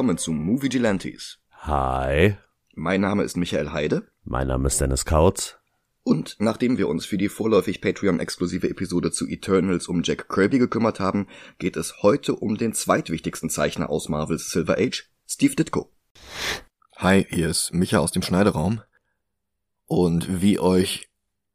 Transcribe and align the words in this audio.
willkommen 0.00 0.16
zu 0.16 0.32
Movie 0.32 0.70
Gelantes. 0.70 1.40
Hi, 1.58 2.38
Mein 2.74 3.02
Name 3.02 3.22
ist 3.22 3.36
Michael 3.36 3.70
Heide 3.72 4.10
mein 4.24 4.46
Name 4.46 4.68
ist 4.68 4.80
Dennis 4.80 5.04
Kautz. 5.04 5.58
und 6.04 6.36
nachdem 6.38 6.78
wir 6.78 6.88
uns 6.88 7.04
für 7.04 7.18
die 7.18 7.28
vorläufig 7.28 7.82
Patreon-exklusive 7.82 8.70
Episode 8.70 9.10
zu 9.12 9.28
Eternals 9.28 9.88
um 9.88 10.02
Jack 10.02 10.30
Kirby 10.30 10.58
gekümmert 10.58 11.00
haben, 11.00 11.26
geht 11.58 11.76
es 11.76 12.02
heute 12.02 12.34
um 12.34 12.56
den 12.56 12.72
zweitwichtigsten 12.72 13.50
Zeichner 13.50 13.90
aus 13.90 14.08
Marvels 14.08 14.48
Silver 14.48 14.78
Age, 14.78 15.10
Steve 15.28 15.54
Ditko. 15.54 15.92
Hi, 16.96 17.26
hier 17.28 17.50
ist 17.50 17.74
Micha 17.74 17.98
aus 17.98 18.10
dem 18.10 18.22
Schneideraum. 18.22 18.80
Und 19.84 20.40
wie 20.40 20.58
euch 20.58 21.10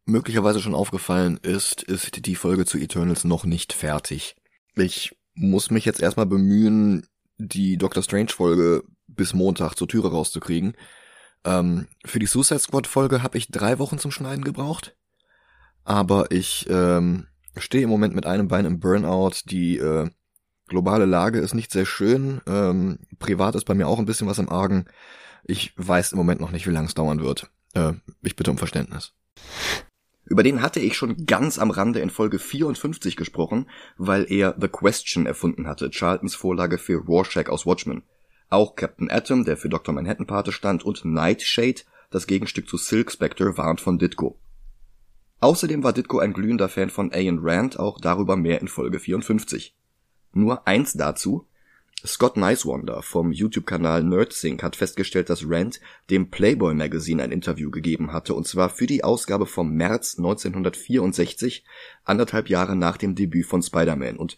möglicherweise 0.06 0.60
schon 0.62 0.76
aufgefallen 0.76 1.40
ist, 1.42 1.82
ist 1.82 2.28
die 2.28 2.36
Folge 2.36 2.66
zu 2.66 2.78
Eternals 2.78 3.24
noch 3.24 3.44
nicht 3.46 3.74
fertig. 3.74 4.36
Ich 4.76 5.18
muss 5.34 5.72
mich 5.72 5.86
jetzt 5.86 6.00
erstmal 6.00 6.28
bemühen, 6.28 7.08
die 7.38 7.78
Doctor 7.78 8.04
Strange 8.04 8.30
Folge 8.30 8.84
bis 9.08 9.34
Montag 9.34 9.76
zur 9.76 9.88
Türe 9.88 10.12
rauszukriegen. 10.12 10.76
Ähm, 11.44 11.88
für 12.06 12.20
die 12.20 12.26
Suicide 12.26 12.60
Squad 12.60 12.88
Folge 12.88 13.22
habe 13.22 13.38
ich 13.38 13.52
drei 13.52 13.80
Wochen 13.80 14.00
zum 14.00 14.12
Schneiden 14.12 14.44
gebraucht. 14.44 14.96
Aber 15.84 16.32
ich 16.32 16.68
ähm, 16.70 17.28
stehe 17.56 17.84
im 17.84 17.90
Moment 17.90 18.16
mit 18.16 18.26
einem 18.26 18.48
Bein 18.48 18.66
im 18.66 18.80
Burnout. 18.80 19.34
Die 19.46 19.78
äh, 19.78 20.10
globale 20.68 21.06
Lage 21.06 21.40
ist 21.40 21.54
nicht 21.54 21.72
sehr 21.72 21.86
schön. 21.86 22.42
Ähm, 22.48 23.00
privat 23.20 23.56
ist 23.56 23.66
bei 23.66 23.76
mir 23.76 23.88
auch 23.88 24.00
ein 24.00 24.06
bisschen 24.06 24.28
was 24.28 24.40
im 24.40 24.50
Argen. 24.50 24.86
Ich 25.44 25.74
weiß 25.78 26.14
im 26.14 26.18
Moment 26.18 26.42
noch 26.42 26.52
nicht, 26.52 26.66
wie 26.66 26.72
lange 26.72 26.88
es 26.88 26.96
dauern 26.96 27.22
wird. 27.22 27.52
Äh, 27.74 27.94
ich 28.24 28.36
bitte 28.36 28.50
um 28.50 28.58
Verständnis. 28.58 29.14
Über 30.26 30.42
den 30.42 30.62
hatte 30.62 30.80
ich 30.80 30.98
schon 30.98 31.26
ganz 31.26 31.60
am 31.60 31.70
Rande 31.70 32.00
in 32.00 32.10
Folge 32.10 32.40
54 32.40 33.16
gesprochen, 33.16 33.70
weil 33.98 34.26
er 34.32 34.56
The 34.60 34.68
Question 34.68 35.28
erfunden 35.28 35.68
hatte, 35.68 35.92
Charltons 35.92 36.34
Vorlage 36.34 36.80
für 36.80 36.98
Rorschach 36.98 37.48
aus 37.48 37.66
Watchmen. 37.66 38.04
Auch 38.50 38.76
Captain 38.76 39.10
Atom, 39.10 39.46
der 39.46 39.58
für 39.58 39.70
Dr. 39.70 39.94
Manhattan 39.94 40.26
Pate 40.26 40.52
stand, 40.52 40.84
und 40.84 41.06
Nightshade, 41.06 41.82
das 42.10 42.26
Gegenstück 42.26 42.68
zu 42.68 42.78
Silk 42.78 43.12
Spectre, 43.12 43.58
waren 43.58 43.78
von 43.78 44.00
Ditko. 44.00 44.40
Außerdem 45.42 45.84
war 45.84 45.94
Ditko 45.94 46.20
ein 46.20 46.34
glühender 46.34 46.70
Fan 46.70 46.90
von 46.90 47.12
Ayn 47.12 47.40
Rand, 47.42 47.78
auch 47.78 48.00
darüber 48.00 48.36
mehr 48.36 48.62
in 48.62 48.68
Folge 48.68 49.00
54. 49.00 49.76
Nur 50.34 50.68
eins 50.68 50.94
dazu. 50.94 51.48
Scott 52.06 52.38
Nicewander 52.38 53.02
vom 53.02 53.32
YouTube-Kanal 53.32 54.04
NerdSync 54.04 54.62
hat 54.62 54.76
festgestellt, 54.76 55.30
dass 55.30 55.44
Rand 55.48 55.80
dem 56.10 56.30
Playboy 56.30 56.74
Magazine 56.74 57.24
ein 57.24 57.32
Interview 57.32 57.72
gegeben 57.72 58.14
hatte, 58.14 58.34
und 58.34 58.48
zwar 58.48 58.70
für 58.70 58.86
die 58.86 59.04
Ausgabe 59.04 59.46
vom 59.46 59.74
März 59.74 60.18
1964, 60.18 61.66
anderthalb 62.04 62.50
Jahre 62.50 62.76
nach 62.76 62.98
dem 62.98 63.16
Debüt 63.16 63.46
von 63.46 63.62
Spider-Man. 63.62 64.18
Und 64.18 64.38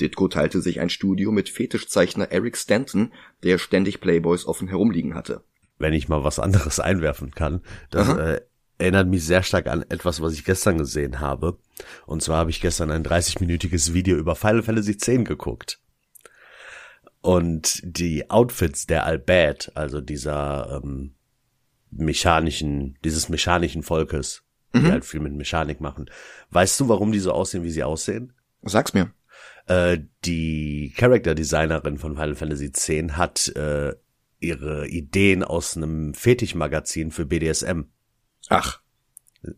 Ditko 0.00 0.28
teilte 0.28 0.60
sich 0.60 0.80
ein 0.80 0.90
Studio 0.90 1.32
mit 1.32 1.48
Fetischzeichner 1.48 2.32
Eric 2.32 2.56
Stanton, 2.56 3.12
der 3.42 3.58
ständig 3.58 4.00
Playboys 4.00 4.46
offen 4.46 4.68
herumliegen 4.68 5.14
hatte. 5.14 5.44
Wenn 5.78 5.92
ich 5.92 6.08
mal 6.08 6.24
was 6.24 6.38
anderes 6.38 6.80
einwerfen 6.80 7.32
kann, 7.32 7.62
das 7.90 8.08
äh, 8.08 8.40
erinnert 8.78 9.08
mich 9.08 9.24
sehr 9.24 9.42
stark 9.42 9.66
an 9.66 9.84
etwas, 9.88 10.20
was 10.20 10.32
ich 10.32 10.44
gestern 10.44 10.78
gesehen 10.78 11.20
habe. 11.20 11.58
Und 12.06 12.22
zwar 12.22 12.38
habe 12.38 12.50
ich 12.50 12.60
gestern 12.60 12.90
ein 12.90 13.04
30-minütiges 13.04 13.92
Video 13.92 14.16
über 14.16 14.34
Final 14.34 14.62
Fantasy 14.62 14.92
X 14.92 15.06
geguckt. 15.24 15.78
Und 17.22 17.80
die 17.84 18.30
Outfits 18.30 18.86
der 18.86 19.06
Albad, 19.06 19.72
also 19.74 20.00
dieser 20.00 20.82
ähm, 20.82 21.14
mechanischen, 21.90 22.98
dieses 23.04 23.28
mechanischen 23.28 23.82
Volkes, 23.82 24.42
die 24.74 24.90
halt 24.90 25.04
viel 25.04 25.20
mit 25.20 25.34
Mechanik 25.34 25.80
machen. 25.80 26.10
Weißt 26.50 26.80
du, 26.80 26.88
warum 26.88 27.12
die 27.12 27.20
so 27.20 27.32
aussehen, 27.32 27.62
wie 27.62 27.70
sie 27.70 27.84
aussehen? 27.84 28.32
Sag's 28.62 28.94
mir. 28.94 29.12
Äh, 29.66 29.98
die 30.24 30.92
Character 30.96 31.34
Designerin 31.34 31.98
von 31.98 32.14
Final 32.14 32.34
Fantasy 32.34 32.66
X 32.66 32.88
hat 33.16 33.48
äh, 33.54 33.94
ihre 34.40 34.88
Ideen 34.88 35.44
aus 35.44 35.76
einem 35.76 36.14
Fetischmagazin 36.14 37.10
für 37.10 37.26
BDSM. 37.26 37.82
Ach, 38.48 38.80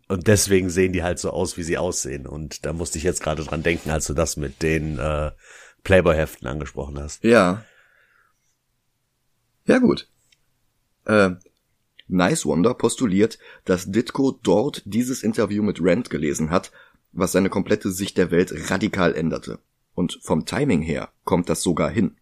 Und 0.08 0.26
deswegen 0.26 0.68
sehen 0.68 0.92
die 0.92 1.02
halt 1.02 1.18
so 1.18 1.30
aus, 1.30 1.56
wie 1.56 1.62
sie 1.62 1.78
aussehen. 1.78 2.26
Und 2.26 2.66
da 2.66 2.72
musste 2.72 2.98
ich 2.98 3.04
jetzt 3.04 3.22
gerade 3.22 3.44
dran 3.44 3.62
denken, 3.62 3.90
als 3.90 4.06
du 4.06 4.14
das 4.14 4.36
mit 4.36 4.62
den 4.62 4.98
äh, 4.98 5.30
Playboy-Heften 5.84 6.48
angesprochen 6.48 6.98
hast. 6.98 7.22
ja. 7.22 7.64
Ja 9.66 9.78
gut. 9.78 10.08
Äh, 11.06 11.30
Nice 12.06 12.44
Wonder 12.44 12.74
postuliert, 12.74 13.38
dass 13.64 13.90
Ditko 13.90 14.38
dort 14.42 14.82
dieses 14.84 15.22
Interview 15.22 15.62
mit 15.62 15.78
Rand 15.80 16.10
gelesen 16.10 16.50
hat, 16.50 16.70
was 17.12 17.32
seine 17.32 17.48
komplette 17.48 17.90
Sicht 17.90 18.18
der 18.18 18.30
Welt 18.30 18.70
radikal 18.70 19.14
änderte. 19.14 19.58
Und 19.94 20.18
vom 20.22 20.44
Timing 20.44 20.82
her 20.82 21.10
kommt 21.24 21.48
das 21.48 21.62
sogar 21.62 21.88
hin. 21.88 22.16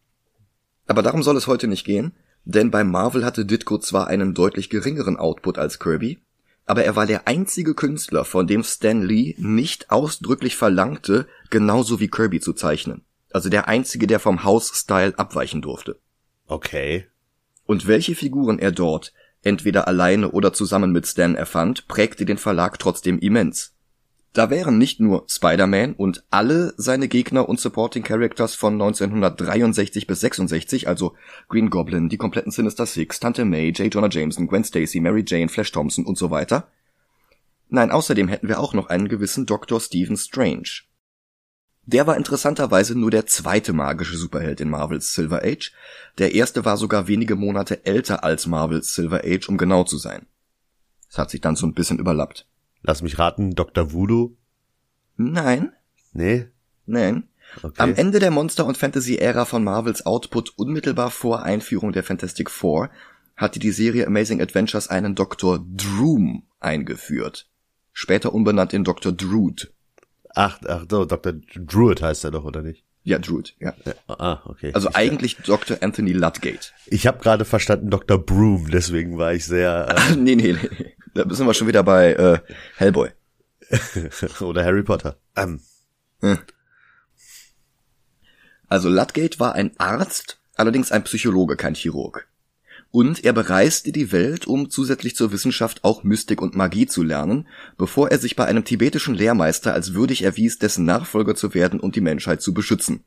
Aber 0.86 1.02
darum 1.02 1.22
soll 1.22 1.36
es 1.36 1.46
heute 1.46 1.66
nicht 1.66 1.84
gehen, 1.84 2.12
denn 2.44 2.70
bei 2.70 2.84
Marvel 2.84 3.24
hatte 3.24 3.44
Ditko 3.44 3.78
zwar 3.78 4.06
einen 4.08 4.34
deutlich 4.34 4.68
geringeren 4.70 5.16
Output 5.16 5.58
als 5.58 5.78
Kirby, 5.78 6.20
aber 6.64 6.84
er 6.84 6.94
war 6.96 7.06
der 7.06 7.26
einzige 7.26 7.74
Künstler, 7.74 8.24
von 8.24 8.46
dem 8.46 8.62
Stan 8.62 9.02
Lee 9.02 9.34
nicht 9.38 9.90
ausdrücklich 9.90 10.56
verlangte, 10.56 11.26
genauso 11.50 11.98
wie 11.98 12.08
Kirby 12.08 12.40
zu 12.40 12.52
zeichnen. 12.52 13.02
Also 13.32 13.48
der 13.48 13.69
einzige, 13.69 14.06
der 14.06 14.20
vom 14.20 14.44
House-Style 14.44 15.19
abweichen 15.19 15.62
durfte. 15.62 15.98
Okay. 16.47 17.06
Und 17.65 17.87
welche 17.87 18.15
Figuren 18.15 18.59
er 18.59 18.72
dort, 18.72 19.12
entweder 19.43 19.88
alleine 19.88 20.31
oder 20.31 20.53
zusammen 20.53 20.93
mit 20.93 21.06
Stan 21.06 21.34
erfand, 21.34 21.88
prägte 21.88 22.25
den 22.25 22.38
Verlag 22.38 22.78
trotzdem 22.78 23.19
immens. 23.19 23.75
Da 24.32 24.48
wären 24.48 24.78
nicht 24.78 24.98
nur 24.98 25.26
Spider-Man 25.28 25.93
und 25.93 26.25
alle 26.31 26.72
seine 26.78 27.06
Gegner 27.06 27.50
und 27.50 27.60
Supporting 27.60 28.03
Characters 28.03 28.54
von 28.54 28.75
1963 28.75 30.06
bis 30.06 30.20
66, 30.20 30.88
also 30.88 31.14
Green 31.49 31.69
Goblin, 31.69 32.09
die 32.09 32.16
kompletten 32.16 32.50
Sinister 32.50 32.87
Six, 32.87 33.20
Tante 33.20 33.44
May, 33.44 33.69
J. 33.70 33.93
Jonah 33.93 34.09
Jameson, 34.10 34.47
Gwen 34.47 34.64
Stacy, 34.64 35.00
Mary 35.00 35.22
Jane, 35.26 35.50
Flash 35.50 35.70
Thompson 35.72 36.06
und 36.06 36.16
so 36.16 36.31
weiter. 36.31 36.69
Nein, 37.69 37.91
außerdem 37.91 38.28
hätten 38.28 38.49
wir 38.49 38.59
auch 38.59 38.72
noch 38.72 38.87
einen 38.87 39.09
gewissen 39.09 39.44
Dr. 39.44 39.81
Stephen 39.81 40.16
Strange. 40.16 40.82
Der 41.84 42.06
war 42.06 42.16
interessanterweise 42.16 42.97
nur 42.97 43.10
der 43.10 43.26
zweite 43.26 43.72
magische 43.72 44.16
Superheld 44.16 44.60
in 44.60 44.70
Marvels 44.70 45.15
Silver 45.15 45.43
Age. 45.44 45.72
Der 46.19 46.34
erste 46.34 46.65
war 46.65 46.76
sogar 46.76 47.09
wenige 47.09 47.34
Monate 47.34 47.84
älter 47.84 48.22
als 48.22 48.47
Marvels 48.47 48.94
Silver 48.94 49.22
Age, 49.25 49.48
um 49.48 49.56
genau 49.59 49.82
zu 49.84 49.98
sein. 49.98 50.26
Es 51.10 51.19
hat 51.19 51.31
sich 51.31 51.41
dann 51.41 51.56
so 51.56 51.66
ein 51.66 51.75
bisschen 51.75 51.98
überlappt. 51.98 52.47
Lass 52.82 53.03
mich 53.03 53.19
raten, 53.19 53.54
Dr. 53.54 53.93
Voodoo? 53.93 54.37
Nein, 55.16 55.72
Nee? 56.12 56.47
nein. 56.87 57.28
Okay. 57.62 57.75
Am 57.82 57.94
Ende 57.94 58.19
der 58.19 58.31
Monster- 58.31 58.64
und 58.64 58.78
Fantasy-Ära 58.78 59.44
von 59.44 59.62
Marvels 59.62 60.06
Output 60.06 60.56
unmittelbar 60.56 61.10
vor 61.10 61.43
Einführung 61.43 61.93
der 61.93 62.03
Fantastic 62.03 62.50
Four 62.50 62.88
hatte 63.37 63.59
die 63.59 63.72
Serie 63.72 64.06
Amazing 64.06 64.41
Adventures 64.41 64.88
einen 64.88 65.14
Dr. 65.14 65.59
Droom 65.69 66.44
eingeführt. 66.60 67.49
Später 67.93 68.32
umbenannt 68.32 68.72
in 68.72 68.84
Dr. 68.84 69.12
Drood. 69.12 69.70
Ach, 70.34 70.59
ach 70.66 70.84
so, 70.91 71.04
Dr. 71.04 71.34
Druid 71.54 72.03
heißt 72.03 72.25
er 72.25 72.31
doch, 72.31 72.44
oder 72.44 72.62
nicht? 72.62 72.84
Ja, 73.04 73.19
Drood, 73.19 73.54
ja. 73.59 73.75
Ja, 73.84 73.94
ah, 74.06 74.43
okay. 74.44 74.72
Also 74.75 74.88
ich, 74.91 74.97
eigentlich 74.97 75.37
Dr. 75.38 75.78
Anthony 75.81 76.12
Ludgate. 76.12 76.70
Ich 76.87 77.06
habe 77.09 77.19
gerade 77.19 77.44
verstanden 77.44 77.91
Dr. 77.91 78.19
Broom, 78.19 78.70
deswegen 78.70 79.19
war 79.19 79.32
ich 79.34 79.44
sehr... 79.44 79.94
nee, 80.16 80.37
nee, 80.37 80.53
nee. 80.53 80.94
Da 81.15 81.28
sind 81.34 81.47
wir 81.47 81.54
schon 81.54 81.66
wieder 81.66 81.82
bei 81.82 82.12
äh, 82.12 82.38
Hellboy. 82.76 83.10
Äh, 83.69 83.78
oder 84.44 84.65
Harry 84.65 84.84
Potter. 84.84 85.16
Ähm, 85.37 85.60
Also 88.69 88.88
Ludgate 88.88 89.38
war 89.38 89.55
ein 89.55 89.73
Arzt, 89.78 90.38
allerdings 90.55 90.93
ein 90.93 91.05
Psychologe, 91.05 91.56
kein 91.56 91.75
Chirurg. 91.75 92.26
Und 92.92 93.24
er 93.24 93.32
bereiste 93.32 93.90
die 93.90 94.12
Welt, 94.12 94.46
um 94.46 94.68
zusätzlich 94.68 95.16
zur 95.16 95.32
Wissenschaft 95.32 95.82
auch 95.82 96.04
Mystik 96.04 96.42
und 96.42 96.54
Magie 96.54 96.86
zu 96.86 97.02
lernen, 97.02 97.48
bevor 97.78 98.10
er 98.10 98.18
sich 98.18 98.36
bei 98.36 98.44
einem 98.44 98.64
tibetischen 98.64 99.14
Lehrmeister 99.14 99.72
als 99.72 99.94
würdig 99.94 100.22
erwies, 100.22 100.58
dessen 100.58 100.84
Nachfolger 100.84 101.34
zu 101.34 101.54
werden 101.54 101.80
und 101.80 101.96
die 101.96 102.02
Menschheit 102.02 102.42
zu 102.42 102.52
beschützen. 102.52 103.02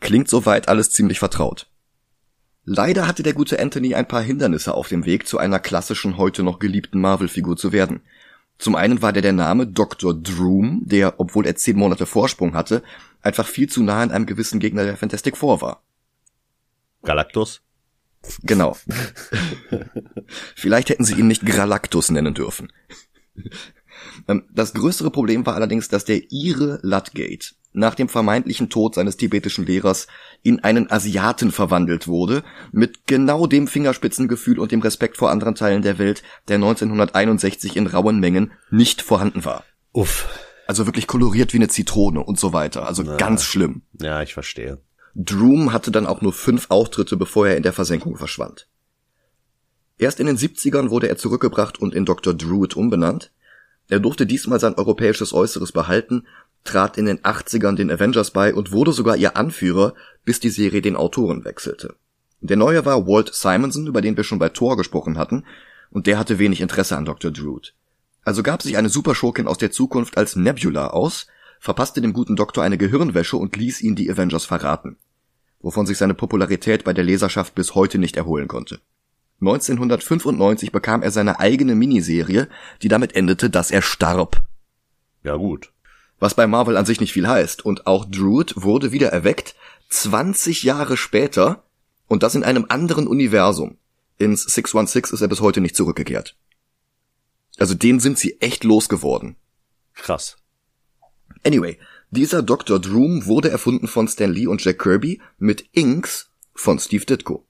Klingt 0.00 0.28
soweit 0.28 0.68
alles 0.68 0.90
ziemlich 0.90 1.18
vertraut. 1.18 1.70
Leider 2.64 3.08
hatte 3.08 3.22
der 3.22 3.32
gute 3.32 3.58
Anthony 3.58 3.94
ein 3.94 4.06
paar 4.06 4.20
Hindernisse 4.20 4.74
auf 4.74 4.88
dem 4.88 5.06
Weg 5.06 5.26
zu 5.26 5.38
einer 5.38 5.58
klassischen, 5.58 6.18
heute 6.18 6.42
noch 6.42 6.58
geliebten 6.58 7.00
Marvel-Figur 7.00 7.56
zu 7.56 7.72
werden. 7.72 8.02
Zum 8.58 8.74
einen 8.74 9.00
war 9.00 9.14
der 9.14 9.22
der 9.22 9.32
Name 9.32 9.66
Dr. 9.66 10.12
Droom, 10.12 10.82
der, 10.84 11.18
obwohl 11.18 11.46
er 11.46 11.56
zehn 11.56 11.78
Monate 11.78 12.04
Vorsprung 12.04 12.52
hatte, 12.52 12.82
einfach 13.22 13.46
viel 13.46 13.70
zu 13.70 13.82
nah 13.82 14.02
an 14.02 14.10
einem 14.10 14.26
gewissen 14.26 14.60
Gegner 14.60 14.84
der 14.84 14.98
Fantastic 14.98 15.38
Four 15.38 15.62
war. 15.62 15.82
Galactus? 17.02 17.62
Genau. 18.42 18.76
Vielleicht 20.54 20.90
hätten 20.90 21.04
sie 21.04 21.14
ihn 21.14 21.28
nicht 21.28 21.44
Galactus 21.46 22.10
nennen 22.10 22.34
dürfen. 22.34 22.72
Ähm, 24.26 24.44
Das 24.52 24.74
größere 24.74 25.10
Problem 25.10 25.46
war 25.46 25.54
allerdings, 25.54 25.88
dass 25.88 26.04
der 26.04 26.30
Ire 26.30 26.80
Ludgate 26.82 27.54
nach 27.72 27.94
dem 27.94 28.08
vermeintlichen 28.08 28.70
Tod 28.70 28.94
seines 28.94 29.16
tibetischen 29.16 29.66
Lehrers 29.66 30.06
in 30.42 30.64
einen 30.64 30.90
Asiaten 30.90 31.52
verwandelt 31.52 32.08
wurde, 32.08 32.42
mit 32.72 33.06
genau 33.06 33.46
dem 33.46 33.68
Fingerspitzengefühl 33.68 34.58
und 34.58 34.72
dem 34.72 34.80
Respekt 34.80 35.16
vor 35.16 35.30
anderen 35.30 35.54
Teilen 35.54 35.82
der 35.82 35.98
Welt, 35.98 36.22
der 36.48 36.56
1961 36.56 37.76
in 37.76 37.86
rauen 37.86 38.18
Mengen 38.20 38.52
nicht 38.70 39.02
vorhanden 39.02 39.44
war. 39.44 39.64
Uff. 39.92 40.28
Also 40.66 40.86
wirklich 40.86 41.06
koloriert 41.06 41.52
wie 41.52 41.58
eine 41.58 41.68
Zitrone 41.68 42.20
und 42.22 42.38
so 42.38 42.52
weiter. 42.52 42.86
Also 42.86 43.04
ganz 43.16 43.44
schlimm. 43.44 43.82
Ja, 44.00 44.22
ich 44.22 44.34
verstehe. 44.34 44.80
Droom 45.20 45.72
hatte 45.72 45.90
dann 45.90 46.06
auch 46.06 46.20
nur 46.20 46.32
fünf 46.32 46.66
Auftritte, 46.68 47.16
bevor 47.16 47.48
er 47.48 47.56
in 47.56 47.64
der 47.64 47.72
Versenkung 47.72 48.16
verschwand. 48.16 48.68
Erst 49.98 50.20
in 50.20 50.28
den 50.28 50.38
70ern 50.38 50.90
wurde 50.90 51.08
er 51.08 51.16
zurückgebracht 51.16 51.80
und 51.80 51.92
in 51.92 52.04
Dr. 52.04 52.34
Druid 52.34 52.76
umbenannt. 52.76 53.32
Er 53.88 53.98
durfte 53.98 54.26
diesmal 54.26 54.60
sein 54.60 54.74
europäisches 54.74 55.32
Äußeres 55.32 55.72
behalten, 55.72 56.28
trat 56.62 56.96
in 56.96 57.06
den 57.06 57.18
80ern 57.18 57.74
den 57.74 57.90
Avengers 57.90 58.30
bei 58.30 58.54
und 58.54 58.70
wurde 58.70 58.92
sogar 58.92 59.16
ihr 59.16 59.36
Anführer, 59.36 59.94
bis 60.24 60.38
die 60.38 60.50
Serie 60.50 60.82
den 60.82 60.94
Autoren 60.94 61.44
wechselte. 61.44 61.96
Der 62.40 62.56
neue 62.56 62.84
war 62.84 63.08
Walt 63.08 63.34
Simonson, 63.34 63.88
über 63.88 64.00
den 64.00 64.16
wir 64.16 64.22
schon 64.22 64.38
bei 64.38 64.50
Thor 64.50 64.76
gesprochen 64.76 65.18
hatten, 65.18 65.44
und 65.90 66.06
der 66.06 66.16
hatte 66.16 66.38
wenig 66.38 66.60
Interesse 66.60 66.96
an 66.96 67.06
Dr. 67.06 67.32
Druid. 67.32 67.74
Also 68.22 68.44
gab 68.44 68.62
sich 68.62 68.76
eine 68.76 68.88
Superschurkin 68.88 69.48
aus 69.48 69.58
der 69.58 69.72
Zukunft 69.72 70.16
als 70.16 70.36
Nebula 70.36 70.88
aus, 70.88 71.26
verpasste 71.58 72.00
dem 72.00 72.12
guten 72.12 72.36
Doktor 72.36 72.62
eine 72.62 72.78
Gehirnwäsche 72.78 73.36
und 73.36 73.56
ließ 73.56 73.80
ihn 73.80 73.96
die 73.96 74.08
Avengers 74.08 74.44
verraten, 74.44 74.96
wovon 75.60 75.86
sich 75.86 75.98
seine 75.98 76.14
Popularität 76.14 76.84
bei 76.84 76.92
der 76.92 77.04
Leserschaft 77.04 77.54
bis 77.54 77.74
heute 77.74 77.98
nicht 77.98 78.16
erholen 78.16 78.48
konnte. 78.48 78.80
1995 79.40 80.72
bekam 80.72 81.02
er 81.02 81.10
seine 81.10 81.38
eigene 81.38 81.74
Miniserie, 81.74 82.48
die 82.82 82.88
damit 82.88 83.14
endete, 83.14 83.50
dass 83.50 83.70
er 83.70 83.82
starb. 83.82 84.42
Ja 85.22 85.36
gut. 85.36 85.72
Was 86.18 86.34
bei 86.34 86.46
Marvel 86.48 86.76
an 86.76 86.86
sich 86.86 87.00
nicht 87.00 87.12
viel 87.12 87.28
heißt. 87.28 87.64
Und 87.64 87.86
auch 87.86 88.04
Druid 88.04 88.54
wurde 88.56 88.90
wieder 88.90 89.08
erweckt, 89.10 89.54
20 89.90 90.64
Jahre 90.64 90.96
später, 90.96 91.62
und 92.08 92.22
das 92.22 92.34
in 92.34 92.42
einem 92.42 92.66
anderen 92.68 93.06
Universum. 93.06 93.76
Ins 94.18 94.42
616 94.42 95.14
ist 95.14 95.20
er 95.20 95.28
bis 95.28 95.40
heute 95.40 95.60
nicht 95.60 95.76
zurückgekehrt. 95.76 96.36
Also 97.58 97.74
den 97.74 98.00
sind 98.00 98.18
sie 98.18 98.40
echt 98.40 98.64
losgeworden. 98.64 99.36
Krass. 99.94 100.36
Anyway, 101.44 101.78
dieser 102.10 102.42
Dr. 102.42 102.78
Droom 102.78 103.26
wurde 103.26 103.50
erfunden 103.50 103.86
von 103.86 104.08
Stan 104.08 104.32
Lee 104.32 104.46
und 104.46 104.64
Jack 104.64 104.78
Kirby 104.78 105.20
mit 105.38 105.66
Inks 105.72 106.30
von 106.54 106.78
Steve 106.78 107.04
Ditko. 107.04 107.44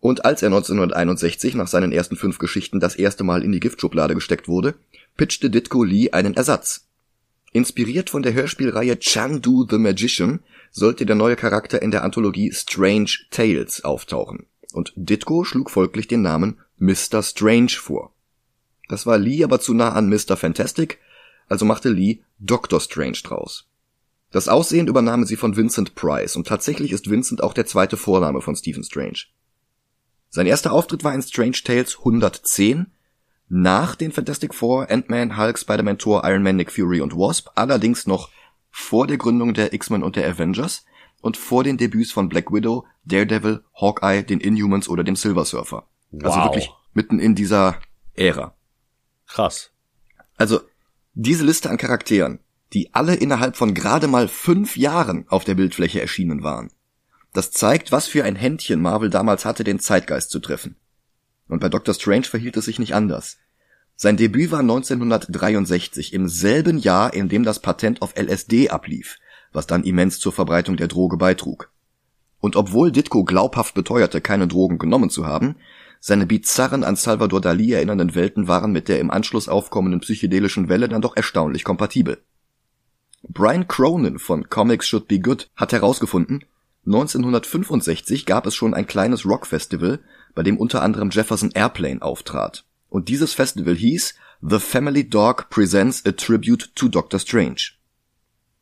Und 0.00 0.26
als 0.26 0.42
er 0.42 0.48
1961 0.48 1.54
nach 1.54 1.68
seinen 1.68 1.90
ersten 1.90 2.16
fünf 2.16 2.38
Geschichten 2.38 2.78
das 2.78 2.96
erste 2.96 3.24
Mal 3.24 3.42
in 3.42 3.52
die 3.52 3.60
Giftschublade 3.60 4.14
gesteckt 4.14 4.48
wurde, 4.48 4.74
pitchte 5.16 5.48
Ditko 5.48 5.82
Lee 5.82 6.10
einen 6.10 6.34
Ersatz. 6.34 6.86
Inspiriert 7.52 8.10
von 8.10 8.22
der 8.22 8.34
Hörspielreihe 8.34 8.98
Chandu 8.98 9.66
the 9.70 9.78
Magician 9.78 10.40
sollte 10.70 11.06
der 11.06 11.16
neue 11.16 11.36
Charakter 11.36 11.80
in 11.80 11.90
der 11.90 12.04
Anthologie 12.04 12.52
Strange 12.52 13.10
Tales 13.30 13.84
auftauchen. 13.84 14.46
Und 14.72 14.92
Ditko 14.96 15.44
schlug 15.44 15.70
folglich 15.70 16.08
den 16.08 16.20
Namen 16.20 16.58
Mr. 16.78 17.22
Strange 17.22 17.70
vor. 17.70 18.12
Das 18.88 19.06
war 19.06 19.16
Lee 19.16 19.42
aber 19.44 19.60
zu 19.60 19.72
nah 19.72 19.92
an 19.92 20.10
Mr. 20.10 20.36
Fantastic, 20.36 20.98
also 21.48 21.64
machte 21.64 21.88
Lee 21.88 22.18
Dr. 22.38 22.80
Strange 22.80 23.20
draus. 23.22 23.66
Das 24.34 24.48
Aussehen 24.48 24.88
übernahmen 24.88 25.26
sie 25.26 25.36
von 25.36 25.56
Vincent 25.56 25.94
Price 25.94 26.34
und 26.34 26.48
tatsächlich 26.48 26.90
ist 26.90 27.08
Vincent 27.08 27.40
auch 27.40 27.52
der 27.54 27.66
zweite 27.66 27.96
Vorname 27.96 28.40
von 28.40 28.56
Stephen 28.56 28.82
Strange. 28.82 29.26
Sein 30.28 30.48
erster 30.48 30.72
Auftritt 30.72 31.04
war 31.04 31.14
in 31.14 31.22
Strange 31.22 31.58
Tales 31.62 31.98
110, 31.98 32.90
nach 33.48 33.94
den 33.94 34.10
Fantastic 34.10 34.52
Four, 34.52 34.90
Ant-Man, 34.90 35.36
Hulk, 35.36 35.56
Spider-Man, 35.56 35.98
Thor, 35.98 36.24
Iron 36.24 36.42
Man, 36.42 36.56
Nick 36.56 36.72
Fury 36.72 37.00
und 37.00 37.14
Wasp, 37.14 37.50
allerdings 37.54 38.08
noch 38.08 38.28
vor 38.72 39.06
der 39.06 39.18
Gründung 39.18 39.54
der 39.54 39.72
X-Men 39.72 40.02
und 40.02 40.16
der 40.16 40.28
Avengers 40.28 40.84
und 41.20 41.36
vor 41.36 41.62
den 41.62 41.76
Debüts 41.76 42.10
von 42.10 42.28
Black 42.28 42.52
Widow, 42.52 42.86
Daredevil, 43.04 43.62
Hawkeye, 43.80 44.24
den 44.24 44.40
Inhumans 44.40 44.88
oder 44.88 45.04
dem 45.04 45.14
Silver 45.14 45.44
Surfer. 45.44 45.86
Also 46.12 46.26
wow. 46.26 46.34
Also 46.34 46.44
wirklich 46.48 46.70
mitten 46.92 47.20
in 47.20 47.36
dieser 47.36 47.78
Ära. 48.14 48.56
Krass. 49.28 49.70
Also 50.36 50.60
diese 51.12 51.44
Liste 51.44 51.70
an 51.70 51.76
Charakteren, 51.76 52.40
die 52.72 52.94
alle 52.94 53.14
innerhalb 53.14 53.56
von 53.56 53.74
gerade 53.74 54.08
mal 54.08 54.28
fünf 54.28 54.76
Jahren 54.76 55.26
auf 55.28 55.44
der 55.44 55.54
Bildfläche 55.54 56.00
erschienen 56.00 56.42
waren, 56.42 56.70
das 57.34 57.50
zeigt, 57.50 57.92
was 57.92 58.06
für 58.06 58.24
ein 58.24 58.36
Händchen 58.36 58.80
Marvel 58.80 59.10
damals 59.10 59.44
hatte, 59.44 59.64
den 59.64 59.80
Zeitgeist 59.80 60.30
zu 60.30 60.38
treffen. 60.38 60.76
Und 61.48 61.60
bei 61.60 61.68
Doctor 61.68 61.94
Strange 61.94 62.24
verhielt 62.24 62.56
es 62.56 62.64
sich 62.64 62.78
nicht 62.78 62.94
anders. 62.94 63.38
Sein 63.96 64.16
Debüt 64.16 64.50
war 64.50 64.60
1963, 64.60 66.12
im 66.12 66.28
selben 66.28 66.78
Jahr, 66.78 67.12
in 67.12 67.28
dem 67.28 67.42
das 67.42 67.60
Patent 67.60 68.02
auf 68.02 68.14
LSD 68.16 68.70
ablief, 68.70 69.18
was 69.52 69.66
dann 69.66 69.84
immens 69.84 70.18
zur 70.18 70.32
Verbreitung 70.32 70.76
der 70.76 70.88
Droge 70.88 71.16
beitrug. 71.16 71.70
Und 72.40 72.56
obwohl 72.56 72.92
Ditko 72.92 73.24
glaubhaft 73.24 73.74
beteuerte, 73.74 74.20
keine 74.20 74.46
Drogen 74.46 74.78
genommen 74.78 75.10
zu 75.10 75.26
haben, 75.26 75.56
seine 76.00 76.26
bizarren 76.26 76.84
an 76.84 76.96
Salvador 76.96 77.40
Dali 77.40 77.72
erinnernden 77.72 78.14
Welten 78.14 78.46
waren 78.46 78.72
mit 78.72 78.88
der 78.88 79.00
im 79.00 79.10
Anschluss 79.10 79.48
aufkommenden 79.48 80.00
psychedelischen 80.00 80.68
Welle 80.68 80.88
dann 80.88 81.02
doch 81.02 81.16
erstaunlich 81.16 81.64
kompatibel. 81.64 82.18
Brian 83.28 83.66
Cronin 83.66 84.18
von 84.18 84.50
Comics 84.50 84.86
Should 84.86 85.08
Be 85.08 85.18
Good 85.18 85.48
hat 85.56 85.72
herausgefunden, 85.72 86.44
1965 86.86 88.26
gab 88.26 88.46
es 88.46 88.54
schon 88.54 88.74
ein 88.74 88.86
kleines 88.86 89.24
Rockfestival, 89.24 90.00
bei 90.34 90.42
dem 90.42 90.58
unter 90.58 90.82
anderem 90.82 91.08
Jefferson 91.08 91.50
Airplane 91.52 92.02
auftrat. 92.02 92.64
Und 92.90 93.08
dieses 93.08 93.32
Festival 93.32 93.74
hieß 93.74 94.14
The 94.42 94.58
Family 94.58 95.08
Dog 95.08 95.48
Presents 95.48 96.04
a 96.04 96.12
Tribute 96.12 96.74
to 96.74 96.88
Doctor 96.88 97.18
Strange. 97.18 97.72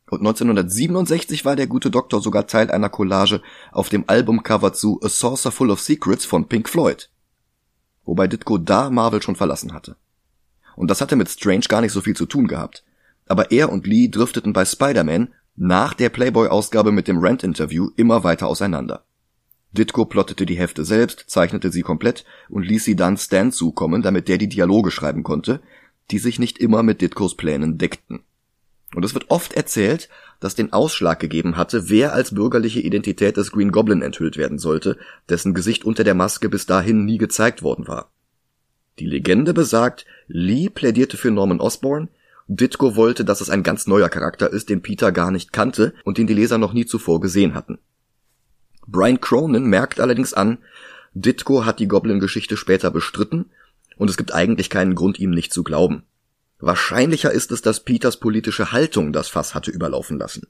Und 0.09 0.19
1967 0.19 1.43
war 1.43 1.57
der 1.57 1.67
gute 1.67 1.91
Doktor 1.91 2.21
sogar 2.21 2.47
Teil 2.47 2.71
einer 2.71 2.89
Collage 2.89 3.41
auf 3.71 3.89
dem 3.89 4.05
Albumcover 4.07 4.71
zu 4.71 5.01
A 5.03 5.09
Saucer 5.09 5.51
Full 5.51 5.71
of 5.71 5.81
Secrets 5.81 6.23
von 6.23 6.47
Pink 6.47 6.69
Floyd. 6.69 7.09
Wobei 8.05 8.27
Ditko 8.27 8.57
da 8.57 8.89
Marvel 8.89 9.21
schon 9.21 9.35
verlassen 9.35 9.73
hatte. 9.73 9.97
Und 10.77 10.89
das 10.89 11.01
hatte 11.01 11.17
mit 11.17 11.29
Strange 11.29 11.65
gar 11.67 11.81
nicht 11.81 11.91
so 11.91 11.99
viel 11.99 12.15
zu 12.15 12.25
tun 12.25 12.47
gehabt. 12.47 12.83
Aber 13.25 13.51
er 13.51 13.71
und 13.71 13.87
Lee 13.87 14.09
drifteten 14.09 14.53
bei 14.53 14.65
Spider-Man 14.65 15.33
nach 15.55 15.93
der 15.93 16.09
Playboy-Ausgabe 16.09 16.91
mit 16.91 17.07
dem 17.07 17.19
Rant-Interview 17.19 17.89
immer 17.95 18.23
weiter 18.23 18.47
auseinander. 18.47 19.05
Ditko 19.71 20.05
plottete 20.05 20.45
die 20.45 20.57
Hefte 20.57 20.85
selbst, 20.85 21.25
zeichnete 21.27 21.71
sie 21.71 21.81
komplett 21.81 22.25
und 22.49 22.63
ließ 22.63 22.83
sie 22.83 22.95
dann 22.95 23.17
Stan 23.17 23.51
zukommen, 23.51 24.01
damit 24.01 24.27
der 24.27 24.37
die 24.37 24.49
Dialoge 24.49 24.91
schreiben 24.91 25.23
konnte, 25.23 25.61
die 26.11 26.19
sich 26.19 26.37
nicht 26.37 26.59
immer 26.59 26.83
mit 26.83 27.01
Ditkos 27.01 27.35
Plänen 27.35 27.77
deckten. 27.77 28.21
Und 28.95 29.03
es 29.03 29.15
wird 29.15 29.31
oft 29.31 29.53
erzählt, 29.53 30.09
dass 30.39 30.53
den 30.53 30.73
Ausschlag 30.73 31.19
gegeben 31.19 31.57
hatte, 31.57 31.89
wer 31.89 32.13
als 32.13 32.35
bürgerliche 32.35 32.81
Identität 32.81 33.37
des 33.37 33.51
Green 33.51 33.71
Goblin 33.71 34.03
enthüllt 34.03 34.37
werden 34.37 34.59
sollte, 34.59 34.97
dessen 35.29 35.55
Gesicht 35.55 35.85
unter 35.85 36.03
der 36.03 36.13
Maske 36.13 36.49
bis 36.49 36.67
dahin 36.67 37.05
nie 37.05 37.17
gezeigt 37.17 37.63
worden 37.63 37.87
war. 37.87 38.11
Die 38.99 39.07
Legende 39.07 39.53
besagt, 39.55 40.05
Lee 40.27 40.69
plädierte 40.69 41.17
für 41.17 41.31
Norman 41.31 41.59
Osborn, 41.59 42.09
Ditko 42.47 42.95
wollte, 42.95 43.23
dass 43.23 43.41
es 43.41 43.49
ein 43.49 43.63
ganz 43.63 43.87
neuer 43.87 44.09
Charakter 44.09 44.49
ist, 44.49 44.69
den 44.69 44.81
Peter 44.81 45.11
gar 45.11 45.31
nicht 45.31 45.53
kannte 45.53 45.93
und 46.03 46.17
den 46.17 46.27
die 46.27 46.33
Leser 46.33 46.57
noch 46.57 46.73
nie 46.73 46.85
zuvor 46.85 47.21
gesehen 47.21 47.55
hatten. 47.55 47.79
Brian 48.85 49.21
Cronin 49.21 49.65
merkt 49.65 49.99
allerdings 49.99 50.33
an, 50.33 50.57
Ditko 51.13 51.65
hat 51.65 51.79
die 51.79 51.87
Goblin-Geschichte 51.87 52.57
später 52.57 52.91
bestritten 52.91 53.51
und 53.97 54.09
es 54.09 54.17
gibt 54.17 54.33
eigentlich 54.33 54.69
keinen 54.69 54.95
Grund, 54.95 55.19
ihm 55.19 55.31
nicht 55.31 55.53
zu 55.53 55.63
glauben. 55.63 56.03
Wahrscheinlicher 56.59 57.31
ist 57.31 57.51
es, 57.51 57.61
dass 57.61 57.81
Peters 57.81 58.17
politische 58.17 58.71
Haltung 58.71 59.13
das 59.13 59.29
Fass 59.29 59.53
hatte 59.53 59.71
überlaufen 59.71 60.17
lassen. 60.17 60.47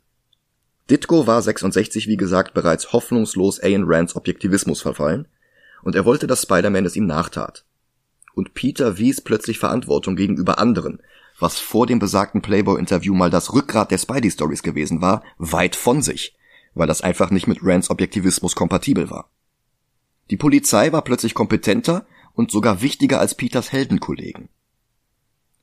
Ditko 0.89 1.27
war 1.27 1.41
66, 1.41 2.07
wie 2.07 2.17
gesagt, 2.17 2.53
bereits 2.53 2.91
hoffnungslos 2.91 3.59
Ayn 3.59 3.83
Rands 3.85 4.15
Objektivismus 4.15 4.81
verfallen 4.81 5.27
und 5.81 5.95
er 5.95 6.05
wollte, 6.05 6.27
dass 6.27 6.43
Spider-Man 6.43 6.85
es 6.85 6.95
ihm 6.95 7.05
nachtat. 7.05 7.65
Und 8.33 8.53
Peter 8.53 8.97
wies 8.97 9.21
plötzlich 9.21 9.59
Verantwortung 9.59 10.15
gegenüber 10.15 10.57
anderen, 10.57 11.01
was 11.39 11.59
vor 11.59 11.87
dem 11.87 11.99
besagten 11.99 12.41
Playboy-Interview 12.41 13.13
mal 13.13 13.29
das 13.29 13.53
Rückgrat 13.53 13.91
der 13.91 13.97
Spidey-Stories 13.97 14.63
gewesen 14.63 15.01
war, 15.01 15.23
weit 15.37 15.75
von 15.75 16.01
sich, 16.01 16.35
weil 16.73 16.87
das 16.87 17.01
einfach 17.01 17.29
nicht 17.29 17.47
mit 17.47 17.59
Rands 17.61 17.89
Objektivismus 17.89 18.55
kompatibel 18.55 19.09
war. 19.09 19.29
Die 20.29 20.37
Polizei 20.37 20.91
war 20.91 21.03
plötzlich 21.03 21.33
kompetenter 21.33 22.05
und 22.33 22.51
sogar 22.51 22.81
wichtiger 22.81 23.19
als 23.19 23.35
Peters 23.35 23.71
Heldenkollegen. 23.71 24.49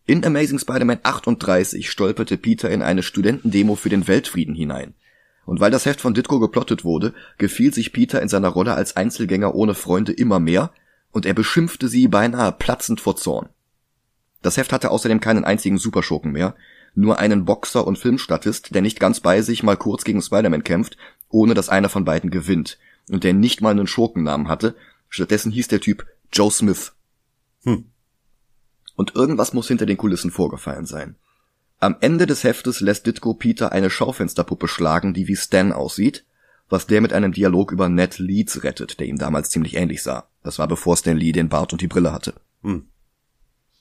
In 0.07 0.25
Amazing 0.25 0.59
Spider-Man 0.59 1.00
38 1.03 1.89
stolperte 1.89 2.37
Peter 2.37 2.71
in 2.71 2.83
eine 2.83 3.03
Studentendemo 3.03 3.77
für 3.77 3.89
den 3.89 4.09
Weltfrieden 4.09 4.55
hinein. 4.55 4.95
Und 5.47 5.61
weil 5.61 5.71
das 5.71 5.87
Heft 5.87 6.00
von 6.00 6.15
Ditko 6.15 6.39
geplottet 6.41 6.85
wurde, 6.85 7.15
gefiel 7.39 7.73
sich 7.73 7.93
Peter 7.93 8.21
in 8.21 8.29
seiner 8.29 8.49
Rolle 8.49 8.75
als 8.75 8.97
Einzelgänger 8.97 9.55
ohne 9.55 9.75
Freunde 9.75 10.12
immer 10.12 10.41
mehr 10.41 10.73
und 11.12 11.27
er 11.27 11.35
beschimpfte 11.35 11.89
sie 11.89 12.09
beinahe 12.09 12.53
platzend 12.53 13.00
vor 13.00 13.17
Zorn. 13.17 13.49
Das 14.42 14.56
Heft 14.56 14.73
hatte 14.73 14.90
außerdem 14.90 15.20
keinen 15.20 15.44
einzigen 15.44 15.78
Superschurken 15.78 16.32
mehr, 16.32 16.54
nur 16.94 17.18
einen 17.18 17.44
Boxer 17.44 17.87
und 17.87 17.99
Filmstatist, 17.99 18.75
der 18.75 18.82
nicht 18.82 18.99
ganz 18.99 19.20
bei 19.20 19.42
sich 19.42 19.62
mal 19.62 19.76
kurz 19.76 20.04
gegen 20.04 20.23
Spider-Man 20.23 20.64
kämpft, 20.64 20.97
ohne 21.28 21.54
dass 21.54 21.68
einer 21.68 21.88
von 21.88 22.04
beiden 22.04 22.30
gewinnt, 22.30 22.78
und 23.11 23.25
der 23.25 23.32
nicht 23.32 23.61
mal 23.61 23.70
einen 23.70 23.87
Schurkennamen 23.87 24.49
hatte, 24.49 24.75
stattdessen 25.09 25.52
hieß 25.52 25.68
der 25.68 25.80
Typ 25.80 26.06
Joe 26.32 26.50
Smith. 26.50 26.92
Hm. 27.64 27.87
Und 28.97 29.14
irgendwas 29.14 29.52
muss 29.52 29.68
hinter 29.68 29.87
den 29.87 29.97
Kulissen 29.97 30.30
vorgefallen 30.30 30.87
sein. 30.87 31.16
Am 31.78 31.97
Ende 32.00 32.26
des 32.26 32.44
Heftes 32.44 32.80
lässt 32.80 33.06
Ditko 33.06 33.35
Peter 33.35 33.73
eine 33.73 33.88
Schaufensterpuppe 33.88 34.68
schlagen, 34.68 35.14
die 35.14 35.28
wie 35.28 35.37
Stan 35.37 35.73
aussieht, 35.73 36.26
was 36.68 36.87
der 36.87 37.00
mit 37.00 37.12
einem 37.12 37.32
Dialog 37.32 37.73
über 37.73 37.88
Ned 37.88 38.18
Leeds 38.18 38.62
rettet, 38.62 39.00
der 39.00 39.06
ihm 39.06 39.18
damals 39.18 39.50
ziemlich 39.50 39.76
ähnlich 39.76 40.02
sah. 40.02 40.28
Das 40.42 40.59
war 40.59 40.68
bevor 40.68 40.97
Stan 40.97 41.16
Lee 41.16 41.32
den 41.32 41.49
Bart 41.49 41.73
und 41.73 41.80
die 41.80 41.88
Brille 41.88 42.12
hatte. 42.12 42.35
Hm. 42.62 42.88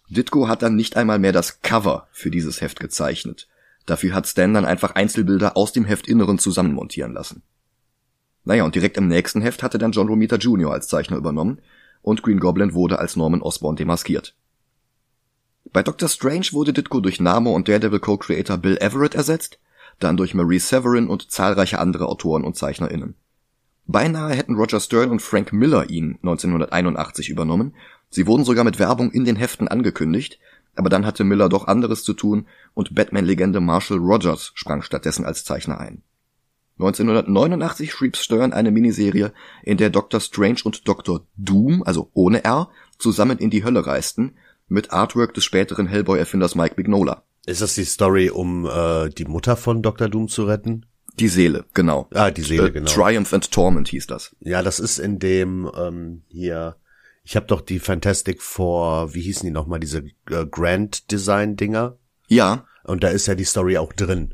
Ditko 0.10 0.48
hat 0.48 0.64
dann 0.64 0.76
nicht 0.76 0.98
einmal 0.98 1.20
mehr 1.20 1.32
das 1.32 1.62
Cover 1.62 2.08
für 2.12 2.32
dieses 2.32 2.62
Heft 2.62 2.80
gezeichnet. 2.80 3.48
Dafür 3.86 4.14
hat 4.14 4.28
Stan 4.28 4.54
dann 4.54 4.66
einfach 4.66 4.96
Einzelbilder 4.96 5.56
aus 5.56 5.72
dem 5.72 5.86
Heftinneren 5.86 6.40
zusammenmontieren 6.40 7.14
lassen. 7.14 7.44
Naja, 8.44 8.64
und 8.64 8.76
direkt 8.76 8.98
im 8.98 9.08
nächsten 9.08 9.42
Heft 9.42 9.62
hatte 9.62 9.78
dann 9.78 9.92
John 9.92 10.08
Romita 10.08 10.38
Jr. 10.38 10.72
als 10.74 10.88
Zeichner 10.88 11.18
übernommen 11.18 11.62
und 12.02 12.24
Green 12.24 12.40
Goblin 12.40 12.74
wurde 12.74 13.00
als 13.00 13.16
Norman 13.16 13.42
Osborn 13.42 13.76
demaskiert. 13.76 14.36
Bei 15.72 15.84
Doctor 15.84 16.10
Strange 16.10 16.48
wurde 16.52 16.74
Ditko 16.74 17.00
durch 17.00 17.20
Namo 17.20 17.54
und 17.54 17.68
Daredevil 17.68 18.00
Co-Creator 18.00 18.58
Bill 18.58 18.78
Everett 18.80 19.14
ersetzt, 19.14 19.60
dann 20.00 20.18
durch 20.18 20.34
Marie 20.34 20.60
Severin 20.60 21.08
und 21.08 21.30
zahlreiche 21.30 21.80
andere 21.80 22.08
Autoren 22.08 22.44
und 22.44 22.56
ZeichnerInnen. 22.56 23.16
Beinahe 23.86 24.34
hätten 24.34 24.56
Roger 24.56 24.80
Stern 24.80 25.12
und 25.12 25.22
Frank 25.22 25.52
Miller 25.52 25.90
ihn 25.90 26.18
1981 26.22 27.30
übernommen, 27.30 27.76
sie 28.10 28.28
wurden 28.28 28.46
sogar 28.46 28.64
mit 28.64 28.80
Werbung 28.80 29.12
in 29.12 29.26
den 29.26 29.36
Heften 29.36 29.68
angekündigt, 29.68 30.40
aber 30.76 30.90
dann 30.90 31.06
hatte 31.06 31.24
Miller 31.24 31.50
doch 31.50 31.68
anderes 31.68 32.04
zu 32.04 32.14
tun 32.14 32.48
und 32.74 32.96
Batman-Legende 32.96 33.60
Marshall 33.60 33.98
Rogers 33.98 34.52
sprang 34.56 34.82
stattdessen 34.82 35.26
als 35.26 35.44
Zeichner 35.44 35.80
ein. 35.80 36.04
1989 36.80 37.92
schrieb 37.92 38.16
Stern 38.16 38.54
eine 38.54 38.72
Miniserie, 38.72 39.34
in 39.64 39.78
der 39.78 39.90
Dr. 39.90 40.22
Strange 40.22 40.60
und 40.64 40.88
Dr. 40.88 41.26
Doom, 41.36 41.84
also 41.84 42.10
ohne 42.14 42.46
R, 42.46 42.70
zusammen 42.98 43.38
in 43.38 43.50
die 43.50 43.66
Hölle 43.66 43.86
reisten, 43.86 44.36
mit 44.70 44.94
Artwork 44.94 45.34
des 45.34 45.44
späteren 45.44 45.88
Hellboy-Erfinders 45.88 46.56
Mike 46.56 46.76
Mignola. 46.78 47.24
Ist 47.46 47.62
das 47.62 47.76
die 47.76 47.84
Story, 47.84 48.30
um 48.30 48.66
äh, 48.66 49.10
die 49.10 49.26
Mutter 49.26 49.58
von 49.58 49.82
Dr. 49.82 50.08
Doom 50.08 50.30
zu 50.30 50.46
retten? 50.46 50.86
Die 51.20 51.28
Seele, 51.28 51.66
genau. 51.74 52.08
Ah, 52.14 52.32
die 52.32 52.44
Seele, 52.44 52.68
äh, 52.68 52.72
genau. 52.72 52.90
Triumph 52.90 53.34
and 53.34 53.52
Torment 53.52 53.90
hieß 53.90 54.08
das. 54.08 54.36
Ja, 54.40 54.64
das 54.64 54.80
ist 54.80 55.00
in 55.00 55.20
dem 55.20 55.70
ähm, 55.76 56.22
hier. 56.30 56.78
Ich 57.30 57.36
habe 57.36 57.46
doch 57.46 57.62
die 57.62 57.78
Fantastic 57.78 58.42
Four, 58.42 59.14
wie 59.14 59.22
hießen 59.22 59.46
die 59.46 59.52
nochmal, 59.52 59.80
diese 59.80 60.00
äh, 60.32 60.48
Grand 60.50 61.12
Design 61.12 61.56
Dinger. 61.58 61.96
Ja, 62.28 62.66
Und 62.84 63.04
da 63.04 63.10
ist 63.10 63.28
ja 63.28 63.36
die 63.36 63.44
Story 63.44 63.78
auch 63.78 63.94
drin, 63.94 64.34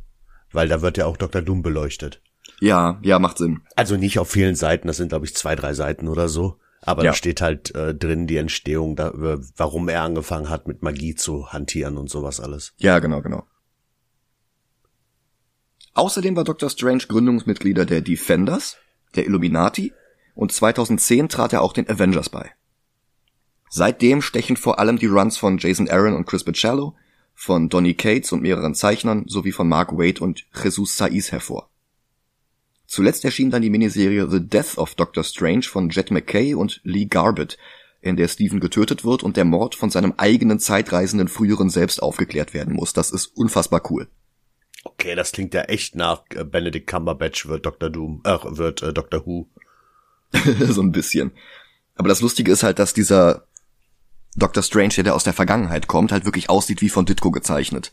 weil 0.53 0.69
da 0.69 0.81
wird 0.81 0.95
ja 0.97 1.05
auch 1.05 1.17
Dr. 1.17 1.41
Doom 1.41 1.61
beleuchtet. 1.61 2.21
ja, 2.61 2.97
ja, 3.03 3.19
macht 3.19 3.37
Sinn. 3.39 3.59
Also 3.75 3.97
nicht 3.97 4.17
auf 4.17 4.29
vielen 4.29 4.55
Seiten, 4.55 4.87
das 4.87 4.95
sind 4.95 5.09
glaube 5.09 5.25
ich 5.25 5.35
zwei, 5.35 5.57
drei 5.57 5.73
Seiten 5.73 6.07
oder 6.07 6.29
so. 6.29 6.57
Aber 6.83 7.03
Ja. 7.03 7.11
da 7.11 7.17
steht 7.17 7.41
halt 7.41 7.75
äh, 7.75 7.93
drin 7.93 8.27
die 8.27 8.37
Entstehung, 8.37 8.95
da, 8.95 9.09
äh, 9.09 9.39
warum 9.57 9.89
er 9.89 10.03
angefangen 10.03 10.49
hat, 10.49 10.65
mit 10.65 10.81
Magie 10.81 11.15
zu 11.15 11.51
hantieren 11.51 11.97
und 11.97 12.09
sowas 12.09 12.39
alles. 12.39 12.75
Ja, 12.77 12.99
genau, 12.99 13.21
genau. 13.21 13.45
Außerdem 15.95 16.37
war 16.37 16.45
Dr. 16.45 16.69
Strange 16.69 17.03
Gründungsmitglieder 17.09 17.85
der 17.85 17.99
Defenders, 17.99 18.77
der 19.15 19.25
Illuminati 19.25 19.91
und 20.33 20.53
2010 20.53 21.27
trat 21.27 21.51
er 21.51 21.61
auch 21.61 21.73
den 21.73 21.89
Avengers 21.89 22.29
bei. 22.29 22.51
Seitdem 23.75 24.21
stechen 24.21 24.55
vor 24.55 24.79
allem 24.79 24.97
die 24.97 25.05
Runs 25.05 25.35
von 25.35 25.57
Jason 25.57 25.89
Aaron 25.89 26.15
und 26.15 26.25
Chris 26.25 26.45
Bichello, 26.45 26.95
von 27.33 27.67
Donny 27.67 27.93
Cates 27.93 28.31
und 28.31 28.41
mehreren 28.41 28.73
Zeichnern 28.73 29.25
sowie 29.27 29.51
von 29.51 29.67
Mark 29.67 29.91
Waid 29.91 30.21
und 30.21 30.45
Jesus 30.63 30.95
Saiz 30.95 31.33
hervor. 31.33 31.69
Zuletzt 32.87 33.25
erschien 33.25 33.51
dann 33.51 33.61
die 33.61 33.69
Miniserie 33.69 34.29
The 34.29 34.39
Death 34.39 34.77
of 34.77 34.95
Doctor 34.95 35.25
Strange 35.25 35.63
von 35.63 35.89
Jet 35.89 36.09
McKay 36.09 36.53
und 36.53 36.79
Lee 36.85 37.03
Garbett, 37.03 37.57
in 37.99 38.15
der 38.15 38.29
Steven 38.29 38.61
getötet 38.61 39.03
wird 39.03 39.23
und 39.23 39.35
der 39.35 39.43
Mord 39.43 39.75
von 39.75 39.89
seinem 39.89 40.13
eigenen 40.15 40.59
zeitreisenden 40.59 41.27
früheren 41.27 41.69
Selbst 41.69 42.01
aufgeklärt 42.01 42.53
werden 42.53 42.73
muss. 42.73 42.93
Das 42.93 43.11
ist 43.11 43.25
unfassbar 43.35 43.81
cool. 43.91 44.07
Okay, 44.85 45.15
das 45.15 45.33
klingt 45.33 45.53
ja 45.53 45.63
echt 45.63 45.95
nach 45.95 46.23
äh, 46.33 46.45
Benedict 46.45 46.87
Cumberbatch 46.87 47.49
wird 47.49 47.65
Dr. 47.65 47.89
Doom, 47.89 48.21
äh, 48.23 48.37
wird 48.41 48.83
äh, 48.83 48.93
Dr. 48.93 49.25
Who. 49.25 49.49
so 50.69 50.81
ein 50.81 50.93
bisschen. 50.93 51.33
Aber 51.95 52.07
das 52.07 52.21
Lustige 52.21 52.53
ist 52.53 52.63
halt, 52.63 52.79
dass 52.79 52.93
dieser 52.93 53.47
Dr. 54.35 54.63
Strange, 54.63 55.03
der, 55.03 55.15
aus 55.15 55.23
der 55.23 55.33
Vergangenheit 55.33 55.87
kommt, 55.87 56.11
halt 56.11 56.25
wirklich 56.25 56.49
aussieht 56.49 56.81
wie 56.81 56.89
von 56.89 57.05
Ditko 57.05 57.31
gezeichnet. 57.31 57.91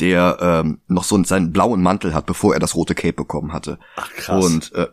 Der 0.00 0.38
ähm, 0.40 0.80
noch 0.86 1.04
so 1.04 1.22
seinen 1.24 1.52
blauen 1.52 1.82
Mantel 1.82 2.14
hat, 2.14 2.26
bevor 2.26 2.54
er 2.54 2.60
das 2.60 2.74
rote 2.74 2.94
Cape 2.94 3.14
bekommen 3.14 3.52
hatte. 3.52 3.78
Ach 3.96 4.10
krass. 4.12 4.44
Und 4.44 4.72
äh, 4.74 4.86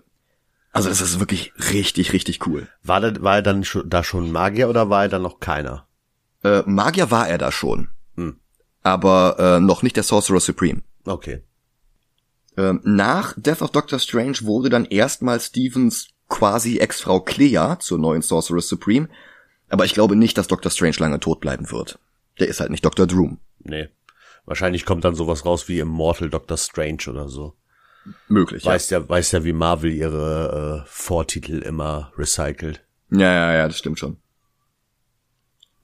also 0.72 0.90
das 0.90 1.00
ist 1.00 1.20
wirklich 1.20 1.54
richtig, 1.72 2.12
richtig 2.12 2.46
cool. 2.48 2.68
War, 2.84 3.00
da, 3.00 3.22
war 3.22 3.36
er 3.36 3.42
dann 3.42 3.64
schon, 3.64 3.90
da 3.90 4.04
schon 4.04 4.32
Magier 4.32 4.68
oder 4.70 4.90
war 4.90 5.04
er 5.04 5.10
dann 5.10 5.22
noch 5.22 5.40
keiner? 5.40 5.88
Äh, 6.44 6.64
Magier 6.66 7.12
war 7.12 7.30
er 7.30 7.38
da 7.38 7.52
schon. 7.52 7.90
Hm. 8.16 8.38
Aber 8.84 9.38
äh, 9.40 9.60
noch 9.60 9.84
nicht 9.84 9.96
der 9.96 10.04
Sorcerer 10.04 10.40
Supreme. 10.40 10.82
Okay. 11.06 11.44
Ähm, 12.58 12.82
nach 12.84 13.34
Death 13.38 13.62
of 13.62 13.72
Doctor 13.72 14.00
Strange 14.00 14.40
wurde 14.42 14.70
dann 14.70 14.86
erstmal 14.86 15.40
Stevens 15.40 16.10
quasi 16.30 16.78
Ex-Frau 16.78 17.22
Clea 17.22 17.78
zur 17.80 17.98
neuen 17.98 18.22
Sorceress 18.22 18.68
Supreme, 18.68 19.10
aber 19.70 19.86
ich 19.86 19.94
glaube 19.94 20.16
nicht, 20.16 20.38
dass 20.38 20.48
Doctor 20.48 20.72
Strange 20.72 20.96
lange 21.00 21.20
tot 21.20 21.40
bleiben 21.40 21.72
wird. 21.72 22.00
Der 22.40 22.48
ist 22.48 22.60
halt 22.60 22.72
nicht 22.72 22.84
Dr. 22.86 23.08
Droom. 23.08 23.40
Nee. 23.60 23.90
Wahrscheinlich 24.46 24.86
kommt 24.86 25.04
dann 25.04 25.16
sowas 25.16 25.46
raus 25.46 25.68
wie 25.68 25.80
Immortal 25.80 26.30
Doctor 26.30 26.58
Strange 26.58 27.04
oder 27.08 27.28
so. 27.30 27.54
Möglich, 28.28 28.64
Weiß 28.64 28.92
ja, 28.92 29.08
weiß 29.08 29.32
ja, 29.32 29.44
wie 29.44 29.54
Marvel 29.54 29.92
ihre 29.92 30.84
äh, 30.86 30.88
Vortitel 30.90 31.60
immer 31.60 32.12
recycelt. 32.18 32.84
ja. 33.10 33.20
Ja, 33.20 33.34
ja, 33.34 33.54
ja, 33.54 33.68
das 33.68 33.78
stimmt 33.80 33.98
schon. 34.00 34.18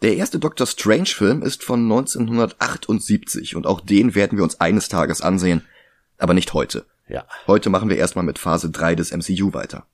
Der 0.03 0.15
erste 0.17 0.39
Doctor 0.39 0.65
Strange-Film 0.67 1.43
ist 1.43 1.63
von 1.63 1.81
1978 1.83 3.55
und 3.55 3.67
auch 3.67 3.81
den 3.81 4.15
werden 4.15 4.37
wir 4.37 4.43
uns 4.43 4.59
eines 4.59 4.89
Tages 4.89 5.21
ansehen, 5.21 5.63
aber 6.17 6.33
nicht 6.33 6.53
heute. 6.53 6.85
Ja. 7.07 7.25
Heute 7.47 7.69
machen 7.69 7.89
wir 7.89 7.97
erstmal 7.97 8.25
mit 8.25 8.39
Phase 8.39 8.69
3 8.71 8.95
des 8.95 9.11
MCU 9.11 9.53
weiter. 9.53 9.85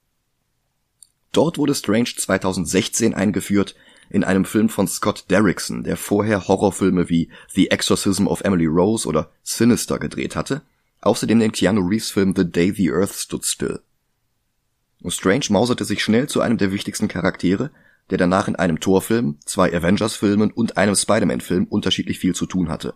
Dort 1.32 1.58
wurde 1.58 1.76
Strange 1.76 2.10
2016 2.16 3.14
eingeführt 3.14 3.76
in 4.10 4.24
einem 4.24 4.46
Film 4.46 4.70
von 4.70 4.88
Scott 4.88 5.26
Derrickson, 5.30 5.84
der 5.84 5.98
vorher 5.98 6.48
Horrorfilme 6.48 7.10
wie 7.10 7.30
The 7.54 7.72
Exorcism 7.72 8.28
of 8.28 8.42
Emily 8.42 8.66
Rose 8.66 9.08
oder 9.08 9.30
Sinister 9.44 10.00
gedreht 10.00 10.36
hatte, 10.36 10.62
außerdem 11.02 11.40
den 11.40 11.52
Keanu 11.52 11.82
Reeves 11.82 12.12
Film 12.12 12.34
The 12.36 12.50
Day 12.50 12.74
the 12.74 12.92
Earth 12.92 13.14
Stood 13.14 13.46
Still. 13.46 13.82
Strange 15.08 15.46
mauserte 15.50 15.86
sich 15.86 16.04
schnell 16.04 16.28
zu 16.28 16.42
einem 16.42 16.58
der 16.58 16.72
wichtigsten 16.72 17.08
Charaktere, 17.08 17.72
der 18.10 18.18
danach 18.18 18.48
in 18.48 18.56
einem 18.56 18.80
Torfilm, 18.80 19.38
zwei 19.46 19.74
Avengers-Filmen 19.74 20.52
und 20.52 20.78
einem 20.78 20.96
Spider-Man-Film 20.96 21.66
unterschiedlich 21.66 22.20
viel 22.20 22.34
zu 22.34 22.46
tun 22.46 22.70
hatte. 22.70 22.96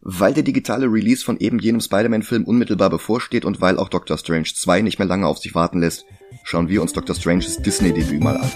Weil 0.00 0.34
der 0.34 0.42
digitale 0.42 0.86
Release 0.86 1.24
von 1.24 1.38
eben 1.38 1.58
jenem 1.58 1.80
Spider-Man-Film 1.80 2.44
unmittelbar 2.44 2.90
bevorsteht 2.90 3.44
und 3.44 3.60
weil 3.60 3.78
auch 3.78 3.88
Doctor 3.88 4.16
Strange 4.18 4.48
2 4.54 4.82
nicht 4.82 4.98
mehr 4.98 5.08
lange 5.08 5.26
auf 5.26 5.38
sich 5.38 5.54
warten 5.54 5.80
lässt, 5.80 6.04
schauen 6.44 6.68
wir 6.68 6.82
uns 6.82 6.92
Doctor 6.92 7.14
Stranges 7.14 7.56
Disney-Debüt 7.58 8.22
mal 8.22 8.36
an. 8.36 8.50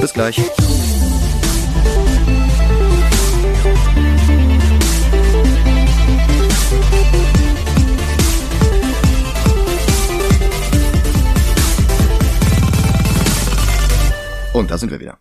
Bis 0.00 0.12
gleich. 0.12 0.40
Und 14.52 14.72
da 14.72 14.78
sind 14.78 14.90
wir 14.90 14.98
wieder. 14.98 15.18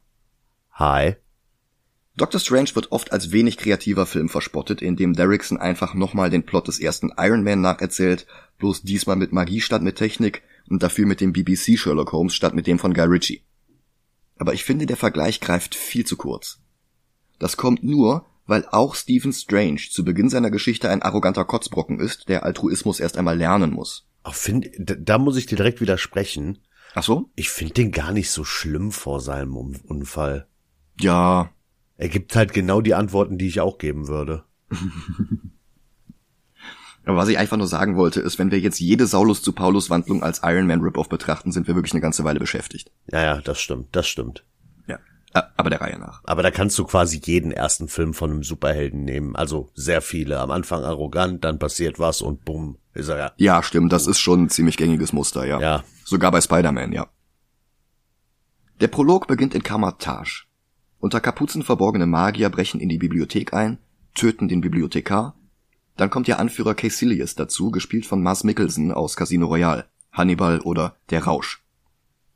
Hi. 0.74 1.16
Doctor 2.16 2.40
Strange 2.40 2.70
wird 2.74 2.92
oft 2.92 3.12
als 3.12 3.32
wenig 3.32 3.58
kreativer 3.58 4.08
Film 4.08 4.30
verspottet, 4.30 4.82
in 4.82 4.96
dem 4.96 5.14
Derrickson 5.14 5.60
einfach 5.60 5.94
nochmal 5.94 6.32
den 6.32 6.44
Plot 6.44 6.68
des 6.68 6.80
ersten 6.80 7.12
Iron 7.18 7.44
Man 7.44 7.62
nacherzählt, 7.62 8.26
bloß 8.58 8.82
diesmal 8.82 9.16
mit 9.16 9.34
Magie 9.34 9.62
statt 9.62 9.84
mit 9.84 9.98
Technik 9.98 10.42
und 10.70 10.84
dafür 10.84 11.06
mit 11.06 11.22
dem 11.22 11.34
BBC 11.34 11.78
Sherlock 11.78 12.12
Holmes 12.12 12.34
statt 12.34 12.54
mit 12.54 12.68
dem 12.68 12.80
von 12.80 12.94
Guy 12.94 13.06
Ritchie. 13.06 13.44
Aber 14.38 14.54
ich 14.54 14.64
finde, 14.64 14.86
der 14.86 14.98
Vergleich 14.98 15.40
greift 15.40 15.76
viel 15.76 16.06
zu 16.06 16.16
kurz. 16.18 16.60
Das 17.40 17.58
kommt 17.58 17.84
nur, 17.84 18.26
weil 18.46 18.66
auch 18.72 18.96
Stephen 18.96 19.34
Strange 19.34 19.82
zu 19.90 20.06
Beginn 20.06 20.30
seiner 20.30 20.52
Geschichte 20.52 20.90
ein 20.90 21.02
arroganter 21.02 21.46
Kotzbrocken 21.46 22.00
ist, 22.00 22.30
der 22.30 22.44
Altruismus 22.44 23.00
erst 23.00 23.18
einmal 23.18 23.38
lernen 23.38 23.72
muss. 23.72 24.08
Ach, 24.24 24.34
find, 24.34 24.70
da, 24.78 25.18
muss 25.18 25.38
ich 25.38 25.46
dir 25.46 25.56
direkt 25.56 25.82
widersprechen. 25.82 26.60
Ach 26.94 27.04
so? 27.04 27.30
Ich 27.36 27.50
finde 27.50 27.76
den 27.76 27.92
gar 27.92 28.12
nicht 28.12 28.30
so 28.30 28.44
schlimm 28.44 28.92
vor 28.92 29.22
seinem 29.22 29.56
Un 29.56 29.76
Unfall. 29.88 30.48
Ja, 31.00 31.52
Er 31.98 32.10
gibt 32.10 32.36
halt 32.36 32.54
genau 32.54 32.82
die 32.82 32.94
Antworten, 32.94 33.38
die 33.38 33.48
ich 33.48 33.60
auch 33.60 33.78
geben 33.78 34.08
würde. 34.08 34.44
aber 37.08 37.18
was 37.18 37.30
ich 37.30 37.38
einfach 37.38 37.58
nur 37.58 37.68
sagen 37.68 37.96
wollte, 37.96 38.20
ist, 38.20 38.38
wenn 38.38 38.52
wir 38.52 38.60
jetzt 38.60 38.80
jede 38.80 39.08
Saulus 39.08 39.42
zu 39.42 39.54
Paulus 39.54 39.90
Wandlung 39.90 40.24
als 40.24 40.42
Iron 40.44 40.68
Man 40.68 40.82
Rip-Off 40.82 41.08
betrachten, 41.08 41.54
sind 41.54 41.68
wir 41.68 41.76
wirklich 41.76 41.94
eine 41.94 42.02
ganze 42.02 42.26
Weile 42.26 42.40
beschäftigt. 42.40 42.92
Ja, 43.10 43.22
ja, 43.24 43.42
das 43.42 43.62
stimmt, 43.62 43.96
das 43.96 44.08
stimmt. 44.08 44.44
Ja. 44.88 45.00
Aber 45.56 45.70
der 45.70 45.80
Reihe 45.80 46.00
nach. 46.00 46.22
Aber 46.26 46.44
da 46.44 46.52
kannst 46.52 46.78
du 46.78 46.84
quasi 46.84 47.22
jeden 47.24 47.52
ersten 47.52 47.88
Film 47.88 48.14
von 48.14 48.32
einem 48.32 48.44
Superhelden 48.44 49.06
nehmen. 49.06 49.36
Also 49.36 49.70
sehr 49.74 50.02
viele. 50.02 50.40
Am 50.40 50.52
Anfang 50.52 50.84
arrogant, 50.84 51.46
dann 51.46 51.60
passiert 51.60 51.98
was 51.98 52.22
und 52.22 52.44
bumm, 52.44 52.78
ist 52.94 53.08
er 53.08 53.18
ja. 53.18 53.32
Ja, 53.38 53.64
stimmt, 53.64 53.94
das 53.94 54.06
ist 54.06 54.20
schon 54.20 54.44
ein 54.44 54.50
ziemlich 54.50 54.76
gängiges 54.76 55.14
Muster, 55.14 55.46
ja. 55.46 55.62
Ja. 55.62 55.84
Sogar 56.04 56.32
bei 56.32 56.42
Spider-Man, 56.42 56.92
ja. 56.92 57.08
Der 58.82 58.88
Prolog 58.90 59.28
beginnt 59.28 59.56
in 59.56 59.64
Kamar-Taj. 59.64 60.46
Unter 61.00 61.22
Kapuzen 61.22 61.64
verborgene 61.64 62.06
Magier 62.06 62.50
brechen 62.50 62.82
in 62.82 62.90
die 62.90 62.98
Bibliothek 62.98 63.54
ein, 63.54 63.78
töten 64.14 64.50
den 64.50 64.60
Bibliothekar. 64.60 65.37
Dann 65.98 66.12
kommt 66.12 66.28
ihr 66.28 66.40
Anführer 66.40 66.76
Caecilius 66.76 67.36
dazu, 67.36 67.72
gespielt 67.72 68.06
von 68.06 68.22
Mars 68.22 68.44
Mikkelsen 68.44 68.92
aus 68.92 69.16
Casino 69.16 69.48
Royale, 69.48 69.86
Hannibal 70.12 70.62
oder 70.62 70.96
Der 71.10 71.24
Rausch. 71.24 71.64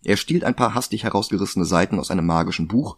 Er 0.04 0.18
stiehlt 0.18 0.44
ein 0.44 0.56
paar 0.56 0.74
hastig 0.74 1.04
herausgerissene 1.04 1.66
Seiten 1.66 2.00
aus 2.00 2.10
einem 2.10 2.26
magischen 2.26 2.68
Buch. 2.68 2.98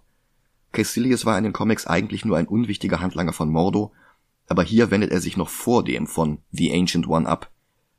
Caecilius 0.72 1.26
war 1.26 1.38
in 1.38 1.44
den 1.44 1.54
Comics 1.54 1.86
eigentlich 1.86 2.24
nur 2.24 2.38
ein 2.38 2.48
unwichtiger 2.48 3.02
Handlanger 3.02 3.34
von 3.34 3.50
Mordo, 3.50 3.92
aber 4.48 4.64
hier 4.64 4.90
wendet 4.90 5.12
er 5.12 5.20
sich 5.20 5.36
noch 5.36 5.50
vor 5.50 5.84
dem 5.84 6.08
von 6.08 6.40
The 6.52 6.74
Ancient 6.74 7.08
One 7.08 7.28
ab, 7.28 7.52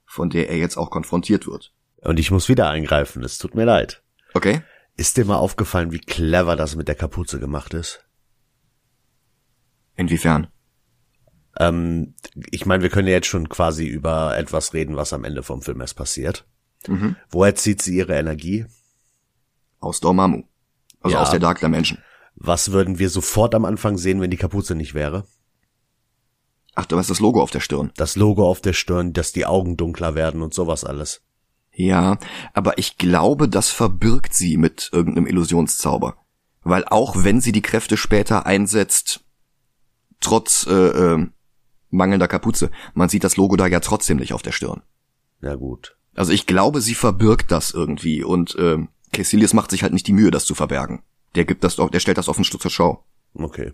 von 0.06 0.30
der 0.30 0.49
er 0.49 0.56
jetzt 0.56 0.78
auch 0.78 0.90
konfrontiert 0.90 1.47
wird. 1.47 1.73
Und 2.00 2.18
ich 2.18 2.30
muss 2.30 2.49
wieder 2.49 2.71
eingreifen, 2.71 3.23
es 3.23 3.38
tut 3.38 3.54
mir 3.54 3.64
leid. 3.64 4.02
Okay. 4.33 4.62
Ist 4.97 5.16
dir 5.16 5.25
mal 5.26 5.37
aufgefallen, 5.37 5.92
wie 5.92 6.00
clever 6.00 6.56
das 6.56 6.76
mit 6.76 6.88
der 6.88 6.94
Kapuze 6.94 7.38
gemacht 7.38 7.75
ist? 7.75 8.04
Inwiefern? 9.97 10.49
Ähm, 11.58 12.14
ich 12.50 12.66
meine, 12.66 12.82
wir 12.82 12.90
können 12.90 13.08
ja 13.08 13.14
jetzt 13.14 13.26
schon 13.28 13.49
quasi 13.49 13.87
über 13.87 14.37
etwas 14.37 14.73
reden, 14.75 14.96
was 14.96 15.12
am 15.12 15.25
Ende 15.25 15.42
vom 15.42 15.62
Film 15.62 15.80
erst 15.80 15.96
passiert. 15.96 16.46
Mhm. 16.87 17.16
Woher 17.30 17.54
zieht 17.54 17.82
sie 17.82 17.96
ihre 17.96 18.14
Energie? 18.14 18.66
Aus 19.80 20.00
Dormammu. 20.00 20.44
Also 21.00 21.16
Ja. 21.16 21.23
aus 21.23 21.30
der 21.30 21.40
Dark 21.40 21.61
Dimension. 21.61 21.99
Was 22.37 22.73
würden 22.73 22.99
wir 22.99 23.11
sofort 23.11 23.54
am 23.54 23.64
Anfang 23.64 23.96
sehen, 23.96 24.20
wenn 24.20 24.30
die 24.30 24.37
Kapuze 24.37 24.75
nicht 24.75 24.94
wäre? 24.94 25.26
Ach, 26.75 26.87
du 26.87 26.99
hast 26.99 27.11
das 27.11 27.20
Logo 27.20 27.40
auf 27.40 27.52
der 27.52 27.61
Stirn. 27.61 27.92
Das 27.96 28.16
Logo 28.16 28.49
auf 28.49 28.61
der 28.61 28.73
Stirn, 28.73 29.12
dass 29.12 29.32
die 29.32 29.46
Augen 29.46 29.76
dunkler 29.76 30.16
werden 30.16 30.42
und 30.42 30.52
sowas 30.54 30.84
alles. 30.84 31.23
Ja, 31.73 32.18
aber 32.52 32.78
ich 32.78 32.99
glaube, 32.99 33.49
das 33.49 33.70
verbirgt 33.70 34.34
sie 34.34 34.56
mit 34.56 34.90
irgendeinem 34.92 35.26
Illusionszauber. 35.26 36.16
Weil 36.62 36.84
auch 36.84 37.23
wenn 37.23 37.40
sie 37.40 37.52
die 37.52 37.62
Kräfte 37.62 37.96
später 37.96 38.46
einsetzt, 38.46 39.25
trotz 40.20 40.66
äh, 40.66 40.73
äh, 40.73 41.26
mangelnder 41.94 42.28
Kapuze, 42.28 42.70
man 42.94 43.08
sieht 43.08 43.24
das 43.24 43.36
Logo 43.36 43.56
da 43.56 43.66
ja 43.66 43.80
trotzdem 43.80 44.18
nicht 44.18 44.32
auf 44.32 44.42
der 44.42 44.52
Stirn. 44.52 44.82
Na 45.40 45.54
gut. 45.54 45.96
Also 46.14 46.32
ich 46.32 46.46
glaube, 46.46 46.80
sie 46.80 46.94
verbirgt 46.94 47.50
das 47.50 47.72
irgendwie 47.72 48.22
und 48.22 48.54
äh, 48.56 48.78
Caecilius 49.12 49.54
macht 49.54 49.70
sich 49.70 49.82
halt 49.82 49.92
nicht 49.92 50.06
die 50.06 50.12
Mühe, 50.12 50.30
das 50.30 50.44
zu 50.44 50.54
verbergen. 50.54 51.02
Der 51.34 51.44
gibt 51.44 51.64
das, 51.64 51.76
der 51.76 52.00
stellt 52.00 52.18
das 52.18 52.28
offen 52.28 52.44
zur 52.44 52.70
Schau. 52.70 53.04
Okay. 53.34 53.72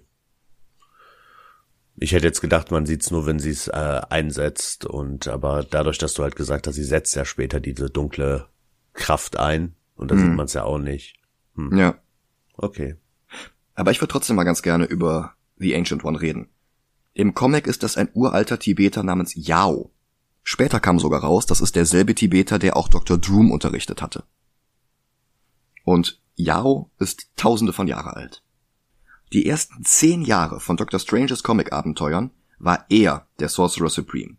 Ich 1.97 2.13
hätte 2.13 2.27
jetzt 2.27 2.41
gedacht, 2.41 2.71
man 2.71 2.87
sieht's 2.87 3.11
nur, 3.11 3.27
wenn 3.27 3.39
sie 3.39 3.51
es 3.51 3.69
äh, 3.69 4.01
einsetzt 4.09 4.87
und 4.87 5.29
aber 5.29 5.65
dadurch, 5.69 5.99
dass 5.99 6.15
du 6.15 6.23
halt 6.23 6.35
gesagt 6.35 6.67
hast, 6.67 6.77
sie 6.77 6.85
setzt 6.85 7.15
ja 7.15 7.27
später 7.27 7.61
diese 7.61 7.91
dunkle 7.91 8.47
Kraft 8.95 9.39
ein 9.39 9.75
und 9.97 10.11
da 10.11 10.17
sieht 10.17 10.33
man 10.33 10.47
es 10.47 10.55
ja 10.55 10.65
auch 10.65 10.79
nicht. 10.79 11.21
Ja. 11.73 11.99
Okay. 12.57 12.97
Aber 13.75 13.91
ich 13.91 14.01
würde 14.01 14.13
trotzdem 14.13 14.37
mal 14.37 14.45
ganz 14.45 14.63
gerne 14.63 14.87
über 14.87 15.35
The 15.59 15.77
Ancient 15.77 16.05
One 16.05 16.21
reden. 16.21 16.49
Im 17.13 17.35
Comic 17.35 17.67
ist 17.67 17.83
das 17.83 17.97
ein 17.97 18.09
uralter 18.15 18.59
Tibeter 18.59 19.03
namens 19.03 19.33
Yao. 19.35 19.91
Später 20.43 20.81
kam 20.81 20.99
sogar 20.99 21.23
raus, 21.23 21.47
das 21.47 21.61
ist 21.61 21.77
derselbe 21.77 22.15
Tibeter, 22.15 22.59
der 22.59 22.77
auch 22.77 22.89
Dr. 22.89 23.19
Droom 23.19 23.51
unterrichtet 23.51 24.01
hatte. 24.01 24.25
Und 25.85 26.21
Yao 26.37 26.91
ist 26.99 27.29
tausende 27.37 27.73
von 27.73 27.89
Jahre 27.89 28.17
alt. 28.17 28.43
Die 29.33 29.47
ersten 29.47 29.85
zehn 29.85 30.23
Jahre 30.23 30.61
von 30.61 30.77
Dr. 30.77 30.99
Stranges 30.99 31.43
Comic-Abenteuern 31.43 32.31
war 32.59 32.85
er 32.89 33.27
der 33.39 33.49
Sorcerer 33.49 33.91
Supreme. 33.91 34.37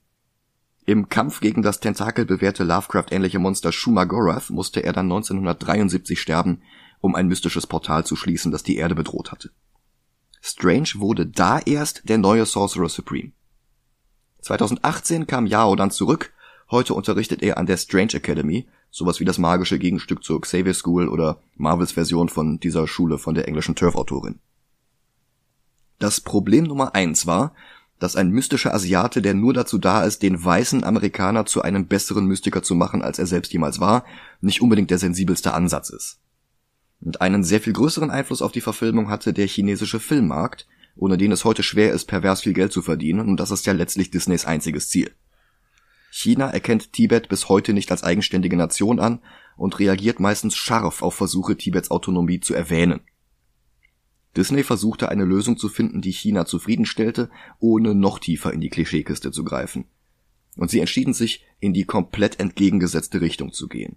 Im 0.86 1.10
Kampf 1.10 1.40
gegen 1.42 1.62
das 1.62 1.80
tentakelbewehrte 1.80 2.64
Lovecraft-ähnliche 2.64 3.40
Monster 3.40 3.72
Shumagorath 3.72 4.50
musste 4.50 4.84
er 4.84 4.94
dann 4.94 5.06
1973 5.06 6.20
sterben, 6.20 6.62
um 7.00 7.16
ein 7.16 7.28
mystisches 7.28 7.68
Portal 7.68 8.06
zu 8.06 8.16
schließen, 8.16 8.52
das 8.52 8.64
die 8.64 8.78
Erde 8.78 8.96
bedroht 8.96 9.32
hatte. 9.32 9.52
Strange 10.42 10.90
wurde 10.96 11.28
da 11.28 11.60
erst 11.60 12.10
der 12.10 12.18
neue 12.18 12.46
Sorcerer 12.46 12.90
Supreme. 12.90 13.32
2018 14.42 15.28
kam 15.28 15.46
Yao 15.46 15.76
dann 15.76 15.92
zurück, 15.92 16.34
heute 16.72 16.96
unterrichtet 16.96 17.44
er 17.44 17.58
an 17.58 17.68
der 17.68 17.78
Strange 17.78 18.16
Academy, 18.16 18.68
sowas 18.90 19.20
wie 19.20 19.26
das 19.26 19.38
magische 19.38 19.78
Gegenstück 19.78 20.24
zur 20.24 20.42
Xavier 20.42 20.74
School 20.74 21.08
oder 21.08 21.40
Marvels 21.56 21.92
Version 21.92 22.28
von 22.28 22.60
dieser 22.60 22.88
Schule 22.88 23.20
von 23.20 23.36
der 23.36 23.48
englischen 23.48 23.76
Turf-Autorin. 23.76 24.40
Das 26.00 26.20
Problem 26.20 26.64
Nummer 26.64 26.96
eins 26.96 27.28
war, 27.28 27.54
dass 28.00 28.16
ein 28.16 28.32
mystischer 28.32 28.74
Asiate, 28.74 29.22
der 29.22 29.36
nur 29.36 29.54
dazu 29.54 29.78
da 29.78 30.04
ist, 30.04 30.24
den 30.24 30.44
weißen 30.44 30.84
Amerikaner 30.84 31.46
zu 31.46 31.62
einem 31.62 31.86
besseren 31.86 32.26
Mystiker 32.26 32.64
zu 32.64 32.74
machen, 32.74 33.04
als 33.04 33.20
er 33.20 33.28
selbst 33.28 33.54
jemals 33.54 33.80
war, 33.80 34.04
nicht 34.42 34.64
unbedingt 34.64 34.90
der 34.90 34.98
sensibelste 34.98 35.54
Ansatz 35.54 35.92
ist. 35.92 36.21
Und 37.02 37.22
einen 37.22 37.44
sehr 37.44 37.60
viel 37.60 37.74
größeren 37.74 38.12
Einfluss 38.12 38.42
auf 38.42 38.52
die 38.52 38.62
Verfilmung 38.62 39.10
hatte 39.10 39.34
der 39.34 39.48
chinesische 39.48 40.00
Filmmarkt, 40.00 40.68
ohne 40.96 41.18
den 41.18 41.32
es 41.32 41.46
heute 41.46 41.64
schwer 41.64 41.94
ist, 41.94 42.06
pervers 42.06 42.42
viel 42.42 42.54
Geld 42.54 42.72
zu 42.72 42.82
verdienen, 42.82 43.28
und 43.28 43.38
das 43.38 43.52
ist 43.52 43.66
ja 43.66 43.74
letztlich 43.74 44.12
Disneys 44.12 44.46
einziges 44.46 44.90
Ziel. 44.90 45.12
China 46.12 46.50
erkennt 46.50 46.94
Tibet 46.94 47.30
bis 47.30 47.50
heute 47.50 47.74
nicht 47.74 47.90
als 47.90 48.04
eigenständige 48.04 48.58
Nation 48.58 49.00
an 49.00 49.22
und 49.56 49.80
reagiert 49.80 50.20
meistens 50.20 50.56
scharf 50.56 51.02
auf 51.02 51.16
Versuche, 51.16 51.58
Tibets 51.58 51.90
Autonomie 51.90 52.42
zu 52.42 52.54
erwähnen. 52.54 53.00
Disney 54.36 54.64
versuchte 54.64 55.10
eine 55.10 55.26
Lösung 55.26 55.58
zu 55.58 55.70
finden, 55.70 56.02
die 56.02 56.12
China 56.12 56.46
zufriedenstellte, 56.46 57.30
ohne 57.60 57.96
noch 57.96 58.20
tiefer 58.20 58.54
in 58.54 58.62
die 58.62 58.70
Klischeekiste 58.70 59.32
zu 59.32 59.44
greifen. 59.44 59.86
Und 60.58 60.70
sie 60.70 60.80
entschieden 60.80 61.14
sich, 61.14 61.46
in 61.60 61.74
die 61.74 61.86
komplett 61.86 62.40
entgegengesetzte 62.40 63.22
Richtung 63.22 63.54
zu 63.54 63.68
gehen. 63.68 63.96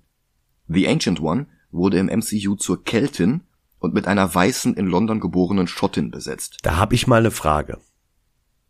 The 0.69 0.89
Ancient 0.89 1.21
One 1.21 1.47
wurde 1.75 1.99
im 1.99 2.07
MCU 2.07 2.55
zur 2.55 2.85
Keltin 2.85 3.43
und 3.79 3.95
mit 3.95 4.07
einer 4.07 4.33
weißen 4.35 4.75
in 4.75 4.87
London 4.87 5.21
geborenen 5.21 5.67
Schottin 5.67 6.11
besetzt. 6.11 6.59
Da 6.63 6.77
habe 6.77 6.95
ich 6.95 7.07
mal 7.07 7.19
eine 7.19 7.31
Frage. 7.31 7.79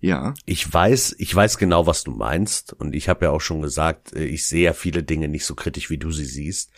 Ja, 0.01 0.35
Ich 0.45 0.71
weiß, 0.71 1.17
ich 1.19 1.35
weiß 1.35 1.57
genau, 1.57 1.87
was 1.87 2.05
du 2.05 2.11
meinst 2.11 2.75
und 2.75 2.95
ich 2.95 3.09
habe 3.09 3.25
ja 3.25 3.31
auch 3.31 3.41
schon 3.41 3.63
gesagt, 3.63 4.15
äh, 4.15 4.25
ich 4.25 4.47
sehe 4.47 4.65
ja 4.65 4.73
viele 4.75 5.03
Dinge 5.03 5.29
nicht 5.29 5.47
so 5.47 5.55
kritisch, 5.55 5.89
wie 5.89 5.97
du 5.97 6.11
sie 6.11 6.27
siehst. 6.27 6.73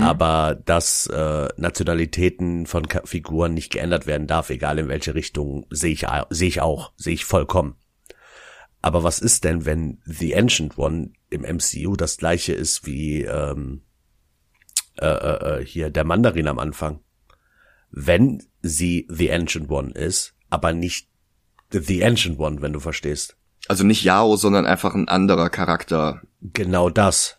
Aber 0.00 0.54
dass 0.54 1.08
äh, 1.08 1.48
Nationalitäten 1.56 2.66
von 2.66 2.86
Figuren 3.04 3.52
nicht 3.54 3.72
geändert 3.72 4.06
werden 4.06 4.26
darf, 4.26 4.48
egal 4.50 4.78
in 4.78 4.88
welche 4.88 5.14
Richtung, 5.14 5.66
sehe 5.68 5.92
ich, 5.92 6.06
sehe 6.30 6.48
ich 6.48 6.60
auch, 6.62 6.92
sehe 6.96 7.14
ich 7.14 7.24
vollkommen. 7.24 7.74
Aber 8.80 9.02
was 9.02 9.18
ist 9.18 9.44
denn, 9.44 9.66
wenn 9.66 10.00
The 10.04 10.36
Ancient 10.36 10.78
One 10.78 11.10
im 11.30 11.42
MCU 11.42 11.96
das 11.96 12.16
gleiche 12.16 12.52
ist 12.52 12.86
wie 12.86 13.24
ähm, 13.24 13.82
äh, 14.98 15.06
äh, 15.06 15.60
äh, 15.60 15.64
hier 15.64 15.90
der 15.90 16.04
Mandarin 16.04 16.48
am 16.48 16.58
Anfang? 16.58 17.00
Wenn 17.90 18.42
sie 18.62 19.06
The 19.10 19.32
Ancient 19.32 19.70
One 19.70 19.92
ist, 19.92 20.34
aber 20.50 20.72
nicht 20.72 21.08
The 21.70 22.04
Ancient 22.04 22.38
One, 22.38 22.60
wenn 22.62 22.72
du 22.72 22.80
verstehst. 22.80 23.36
also 23.68 23.84
nicht 23.84 24.02
Yao, 24.04 24.36
sondern 24.36 24.66
einfach 24.66 24.94
ein 24.94 25.08
anderer 25.08 25.50
Charakter. 25.50 26.22
Genau 26.40 26.90
das. 26.90 27.38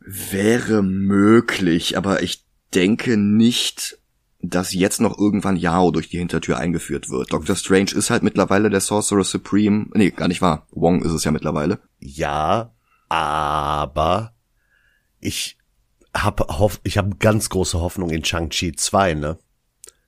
Wäre 0.00 0.82
möglich, 0.82 1.96
aber 1.96 2.22
ich 2.22 2.44
denke 2.74 3.16
nicht, 3.16 3.98
dass 4.42 4.72
jetzt 4.72 5.00
noch 5.00 5.18
irgendwann 5.18 5.56
Yao 5.56 5.90
durch 5.90 6.08
die 6.08 6.18
Hintertür 6.18 6.58
eingeführt 6.58 7.10
wird. 7.10 7.32
Doctor 7.32 7.56
Strange 7.56 7.92
ist 7.92 8.10
halt 8.10 8.22
mittlerweile 8.22 8.70
der 8.70 8.80
Sorcerer 8.80 9.24
Supreme. 9.24 9.86
Nee, 9.94 10.10
gar 10.10 10.28
nicht 10.28 10.40
wahr. 10.40 10.66
Wong 10.70 11.02
ist 11.02 11.12
es 11.12 11.24
ja 11.24 11.30
mittlerweile. 11.30 11.78
Ja, 11.98 12.72
aber 13.08 14.32
ich 15.20 15.58
hab 16.14 16.58
hoff, 16.58 16.80
ich 16.84 16.98
habe 16.98 17.16
ganz 17.18 17.48
große 17.48 17.80
Hoffnung 17.80 18.10
in 18.10 18.24
Shang-Chi 18.24 18.72
2, 18.72 19.14
ne? 19.14 19.38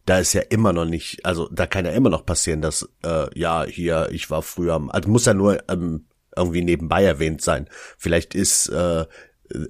Da 0.04 0.18
ist 0.18 0.32
ja 0.32 0.40
immer 0.40 0.72
noch 0.72 0.84
nicht, 0.84 1.24
also 1.24 1.48
da 1.52 1.66
kann 1.66 1.84
ja 1.84 1.92
immer 1.92 2.10
noch 2.10 2.26
passieren, 2.26 2.60
dass 2.60 2.88
äh, 3.04 3.38
ja 3.38 3.64
hier 3.64 4.08
ich 4.10 4.30
war 4.30 4.42
früher, 4.42 4.80
also 4.88 5.08
muss 5.08 5.26
ja 5.26 5.34
nur 5.34 5.62
ähm, 5.70 6.06
irgendwie 6.36 6.62
nebenbei 6.62 7.04
erwähnt 7.04 7.40
sein. 7.40 7.68
Vielleicht 7.98 8.34
ist 8.34 8.68
äh, 8.68 9.06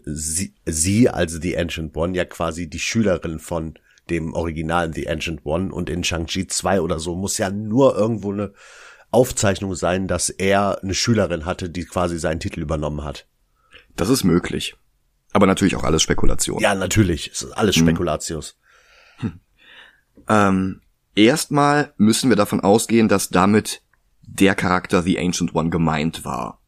sie, 0.05 0.55
sie 0.64 1.11
also 1.11 1.38
die 1.38 1.59
Ancient 1.59 1.95
One 1.97 2.16
ja 2.16 2.25
quasi 2.25 2.71
die 2.71 2.79
Schülerin 2.79 3.38
von 3.40 3.75
dem 4.09 4.33
originalen 4.33 4.95
The 4.95 5.09
Ancient 5.09 5.45
One 5.45 5.73
und 5.73 5.90
in 5.90 6.03
Shang-Chi 6.03 6.47
2 6.47 6.81
oder 6.81 6.99
so 6.99 7.14
muss 7.14 7.37
ja 7.37 7.51
nur 7.51 7.95
irgendwo 7.97 8.33
eine 8.33 8.53
Aufzeichnung 9.11 9.75
sein, 9.75 10.09
dass 10.09 10.31
er 10.31 10.83
eine 10.83 10.95
Schülerin 10.95 11.45
hatte, 11.45 11.68
die 11.68 11.85
quasi 11.85 12.18
seinen 12.18 12.40
Titel 12.40 12.61
übernommen 12.61 13.05
hat. 13.05 13.27
Das 13.97 14.09
ist 14.09 14.25
möglich. 14.25 14.75
Aber 15.33 15.47
natürlich 15.47 15.77
auch 15.77 15.85
alles 15.85 16.03
Spekulation. 16.03 16.61
Ja, 16.61 16.75
natürlich. 16.75 17.31
Es 17.33 17.42
ist 17.42 17.53
alles 17.53 17.77
Spekulatius. 17.77 18.57
Ähm, 20.29 20.81
erstmal 21.14 21.95
müssen 21.97 22.29
wir 22.29 22.37
davon 22.37 22.61
ausgehen, 22.61 23.09
dass 23.09 23.31
damit 23.31 23.83
der 24.23 24.55
Charakter 24.55 25.03
The 25.03 25.18
Ancient 25.18 25.55
One 25.55 25.71
gemeint 25.71 26.25
war. 26.25 26.61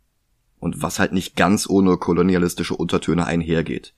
Und 0.58 0.82
was 0.82 0.98
halt 0.98 1.12
nicht 1.12 1.36
ganz 1.36 1.68
ohne 1.68 1.98
kolonialistische 1.98 2.74
Untertöne 2.74 3.26
einhergeht. 3.26 3.94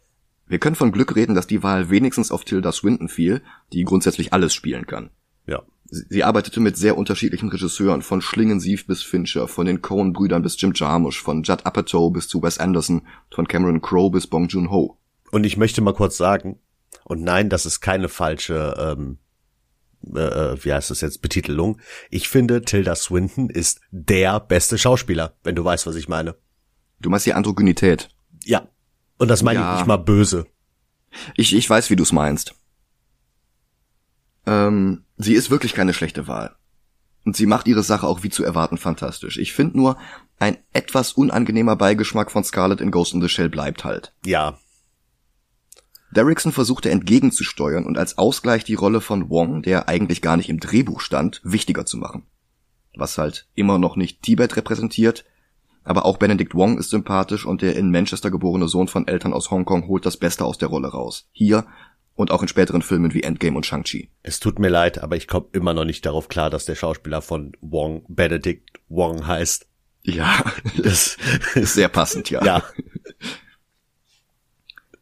Wir 0.49 0.59
können 0.59 0.77
von 0.77 0.93
Glück 0.93 1.15
reden, 1.17 1.35
dass 1.35 1.47
die 1.47 1.63
Wahl 1.63 1.91
wenigstens 1.91 2.31
auf 2.31 2.45
Tilda 2.45 2.73
Swinton 2.73 3.09
fiel, 3.09 3.43
die 3.73 3.85
grundsätzlich 3.85 4.33
alles 4.33 4.53
spielen 4.53 4.87
kann. 4.87 5.11
Ja. 5.47 5.63
Sie 5.89 6.25
arbeitete 6.25 6.61
mit 6.61 6.77
sehr 6.77 6.97
unterschiedlichen 6.97 7.49
Regisseuren, 7.49 8.03
von 8.03 8.21
Schlingensief 8.21 8.87
bis 8.87 9.03
Fincher, 9.03 9.47
von 9.49 9.67
den 9.67 9.83
Coen-Brüdern 9.83 10.43
bis 10.43 10.61
Jim 10.61 10.73
Jarmusch, 10.75 11.21
von 11.21 11.43
Judd 11.43 11.65
Apatow 11.65 12.13
bis 12.13 12.29
zu 12.29 12.43
Wes 12.43 12.59
Anderson, 12.59 13.03
von 13.33 13.47
Cameron 13.47 13.81
Crowe 13.81 14.11
bis 14.11 14.27
Bong 14.27 14.49
Joon-ho. 14.49 14.99
Und 15.31 15.45
ich 15.45 15.57
möchte 15.57 15.81
mal 15.81 15.95
kurz 15.95 16.17
sagen, 16.17 16.59
und 17.05 17.23
nein, 17.23 17.49
das 17.49 17.67
ist 17.67 17.81
keine 17.81 18.09
falsche, 18.09 18.75
ähm, 18.79 19.19
äh, 20.15 20.21
äh, 20.21 20.65
wie 20.65 20.73
heißt 20.73 20.91
das 20.91 21.01
jetzt, 21.01 21.23
Betitelung. 21.23 21.81
Ich 22.11 22.29
finde, 22.29 22.63
Tilda 22.63 22.97
Swinton 22.97 23.49
ist 23.51 23.81
der 23.91 24.41
beste 24.41 24.79
Schauspieler, 24.79 25.37
wenn 25.45 25.55
du 25.55 25.65
weißt, 25.65 25.87
was 25.87 25.97
ich 25.97 26.09
meine. 26.09 26.37
Du 27.01 27.11
meinst 27.11 27.27
die 27.27 27.35
Androgynität. 27.35 28.09
Ja. 28.45 28.69
Und 29.19 29.29
das 29.29 29.43
meine 29.43 29.61
Ja. 29.61 29.73
ich 29.73 29.79
nicht 29.81 29.87
mal 29.87 29.97
böse. 29.99 30.47
Ich, 31.37 31.55
ich 31.55 31.69
weiß, 31.69 31.91
wie 31.91 31.97
du's 31.97 32.13
meinst. 32.13 32.55
Ähm, 34.47 35.05
sie 35.17 35.35
ist 35.35 35.51
wirklich 35.51 35.75
keine 35.75 35.93
schlechte 35.93 36.29
Wahl. 36.29 36.55
Und 37.25 37.37
sie 37.37 37.47
macht 37.47 37.67
ihre 37.67 37.83
Sache 37.83 38.07
auch 38.07 38.23
wie 38.23 38.31
zu 38.31 38.45
erwarten 38.45 38.79
fantastisch. 38.79 39.37
Ich 39.39 39.53
finde 39.53 39.77
nur, 39.77 39.97
ein 40.39 40.59
etwas 40.73 41.13
unangenehmer 41.13 41.77
Beigeschmack 41.77 42.31
von 42.31 42.45
Scarlett 42.45 42.81
in 42.81 42.91
Ghost 42.91 43.15
in 43.15 43.21
the 43.21 43.29
Shell 43.29 43.49
bleibt 43.49 43.85
halt. 43.85 44.13
Ja. 44.25 44.59
Derrickson 46.13 46.53
versuchte 46.53 46.91
entgegenzusteuern 46.91 47.85
und 47.85 47.99
als 47.99 48.17
Ausgleich 48.17 48.65
die 48.65 48.75
Rolle 48.75 49.01
von 49.01 49.29
Wong, 49.29 49.63
der 49.63 49.89
eigentlich 49.89 50.23
gar 50.23 50.37
nicht 50.37 50.49
im 50.49 50.61
Drehbuch 50.61 51.01
stand, 51.01 51.41
wichtiger 51.43 51.85
zu 51.85 51.97
machen. 51.97 52.27
Was 52.95 53.19
halt 53.19 53.49
immer 53.55 53.79
noch 53.79 53.97
nicht 53.97 54.23
Tibet 54.23 54.57
repräsentiert, 54.57 55.25
aber 55.85 56.05
auch 56.05 56.17
Benedict 56.17 56.55
Wong 56.55 56.79
ist 56.79 56.91
sympathisch 56.91 57.45
und 57.45 57.63
der 57.63 57.77
in 57.77 57.91
Manchester 57.91 58.31
geborene 58.31 58.69
Sohn 58.69 58.89
von 58.89 59.07
Eltern 59.07 59.33
aus 59.33 59.51
Hongkong 59.51 59.87
holt 59.89 60.07
das 60.07 60.17
Beste 60.17 60.45
aus 60.45 60.59
der 60.59 60.69
Rolle 60.69 60.89
raus. 60.89 61.29
Hier 61.33 61.67
und 62.17 62.31
auch 62.31 62.43
in 62.43 62.49
späteren 62.49 62.83
Filmen 62.83 63.15
wie 63.15 63.23
Endgame 63.23 63.57
und 63.57 63.67
Shang-Chi. 63.67 64.09
Es 64.23 64.41
tut 64.41 64.59
mir 64.59 64.71
leid, 64.71 65.03
aber 65.03 65.17
ich 65.17 65.29
komme 65.29 65.47
immer 65.53 65.75
noch 65.75 65.85
nicht 65.85 66.05
darauf 66.05 66.29
klar, 66.29 66.51
dass 66.51 66.65
der 66.65 66.75
Schauspieler 66.75 67.23
von 67.23 67.53
Wong 67.61 68.05
Benedict 68.09 68.81
Wong 68.89 69.27
heißt. 69.27 69.67
Ja, 70.03 70.45
das 70.83 71.19
ist 71.55 71.75
sehr 71.75 71.89
passend, 71.89 72.31
ja. 72.31 72.45
Ja. 72.45 72.63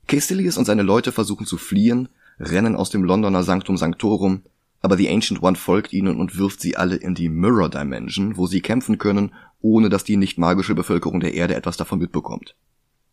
Caecilius 0.07 0.59
und 0.59 0.64
seine 0.64 0.83
Leute 0.83 1.12
versuchen 1.12 1.46
zu 1.46 1.57
fliehen, 1.57 2.09
rennen 2.38 2.77
aus 2.77 2.90
dem 2.90 3.05
Londoner 3.05 3.42
Sanctum 3.42 3.77
Sanctorum, 3.77 4.42
aber 4.81 4.96
The 4.96 5.09
Ancient 5.09 5.42
One 5.42 5.57
folgt 5.57 5.92
ihnen 5.92 6.18
und 6.18 6.37
wirft 6.37 6.61
sie 6.61 6.77
alle 6.77 6.96
in 6.96 7.14
die 7.14 7.29
Mirror 7.29 7.70
Dimension, 7.70 8.37
wo 8.37 8.46
sie 8.46 8.61
kämpfen 8.61 8.98
können, 8.98 9.33
ohne 9.61 9.88
dass 9.88 10.05
die 10.05 10.16
nicht 10.16 10.37
magische 10.37 10.74
Bevölkerung 10.74 11.20
der 11.20 11.35
Erde 11.35 11.55
etwas 11.55 11.77
davon 11.77 12.00
mitbekommt. 12.00 12.55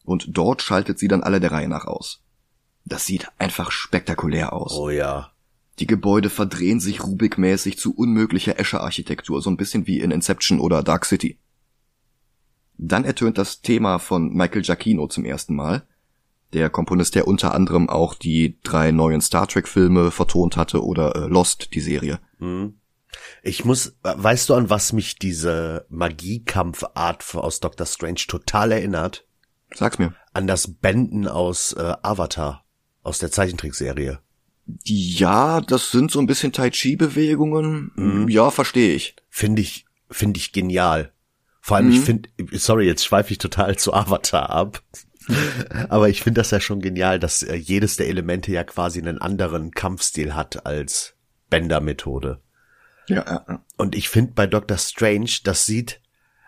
Und 0.03 0.25
dort 0.29 0.61
schaltet 0.61 0.99
sie 0.99 1.07
dann 1.07 1.23
alle 1.23 1.39
der 1.39 1.51
Reihe 1.51 1.69
nach 1.69 1.85
aus. 1.85 2.21
Das 2.85 3.05
sieht 3.05 3.27
einfach 3.37 3.71
spektakulär 3.71 4.53
aus. 4.53 4.73
Oh 4.73 4.89
ja. 4.89 5.31
Die 5.79 5.87
Gebäude 5.87 6.29
verdrehen 6.29 6.79
sich 6.79 7.01
Rubik-mäßig 7.01 7.77
zu 7.77 7.95
unmöglicher 7.95 8.59
Escher-Architektur, 8.59 9.41
so 9.41 9.49
ein 9.49 9.57
bisschen 9.57 9.87
wie 9.87 9.99
in 9.99 10.11
Inception 10.11 10.59
oder 10.59 10.83
Dark 10.83 11.05
City. 11.05 11.39
Dann 12.77 13.05
ertönt 13.05 13.37
das 13.37 13.61
Thema 13.61 13.99
von 13.99 14.33
Michael 14.33 14.63
Giacchino 14.63 15.07
zum 15.07 15.25
ersten 15.25 15.55
Mal. 15.55 15.87
Der 16.53 16.69
Komponist, 16.69 17.15
der 17.15 17.27
unter 17.27 17.53
anderem 17.53 17.89
auch 17.89 18.13
die 18.13 18.59
drei 18.63 18.91
neuen 18.91 19.21
Star 19.21 19.47
Trek 19.47 19.67
Filme 19.67 20.11
vertont 20.11 20.57
hatte 20.57 20.83
oder 20.83 21.15
äh, 21.15 21.27
Lost, 21.27 21.73
die 21.73 21.79
Serie. 21.79 22.19
Hm. 22.39 22.79
Ich 23.43 23.65
muss, 23.65 23.97
weißt 24.03 24.49
du, 24.49 24.55
an 24.55 24.69
was 24.69 24.93
mich 24.93 25.15
diese 25.15 25.85
Magiekampfart 25.89 27.35
aus 27.35 27.59
Doctor 27.59 27.85
Strange 27.85 28.21
total 28.27 28.71
erinnert? 28.71 29.25
Sag's 29.73 29.99
mir. 29.99 30.13
An 30.33 30.47
das 30.47 30.75
Bänden 30.75 31.27
aus 31.27 31.73
äh, 31.73 31.93
Avatar, 32.01 32.65
aus 33.03 33.19
der 33.19 33.31
Zeichentrickserie. 33.31 34.19
Ja, 34.83 35.59
das 35.61 35.91
sind 35.91 36.11
so 36.11 36.19
ein 36.19 36.27
bisschen 36.27 36.53
Tai 36.53 36.69
Chi 36.69 36.95
Bewegungen. 36.95 37.91
Mhm. 37.95 38.27
Ja, 38.29 38.51
verstehe 38.51 38.93
ich. 38.95 39.15
Finde 39.29 39.61
ich, 39.61 39.85
finde 40.09 40.39
ich 40.39 40.51
genial. 40.51 41.11
Vor 41.61 41.77
allem, 41.77 41.87
Mhm. 41.87 41.93
ich 41.93 41.99
finde, 42.01 42.29
sorry, 42.53 42.85
jetzt 42.87 43.05
schweife 43.05 43.31
ich 43.31 43.37
total 43.37 43.77
zu 43.77 43.93
Avatar 43.93 44.49
ab. 44.49 44.81
Aber 45.89 46.09
ich 46.09 46.21
finde 46.23 46.41
das 46.41 46.51
ja 46.51 46.59
schon 46.59 46.81
genial, 46.81 47.19
dass 47.19 47.43
äh, 47.43 47.55
jedes 47.55 47.95
der 47.97 48.07
Elemente 48.07 48.51
ja 48.51 48.63
quasi 48.63 48.99
einen 48.99 49.19
anderen 49.19 49.71
Kampfstil 49.71 50.33
hat 50.33 50.65
als 50.65 51.13
Bändermethode. 51.49 52.41
Ja. 53.07 53.63
Und 53.77 53.95
ich 53.95 54.09
finde 54.09 54.31
bei 54.33 54.47
Doctor 54.47 54.77
Strange, 54.77 55.29
das 55.43 55.65
sieht, 55.65 56.01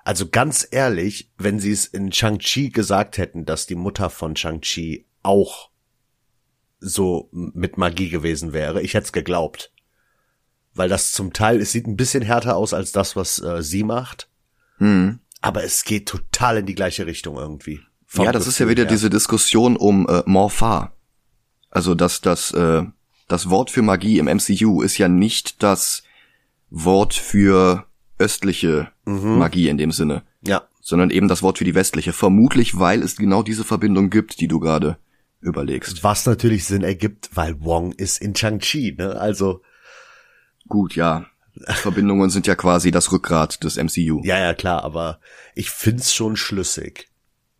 also 0.03 0.27
ganz 0.29 0.67
ehrlich, 0.69 1.31
wenn 1.37 1.59
sie 1.59 1.71
es 1.71 1.85
in 1.85 2.11
Shang-Chi 2.11 2.69
gesagt 2.69 3.17
hätten, 3.17 3.45
dass 3.45 3.67
die 3.67 3.75
Mutter 3.75 4.09
von 4.09 4.35
Shang-Chi 4.35 5.05
auch 5.23 5.69
so 6.83 7.29
mit 7.31 7.77
Magie 7.77 8.09
gewesen 8.09 8.53
wäre, 8.53 8.81
ich 8.81 8.93
hätte 8.93 9.05
es 9.05 9.11
geglaubt. 9.13 9.71
Weil 10.75 10.89
das 10.89 11.11
zum 11.11 11.33
Teil, 11.33 11.61
es 11.61 11.71
sieht 11.71 11.85
ein 11.87 11.95
bisschen 11.97 12.23
härter 12.23 12.55
aus 12.57 12.73
als 12.73 12.91
das, 12.91 13.15
was 13.15 13.39
äh, 13.41 13.61
sie 13.61 13.83
macht, 13.83 14.27
Hm. 14.77 15.19
aber 15.41 15.63
es 15.63 15.83
geht 15.83 16.07
total 16.09 16.57
in 16.57 16.65
die 16.65 16.75
gleiche 16.75 17.05
Richtung 17.05 17.37
irgendwie. 17.37 17.79
Ja, 18.15 18.31
das 18.31 18.47
ist 18.47 18.59
ja 18.59 18.65
Gefühl 18.65 18.71
wieder 18.77 18.83
her. 18.83 18.91
diese 18.91 19.09
Diskussion 19.09 19.77
um 19.77 20.07
äh, 20.07 20.23
Morpha. 20.25 20.93
Also 21.69 21.95
dass 21.95 22.21
das 22.21 22.51
äh, 22.51 22.83
das 23.27 23.49
Wort 23.49 23.71
für 23.71 23.81
Magie 23.81 24.19
im 24.19 24.25
MCU 24.25 24.81
ist 24.81 24.97
ja 24.97 25.07
nicht 25.07 25.63
das 25.63 26.03
Wort 26.69 27.13
für 27.13 27.85
östliche 28.19 28.89
Mhm. 29.05 29.37
Magie 29.37 29.67
in 29.69 29.77
dem 29.77 29.91
Sinne, 29.91 30.23
Ja, 30.45 30.63
sondern 30.81 31.09
eben 31.09 31.27
das 31.27 31.41
Wort 31.43 31.57
für 31.57 31.65
die 31.65 31.75
westliche. 31.75 32.13
Vermutlich, 32.13 32.77
weil 32.79 33.01
es 33.03 33.15
genau 33.17 33.43
diese 33.43 33.63
Verbindung 33.63 34.09
gibt, 34.09 34.39
die 34.39 34.47
du 34.47 34.59
gerade 34.59 34.97
überlegst. 35.43 36.03
was 36.03 36.25
natürlich 36.25 36.65
Sinn 36.65 36.83
ergibt, 36.83 37.29
weil 37.33 37.59
Wong 37.61 37.91
ist 37.91 38.21
in 38.21 38.35
Shang-Chi, 38.35 38.95
ne? 38.97 39.15
Also, 39.19 39.61
Gut, 40.67 40.95
ja. 40.95 41.25
Verbindungen 41.67 42.29
sind 42.29 42.47
ja 42.47 42.55
quasi 42.55 42.89
das 42.89 43.11
Rückgrat 43.11 43.63
des 43.63 43.77
MCU. 43.77 44.21
ja, 44.23 44.39
ja, 44.39 44.53
klar, 44.53 44.83
aber 44.83 45.19
ich 45.53 45.69
find's 45.69 46.13
schon 46.13 46.35
schlüssig. 46.35 47.09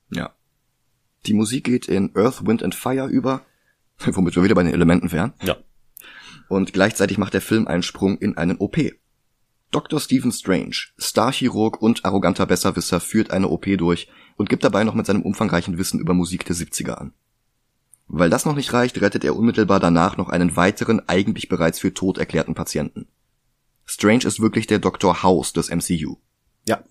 Ja. 0.09 0.33
Die 1.25 1.33
Musik 1.33 1.65
geht 1.65 1.87
in 1.87 2.11
Earth, 2.15 2.45
Wind 2.45 2.63
and 2.63 2.73
Fire 2.73 3.07
über, 3.07 3.45
womit 3.99 4.35
wir 4.35 4.43
wieder 4.43 4.55
bei 4.55 4.63
den 4.63 4.73
Elementen 4.73 5.11
wären. 5.11 5.33
Ja. 5.43 5.57
Und 6.49 6.73
gleichzeitig 6.73 7.17
macht 7.17 7.33
der 7.33 7.41
Film 7.41 7.67
einen 7.67 7.83
Sprung 7.83 8.17
in 8.17 8.35
einen 8.37 8.57
OP. 8.57 8.77
Dr. 9.71 9.99
Stephen 9.99 10.31
Strange, 10.31 10.75
Starchirurg 10.97 11.81
und 11.81 12.05
arroganter 12.05 12.45
Besserwisser, 12.45 12.99
führt 12.99 13.31
eine 13.31 13.49
OP 13.49 13.65
durch 13.77 14.07
und 14.37 14.49
gibt 14.49 14.63
dabei 14.63 14.83
noch 14.83 14.93
mit 14.93 15.05
seinem 15.05 15.23
umfangreichen 15.23 15.77
Wissen 15.77 15.99
über 15.99 16.13
Musik 16.13 16.45
der 16.45 16.55
70er 16.55 16.93
an. 16.93 17.13
Weil 18.07 18.29
das 18.29 18.45
noch 18.45 18.55
nicht 18.55 18.73
reicht, 18.73 19.01
rettet 19.01 19.23
er 19.23 19.35
unmittelbar 19.35 19.79
danach 19.79 20.17
noch 20.17 20.29
einen 20.29 20.55
weiteren, 20.55 21.07
eigentlich 21.07 21.49
bereits 21.49 21.79
für 21.79 21.93
tot 21.93 22.17
erklärten 22.17 22.53
Patienten. 22.53 23.07
Strange 23.85 24.25
ist 24.25 24.39
wirklich 24.39 24.67
der 24.67 24.79
Dr. 24.79 25.23
House 25.23 25.53
des 25.53 25.69
MCU. 25.69 26.17
Ja. 26.67 26.83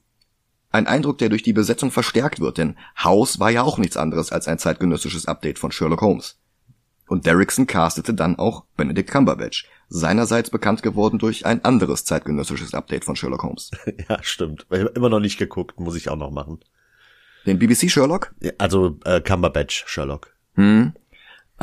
Ein 0.70 0.86
Eindruck, 0.86 1.18
der 1.18 1.28
durch 1.28 1.42
die 1.42 1.52
Besetzung 1.52 1.90
verstärkt 1.90 2.40
wird, 2.40 2.58
denn 2.58 2.76
House 3.02 3.38
war 3.38 3.50
ja 3.50 3.62
auch 3.62 3.78
nichts 3.78 3.96
anderes 3.96 4.32
als 4.32 4.48
ein 4.48 4.58
zeitgenössisches 4.58 5.26
Update 5.26 5.58
von 5.58 5.70
Sherlock 5.70 6.00
Holmes. 6.00 6.38
Und 7.08 7.26
Derrickson 7.26 7.66
castete 7.66 8.14
dann 8.14 8.38
auch 8.38 8.64
Benedict 8.76 9.10
Cumberbatch, 9.10 9.68
seinerseits 9.88 10.48
bekannt 10.48 10.82
geworden 10.82 11.18
durch 11.18 11.44
ein 11.44 11.62
anderes 11.62 12.04
zeitgenössisches 12.06 12.72
Update 12.72 13.04
von 13.04 13.16
Sherlock 13.16 13.42
Holmes. 13.42 13.70
Ja, 14.08 14.22
stimmt. 14.22 14.66
Ich 14.70 14.80
immer 14.96 15.10
noch 15.10 15.20
nicht 15.20 15.38
geguckt, 15.38 15.78
muss 15.78 15.96
ich 15.96 16.08
auch 16.08 16.16
noch 16.16 16.30
machen. 16.30 16.60
Den 17.44 17.58
BBC 17.58 17.90
Sherlock? 17.90 18.34
Also 18.58 18.98
äh, 19.04 19.20
Cumberbatch, 19.20 19.84
Sherlock. 19.86 20.34
Hm. 20.54 20.94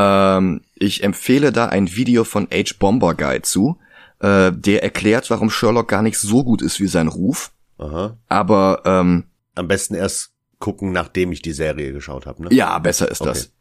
Ähm, 0.02 0.62
ich 0.76 1.04
empfehle 1.04 1.52
da 1.52 1.66
ein 1.66 1.94
Video 1.94 2.24
von 2.24 2.48
H. 2.54 2.76
Bomber 2.80 3.16
Guy 3.16 3.42
zu, 3.42 3.78
äh, 4.20 4.52
der 4.54 4.82
erklärt, 4.82 5.30
warum 5.30 5.50
Sherlock 5.50 5.90
gar 5.90 6.02
nicht 6.02 6.18
so 6.18 6.46
gut 6.46 6.62
ist 6.62 6.80
wie 6.80 6.88
sein 6.88 7.10
Ruf. 7.10 7.52
Aha. 7.78 8.18
Aber 8.30 8.82
ähm, 8.86 9.26
Am 9.56 9.68
besten 9.68 9.96
erst 9.96 10.32
gucken, 10.60 10.94
nachdem 10.94 11.34
ich 11.34 11.42
die 11.42 11.52
Serie 11.52 11.92
geschaut 11.92 12.26
habe, 12.26 12.44
ne? 12.44 12.50
Ja, 12.54 12.80
besser 12.80 13.12
ist 13.12 13.20
Okay. 13.22 13.30
das. 13.32 13.52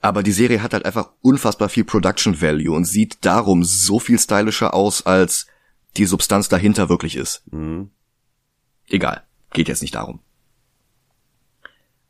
Aber 0.00 0.22
die 0.24 0.32
Serie 0.32 0.62
hat 0.62 0.72
halt 0.74 0.84
einfach 0.84 1.10
unfassbar 1.22 1.68
viel 1.68 1.84
Production 1.84 2.40
Value 2.42 2.74
und 2.74 2.84
sieht 2.86 3.18
darum 3.24 3.62
so 3.64 4.00
viel 4.00 4.18
stylischer 4.18 4.74
aus, 4.74 5.06
als 5.06 5.46
die 5.96 6.06
Substanz 6.06 6.48
dahinter 6.48 6.88
wirklich 6.88 7.14
ist. 7.16 7.42
Mhm. 7.52 7.90
Egal, 8.88 9.22
geht 9.52 9.68
jetzt 9.68 9.80
nicht 9.82 9.94
darum. 9.94 10.20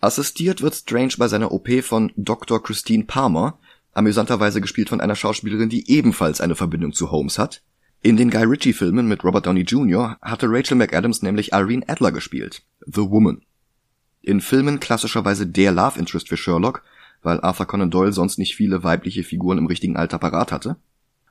Assistiert 0.01 0.61
wird 0.61 0.75
Strange 0.75 1.15
bei 1.19 1.29
seiner 1.29 1.53
OP 1.53 1.69
von 1.83 2.13
Dr. 2.17 2.63
Christine 2.63 3.05
Palmer, 3.05 3.59
amüsanterweise 3.95 4.61
gespielt 4.61 4.89
von 4.89 5.01
einer 5.01 5.17
Schauspielerin, 5.17 5.69
die 5.69 5.91
ebenfalls 5.91 6.41
eine 6.41 6.57
Verbindung 6.57 6.93
zu 6.93 7.11
Holmes 7.11 7.39
hat. 7.39 7.63
In 8.03 8.17
den 8.17 8.31
Guy 8.31 8.45
Ritchie 8.45 8.75
Filmen 8.75 9.09
mit 9.09 9.25
Robert 9.25 9.47
Downey 9.47 9.63
Jr. 9.63 10.19
hatte 10.21 10.47
Rachel 10.51 10.77
McAdams 10.77 11.23
nämlich 11.23 11.53
Irene 11.53 11.89
Adler 11.89 12.13
gespielt, 12.13 12.63
The 12.81 13.09
Woman. 13.09 13.43
In 14.21 14.41
Filmen 14.41 14.81
klassischerweise 14.81 15.47
der 15.47 15.73
Love 15.73 15.99
Interest 15.99 16.29
für 16.29 16.37
Sherlock, 16.37 16.83
weil 17.23 17.41
Arthur 17.41 17.67
Conan 17.67 17.91
Doyle 17.91 18.13
sonst 18.13 18.39
nicht 18.39 18.57
viele 18.57 18.85
weibliche 18.85 19.23
Figuren 19.23 19.59
im 19.59 19.67
richtigen 19.67 19.97
Alter 19.97 20.19
parat 20.19 20.53
hatte. 20.53 20.77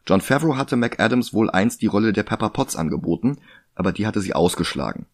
John 0.08 0.22
Favreau 0.22 0.58
hatte 0.58 0.76
McAdams 0.76 1.34
wohl 1.34 1.50
einst 1.50 1.82
die 1.82 1.88
Rolle 1.88 2.12
der 2.12 2.24
Pepper 2.24 2.50
Potts 2.50 2.76
angeboten, 2.76 3.38
aber 3.76 3.92
die 3.92 4.06
hatte 4.06 4.22
sie 4.22 4.34
ausgeschlagen. 4.34 5.06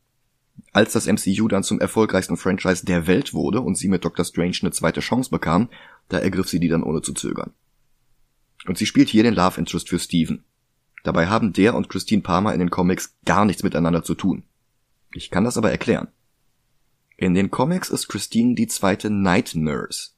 Als 0.72 0.94
das 0.94 1.08
MCU 1.08 1.48
dann 1.48 1.64
zum 1.64 1.80
erfolgreichsten 1.80 2.38
Franchise 2.38 2.86
der 2.86 3.08
Welt 3.08 3.34
wurde 3.34 3.62
und 3.62 3.78
sie 3.78 3.88
mit 3.88 4.04
Doctor 4.04 4.26
Strange 4.26 4.58
eine 4.62 4.72
zweite 4.72 5.00
Chance 5.00 5.30
bekam, 5.30 5.70
da 6.10 6.19
ergriff 6.19 6.50
sie 6.50 6.60
die 6.60 6.67
dann 6.67 6.84
ohne 6.84 7.02
zu 7.02 7.13
zögern. 7.13 7.54
Und 8.67 8.78
sie 8.78 8.86
spielt 8.86 9.10
hier 9.10 9.24
den 9.24 9.36
Love 9.36 9.60
Interest 9.60 9.88
für 9.88 10.00
Steven. 10.00 10.43
Dabei 11.04 11.28
haben 11.28 11.54
der 11.54 11.76
und 11.76 11.89
Christine 11.89 12.22
Palmer 12.22 12.54
in 12.54 12.60
den 12.60 12.69
Comics 12.69 13.15
gar 13.26 13.45
nichts 13.45 13.63
miteinander 13.63 14.04
zu 14.04 14.15
tun. 14.15 14.43
Ich 15.13 15.32
kann 15.32 15.45
das 15.45 15.58
aber 15.58 15.72
erklären. 15.72 16.10
In 17.15 17.34
den 17.34 17.52
Comics 17.52 17.89
ist 17.89 18.08
Christine 18.08 18.56
die 18.56 18.67
zweite 18.67 19.10
Night 19.10 19.54
Nurse. 19.56 20.12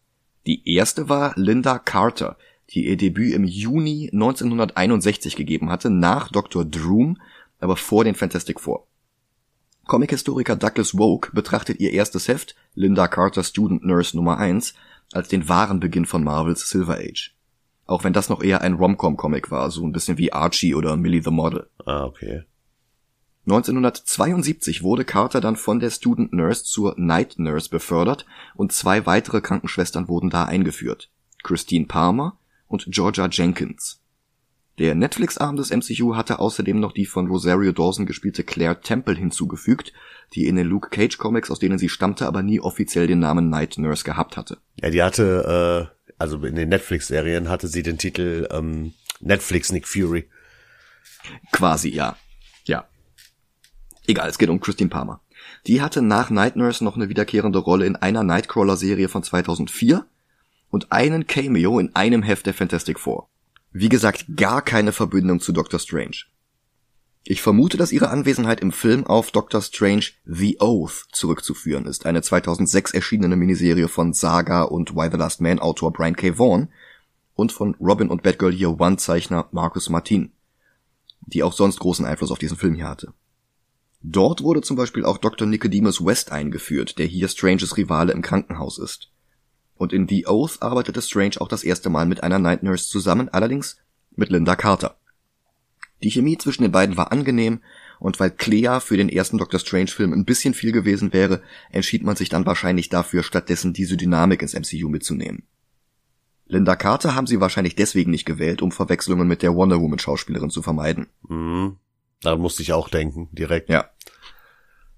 Die 0.47 0.67
erste 0.73 1.07
war 1.07 1.33
Linda 1.35 1.77
Carter, 1.77 2.37
die 2.69 2.87
ihr 2.87 2.97
Debüt 2.97 3.33
im 3.33 3.43
Juni 3.43 4.09
1961 4.11 5.35
gegeben 5.35 5.69
hatte, 5.69 5.89
nach 5.89 6.31
Dr. 6.31 6.65
Droom, 6.65 7.17
aber 7.59 7.75
vor 7.75 8.03
den 8.03 8.15
Fantastic 8.15 8.59
Four. 8.59 8.87
Comic-Historiker 9.85 10.55
Douglas 10.55 10.97
Woke 10.97 11.31
betrachtet 11.33 11.79
ihr 11.79 11.91
erstes 11.91 12.27
Heft, 12.27 12.55
Linda 12.75 13.07
Carter 13.07 13.43
Student 13.43 13.83
Nurse 13.83 14.15
Nummer 14.15 14.37
1, 14.37 14.73
als 15.11 15.27
den 15.27 15.49
wahren 15.49 15.79
Beginn 15.79 16.05
von 16.05 16.23
Marvels 16.23 16.69
Silver 16.69 16.97
Age. 16.97 17.35
Auch 17.85 18.03
wenn 18.03 18.13
das 18.13 18.29
noch 18.29 18.41
eher 18.41 18.61
ein 18.61 18.75
Rom-Com-Comic 18.75 19.51
war, 19.51 19.69
so 19.71 19.85
ein 19.85 19.91
bisschen 19.91 20.17
wie 20.17 20.31
Archie 20.31 20.75
oder 20.75 20.95
Millie 20.95 21.23
the 21.23 21.31
Model. 21.31 21.69
Ah, 21.85 22.05
okay. 22.05 22.43
1972 23.45 24.83
wurde 24.83 25.03
Carter 25.03 25.41
dann 25.41 25.55
von 25.55 25.79
der 25.79 25.89
Student 25.89 26.31
Nurse 26.31 26.63
zur 26.63 26.93
Night 26.97 27.35
Nurse 27.37 27.69
befördert 27.69 28.25
und 28.55 28.71
zwei 28.71 29.05
weitere 29.05 29.41
Krankenschwestern 29.41 30.07
wurden 30.07 30.29
da 30.29 30.45
eingeführt. 30.45 31.09
Christine 31.43 31.87
Palmer 31.87 32.37
und 32.67 32.85
Georgia 32.89 33.27
Jenkins. 33.31 34.00
Der 34.81 34.95
Netflix-Arm 34.95 35.57
des 35.57 35.69
MCU 35.69 36.15
hatte 36.15 36.39
außerdem 36.39 36.79
noch 36.79 36.91
die 36.91 37.05
von 37.05 37.27
Rosario 37.27 37.71
Dawson 37.71 38.07
gespielte 38.07 38.43
Claire 38.43 38.81
Temple 38.81 39.13
hinzugefügt, 39.13 39.93
die 40.33 40.47
in 40.47 40.55
den 40.55 40.65
Luke 40.65 40.89
Cage 40.89 41.19
Comics, 41.19 41.51
aus 41.51 41.59
denen 41.59 41.77
sie 41.77 41.87
stammte, 41.87 42.25
aber 42.25 42.41
nie 42.41 42.59
offiziell 42.59 43.05
den 43.05 43.19
Namen 43.19 43.51
Night 43.51 43.77
Nurse 43.77 44.03
gehabt 44.03 44.37
hatte. 44.37 44.57
Ja, 44.81 44.89
die 44.89 45.03
hatte, 45.03 45.91
äh, 46.09 46.13
also 46.17 46.43
in 46.43 46.55
den 46.55 46.69
Netflix-Serien 46.69 47.47
hatte 47.47 47.67
sie 47.67 47.83
den 47.83 47.99
Titel 47.99 48.47
ähm, 48.49 48.93
Netflix 49.19 49.71
Nick 49.71 49.87
Fury. 49.87 50.27
Quasi, 51.51 51.89
ja. 51.89 52.17
Ja. 52.65 52.85
Egal, 54.07 54.31
es 54.31 54.39
geht 54.39 54.49
um 54.49 54.61
Christine 54.61 54.89
Palmer. 54.89 55.21
Die 55.67 55.83
hatte 55.83 56.01
nach 56.01 56.31
Night 56.31 56.55
Nurse 56.55 56.83
noch 56.83 56.95
eine 56.95 57.07
wiederkehrende 57.07 57.59
Rolle 57.59 57.85
in 57.85 57.97
einer 57.97 58.23
Nightcrawler-Serie 58.23 59.09
von 59.09 59.21
2004 59.21 60.07
und 60.71 60.91
einen 60.91 61.27
Cameo 61.27 61.77
in 61.77 61.95
einem 61.95 62.23
Heft 62.23 62.47
der 62.47 62.55
Fantastic 62.55 62.99
Four. 62.99 63.27
Wie 63.73 63.89
gesagt, 63.89 64.25
gar 64.35 64.61
keine 64.61 64.91
Verbindung 64.91 65.39
zu 65.39 65.53
Doctor 65.53 65.79
Strange. 65.79 66.25
Ich 67.23 67.41
vermute, 67.41 67.77
dass 67.77 67.93
ihre 67.93 68.09
Anwesenheit 68.09 68.59
im 68.59 68.73
Film 68.73 69.07
auf 69.07 69.31
Doctor 69.31 69.61
Strange 69.61 70.07
The 70.25 70.59
Oath 70.59 71.05
zurückzuführen 71.13 71.85
ist, 71.85 72.05
eine 72.05 72.21
2006 72.21 72.91
erschienene 72.91 73.37
Miniserie 73.37 73.87
von 73.87 74.11
Saga 74.11 74.63
und 74.63 74.95
Why 74.95 75.09
the 75.09 75.17
Last 75.17 75.39
Man 75.39 75.59
Autor 75.59 75.93
Brian 75.93 76.17
K. 76.17 76.37
Vaughan 76.37 76.69
und 77.35 77.53
von 77.53 77.75
Robin 77.75 78.09
und 78.09 78.23
Batgirl 78.23 78.53
Year 78.53 78.77
One 78.77 78.97
Zeichner 78.97 79.47
Marcus 79.51 79.89
Martin, 79.89 80.33
die 81.21 81.41
auch 81.43 81.53
sonst 81.53 81.79
großen 81.79 82.05
Einfluss 82.05 82.31
auf 82.31 82.39
diesen 82.39 82.57
Film 82.57 82.73
hier 82.73 82.89
hatte. 82.89 83.13
Dort 84.01 84.41
wurde 84.41 84.61
zum 84.61 84.75
Beispiel 84.75 85.05
auch 85.05 85.17
Dr. 85.17 85.47
Nicodemus 85.47 86.03
West 86.03 86.31
eingeführt, 86.33 86.97
der 86.97 87.05
hier 87.05 87.29
Stranges 87.29 87.77
Rivale 87.77 88.11
im 88.11 88.21
Krankenhaus 88.21 88.79
ist 88.79 89.11
und 89.81 89.93
in 89.93 90.07
The 90.07 90.27
Oath 90.27 90.61
arbeitete 90.61 91.01
Strange 91.01 91.41
auch 91.41 91.47
das 91.47 91.63
erste 91.63 91.89
Mal 91.89 92.05
mit 92.05 92.21
einer 92.21 92.37
Night 92.37 92.61
Nurse 92.61 92.87
zusammen, 92.87 93.29
allerdings 93.29 93.77
mit 94.15 94.29
Linda 94.29 94.55
Carter. 94.55 94.99
Die 96.03 96.11
Chemie 96.11 96.37
zwischen 96.37 96.61
den 96.61 96.71
beiden 96.71 96.97
war 96.97 97.11
angenehm, 97.11 97.61
und 97.99 98.19
weil 98.19 98.29
Clea 98.29 98.79
für 98.79 98.95
den 98.95 99.09
ersten 99.09 99.39
Doctor 99.39 99.59
Strange 99.59 99.87
Film 99.87 100.13
ein 100.13 100.23
bisschen 100.23 100.53
viel 100.53 100.71
gewesen 100.71 101.13
wäre, 101.13 101.41
entschied 101.71 102.03
man 102.03 102.15
sich 102.15 102.29
dann 102.29 102.45
wahrscheinlich 102.45 102.89
dafür, 102.89 103.23
stattdessen 103.23 103.73
diese 103.73 103.97
Dynamik 103.97 104.43
ins 104.43 104.53
MCU 104.53 104.87
mitzunehmen. 104.87 105.47
Linda 106.45 106.75
Carter 106.75 107.15
haben 107.15 107.25
sie 107.25 107.39
wahrscheinlich 107.39 107.75
deswegen 107.75 108.11
nicht 108.11 108.25
gewählt, 108.25 108.61
um 108.61 108.71
Verwechslungen 108.71 109.27
mit 109.27 109.41
der 109.41 109.55
Wonder 109.55 109.81
Woman 109.81 109.97
Schauspielerin 109.97 110.51
zu 110.51 110.61
vermeiden. 110.61 111.07
Mhm. 111.27 111.77
Da 112.21 112.35
musste 112.35 112.61
ich 112.61 112.73
auch 112.73 112.87
denken, 112.87 113.29
direkt. 113.31 113.69
Ja. 113.69 113.89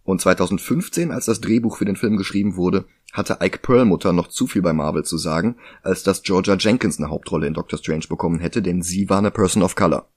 Und 0.03 0.19
2015, 0.21 1.11
als 1.11 1.25
das 1.25 1.39
Drehbuch 1.39 1.77
für 1.77 1.85
den 1.85 1.95
Film 1.95 2.17
geschrieben 2.17 2.55
wurde, 2.57 2.85
hatte 3.13 3.37
Ike 3.41 3.59
Perlmutter 3.59 4.11
noch 4.11 4.27
zu 4.27 4.47
viel 4.47 4.61
bei 4.61 4.73
Marvel 4.73 5.03
zu 5.03 5.17
sagen, 5.17 5.55
als 5.81 6.03
dass 6.03 6.23
Georgia 6.23 6.55
Jenkins 6.55 6.99
eine 6.99 7.09
Hauptrolle 7.09 7.47
in 7.47 7.53
Doctor 7.53 7.79
Strange 7.79 8.07
bekommen 8.09 8.39
hätte, 8.39 8.61
denn 8.61 8.81
sie 8.81 9.09
war 9.09 9.19
eine 9.19 9.31
Person 9.31 9.63
of 9.63 9.75
Color. 9.75 10.09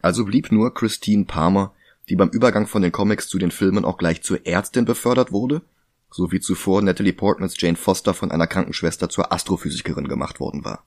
Also 0.00 0.24
blieb 0.24 0.52
nur 0.52 0.72
Christine 0.74 1.24
Palmer, 1.24 1.74
die 2.08 2.16
beim 2.16 2.30
Übergang 2.30 2.66
von 2.66 2.82
den 2.82 2.92
Comics 2.92 3.28
zu 3.28 3.38
den 3.38 3.50
Filmen 3.50 3.84
auch 3.84 3.98
gleich 3.98 4.22
zur 4.22 4.46
Ärztin 4.46 4.84
befördert 4.84 5.32
wurde, 5.32 5.62
so 6.10 6.32
wie 6.32 6.40
zuvor 6.40 6.82
Natalie 6.82 7.12
Portmans 7.12 7.54
Jane 7.58 7.76
Foster 7.76 8.14
von 8.14 8.30
einer 8.30 8.46
Krankenschwester 8.46 9.08
zur 9.08 9.32
Astrophysikerin 9.32 10.08
gemacht 10.08 10.40
worden 10.40 10.64
war. 10.64 10.84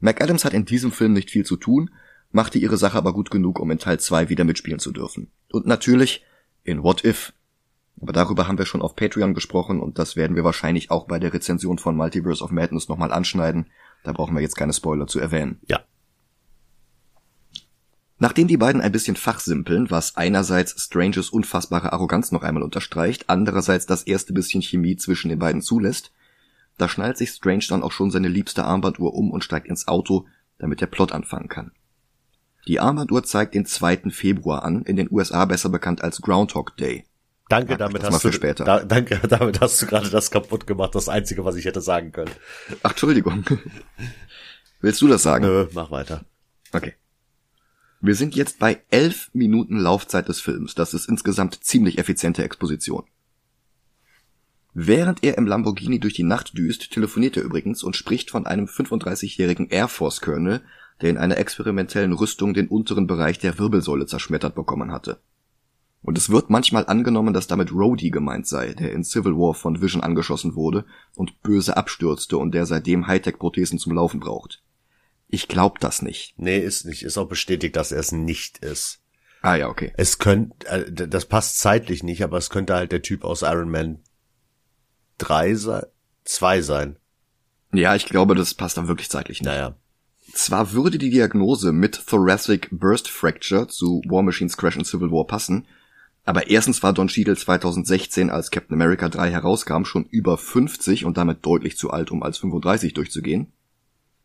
McAdams 0.00 0.44
hat 0.44 0.54
in 0.54 0.64
diesem 0.64 0.92
Film 0.92 1.12
nicht 1.12 1.30
viel 1.30 1.44
zu 1.44 1.56
tun, 1.56 1.90
machte 2.30 2.58
ihre 2.58 2.76
Sache 2.76 2.98
aber 2.98 3.12
gut 3.12 3.30
genug, 3.30 3.58
um 3.58 3.70
in 3.70 3.78
Teil 3.78 4.00
2 4.00 4.28
wieder 4.28 4.44
mitspielen 4.44 4.78
zu 4.78 4.92
dürfen. 4.92 5.30
Und 5.50 5.66
natürlich 5.66 6.24
in 6.64 6.82
What 6.82 7.04
If, 7.04 7.32
aber 8.00 8.12
darüber 8.12 8.46
haben 8.46 8.58
wir 8.58 8.66
schon 8.66 8.82
auf 8.82 8.94
Patreon 8.94 9.34
gesprochen 9.34 9.80
und 9.80 9.98
das 9.98 10.16
werden 10.16 10.36
wir 10.36 10.44
wahrscheinlich 10.44 10.90
auch 10.90 11.06
bei 11.06 11.18
der 11.18 11.32
Rezension 11.32 11.78
von 11.78 11.96
Multiverse 11.96 12.44
of 12.44 12.50
Madness 12.50 12.88
nochmal 12.88 13.12
anschneiden. 13.12 13.66
Da 14.04 14.12
brauchen 14.12 14.34
wir 14.34 14.42
jetzt 14.42 14.56
keine 14.56 14.72
Spoiler 14.72 15.06
zu 15.06 15.18
erwähnen. 15.18 15.60
Ja. 15.66 15.80
Nachdem 18.18 18.48
die 18.48 18.56
beiden 18.56 18.80
ein 18.80 18.92
bisschen 18.92 19.16
fachsimpeln, 19.16 19.90
was 19.90 20.16
einerseits 20.16 20.82
Stranges 20.82 21.28
unfassbare 21.30 21.92
Arroganz 21.92 22.32
noch 22.32 22.42
einmal 22.42 22.62
unterstreicht, 22.62 23.28
andererseits 23.28 23.86
das 23.86 24.04
erste 24.04 24.32
bisschen 24.32 24.62
Chemie 24.62 24.96
zwischen 24.96 25.28
den 25.28 25.38
beiden 25.38 25.60
zulässt, 25.60 26.12
da 26.78 26.88
schnallt 26.88 27.16
sich 27.16 27.30
Strange 27.30 27.64
dann 27.68 27.82
auch 27.82 27.92
schon 27.92 28.10
seine 28.10 28.28
liebste 28.28 28.64
Armbanduhr 28.64 29.14
um 29.14 29.30
und 29.30 29.44
steigt 29.44 29.66
ins 29.66 29.88
Auto, 29.88 30.26
damit 30.58 30.80
der 30.80 30.86
Plot 30.86 31.12
anfangen 31.12 31.48
kann. 31.48 31.72
Die 32.68 32.80
Armbanduhr 32.80 33.22
zeigt 33.22 33.54
den 33.54 33.64
2. 33.64 34.10
Februar 34.10 34.64
an, 34.64 34.82
in 34.82 34.96
den 34.96 35.08
USA 35.10 35.44
besser 35.44 35.68
bekannt 35.68 36.02
als 36.02 36.20
Groundhog 36.20 36.76
Day. 36.76 37.04
Danke, 37.48 37.72
ja, 37.72 37.76
damit 37.76 38.02
hast 38.02 38.24
du 38.24 38.32
später. 38.32 38.64
Da, 38.64 38.84
danke, 38.84 39.18
damit 39.28 39.60
hast 39.60 39.80
du 39.80 39.86
gerade 39.86 40.10
das 40.10 40.30
kaputt 40.32 40.66
gemacht. 40.66 40.94
Das 40.94 41.08
einzige, 41.08 41.44
was 41.44 41.54
ich 41.54 41.64
hätte 41.64 41.80
sagen 41.80 42.10
können. 42.10 42.32
Ach, 42.82 42.90
Entschuldigung. 42.90 43.44
Willst 44.80 45.00
du 45.00 45.06
das 45.06 45.22
sagen? 45.22 45.44
Nö, 45.44 45.68
mach 45.72 45.90
weiter. 45.92 46.24
Okay. 46.72 46.94
Wir 48.00 48.16
sind 48.16 48.34
jetzt 48.34 48.58
bei 48.58 48.82
elf 48.90 49.30
Minuten 49.32 49.78
Laufzeit 49.78 50.28
des 50.28 50.40
Films. 50.40 50.74
Das 50.74 50.92
ist 50.92 51.08
insgesamt 51.08 51.64
ziemlich 51.64 51.98
effiziente 51.98 52.42
Exposition. 52.42 53.04
Während 54.74 55.24
er 55.24 55.38
im 55.38 55.46
Lamborghini 55.46 56.00
durch 56.00 56.14
die 56.14 56.22
Nacht 56.22 56.58
düst, 56.58 56.90
telefoniert 56.92 57.36
er 57.36 57.44
übrigens 57.44 57.82
und 57.82 57.96
spricht 57.96 58.30
von 58.30 58.44
einem 58.44 58.66
35-jährigen 58.66 59.70
Air 59.70 59.88
Force 59.88 60.20
Colonel, 60.20 60.62
der 61.00 61.10
in 61.10 61.18
einer 61.18 61.36
experimentellen 61.36 62.12
Rüstung 62.12 62.54
den 62.54 62.68
unteren 62.68 63.06
Bereich 63.06 63.38
der 63.38 63.58
Wirbelsäule 63.58 64.06
zerschmettert 64.06 64.54
bekommen 64.54 64.92
hatte. 64.92 65.20
Und 66.02 66.16
es 66.16 66.30
wird 66.30 66.50
manchmal 66.50 66.86
angenommen, 66.86 67.34
dass 67.34 67.48
damit 67.48 67.72
Rhodey 67.72 68.10
gemeint 68.10 68.46
sei, 68.46 68.74
der 68.74 68.92
in 68.92 69.02
Civil 69.02 69.32
War 69.32 69.54
von 69.54 69.82
Vision 69.82 70.02
angeschossen 70.02 70.54
wurde 70.54 70.84
und 71.16 71.42
böse 71.42 71.76
abstürzte 71.76 72.38
und 72.38 72.52
der 72.52 72.64
seitdem 72.64 73.08
Hightech-Prothesen 73.08 73.78
zum 73.78 73.92
Laufen 73.92 74.20
braucht. 74.20 74.62
Ich 75.28 75.48
glaub 75.48 75.80
das 75.80 76.02
nicht. 76.02 76.34
Nee, 76.38 76.58
ist 76.58 76.84
nicht. 76.84 77.02
Ist 77.02 77.18
auch 77.18 77.28
bestätigt, 77.28 77.74
dass 77.74 77.90
er 77.90 77.98
es 77.98 78.12
nicht 78.12 78.58
ist. 78.58 79.00
Ah 79.42 79.56
ja, 79.56 79.68
okay. 79.68 79.92
Es 79.96 80.18
könnte, 80.18 80.66
äh, 80.68 80.92
das 80.92 81.26
passt 81.26 81.58
zeitlich 81.58 82.02
nicht, 82.02 82.22
aber 82.22 82.38
es 82.38 82.50
könnte 82.50 82.74
halt 82.74 82.92
der 82.92 83.02
Typ 83.02 83.24
aus 83.24 83.42
Iron 83.42 83.70
Man 83.70 84.00
3 85.18 85.54
sein, 85.54 85.86
2 86.24 86.62
sein. 86.62 86.96
Ja, 87.72 87.96
ich 87.96 88.06
glaube, 88.06 88.34
das 88.34 88.54
passt 88.54 88.76
dann 88.76 88.88
wirklich 88.88 89.10
zeitlich 89.10 89.40
nicht. 89.40 89.46
Naja. 89.46 89.76
Zwar 90.36 90.74
würde 90.74 90.98
die 90.98 91.08
Diagnose 91.08 91.72
mit 91.72 92.06
Thoracic 92.06 92.68
Burst 92.70 93.08
Fracture 93.08 93.68
zu 93.68 94.02
War 94.06 94.22
Machines 94.22 94.58
Crash 94.58 94.76
in 94.76 94.84
Civil 94.84 95.10
War 95.10 95.26
passen, 95.26 95.66
aber 96.26 96.50
erstens 96.50 96.82
war 96.82 96.92
Don 96.92 97.08
Cheadle 97.08 97.38
2016, 97.38 98.28
als 98.28 98.50
Captain 98.50 98.74
America 98.74 99.08
3 99.08 99.30
herauskam, 99.30 99.84
schon 99.84 100.04
über 100.04 100.36
50 100.36 101.06
und 101.06 101.16
damit 101.16 101.46
deutlich 101.46 101.78
zu 101.78 101.90
alt, 101.90 102.10
um 102.10 102.22
als 102.22 102.36
35 102.36 102.92
durchzugehen. 102.92 103.50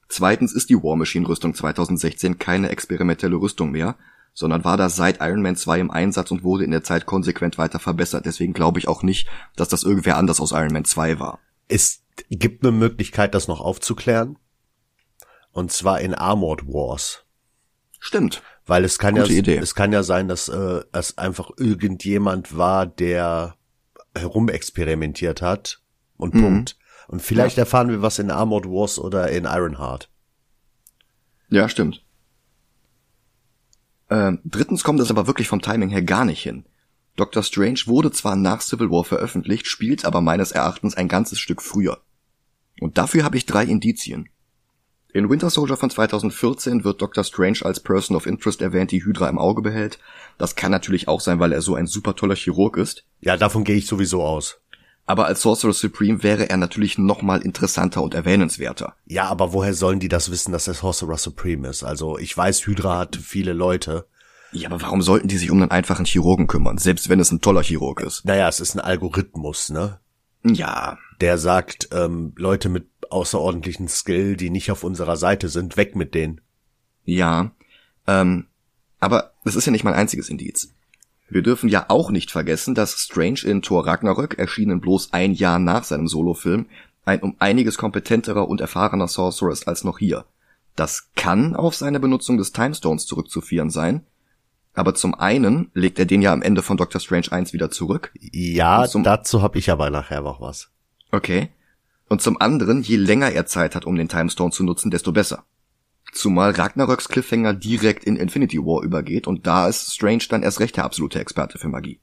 Zweitens 0.10 0.52
ist 0.52 0.70
die 0.70 0.84
War 0.84 0.98
Machine 0.98 1.26
Rüstung 1.30 1.54
2016 1.54 2.38
keine 2.38 2.72
experimentelle 2.72 3.38
Rüstung 3.38 3.72
mehr, 3.72 3.96
sondern 4.34 4.66
war 4.66 4.76
da 4.76 4.90
seit 4.90 5.22
Iron 5.22 5.42
Man 5.42 5.56
2 5.56 5.80
im 5.80 5.92
Einsatz 5.92 6.30
und 6.30 6.44
wurde 6.44 6.66
in 6.66 6.72
der 6.72 6.84
Zeit 6.84 7.06
konsequent 7.06 7.58
weiter 7.58 7.80
verbessert. 7.80 8.26
Deswegen 8.26 8.52
glaube 8.52 8.80
ich 8.80 8.90
auch 8.90 9.02
nicht, 9.02 9.30
dass 9.56 9.70
das 9.70 9.84
irgendwer 9.84 10.18
anders 10.18 10.42
aus 10.42 10.52
Iron 10.52 10.74
Man 10.74 10.84
2 10.84 11.22
war. 11.22 11.40
Es 11.70 12.04
gibt 12.30 12.66
eine 12.66 12.74
Möglichkeit, 12.74 13.34
das 13.34 13.48
noch 13.48 13.62
aufzuklären. 13.62 14.36
Und 15.52 15.72
zwar 15.72 16.02
in 16.02 16.14
Armored 16.14 16.68
Wars. 16.68 17.26
Stimmt. 18.00 18.42
Weil 18.66 18.86
es 18.86 18.98
kann 19.00 19.16
Gute 19.16 19.34
ja, 19.34 19.40
Idee. 19.40 19.58
es 19.58 19.76
kann 19.76 19.92
ja 19.92 20.04
sein, 20.04 20.28
dass 20.28 20.48
äh, 20.50 20.82
es 20.92 21.18
einfach 21.18 21.52
irgendjemand 21.58 22.58
war, 22.58 22.86
der 22.86 23.56
herumexperimentiert 24.16 25.42
hat 25.42 25.82
und 26.18 26.34
mhm. 26.34 26.42
Punkt. 26.42 26.78
Und 27.08 27.22
vielleicht 27.22 27.58
ja. 27.58 27.64
erfahren 27.64 27.90
wir 27.90 28.02
was 28.02 28.20
in 28.20 28.32
Armored 28.32 28.66
Wars 28.66 28.98
oder 28.98 29.30
in 29.30 29.46
Ironheart. 29.46 30.10
Ja, 31.50 31.68
stimmt. 31.68 32.04
Ähm, 34.10 34.40
drittens 34.46 34.84
kommt 34.84 35.00
es 35.00 35.12
aber 35.12 35.28
wirklich 35.28 35.48
vom 35.48 35.62
Timing 35.62 35.90
her 35.90 36.02
gar 36.02 36.26
nicht 36.26 36.42
hin. 36.42 36.66
Doctor 37.16 37.44
Strange 37.44 37.82
wurde 37.86 38.12
zwar 38.12 38.36
nach 38.36 38.62
Civil 38.62 38.90
War 38.90 39.04
veröffentlicht, 39.04 39.68
spielt 39.68 40.06
aber 40.06 40.22
meines 40.22 40.52
Erachtens 40.52 40.96
ein 40.96 41.08
ganzes 41.08 41.40
Stück 41.40 41.62
früher. 41.62 42.02
Und 42.80 42.98
dafür 42.98 43.24
habe 43.24 43.38
ich 43.38 43.46
drei 43.46 43.66
Indizien. 43.66 44.30
In 45.14 45.30
Winter 45.30 45.50
Soldier 45.50 45.76
von 45.76 45.90
2014 45.90 46.86
wird 46.86 47.02
Doctor 47.02 47.26
Strange 47.26 47.60
als 47.64 47.82
Person 47.82 48.16
of 48.16 48.26
Interest 48.26 48.62
erwähnt, 48.62 48.92
die 48.92 49.04
Hydra 49.04 49.28
im 49.28 49.40
Auge 49.40 49.62
behält. 49.62 50.00
Das 50.38 50.56
kann 50.56 50.72
natürlich 50.72 51.10
auch 51.10 51.20
sein, 51.20 51.40
weil 51.40 51.52
er 51.52 51.62
so 51.62 51.76
ein 51.76 51.86
super 51.86 52.16
toller 52.16 52.36
Chirurg 52.36 52.78
ist. 52.78 53.04
Ja, 53.20 53.36
davon 53.36 53.66
gehe 53.66 53.76
ich 53.76 53.88
sowieso 53.88 54.24
aus. 54.24 54.62
Aber 55.06 55.26
als 55.26 55.42
Sorcerer 55.42 55.74
Supreme 55.74 56.24
wäre 56.24 56.50
er 56.50 56.56
natürlich 56.56 56.98
noch 56.98 57.22
mal 57.22 57.42
interessanter 57.42 58.02
und 58.02 58.14
erwähnenswerter. 58.14 58.96
Ja, 59.06 59.28
aber 59.28 59.52
woher 59.52 59.74
sollen 59.74 60.00
die 60.00 60.08
das 60.08 60.32
wissen, 60.32 60.54
dass 60.54 60.70
er 60.70 60.76
Sorcerer 60.76 61.18
Supreme 61.18 61.68
ist? 61.68 61.84
Also 61.84 62.18
ich 62.18 62.38
weiß, 62.38 62.66
Hydra 62.66 63.00
hat 63.00 63.18
viele 63.18 63.52
Leute. 63.52 64.06
Ja, 64.54 64.70
aber 64.70 64.82
warum 64.82 65.02
sollten 65.02 65.28
die 65.28 65.38
sich 65.38 65.52
um 65.52 65.62
einen 65.62 65.72
einfachen 65.72 66.06
Chirurgen 66.06 66.48
kümmern, 66.48 66.78
selbst 66.78 67.10
wenn 67.10 67.20
es 67.20 67.32
ein 67.32 67.42
toller 67.42 67.64
Chirurg 67.64 68.00
ist? 68.00 68.24
Naja, 68.24 68.48
es 68.48 68.62
ist 68.62 68.76
ein 68.76 68.80
Algorithmus, 68.80 69.70
ne? 69.70 70.00
Ja. 70.44 70.98
Der 71.20 71.38
sagt, 71.38 71.90
ähm, 71.92 72.34
Leute 72.38 72.70
mit 72.70 72.91
außerordentlichen 73.12 73.88
Skill, 73.88 74.36
die 74.36 74.50
nicht 74.50 74.72
auf 74.72 74.84
unserer 74.84 75.18
Seite 75.18 75.50
sind, 75.50 75.78
weg 75.78 75.96
mit 75.96 76.14
denen. 76.14 76.42
Ja. 77.06 77.52
Ähm, 78.08 78.48
Aber 79.00 79.34
das 79.44 79.56
ist 79.56 79.66
ja 79.66 79.72
nicht 79.72 79.84
mein 79.84 79.94
einziges 79.94 80.30
Indiz. 80.30 80.74
Wir 81.30 81.42
dürfen 81.42 81.70
ja 81.70 81.86
auch 81.88 82.12
nicht 82.12 82.30
vergessen, 82.30 82.76
dass 82.76 83.00
Strange 83.00 83.42
in 83.46 83.62
Thor 83.62 83.88
Ragnarök, 83.88 84.38
erschienen 84.38 84.82
bloß 84.82 85.14
ein 85.14 85.34
Jahr 85.34 85.60
nach 85.60 85.86
seinem 85.86 86.08
Solofilm, 86.08 86.68
ein 87.06 87.22
um 87.22 87.36
einiges 87.40 87.78
kompetenterer 87.78 88.48
und 88.48 88.62
erfahrener 88.62 89.08
Sorcerer 89.08 89.52
ist 89.52 89.68
als 89.68 89.84
noch 89.84 90.00
hier. 90.00 90.26
Das 90.76 91.10
kann 91.16 91.56
auf 91.56 91.76
seine 91.76 92.00
Benutzung 92.00 92.38
des 92.38 92.52
Timestones 92.52 93.06
zurückzuführen 93.06 93.70
sein, 93.70 94.06
aber 94.74 94.94
zum 94.96 95.16
einen 95.16 95.70
legt 95.74 96.00
er 96.00 96.06
den 96.06 96.22
ja 96.22 96.32
am 96.32 96.42
Ende 96.42 96.62
von 96.62 96.78
Doctor 96.78 97.02
Strange 97.02 97.32
1 97.32 97.54
wieder 97.54 97.72
zurück. 97.72 98.12
Ja, 98.20 98.86
dazu 98.88 99.42
habe 99.42 99.58
ich 99.58 99.70
aber 99.70 99.90
nachher 99.90 100.22
noch 100.22 100.40
was. 100.40 100.70
Okay. 101.12 101.50
Und 102.12 102.22
zum 102.22 102.42
anderen, 102.42 102.82
je 102.82 102.98
länger 102.98 103.32
er 103.32 103.46
Zeit 103.46 103.74
hat, 103.74 103.86
um 103.86 103.96
den 103.96 104.10
Timestone 104.10 104.52
zu 104.52 104.66
nutzen, 104.66 104.92
desto 104.92 105.14
besser. 105.14 105.46
Zumal 106.12 106.52
Ragnaröks 106.52 107.08
Cliffhanger 107.08 107.54
direkt 107.54 108.04
in 108.04 108.18
Infinity 108.18 108.58
War 108.58 108.84
übergeht 108.84 109.28
und 109.28 109.48
da 109.48 109.70
ist 109.70 109.94
Strange 109.94 110.26
dann 110.28 110.44
erst 110.44 110.60
recht 110.60 110.76
der 110.76 110.84
absolute 110.84 111.22
Experte 111.22 111.58
für 111.58 111.70
Magie. 111.70 112.02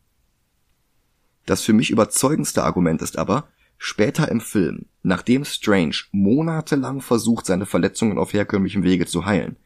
Das 1.44 1.60
für 1.60 1.74
mich 1.74 1.90
überzeugendste 1.90 2.64
Argument 2.64 3.02
ist 3.02 3.18
aber, 3.18 3.48
später 3.76 4.30
im 4.30 4.40
Film, 4.40 4.86
nachdem 5.02 5.44
Strange 5.44 5.96
monatelang 6.10 7.02
versucht, 7.02 7.44
seine 7.44 7.66
Verletzungen 7.66 8.16
auf 8.16 8.32
herkömmlichem 8.32 8.84
Wege 8.84 9.04
zu 9.04 9.26
heilen, 9.26 9.56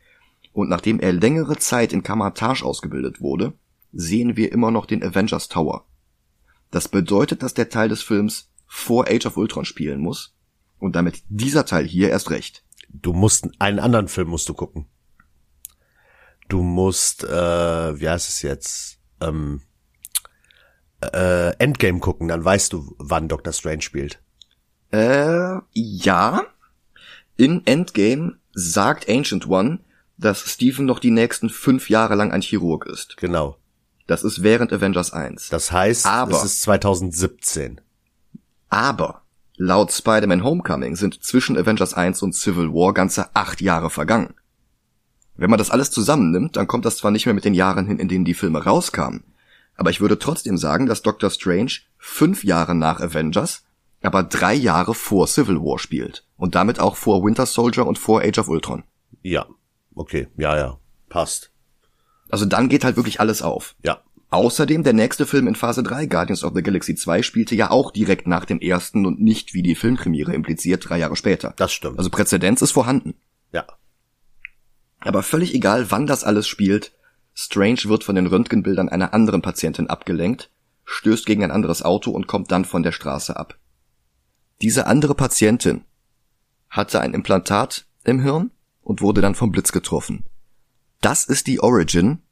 und 0.53 0.69
nachdem 0.69 0.99
er 0.99 1.13
längere 1.13 1.57
Zeit 1.59 1.93
in 1.93 2.03
Kamatage 2.03 2.65
ausgebildet 2.65 3.21
wurde, 3.21 3.53
sehen 3.93 4.37
wir 4.37 4.51
immer 4.51 4.73
noch 4.73 4.87
den 4.87 5.05
Avengers 5.05 5.47
Tower. 5.47 5.87
Das 6.73 6.89
bedeutet, 6.89 7.45
dass 7.45 7.55
der 7.55 7.69
Teil 7.69 7.89
des 7.89 8.03
Films 8.03 8.49
vor 8.75 9.07
Age 9.07 9.27
of 9.27 9.37
Ultron 9.37 9.67
spielen 9.67 10.01
muss, 10.01 10.32
und 10.83 10.97
damit 10.97 11.23
dieser 11.29 11.65
Teil 11.65 11.87
hier 11.87 12.11
erst 12.11 12.31
recht. 12.31 12.65
Du 12.89 13.13
musst 13.13 13.49
einen 13.59 13.79
anderen 13.79 14.09
Film 14.09 14.29
musst 14.29 14.49
du 14.49 14.55
gucken. 14.55 14.87
Du 16.49 16.63
musst, 16.63 17.25
äh, 17.25 18.01
wie 18.01 18.09
heißt 18.09 18.29
es 18.29 18.43
jetzt? 18.43 18.99
Ähm, 19.21 19.63
äh, 21.01 21.57
Endgame 21.57 22.01
gucken, 22.01 22.29
dann 22.29 22.45
weißt 22.45 22.73
du, 22.73 22.95
wann 22.99 23.29
Doctor 23.29 23.53
Strange 23.53 23.83
spielt. 23.83 24.21
Äh, 24.91 25.59
ja. 25.73 26.43
In 27.37 27.67
Endgame 27.67 28.39
sagt 28.53 29.09
Ancient 29.09 29.49
One, 29.49 29.79
dass 30.19 30.41
Stephen 30.41 30.85
noch 30.85 30.99
die 30.99 31.11
nächsten 31.11 31.49
fünf 31.49 31.89
Jahre 31.91 32.17
lang 32.17 32.33
ein 32.33 32.43
Chirurg 32.43 32.87
ist. 32.87 33.17
Genau. 33.17 33.57
Das 34.07 34.25
ist 34.25 34.43
während 34.43 34.73
Avengers 34.73 35.13
1. 35.13 35.49
Das 35.49 35.73
heißt, 35.73 36.07
aber, 36.07 36.37
es 36.37 36.45
ist 36.45 36.63
2017. 36.63 37.81
Aber 38.69 39.22
laut 39.57 39.93
Spider-Man 39.93 40.45
Homecoming 40.45 40.97
sind 40.97 41.23
zwischen 41.23 41.57
Avengers 41.57 41.95
1 41.95 42.23
und 42.23 42.35
Civil 42.35 42.73
War 42.73 42.93
ganze 42.93 43.35
acht 43.35 43.61
Jahre 43.61 43.91
vergangen. 43.91 44.35
Wenn 45.37 45.51
man 45.51 45.59
das 45.59 45.71
alles 45.71 45.91
zusammennimmt, 45.91 46.57
dann 46.57 46.67
kommt 46.67 46.85
das 46.85 46.99
zwar 46.99 47.11
nicht 47.11 47.27
mehr 47.27 47.35
mit 47.35 47.45
den 47.45 47.55
Jahren 47.55 47.87
hin, 47.87 47.99
in 47.99 48.09
denen 48.09 48.25
die 48.25 48.35
Filme 48.35 48.65
rauskamen, 48.65 49.25
aber 49.77 49.91
ich 49.91 50.01
würde 50.01 50.19
trotzdem 50.19 50.57
sagen, 50.57 50.87
dass 50.87 51.03
Doctor 51.03 51.31
Strange 51.31 51.73
fünf 51.99 52.45
Jahre 52.45 52.75
nach 52.75 53.01
Avengers, 53.01 53.65
aber 54.03 54.23
drei 54.23 54.55
Jahre 54.55 54.95
vor 54.95 55.27
Civil 55.27 55.61
War 55.61 55.79
spielt 55.79 56.25
und 56.37 56.55
damit 56.55 56.81
auch 56.81 56.97
vor 56.97 57.25
Winter 57.25 57.47
Soldier 57.47 57.87
und 57.87 57.99
vor 57.99 58.23
Age 58.23 58.39
of 58.39 58.49
Ultron. 58.49 58.85
Ja, 59.23 59.47
okay, 59.95 60.29
ja, 60.37 60.57
ja, 60.57 60.79
passt. 61.09 61.51
Also 62.29 62.47
dann 62.47 62.69
geht 62.69 62.85
halt 62.85 62.97
wirklich 62.97 63.21
alles 63.21 63.43
auf. 63.43 63.75
Ja. 63.83 64.03
Außerdem 64.33 64.83
der 64.83 64.95
nächste 64.95 65.27
Film 65.27 65.47
in 65.47 65.55
Phase 65.55 65.83
3, 65.83 66.07
Guardians 66.07 66.43
of 66.43 66.55
the 66.55 66.63
Galaxy 66.63 66.95
2, 66.95 67.21
spielte 67.21 67.55
ja 67.55 67.71
auch 67.71 67.91
direkt 67.91 68.27
nach 68.27 68.47
dem 68.47 68.61
ersten 68.61 69.05
und 69.05 69.21
nicht 69.21 69.53
wie 69.53 69.63
die 69.63 69.75
Filmpremiere 69.75 70.33
impliziert 70.33 70.89
drei 70.89 70.97
Jahre 70.97 71.17
später. 71.17 71.53
Das 71.59 71.71
stimmt. 71.71 71.99
Also 71.99 72.09
Präzedenz 72.09 72.63
ist 72.63 72.71
vorhanden. 72.71 73.13
Ja. 73.53 73.67
Aber 75.01 75.23
völlig 75.23 75.53
egal, 75.53 75.91
wann 75.91 76.07
das 76.07 76.25
alles 76.25 76.49
spielt, 76.49 76.93
Strange 77.35 77.81
wird 77.85 78.05
von 78.05 78.15
den 78.15 78.27
Röntgenbildern 78.27 78.89
einer 78.89 79.13
anderen 79.13 79.43
Patientin 79.43 79.91
abgelenkt, 79.91 80.49
stößt 80.87 81.27
gegen 81.27 81.45
ein 81.45 81.51
anderes 81.51 81.83
Auto 81.83 82.11
und 82.11 82.27
kommt 82.27 82.51
dann 82.51 82.65
von 82.65 82.83
der 82.83 82.93
Straße 82.93 83.37
ab. 83.37 83.59
Diese 84.63 84.87
andere 84.87 85.15
Patientin 85.15 85.85
hatte 86.71 87.03
ein 87.03 87.13
Implantat 87.13 87.85
im 88.05 88.21
Hirn 88.23 88.51
und 88.81 89.03
wurde 89.03 89.21
dann 89.21 89.35
vom 89.35 89.53
Blitz 89.53 89.73
getroffen. 89.73 90.25
Das 91.03 91.27
ist 91.27 91.49
die 91.49 91.61
Origin 91.61 92.23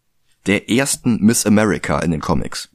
der 0.46 0.70
ersten 0.70 1.18
Miss 1.24 1.46
America 1.46 1.98
in 2.00 2.10
den 2.10 2.20
Comics. 2.20 2.70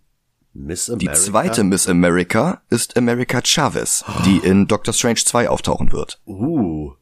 Miss 0.54 0.90
America? 0.90 1.12
Die 1.14 1.20
zweite 1.20 1.64
Miss 1.64 1.88
America 1.88 2.62
ist 2.70 2.96
America 2.96 3.42
Chavez, 3.44 4.06
die 4.26 4.38
in 4.38 4.68
Doctor 4.68 4.94
Strange 4.94 5.20
2 5.26 5.50
auftauchen 5.50 5.92
wird. 5.92 6.22
Uh. 6.26 6.94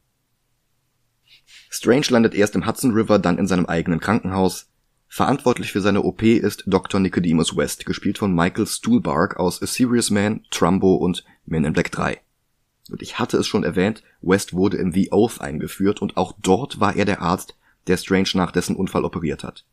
Strange 1.69 2.07
landet 2.09 2.33
erst 2.33 2.55
im 2.55 2.65
Hudson 2.65 2.91
River, 2.91 3.19
dann 3.19 3.37
in 3.37 3.47
seinem 3.47 3.65
eigenen 3.65 3.99
Krankenhaus. 3.99 4.69
Verantwortlich 5.07 5.71
für 5.71 5.81
seine 5.81 6.01
OP 6.01 6.23
ist 6.23 6.63
Dr. 6.65 6.99
Nicodemus 6.99 7.55
West, 7.55 7.85
gespielt 7.85 8.17
von 8.17 8.33
Michael 8.33 8.65
Stuhlbarg 8.65 9.37
aus 9.37 9.61
A 9.61 9.67
Serious 9.67 10.09
Man, 10.09 10.41
Trumbo 10.49 10.95
und 10.95 11.23
Men 11.45 11.65
in 11.65 11.73
Black 11.73 11.91
3. 11.91 12.19
Und 12.89 13.01
ich 13.01 13.19
hatte 13.19 13.37
es 13.37 13.47
schon 13.47 13.63
erwähnt, 13.63 14.03
West 14.21 14.53
wurde 14.53 14.77
in 14.77 14.91
The 14.91 15.11
Oath 15.11 15.39
eingeführt 15.41 16.01
und 16.01 16.17
auch 16.17 16.33
dort 16.41 16.79
war 16.79 16.95
er 16.95 17.05
der 17.05 17.21
Arzt, 17.21 17.55
der 17.87 17.97
Strange 17.97 18.29
nach 18.33 18.51
dessen 18.51 18.75
Unfall 18.75 19.05
operiert 19.05 19.43
hat. 19.43 19.65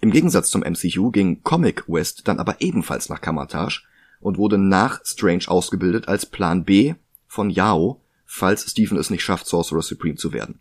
Im 0.00 0.10
Gegensatz 0.10 0.50
zum 0.50 0.62
MCU 0.62 1.10
ging 1.10 1.42
Comic 1.42 1.84
West 1.86 2.26
dann 2.26 2.38
aber 2.38 2.60
ebenfalls 2.60 3.08
nach 3.10 3.20
Kamatage 3.20 3.82
und 4.20 4.38
wurde 4.38 4.56
nach 4.56 5.00
Strange 5.04 5.44
ausgebildet 5.46 6.08
als 6.08 6.26
Plan 6.26 6.64
B 6.64 6.94
von 7.26 7.50
Yao, 7.50 8.00
falls 8.24 8.70
Stephen 8.70 8.96
es 8.96 9.10
nicht 9.10 9.22
schafft, 9.22 9.46
Sorcerer 9.46 9.82
Supreme 9.82 10.16
zu 10.16 10.32
werden. 10.32 10.60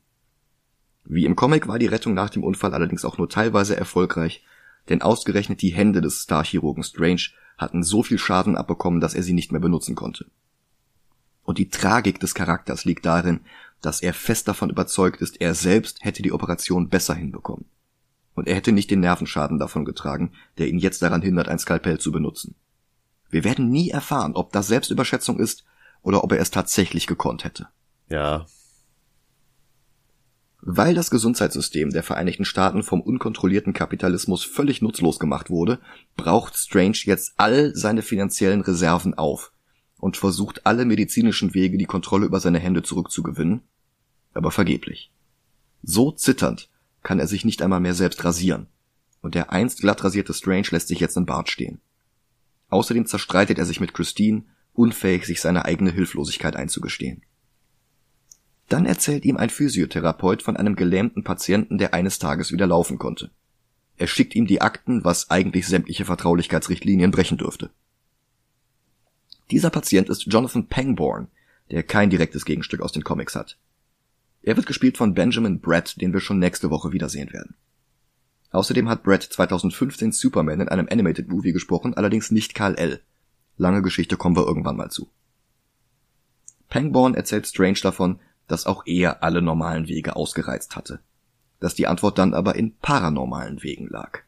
Wie 1.05 1.25
im 1.25 1.35
Comic 1.35 1.67
war 1.67 1.79
die 1.79 1.87
Rettung 1.87 2.13
nach 2.13 2.29
dem 2.29 2.43
Unfall 2.43 2.73
allerdings 2.73 3.05
auch 3.05 3.17
nur 3.17 3.29
teilweise 3.29 3.77
erfolgreich, 3.77 4.43
denn 4.89 5.01
ausgerechnet 5.01 5.61
die 5.61 5.73
Hände 5.73 6.01
des 6.01 6.23
Starchirurgen 6.23 6.83
Strange 6.83 7.29
hatten 7.57 7.83
so 7.83 8.03
viel 8.03 8.17
Schaden 8.17 8.57
abbekommen, 8.57 8.99
dass 8.99 9.13
er 9.13 9.23
sie 9.23 9.33
nicht 9.33 9.51
mehr 9.51 9.61
benutzen 9.61 9.95
konnte. 9.95 10.25
Und 11.43 11.57
die 11.57 11.69
Tragik 11.69 12.19
des 12.19 12.35
Charakters 12.35 12.85
liegt 12.85 13.05
darin, 13.05 13.41
dass 13.81 14.01
er 14.01 14.13
fest 14.13 14.47
davon 14.47 14.69
überzeugt 14.69 15.21
ist, 15.21 15.39
er 15.41 15.55
selbst 15.55 16.03
hätte 16.03 16.21
die 16.21 16.31
Operation 16.31 16.89
besser 16.89 17.15
hinbekommen. 17.15 17.65
Und 18.39 18.47
er 18.47 18.55
hätte 18.55 18.71
nicht 18.71 18.89
den 18.89 19.01
Nervenschaden 19.01 19.59
davon 19.59 19.83
getragen, 19.83 20.31
der 20.57 20.69
ihn 20.69 20.79
jetzt 20.79 21.01
daran 21.01 21.21
hindert, 21.21 21.49
ein 21.49 21.59
Skalpell 21.59 21.99
zu 21.99 22.13
benutzen. 22.13 22.55
Wir 23.29 23.43
werden 23.43 23.69
nie 23.69 23.89
erfahren, 23.89 24.33
ob 24.33 24.53
das 24.53 24.69
Selbstüberschätzung 24.69 25.41
ist 25.41 25.65
oder 26.03 26.23
ob 26.23 26.31
er 26.31 26.39
es 26.39 26.49
tatsächlich 26.49 27.05
gekonnt 27.05 27.43
hätte. 27.43 27.67
Ja. 28.07 28.45
Weil 30.61 30.95
das 30.95 31.11
Gesundheitssystem 31.11 31.89
der 31.89 32.01
Vereinigten 32.01 32.45
Staaten 32.45 32.81
vom 32.81 33.01
unkontrollierten 33.01 33.73
Kapitalismus 33.73 34.45
völlig 34.45 34.81
nutzlos 34.81 35.19
gemacht 35.19 35.49
wurde, 35.49 35.81
braucht 36.15 36.55
Strange 36.55 36.99
jetzt 37.03 37.33
all 37.35 37.75
seine 37.75 38.03
finanziellen 38.03 38.61
Reserven 38.61 39.15
auf, 39.15 39.51
und 39.97 40.15
versucht 40.15 40.65
alle 40.65 40.85
medizinischen 40.85 41.53
Wege, 41.53 41.77
die 41.77 41.83
Kontrolle 41.83 42.25
über 42.25 42.39
seine 42.39 42.59
Hände 42.59 42.83
zurückzugewinnen, 42.83 43.63
aber 44.33 44.49
vergeblich. 44.49 45.11
So 45.83 46.13
zitternd 46.13 46.68
kann 47.03 47.19
er 47.19 47.27
sich 47.27 47.45
nicht 47.45 47.61
einmal 47.61 47.79
mehr 47.79 47.93
selbst 47.93 48.23
rasieren, 48.23 48.67
und 49.21 49.35
der 49.35 49.51
einst 49.51 49.81
glatt 49.81 50.03
rasierte 50.03 50.33
Strange 50.33 50.67
lässt 50.71 50.87
sich 50.87 50.99
jetzt 50.99 51.17
im 51.17 51.25
Bart 51.25 51.49
stehen. 51.49 51.79
Außerdem 52.69 53.05
zerstreitet 53.05 53.57
er 53.57 53.65
sich 53.65 53.79
mit 53.79 53.93
Christine, 53.93 54.43
unfähig, 54.73 55.25
sich 55.25 55.41
seine 55.41 55.65
eigene 55.65 55.91
Hilflosigkeit 55.91 56.55
einzugestehen. 56.55 57.23
Dann 58.69 58.85
erzählt 58.85 59.25
ihm 59.25 59.37
ein 59.37 59.49
Physiotherapeut 59.49 60.43
von 60.43 60.55
einem 60.55 60.75
gelähmten 60.75 61.23
Patienten, 61.23 61.79
der 61.79 61.93
eines 61.93 62.19
Tages 62.19 62.51
wieder 62.51 62.67
laufen 62.67 62.99
konnte. 62.99 63.31
Er 63.97 64.07
schickt 64.07 64.35
ihm 64.35 64.45
die 64.45 64.61
Akten, 64.61 65.03
was 65.03 65.29
eigentlich 65.29 65.67
sämtliche 65.67 66.05
Vertraulichkeitsrichtlinien 66.05 67.11
brechen 67.11 67.37
dürfte. 67.37 67.71
Dieser 69.51 69.71
Patient 69.71 70.09
ist 70.09 70.27
Jonathan 70.27 70.67
Pangborn, 70.67 71.27
der 71.71 71.83
kein 71.83 72.11
direktes 72.11 72.45
Gegenstück 72.45 72.81
aus 72.81 72.91
den 72.91 73.03
Comics 73.03 73.35
hat. 73.35 73.57
Er 74.41 74.55
wird 74.55 74.67
gespielt 74.67 74.97
von 74.97 75.13
Benjamin 75.13 75.59
Brett, 75.59 75.99
den 76.01 76.13
wir 76.13 76.19
schon 76.19 76.39
nächste 76.39 76.69
Woche 76.69 76.91
wiedersehen 76.91 77.33
werden. 77.33 77.55
Außerdem 78.51 78.89
hat 78.89 79.03
Brett 79.03 79.23
2015 79.23 80.11
Superman 80.11 80.61
in 80.61 80.69
einem 80.69 80.87
Animated 80.89 81.29
Movie 81.29 81.51
gesprochen, 81.51 81.93
allerdings 81.93 82.31
nicht 82.31 82.55
Karl 82.55 82.75
L. 82.75 83.01
Lange 83.57 83.81
Geschichte 83.81 84.17
kommen 84.17 84.35
wir 84.35 84.47
irgendwann 84.47 84.77
mal 84.77 84.89
zu. 84.89 85.09
Pangborn 86.69 87.15
erzählt 87.15 87.47
Strange 87.47 87.79
davon, 87.81 88.19
dass 88.47 88.65
auch 88.65 88.83
er 88.85 89.23
alle 89.23 89.41
normalen 89.41 89.87
Wege 89.87 90.15
ausgereizt 90.15 90.75
hatte. 90.75 90.99
Dass 91.59 91.75
die 91.75 91.87
Antwort 91.87 92.17
dann 92.17 92.33
aber 92.33 92.55
in 92.55 92.75
paranormalen 92.77 93.61
Wegen 93.63 93.87
lag. 93.87 94.19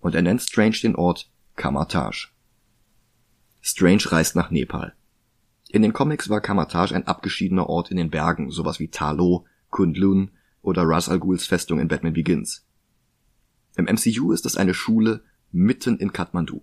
Und 0.00 0.14
er 0.14 0.22
nennt 0.22 0.42
Strange 0.42 0.76
den 0.82 0.96
Ort 0.96 1.30
Kamatage. 1.56 2.28
Strange 3.60 4.10
reist 4.10 4.34
nach 4.34 4.50
Nepal. 4.50 4.94
In 5.72 5.82
den 5.82 5.92
Comics 5.92 6.28
war 6.28 6.40
Kamatage 6.40 6.96
ein 6.96 7.06
abgeschiedener 7.06 7.68
Ort 7.68 7.92
in 7.92 7.96
den 7.96 8.10
Bergen, 8.10 8.50
sowas 8.50 8.80
wie 8.80 8.88
Talo, 8.88 9.46
Kundlun 9.70 10.32
oder 10.62 10.82
Ras 10.82 11.08
Al 11.08 11.20
Ghuls 11.20 11.46
Festung 11.46 11.78
in 11.78 11.86
Batman 11.86 12.12
Begins. 12.12 12.66
Im 13.76 13.84
MCU 13.84 14.32
ist 14.32 14.46
es 14.46 14.56
eine 14.56 14.74
Schule 14.74 15.22
mitten 15.52 15.96
in 15.98 16.12
Kathmandu. 16.12 16.62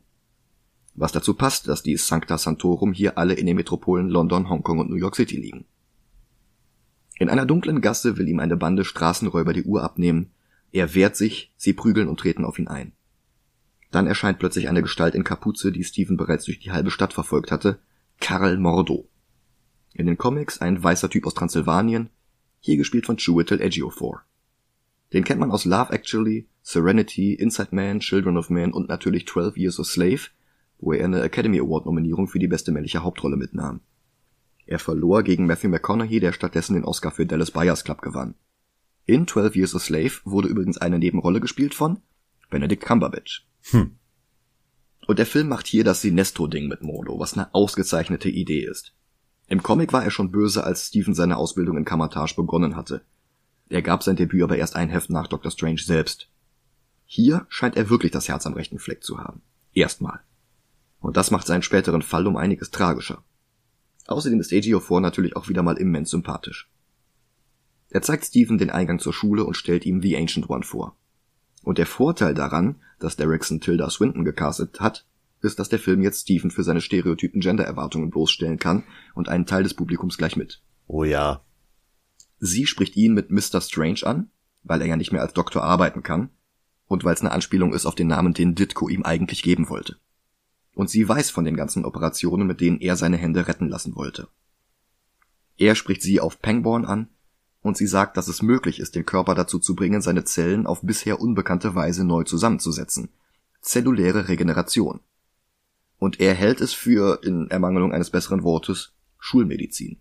Was 0.93 1.13
dazu 1.13 1.35
passt, 1.35 1.69
dass 1.69 1.83
die 1.83 1.95
Sancta 1.95 2.37
Santorum 2.37 2.91
hier 2.91 3.17
alle 3.17 3.35
in 3.35 3.45
den 3.45 3.55
Metropolen 3.55 4.09
London, 4.09 4.49
Hongkong 4.49 4.79
und 4.79 4.89
New 4.89 4.97
York 4.97 5.15
City 5.15 5.37
liegen. 5.37 5.63
In 7.17 7.29
einer 7.29 7.45
dunklen 7.45 7.79
Gasse 7.79 8.17
will 8.17 8.27
ihm 8.27 8.41
eine 8.41 8.57
Bande 8.57 8.83
Straßenräuber 8.83 9.53
die 9.53 9.63
Uhr 9.63 9.83
abnehmen, 9.83 10.31
Er 10.73 10.95
wehrt 10.95 11.15
sich, 11.15 11.53
sie 11.55 11.71
prügeln 11.71 12.09
und 12.09 12.19
treten 12.19 12.43
auf 12.43 12.59
ihn 12.59 12.67
ein. 12.67 12.91
Dann 13.89 14.05
erscheint 14.05 14.37
plötzlich 14.37 14.67
eine 14.67 14.81
Gestalt 14.81 15.15
in 15.15 15.23
Kapuze, 15.23 15.71
die 15.71 15.85
Steven 15.85 16.17
bereits 16.17 16.43
durch 16.43 16.59
die 16.59 16.71
halbe 16.71 16.91
Stadt 16.91 17.13
verfolgt 17.13 17.51
hatte, 17.51 17.79
Karl 18.19 18.57
Mordo. 18.57 19.07
In 19.93 20.05
den 20.05 20.17
Comics 20.17 20.59
ein 20.59 20.83
weißer 20.83 21.09
Typ 21.09 21.25
aus 21.25 21.33
Transsilvanien, 21.33 22.09
hier 22.59 22.77
gespielt 22.77 23.05
von 23.05 23.17
Chiwetel 23.17 23.61
Ejiofor. 23.61 24.23
Den 25.13 25.23
kennt 25.23 25.39
man 25.39 25.51
aus 25.51 25.65
Love 25.65 25.93
Actually, 25.93 26.47
Serenity, 26.61 27.33
Inside 27.33 27.69
Man, 27.71 27.99
Children 27.99 28.37
of 28.37 28.49
Men 28.49 28.73
und 28.73 28.89
natürlich 28.89 29.27
12 29.27 29.57
Years 29.57 29.79
a 29.79 29.83
Slave, 29.83 30.21
wo 30.79 30.93
er 30.93 31.05
eine 31.05 31.21
Academy 31.21 31.59
Award 31.59 31.85
Nominierung 31.85 32.27
für 32.27 32.39
die 32.39 32.47
beste 32.47 32.71
männliche 32.71 33.03
Hauptrolle 33.03 33.37
mitnahm. 33.37 33.81
Er 34.65 34.79
verlor 34.79 35.23
gegen 35.23 35.45
Matthew 35.45 35.69
McConaughey, 35.69 36.19
der 36.19 36.33
stattdessen 36.33 36.73
den 36.73 36.83
Oscar 36.83 37.11
für 37.11 37.25
Dallas 37.25 37.51
Buyers 37.51 37.85
Club 37.85 38.01
gewann. 38.01 38.35
In 39.05 39.25
12 39.25 39.55
Years 39.55 39.75
a 39.75 39.79
Slave 39.79 40.11
wurde 40.25 40.49
übrigens 40.49 40.77
eine 40.77 40.99
Nebenrolle 40.99 41.39
gespielt 41.39 41.73
von 41.73 42.01
Benedict 42.49 42.83
Cumberbatch. 42.83 43.47
Hm. 43.71 43.97
Und 45.07 45.19
der 45.19 45.25
Film 45.25 45.47
macht 45.47 45.67
hier 45.67 45.85
das 45.85 46.01
Sinestro-Ding 46.01 46.67
mit 46.67 46.83
Mordo, 46.83 47.17
was 47.17 47.33
eine 47.33 47.55
ausgezeichnete 47.55 48.27
Idee 48.29 48.65
ist. 48.65 48.93
Im 49.47 49.63
Comic 49.63 49.93
war 49.93 50.03
er 50.03 50.11
schon 50.11 50.31
böse, 50.31 50.65
als 50.65 50.87
Stephen 50.87 51.13
seine 51.13 51.37
Ausbildung 51.37 51.77
in 51.77 51.85
Kammertage 51.85 52.35
begonnen 52.35 52.75
hatte. 52.75 53.01
Er 53.69 53.81
gab 53.81 54.03
sein 54.03 54.17
Debüt 54.17 54.43
aber 54.43 54.57
erst 54.57 54.75
ein 54.75 54.89
Heft 54.89 55.09
nach 55.09 55.27
Dr. 55.27 55.49
Strange 55.49 55.79
selbst. 55.79 56.27
Hier 57.05 57.45
scheint 57.47 57.77
er 57.77 57.89
wirklich 57.89 58.11
das 58.11 58.27
Herz 58.27 58.45
am 58.45 58.53
rechten 58.53 58.79
Fleck 58.79 59.01
zu 59.01 59.19
haben. 59.19 59.41
Erstmal. 59.73 60.19
Und 60.99 61.15
das 61.15 61.31
macht 61.31 61.47
seinen 61.47 61.63
späteren 61.63 62.01
Fall 62.01 62.27
um 62.27 62.35
einiges 62.35 62.69
tragischer. 62.71 63.23
Außerdem 64.07 64.41
ist 64.41 64.51
Ejiofor 64.51 64.99
natürlich 64.99 65.37
auch 65.37 65.47
wieder 65.47 65.63
mal 65.63 65.77
immens 65.77 66.09
sympathisch. 66.09 66.69
Er 67.89 68.01
zeigt 68.01 68.25
Stephen 68.25 68.57
den 68.57 68.71
Eingang 68.71 68.99
zur 68.99 69.13
Schule 69.13 69.45
und 69.45 69.55
stellt 69.55 69.85
ihm 69.85 70.01
The 70.01 70.17
Ancient 70.17 70.49
One 70.49 70.63
vor. 70.63 70.97
Und 71.63 71.77
der 71.77 71.85
Vorteil 71.85 72.33
daran, 72.33 72.81
dass 72.99 73.15
Derrickson 73.15 73.59
Tilda 73.59 73.89
Swinton 73.89 74.25
gecastet 74.25 74.79
hat, 74.79 75.05
ist, 75.41 75.59
dass 75.59 75.69
der 75.69 75.79
Film 75.79 76.01
jetzt 76.01 76.21
Stephen 76.21 76.51
für 76.51 76.63
seine 76.63 76.81
stereotypen 76.81 77.41
Gender-Erwartungen 77.41 78.09
bloßstellen 78.09 78.59
kann 78.59 78.83
und 79.13 79.29
einen 79.29 79.45
Teil 79.45 79.63
des 79.63 79.73
Publikums 79.73 80.17
gleich 80.17 80.35
mit. 80.35 80.61
Oh 80.87 81.03
ja. 81.03 81.43
Sie 82.39 82.65
spricht 82.65 82.95
ihn 82.95 83.13
mit 83.13 83.29
Mr. 83.31 83.61
Strange 83.61 84.01
an, 84.03 84.29
weil 84.63 84.81
er 84.81 84.87
ja 84.87 84.97
nicht 84.97 85.11
mehr 85.11 85.21
als 85.21 85.33
Doktor 85.33 85.63
arbeiten 85.63 86.03
kann 86.03 86.29
und 86.87 87.03
weil 87.03 87.13
es 87.13 87.21
eine 87.21 87.31
Anspielung 87.31 87.73
ist 87.73 87.85
auf 87.85 87.95
den 87.95 88.07
Namen, 88.07 88.33
den 88.33 88.55
Ditko 88.55 88.89
ihm 88.89 89.03
eigentlich 89.03 89.43
geben 89.43 89.69
wollte. 89.69 89.97
Und 90.73 90.89
sie 90.89 91.07
weiß 91.07 91.31
von 91.31 91.45
den 91.45 91.55
ganzen 91.55 91.85
Operationen, 91.85 92.47
mit 92.47 92.61
denen 92.61 92.79
er 92.79 92.95
seine 92.95 93.17
Hände 93.17 93.47
retten 93.47 93.67
lassen 93.67 93.95
wollte. 93.95 94.27
Er 95.57 95.73
spricht 95.73 96.03
sie 96.03 96.19
auf 96.19 96.39
Pangborn 96.39 96.85
an 96.85 97.09
und 97.67 97.77
sie 97.77 97.87
sagt, 97.87 98.17
dass 98.17 98.27
es 98.27 98.41
möglich 98.41 98.79
ist, 98.79 98.95
den 98.95 99.05
Körper 99.05 99.35
dazu 99.35 99.59
zu 99.59 99.75
bringen, 99.75 100.01
seine 100.01 100.23
Zellen 100.23 100.65
auf 100.65 100.81
bisher 100.81 101.21
unbekannte 101.21 101.75
Weise 101.75 102.03
neu 102.03 102.23
zusammenzusetzen. 102.23 103.09
Zelluläre 103.61 104.27
Regeneration 104.27 105.01
und 105.99 106.19
er 106.19 106.33
hält 106.33 106.61
es 106.61 106.73
für, 106.73 107.21
in 107.23 107.49
Ermangelung 107.49 107.91
eines 107.91 108.09
besseren 108.09 108.43
Wortes, 108.43 108.93
Schulmedizin. 109.17 109.97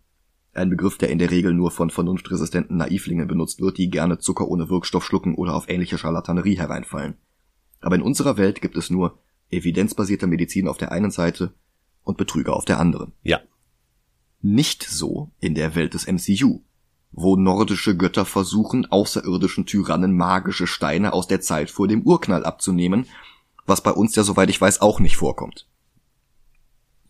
Ein 0.53 0.71
Begriff, 0.71 0.99
der 0.99 1.11
in 1.11 1.19
der 1.19 1.31
Regel 1.31 1.53
nur 1.53 1.71
von 1.71 1.91
vernunftresistenten 1.91 2.77
Naivlingen 2.77 3.29
benutzt 3.29 3.61
wird, 3.61 3.79
die 3.79 3.91
gerne 3.91 4.19
Zucker 4.19 4.49
ohne 4.49 4.71
Wirkstoff 4.71 5.05
schlucken 5.05 5.35
oder 5.35 5.55
auf 5.55 5.69
ähnliche 5.69 5.99
Scharlatanerie 5.99 6.57
hereinfallen. 6.57 7.15
Aber 7.81 7.97
in 7.97 8.03
unserer 8.03 8.37
Welt 8.37 8.63
gibt 8.63 8.77
es 8.77 8.89
nur 8.89 9.19
evidenzbasierte 9.51 10.27
Medizin 10.27 10.67
auf 10.69 10.79
der 10.79 10.93
einen 10.93 11.11
Seite 11.11 11.55
und 12.03 12.17
Betrüger 12.17 12.57
auf 12.57 12.65
der 12.65 12.81
anderen. 12.81 13.13
Ja. 13.23 13.41
Nicht 14.41 14.83
so 14.83 15.31
in 15.41 15.55
der 15.55 15.75
Welt 15.75 15.95
des 15.95 16.07
MCU, 16.07 16.63
wo 17.17 17.35
nordische 17.37 17.97
Götter 17.97 18.27
versuchen, 18.27 18.85
außerirdischen 18.87 19.65
Tyrannen 19.65 20.15
magische 20.15 20.67
Steine 20.67 21.15
aus 21.15 21.27
der 21.27 21.41
Zeit 21.41 21.71
vor 21.71 21.89
dem 21.89 22.03
Urknall 22.03 22.45
abzunehmen, 22.45 23.07
was 23.65 23.81
bei 23.81 23.91
uns 23.91 24.15
ja 24.15 24.23
soweit 24.23 24.51
ich 24.51 24.61
weiß 24.61 24.83
auch 24.83 25.01
nicht 25.01 25.17
vorkommt. 25.17 25.67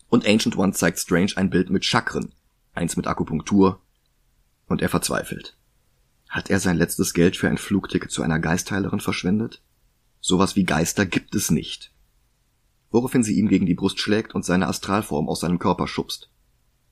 Und 0.09 0.25
Ancient 0.25 0.57
One 0.57 0.71
zeigt 0.71 0.97
Strange 0.97 1.33
ein 1.35 1.49
Bild 1.49 1.69
mit 1.69 1.83
Chakren, 1.83 2.33
eins 2.73 2.95
mit 2.95 3.05
Akupunktur, 3.05 3.81
und 4.67 4.81
er 4.81 4.87
verzweifelt. 4.87 5.57
Hat 6.29 6.49
er 6.49 6.61
sein 6.61 6.77
letztes 6.77 7.13
Geld 7.13 7.35
für 7.35 7.49
ein 7.49 7.57
Flugticket 7.57 8.09
zu 8.09 8.21
einer 8.21 8.39
Geistheilerin 8.39 9.01
verschwendet? 9.01 9.61
Sowas 10.21 10.55
wie 10.55 10.63
Geister 10.63 11.05
gibt 11.05 11.35
es 11.35 11.51
nicht. 11.51 11.91
Woraufhin 12.91 13.23
sie 13.23 13.37
ihm 13.37 13.49
gegen 13.49 13.65
die 13.65 13.75
Brust 13.75 13.99
schlägt 13.99 14.33
und 14.33 14.45
seine 14.45 14.67
Astralform 14.67 15.27
aus 15.27 15.41
seinem 15.41 15.59
Körper 15.59 15.87
schubst. 15.87 16.29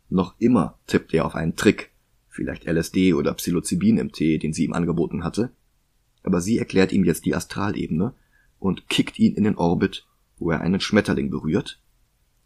Noch 0.10 0.36
immer 0.38 0.78
tippt 0.86 1.14
er 1.14 1.26
auf 1.26 1.36
einen 1.36 1.56
Trick, 1.56 1.95
vielleicht 2.36 2.66
LSD 2.66 3.14
oder 3.14 3.34
Psilocybin 3.34 3.98
im 3.98 4.12
Tee, 4.12 4.38
den 4.38 4.54
sie 4.54 4.66
ihm 4.66 4.74
angeboten 4.74 5.24
hatte, 5.24 5.52
aber 6.24 6.42
sie 6.42 6.58
erklärt 6.58 6.92
ihm 6.92 7.06
jetzt 7.06 7.26
die 7.26 7.36
Astralebene 7.36 8.14
und 8.60 8.90
kickt 8.90 9.18
ihn 9.20 9.36
in 9.36 9.46
den 9.46 9.56
Orbit, 9.56 10.06
wo 10.38 10.52
er 10.52 10.62
einen 10.62 10.82
Schmetterling 10.82 11.30
berührt 11.30 11.80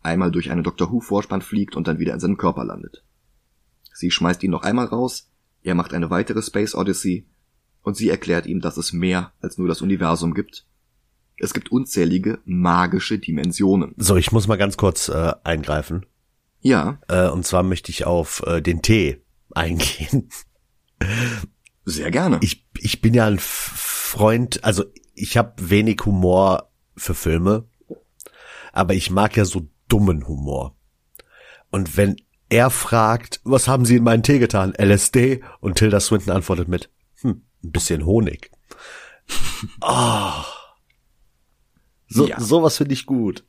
einmal 0.01 0.31
durch 0.31 0.51
eine 0.51 0.63
Dr. 0.63 0.91
Who 0.91 0.99
Vorspann 1.01 1.41
fliegt 1.41 1.75
und 1.75 1.87
dann 1.87 1.99
wieder 1.99 2.13
in 2.13 2.19
seinem 2.19 2.37
Körper 2.37 2.63
landet. 2.63 3.03
Sie 3.93 4.11
schmeißt 4.11 4.43
ihn 4.43 4.51
noch 4.51 4.63
einmal 4.63 4.85
raus, 4.85 5.29
er 5.61 5.75
macht 5.75 5.93
eine 5.93 6.09
weitere 6.09 6.41
Space 6.41 6.75
Odyssey 6.75 7.27
und 7.83 7.97
sie 7.97 8.09
erklärt 8.09 8.45
ihm, 8.45 8.61
dass 8.61 8.77
es 8.77 8.93
mehr 8.93 9.33
als 9.41 9.57
nur 9.57 9.67
das 9.67 9.81
Universum 9.81 10.33
gibt. 10.33 10.65
Es 11.37 11.53
gibt 11.53 11.71
unzählige 11.71 12.39
magische 12.45 13.19
Dimensionen. 13.19 13.93
So, 13.97 14.15
ich 14.15 14.31
muss 14.31 14.47
mal 14.47 14.57
ganz 14.57 14.77
kurz 14.77 15.09
äh, 15.09 15.33
eingreifen. 15.43 16.05
Ja. 16.61 16.99
Äh, 17.07 17.29
und 17.29 17.45
zwar 17.45 17.63
möchte 17.63 17.91
ich 17.91 18.05
auf 18.05 18.43
äh, 18.45 18.61
den 18.61 18.81
Tee 18.81 19.21
eingehen. 19.53 20.29
Sehr 21.85 22.11
gerne. 22.11 22.39
Ich, 22.41 22.67
ich 22.77 23.01
bin 23.01 23.13
ja 23.13 23.25
ein 23.25 23.39
Freund, 23.39 24.63
also 24.63 24.85
ich 25.15 25.37
habe 25.37 25.69
wenig 25.69 26.01
Humor 26.05 26.71
für 26.95 27.13
Filme, 27.13 27.67
aber 28.73 28.93
ich 28.93 29.09
mag 29.09 29.35
ja 29.37 29.45
so 29.45 29.67
dummen 29.87 30.27
Humor. 30.27 30.75
Und 31.71 31.97
wenn 31.97 32.15
er 32.49 32.69
fragt, 32.69 33.41
was 33.43 33.67
haben 33.67 33.85
Sie 33.85 33.97
in 33.97 34.03
meinen 34.03 34.23
Tee 34.23 34.39
getan? 34.39 34.73
LSD? 34.75 35.43
Und 35.59 35.77
Tilda 35.77 35.99
Swinton 35.99 36.33
antwortet 36.33 36.67
mit, 36.67 36.89
hm, 37.21 37.43
ein 37.63 37.71
bisschen 37.71 38.05
Honig. 38.05 38.51
oh. 39.81 40.31
So, 42.11 42.25
ja. 42.25 42.39
sowas 42.39 42.77
finde 42.77 42.93
ich 42.93 43.05
gut. 43.05 43.45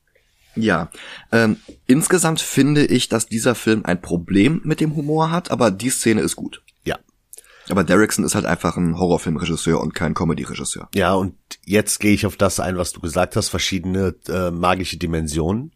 Ja, 0.56 0.90
ähm, 1.30 1.56
insgesamt 1.86 2.40
finde 2.40 2.84
ich, 2.84 3.08
dass 3.08 3.26
dieser 3.26 3.54
Film 3.54 3.84
ein 3.84 4.00
Problem 4.00 4.60
mit 4.64 4.80
dem 4.80 4.96
Humor 4.96 5.30
hat, 5.30 5.50
aber 5.50 5.70
die 5.70 5.90
Szene 5.90 6.20
ist 6.22 6.36
gut. 6.36 6.62
Ja. 6.84 6.98
Aber 7.68 7.84
Derrickson 7.84 8.24
ist 8.24 8.34
halt 8.34 8.46
einfach 8.46 8.76
ein 8.76 8.98
Horrorfilmregisseur 8.98 9.80
und 9.80 9.94
kein 9.94 10.14
Comedy-Regisseur. 10.14 10.88
Ja, 10.94 11.14
und 11.14 11.34
jetzt 11.64 12.00
gehe 12.00 12.12
ich 12.12 12.26
auf 12.26 12.36
das 12.36 12.58
ein, 12.58 12.76
was 12.76 12.92
du 12.92 13.00
gesagt 13.00 13.36
hast, 13.36 13.48
verschiedene 13.48 14.16
äh, 14.28 14.50
magische 14.50 14.96
Dimensionen. 14.96 15.72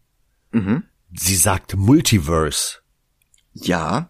Mhm. 0.51 0.83
Sie 1.13 1.35
sagt 1.35 1.77
Multiverse. 1.77 2.79
Ja, 3.53 4.09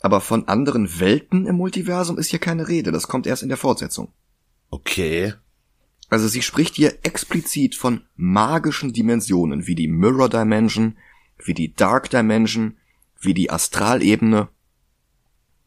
aber 0.00 0.20
von 0.20 0.48
anderen 0.48 0.98
Welten 1.00 1.46
im 1.46 1.56
Multiversum 1.56 2.16
ist 2.18 2.30
hier 2.30 2.38
keine 2.38 2.68
Rede. 2.68 2.92
Das 2.92 3.08
kommt 3.08 3.26
erst 3.26 3.42
in 3.42 3.48
der 3.48 3.58
Fortsetzung. 3.58 4.12
Okay. 4.70 5.34
Also 6.08 6.28
sie 6.28 6.42
spricht 6.42 6.76
hier 6.76 6.98
explizit 7.02 7.74
von 7.74 8.02
magischen 8.14 8.92
Dimensionen, 8.92 9.66
wie 9.66 9.74
die 9.74 9.88
Mirror 9.88 10.28
Dimension, 10.28 10.96
wie 11.44 11.54
die 11.54 11.74
Dark 11.74 12.10
Dimension, 12.10 12.76
wie 13.20 13.34
die 13.34 13.50
Astralebene. 13.50 14.48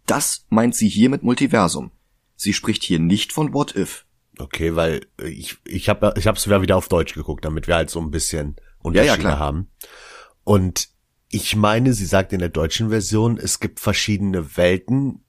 Das 0.06 0.46
meint 0.50 0.76
sie 0.76 0.90
hier 0.90 1.10
mit 1.10 1.24
Multiversum. 1.24 1.92
Sie 2.36 2.54
spricht 2.54 2.84
hier 2.84 3.00
nicht 3.00 3.34
von 3.34 3.54
What 3.54 3.76
If. 3.76 4.06
Okay, 4.38 4.76
weil 4.76 5.06
ich 5.22 5.58
ich 5.66 5.90
habe 5.90 6.14
ich 6.18 6.26
hab's 6.26 6.48
wieder 6.48 6.78
auf 6.78 6.88
Deutsch 6.88 7.14
geguckt, 7.14 7.44
damit 7.44 7.68
wir 7.68 7.76
halt 7.76 7.90
so 7.90 8.00
ein 8.00 8.12
bisschen 8.12 8.56
Unterschiede 8.80 9.24
ja, 9.24 9.30
ja, 9.32 9.40
haben. 9.40 9.70
Und 10.46 10.88
ich 11.30 11.58
meine, 11.58 11.94
sie 11.94 12.06
sagt 12.06 12.32
in 12.32 12.40
der 12.40 12.50
deutschen 12.50 12.90
Version, 12.90 13.38
es 13.38 13.60
gibt 13.60 13.82
verschiedene 13.82 14.56
Welten, 14.56 15.26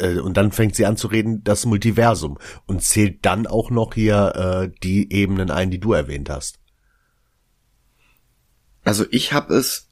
äh, 0.00 0.18
und 0.18 0.36
dann 0.36 0.52
fängt 0.52 0.74
sie 0.74 0.86
an 0.86 0.96
zu 0.96 1.08
reden, 1.08 1.44
das 1.44 1.66
Multiversum 1.66 2.38
und 2.66 2.82
zählt 2.82 3.24
dann 3.24 3.46
auch 3.46 3.70
noch 3.70 3.94
hier 3.94 4.34
äh, 4.34 4.78
die 4.82 5.12
Ebenen 5.12 5.50
ein, 5.50 5.70
die 5.70 5.80
du 5.80 5.92
erwähnt 5.92 6.30
hast. 6.30 6.58
Also 8.84 9.04
ich 9.10 9.32
habe 9.32 9.54
es 9.54 9.88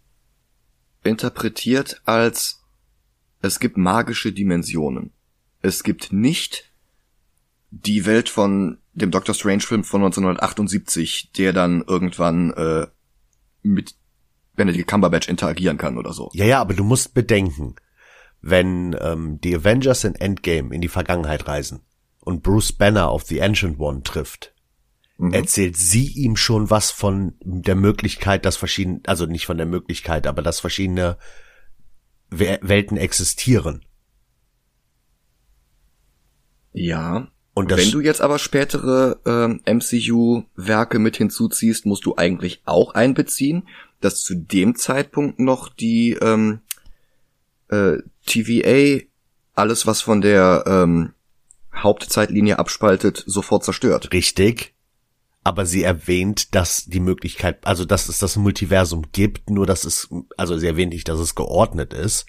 interpretiert 1.04 2.00
als 2.04 2.62
es 3.40 3.60
gibt 3.60 3.76
magische 3.76 4.32
Dimensionen. 4.32 5.12
Es 5.62 5.84
gibt 5.84 6.12
nicht 6.12 6.72
die 7.70 8.06
Welt 8.06 8.28
von 8.28 8.78
dem 8.94 9.10
Doctor 9.10 9.34
Strange 9.34 9.60
Film 9.60 9.84
von 9.84 10.02
1978, 10.02 11.30
der 11.36 11.52
dann 11.52 11.82
irgendwann 11.86 12.52
äh, 12.52 12.86
mit 13.62 13.94
Benedict 14.56 14.88
Cumberbatch 14.88 15.28
interagieren 15.28 15.78
kann 15.78 15.98
oder 15.98 16.12
so. 16.12 16.30
Ja, 16.32 16.46
ja, 16.46 16.60
aber 16.60 16.74
du 16.74 16.82
musst 16.82 17.14
bedenken, 17.14 17.76
wenn 18.50 18.96
ähm, 19.00 19.40
die 19.40 19.54
Avengers 19.54 20.04
in 20.04 20.14
Endgame 20.14 20.74
in 20.74 20.80
die 20.80 20.88
Vergangenheit 20.88 21.46
reisen 21.46 21.80
und 22.20 22.42
Bruce 22.42 22.72
Banner 22.72 23.08
auf 23.08 23.22
The 23.24 23.42
Ancient 23.42 23.78
One 23.78 24.02
trifft, 24.02 24.54
mhm. 25.18 25.32
erzählt 25.32 25.76
sie 25.76 26.06
ihm 26.08 26.36
schon 26.36 26.70
was 26.70 26.90
von 26.90 27.34
der 27.42 27.76
Möglichkeit, 27.76 28.44
dass 28.44 28.56
verschiedene, 28.56 29.00
also 29.06 29.26
nicht 29.26 29.46
von 29.46 29.56
der 29.56 29.66
Möglichkeit, 29.66 30.26
aber 30.26 30.42
dass 30.42 30.60
verschiedene 30.60 31.18
Welten 32.30 32.96
existieren. 32.96 33.84
Ja. 36.72 37.28
Und 37.54 37.70
Wenn 37.70 37.90
du 37.90 38.00
jetzt 38.00 38.20
aber 38.20 38.38
spätere 38.38 39.18
ähm, 39.26 39.60
MCU-Werke 39.66 41.00
mit 41.00 41.16
hinzuziehst, 41.16 41.86
musst 41.86 42.06
du 42.06 42.14
eigentlich 42.16 42.62
auch 42.66 42.94
einbeziehen, 42.94 43.66
dass 44.00 44.22
zu 44.22 44.36
dem 44.36 44.76
Zeitpunkt 44.76 45.40
noch 45.40 45.68
die 45.68 46.12
ähm, 46.12 46.60
äh, 47.68 47.98
TVA 48.28 49.02
alles, 49.54 49.86
was 49.86 50.00
von 50.02 50.20
der 50.20 50.64
ähm, 50.66 51.14
Hauptzeitlinie 51.74 52.58
abspaltet, 52.58 53.22
sofort 53.26 53.64
zerstört. 53.64 54.12
richtig. 54.12 54.74
Aber 55.44 55.64
sie 55.64 55.82
erwähnt, 55.82 56.54
dass 56.54 56.84
die 56.86 57.00
Möglichkeit, 57.00 57.66
also 57.66 57.84
dass 57.84 58.08
es 58.08 58.18
das 58.18 58.36
Multiversum 58.36 59.06
gibt, 59.12 59.48
nur 59.48 59.66
dass 59.66 59.84
es, 59.84 60.08
also 60.36 60.58
sie 60.58 60.66
erwähnt 60.66 60.92
nicht, 60.92 61.08
dass 61.08 61.20
es 61.20 61.34
geordnet 61.34 61.94
ist. 61.94 62.26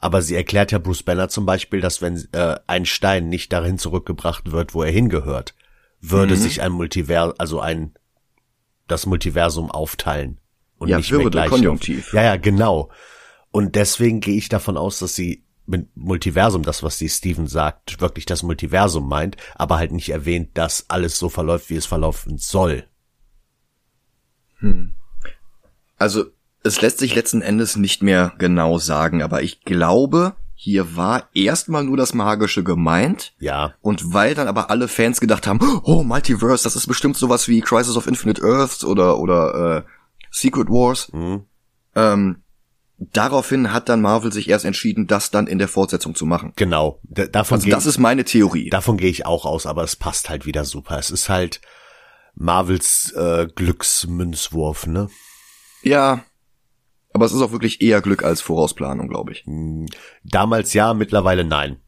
Aber 0.00 0.20
sie 0.20 0.34
erklärt 0.34 0.72
ja 0.72 0.78
Bruce 0.78 1.02
Banner 1.02 1.28
zum 1.28 1.46
Beispiel, 1.46 1.80
dass 1.80 2.02
wenn 2.02 2.16
äh, 2.32 2.56
ein 2.66 2.84
Stein 2.84 3.28
nicht 3.28 3.52
dahin 3.52 3.78
zurückgebracht 3.78 4.50
wird, 4.50 4.74
wo 4.74 4.82
er 4.82 4.90
hingehört, 4.90 5.54
würde 6.00 6.34
Mhm. 6.34 6.40
sich 6.40 6.60
ein 6.60 6.72
Multiversum, 6.72 7.34
also 7.38 7.60
ein 7.60 7.94
das 8.88 9.06
Multiversum 9.06 9.70
aufteilen 9.70 10.38
und 10.78 10.88
Ja, 10.88 10.98
nicht 10.98 11.10
mehr 11.10 11.20
Würde, 11.20 11.30
gleich 11.30 11.48
Konjunktiv. 11.50 12.08
Auf, 12.08 12.12
ja, 12.14 12.22
ja, 12.22 12.36
genau. 12.36 12.90
Und 13.56 13.74
deswegen 13.74 14.20
gehe 14.20 14.36
ich 14.36 14.50
davon 14.50 14.76
aus, 14.76 14.98
dass 14.98 15.14
sie 15.14 15.42
mit 15.64 15.88
Multiversum, 15.96 16.62
das 16.62 16.82
was 16.82 16.98
die 16.98 17.08
Steven 17.08 17.46
sagt, 17.46 18.02
wirklich 18.02 18.26
das 18.26 18.42
Multiversum 18.42 19.08
meint, 19.08 19.38
aber 19.54 19.78
halt 19.78 19.92
nicht 19.92 20.10
erwähnt, 20.10 20.50
dass 20.58 20.90
alles 20.90 21.18
so 21.18 21.30
verläuft, 21.30 21.70
wie 21.70 21.76
es 21.76 21.86
verlaufen 21.86 22.36
soll. 22.36 22.84
Also 25.96 26.26
es 26.64 26.82
lässt 26.82 26.98
sich 26.98 27.14
letzten 27.14 27.40
Endes 27.40 27.76
nicht 27.76 28.02
mehr 28.02 28.34
genau 28.36 28.76
sagen, 28.76 29.22
aber 29.22 29.40
ich 29.40 29.62
glaube, 29.62 30.36
hier 30.54 30.94
war 30.94 31.30
erstmal 31.32 31.82
nur 31.82 31.96
das 31.96 32.12
Magische 32.12 32.62
gemeint. 32.62 33.32
Ja, 33.38 33.72
Und 33.80 34.12
weil 34.12 34.34
dann 34.34 34.48
aber 34.48 34.68
alle 34.68 34.86
Fans 34.86 35.18
gedacht 35.18 35.46
haben, 35.46 35.60
oh, 35.82 36.02
Multiverse, 36.02 36.64
das 36.64 36.76
ist 36.76 36.88
bestimmt 36.88 37.16
sowas 37.16 37.48
wie 37.48 37.62
Crisis 37.62 37.96
of 37.96 38.06
Infinite 38.06 38.42
Earths 38.42 38.84
oder, 38.84 39.18
oder 39.18 39.78
äh, 39.78 39.82
Secret 40.30 40.68
Wars. 40.68 41.10
Mhm. 41.10 41.46
Ähm, 41.94 42.42
daraufhin 42.98 43.72
hat 43.72 43.88
dann 43.88 44.00
Marvel 44.00 44.32
sich 44.32 44.48
erst 44.48 44.64
entschieden, 44.64 45.06
das 45.06 45.30
dann 45.30 45.46
in 45.46 45.58
der 45.58 45.68
Fortsetzung 45.68 46.14
zu 46.14 46.26
machen. 46.26 46.52
genau. 46.56 47.00
D 47.04 47.28
davon 47.28 47.56
Also 47.56 47.68
das 47.70 47.86
ist 47.86 47.98
meine 47.98 48.24
Theorie. 48.24 48.70
davon 48.70 48.96
gehe 48.96 49.10
ich 49.10 49.26
auch 49.26 49.44
aus, 49.44 49.66
aber 49.66 49.82
es 49.84 49.96
passt 49.96 50.30
halt 50.30 50.46
wieder 50.46 50.64
super. 50.64 50.98
Es 50.98 51.10
ist 51.10 51.28
halt 51.28 51.60
Marvels 52.34 53.12
äh, 53.16 53.46
Glücksmünzwurf, 53.54 54.86
ne? 54.86 55.08
Ja. 55.82 56.24
Aber 57.12 57.24
es 57.24 57.32
ist 57.32 57.40
auch 57.40 57.52
wirklich 57.52 57.80
eher 57.80 58.02
Glück 58.02 58.22
als 58.24 58.42
Vorausplanung, 58.42 59.08
glaube 59.08 59.32
ich. 59.32 59.44
Damals 60.22 60.74
ja, 60.74 60.92
mittlerweile 60.92 61.44
nein. 61.44 61.80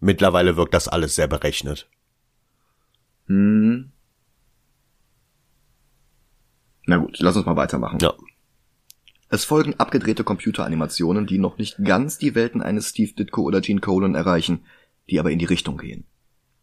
Mittlerweile 0.00 0.56
wirkt 0.56 0.72
das 0.74 0.88
alles 0.88 1.14
sehr 1.14 1.26
berechnet. 1.28 1.88
Hm. 3.26 3.92
Na 6.86 6.96
gut, 6.98 7.16
lass 7.18 7.36
uns 7.36 7.46
mal 7.46 7.56
weitermachen. 7.56 7.98
Ja. 8.00 8.12
Es 9.28 9.44
folgen 9.44 9.74
abgedrehte 9.74 10.24
Computeranimationen, 10.24 11.26
die 11.26 11.38
noch 11.38 11.58
nicht 11.58 11.82
ganz 11.82 12.18
die 12.18 12.34
Welten 12.34 12.62
eines 12.62 12.90
Steve 12.90 13.12
Ditko 13.14 13.42
oder 13.42 13.60
Gene 13.60 13.80
Colan 13.80 14.14
erreichen, 14.14 14.64
die 15.08 15.18
aber 15.18 15.30
in 15.30 15.38
die 15.38 15.44
Richtung 15.44 15.78
gehen. 15.78 16.04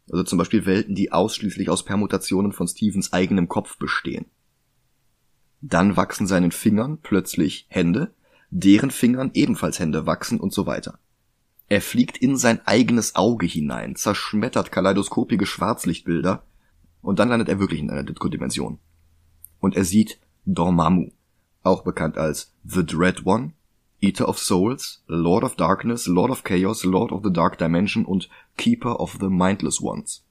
Also 0.10 0.24
zum 0.24 0.38
Beispiel 0.38 0.66
Welten, 0.66 0.96
die 0.96 1.12
ausschließlich 1.12 1.70
aus 1.70 1.86
Permutationen 1.86 2.52
von 2.52 2.68
Stevens 2.68 3.14
eigenem 3.14 3.48
Kopf 3.48 3.78
bestehen. 3.78 4.26
Dann 5.62 5.96
wachsen 5.96 6.28
seinen 6.28 6.52
Fingern 6.52 7.00
plötzlich 7.02 7.66
Hände, 7.70 8.14
deren 8.50 8.92
Fingern 8.92 9.32
ebenfalls 9.34 9.80
Hände 9.80 10.06
wachsen 10.06 10.40
und 10.40 10.54
so 10.54 10.66
weiter. 10.66 11.00
Er 11.70 11.82
fliegt 11.82 12.18
in 12.18 12.36
sein 12.36 12.60
eigenes 12.66 13.16
Auge 13.16 13.46
hinein, 13.46 13.96
zerschmettert 13.96 14.72
kaleidoskopige 14.72 15.46
Schwarzlichtbilder 15.46 16.44
und 17.02 17.20
dann 17.20 17.30
landet 17.30 17.48
er 17.48 17.60
wirklich 17.60 17.80
in 17.80 17.90
einer 17.90 18.04
Ditko-Dimension. 18.04 18.80
Und 19.60 19.76
er 19.78 19.86
sieht 19.86 20.20
Dormammu, 20.46 21.12
auch 21.64 21.84
bekannt 21.84 22.18
als 22.18 22.54
The 22.64 22.86
Dread 22.86 23.26
One, 23.26 23.54
Eater 24.02 24.28
of 24.28 24.40
Souls, 24.40 25.04
Lord 25.08 25.44
of 25.44 25.56
Darkness, 25.56 26.08
Lord 26.08 26.32
of 26.32 26.44
Chaos, 26.44 26.84
Lord 26.84 27.12
of 27.12 27.24
the 27.24 27.32
Dark 27.32 27.58
Dimension 27.58 28.06
und 28.06 28.30
Keeper 28.58 29.00
of 29.00 29.18
the 29.20 29.30
Mindless 29.30 29.82
Ones. 29.82 30.24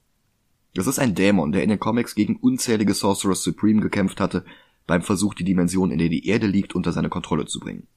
Das 0.73 0.87
ist 0.87 0.99
ein 0.99 1.15
Dämon, 1.15 1.51
der 1.51 1.63
in 1.63 1.69
den 1.69 1.79
Comics 1.79 2.15
gegen 2.15 2.37
unzählige 2.37 2.93
Sorcerers 2.93 3.43
Supreme 3.43 3.81
gekämpft 3.81 4.19
hatte, 4.19 4.45
beim 4.87 5.01
Versuch, 5.01 5.33
die 5.33 5.43
Dimension, 5.43 5.91
in 5.91 5.99
der 5.99 6.09
die 6.09 6.27
Erde 6.27 6.47
liegt, 6.47 6.75
unter 6.75 6.91
seine 6.91 7.09
Kontrolle 7.09 7.45
zu 7.45 7.59
bringen. 7.59 7.87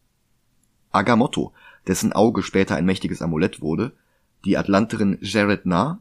Agamotto, 0.91 1.53
dessen 1.87 2.12
Auge 2.12 2.43
später 2.43 2.76
ein 2.76 2.85
mächtiges 2.85 3.20
Amulett 3.20 3.61
wurde, 3.61 3.93
die 4.45 4.57
Atlanterin 4.57 5.18
Jared 5.20 5.62
Na 5.64 6.01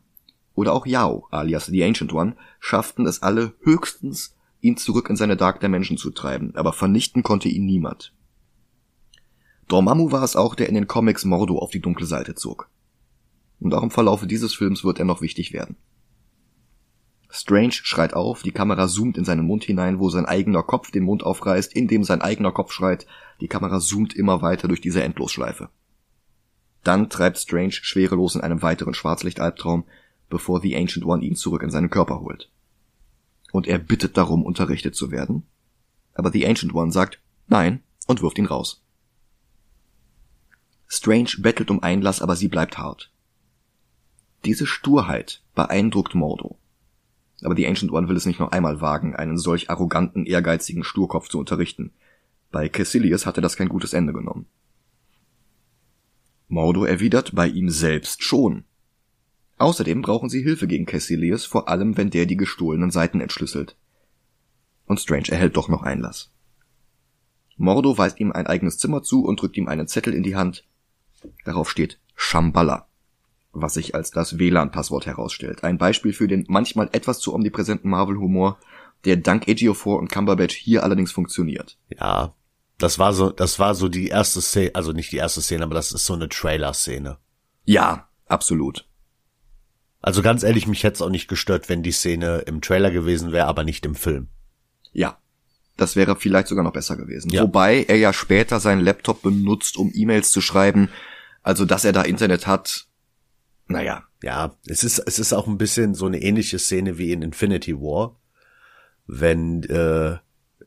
oder 0.55 0.73
auch 0.73 0.85
Yao, 0.85 1.27
alias 1.31 1.65
The 1.65 1.83
Ancient 1.83 2.13
One, 2.13 2.35
schafften 2.59 3.07
es 3.07 3.21
alle 3.21 3.53
höchstens, 3.61 4.35
ihn 4.63 4.77
zurück 4.77 5.09
in 5.09 5.15
seine 5.15 5.35
Dark 5.35 5.59
Dimension 5.59 5.97
zu 5.97 6.09
treiben, 6.09 6.55
aber 6.55 6.73
vernichten 6.73 7.21
konnte 7.21 7.49
ihn 7.49 7.65
niemand. 7.65 8.13
Dormammu 9.67 10.11
war 10.11 10.23
es 10.23 10.35
auch, 10.35 10.55
der 10.55 10.69
in 10.69 10.75
den 10.75 10.87
Comics 10.87 11.25
Mordo 11.25 11.59
auf 11.59 11.71
die 11.71 11.81
dunkle 11.81 12.05
Seite 12.05 12.33
zog. 12.35 12.69
Und 13.59 13.73
auch 13.73 13.83
im 13.83 13.91
Verlaufe 13.91 14.25
dieses 14.25 14.53
Films 14.53 14.83
wird 14.83 14.99
er 14.99 15.05
noch 15.05 15.21
wichtig 15.21 15.53
werden. 15.53 15.75
Strange 17.29 17.73
schreit 17.73 18.13
auf, 18.13 18.43
die 18.43 18.51
Kamera 18.51 18.87
zoomt 18.87 19.17
in 19.17 19.25
seinen 19.25 19.45
Mund 19.45 19.63
hinein, 19.63 19.99
wo 19.99 20.09
sein 20.09 20.25
eigener 20.25 20.63
Kopf 20.63 20.91
den 20.91 21.03
Mund 21.03 21.23
aufreißt, 21.23 21.73
indem 21.73 22.03
sein 22.03 22.21
eigener 22.21 22.51
Kopf 22.51 22.71
schreit, 22.71 23.07
die 23.41 23.47
Kamera 23.47 23.79
zoomt 23.79 24.13
immer 24.13 24.41
weiter 24.41 24.67
durch 24.67 24.81
diese 24.81 25.03
Endlosschleife. 25.03 25.69
Dann 26.83 27.09
treibt 27.09 27.37
Strange 27.37 27.71
schwerelos 27.71 28.35
in 28.35 28.41
einem 28.41 28.61
weiteren 28.61 28.93
Schwarzlichtalbtraum, 28.93 29.85
bevor 30.29 30.61
The 30.61 30.75
Ancient 30.75 31.05
One 31.05 31.23
ihn 31.23 31.35
zurück 31.35 31.63
in 31.63 31.71
seinen 31.71 31.89
Körper 31.89 32.19
holt. 32.19 32.51
Und 33.53 33.67
er 33.67 33.77
bittet 33.77 34.17
darum, 34.17 34.43
unterrichtet 34.43 34.95
zu 34.95 35.11
werden, 35.11 35.43
aber 36.15 36.31
The 36.31 36.47
Ancient 36.47 36.73
One 36.73 36.91
sagt 36.91 37.21
Nein 37.47 37.83
und 38.07 38.23
wirft 38.23 38.39
ihn 38.39 38.47
raus. 38.47 38.83
Strange 40.87 41.35
bettelt 41.37 41.69
um 41.69 41.83
Einlass, 41.83 42.19
aber 42.19 42.35
sie 42.35 42.47
bleibt 42.47 42.79
hart. 42.79 43.11
Diese 44.43 44.65
Sturheit 44.65 45.43
beeindruckt 45.53 46.15
Mordo. 46.15 46.57
Aber 47.43 47.53
die 47.53 47.67
Ancient 47.67 47.91
One 47.91 48.09
will 48.09 48.15
es 48.15 48.25
nicht 48.25 48.39
noch 48.39 48.51
einmal 48.51 48.81
wagen, 48.81 49.15
einen 49.15 49.37
solch 49.37 49.69
arroganten, 49.69 50.25
ehrgeizigen 50.25 50.83
Sturkopf 50.83 51.29
zu 51.29 51.37
unterrichten. 51.37 51.93
Bei 52.51 52.69
Cassilius 52.69 53.27
hatte 53.27 53.41
das 53.41 53.55
kein 53.55 53.69
gutes 53.69 53.93
Ende 53.93 54.13
genommen. 54.13 54.47
Mordo 56.47 56.85
erwidert, 56.85 57.35
bei 57.35 57.47
ihm 57.47 57.69
selbst 57.69 58.23
schon. 58.23 58.65
Außerdem 59.57 60.01
brauchen 60.01 60.29
sie 60.29 60.41
Hilfe 60.41 60.67
gegen 60.67 60.85
Cassilius, 60.85 61.45
vor 61.45 61.69
allem 61.69 61.97
wenn 61.97 62.09
der 62.09 62.25
die 62.25 62.37
gestohlenen 62.37 62.91
Seiten 62.91 63.21
entschlüsselt. 63.21 63.75
Und 64.85 64.99
Strange 64.99 65.29
erhält 65.29 65.55
doch 65.55 65.69
noch 65.69 65.83
Einlass. 65.83 66.31
Mordo 67.55 67.97
weist 67.97 68.19
ihm 68.19 68.31
ein 68.31 68.47
eigenes 68.47 68.77
Zimmer 68.77 69.03
zu 69.03 69.25
und 69.25 69.41
drückt 69.41 69.57
ihm 69.57 69.67
einen 69.67 69.87
Zettel 69.87 70.13
in 70.13 70.23
die 70.23 70.35
Hand. 70.35 70.65
Darauf 71.45 71.69
steht 71.69 71.99
Shambhala 72.15 72.87
was 73.53 73.75
sich 73.75 73.95
als 73.95 74.11
das 74.11 74.39
WLAN-Passwort 74.39 75.05
herausstellt. 75.05 75.63
Ein 75.63 75.77
Beispiel 75.77 76.11
für 76.11 76.27
den 76.27 76.45
manchmal 76.49 76.89
etwas 76.91 77.19
zu 77.19 77.33
omnipräsenten 77.33 77.89
Marvel-Humor, 77.89 78.57
der 79.05 79.17
dank 79.17 79.47
Ejiofor 79.47 79.99
und 79.99 80.11
Cumberbatch 80.11 80.55
hier 80.55 80.83
allerdings 80.83 81.11
funktioniert. 81.11 81.77
Ja. 81.89 82.33
Das 82.79 82.97
war 82.97 83.13
so, 83.13 83.29
das 83.29 83.59
war 83.59 83.75
so 83.75 83.87
die 83.87 84.07
erste 84.07 84.41
Szene, 84.41 84.71
also 84.73 84.91
nicht 84.91 85.11
die 85.11 85.17
erste 85.17 85.41
Szene, 85.41 85.63
aber 85.63 85.75
das 85.75 85.91
ist 85.91 86.05
so 86.05 86.15
eine 86.15 86.27
Trailer-Szene. 86.27 87.17
Ja, 87.65 88.09
absolut. 88.25 88.87
Also 90.03 90.21
ganz 90.21 90.43
ehrlich, 90.43 90.67
mich 90.67 90.83
hätte 90.83 90.95
es 90.95 91.01
auch 91.01 91.09
nicht 91.09 91.29
gestört, 91.29 91.69
wenn 91.69 91.81
die 91.81 91.93
Szene 91.93 92.39
im 92.39 92.59
Trailer 92.59 92.91
gewesen 92.91 93.31
wäre, 93.31 93.47
aber 93.47 93.63
nicht 93.63 93.85
im 93.85 93.95
Film. 93.95 94.27
Ja. 94.91 95.17
Das 95.77 95.95
wäre 95.95 96.17
vielleicht 96.17 96.49
sogar 96.49 96.63
noch 96.63 96.73
besser 96.73 96.97
gewesen. 96.97 97.31
Ja. 97.31 97.41
Wobei 97.43 97.83
er 97.83 97.95
ja 97.97 98.11
später 98.11 98.59
seinen 98.59 98.81
Laptop 98.81 99.21
benutzt, 99.23 99.77
um 99.77 99.91
E-Mails 99.93 100.29
zu 100.29 100.41
schreiben. 100.41 100.89
Also, 101.41 101.65
dass 101.65 101.85
er 101.85 101.93
da 101.93 102.03
Internet 102.03 102.45
hat, 102.45 102.85
naja. 103.67 104.03
Ja, 104.21 104.55
es 104.67 104.83
ist, 104.83 104.99
es 104.99 105.19
ist 105.19 105.33
auch 105.33 105.47
ein 105.47 105.57
bisschen 105.57 105.95
so 105.95 106.05
eine 106.05 106.21
ähnliche 106.21 106.59
Szene 106.59 106.97
wie 106.97 107.11
in 107.11 107.21
Infinity 107.21 107.75
War, 107.75 108.19
wenn, 109.07 109.63
äh, 109.63 110.17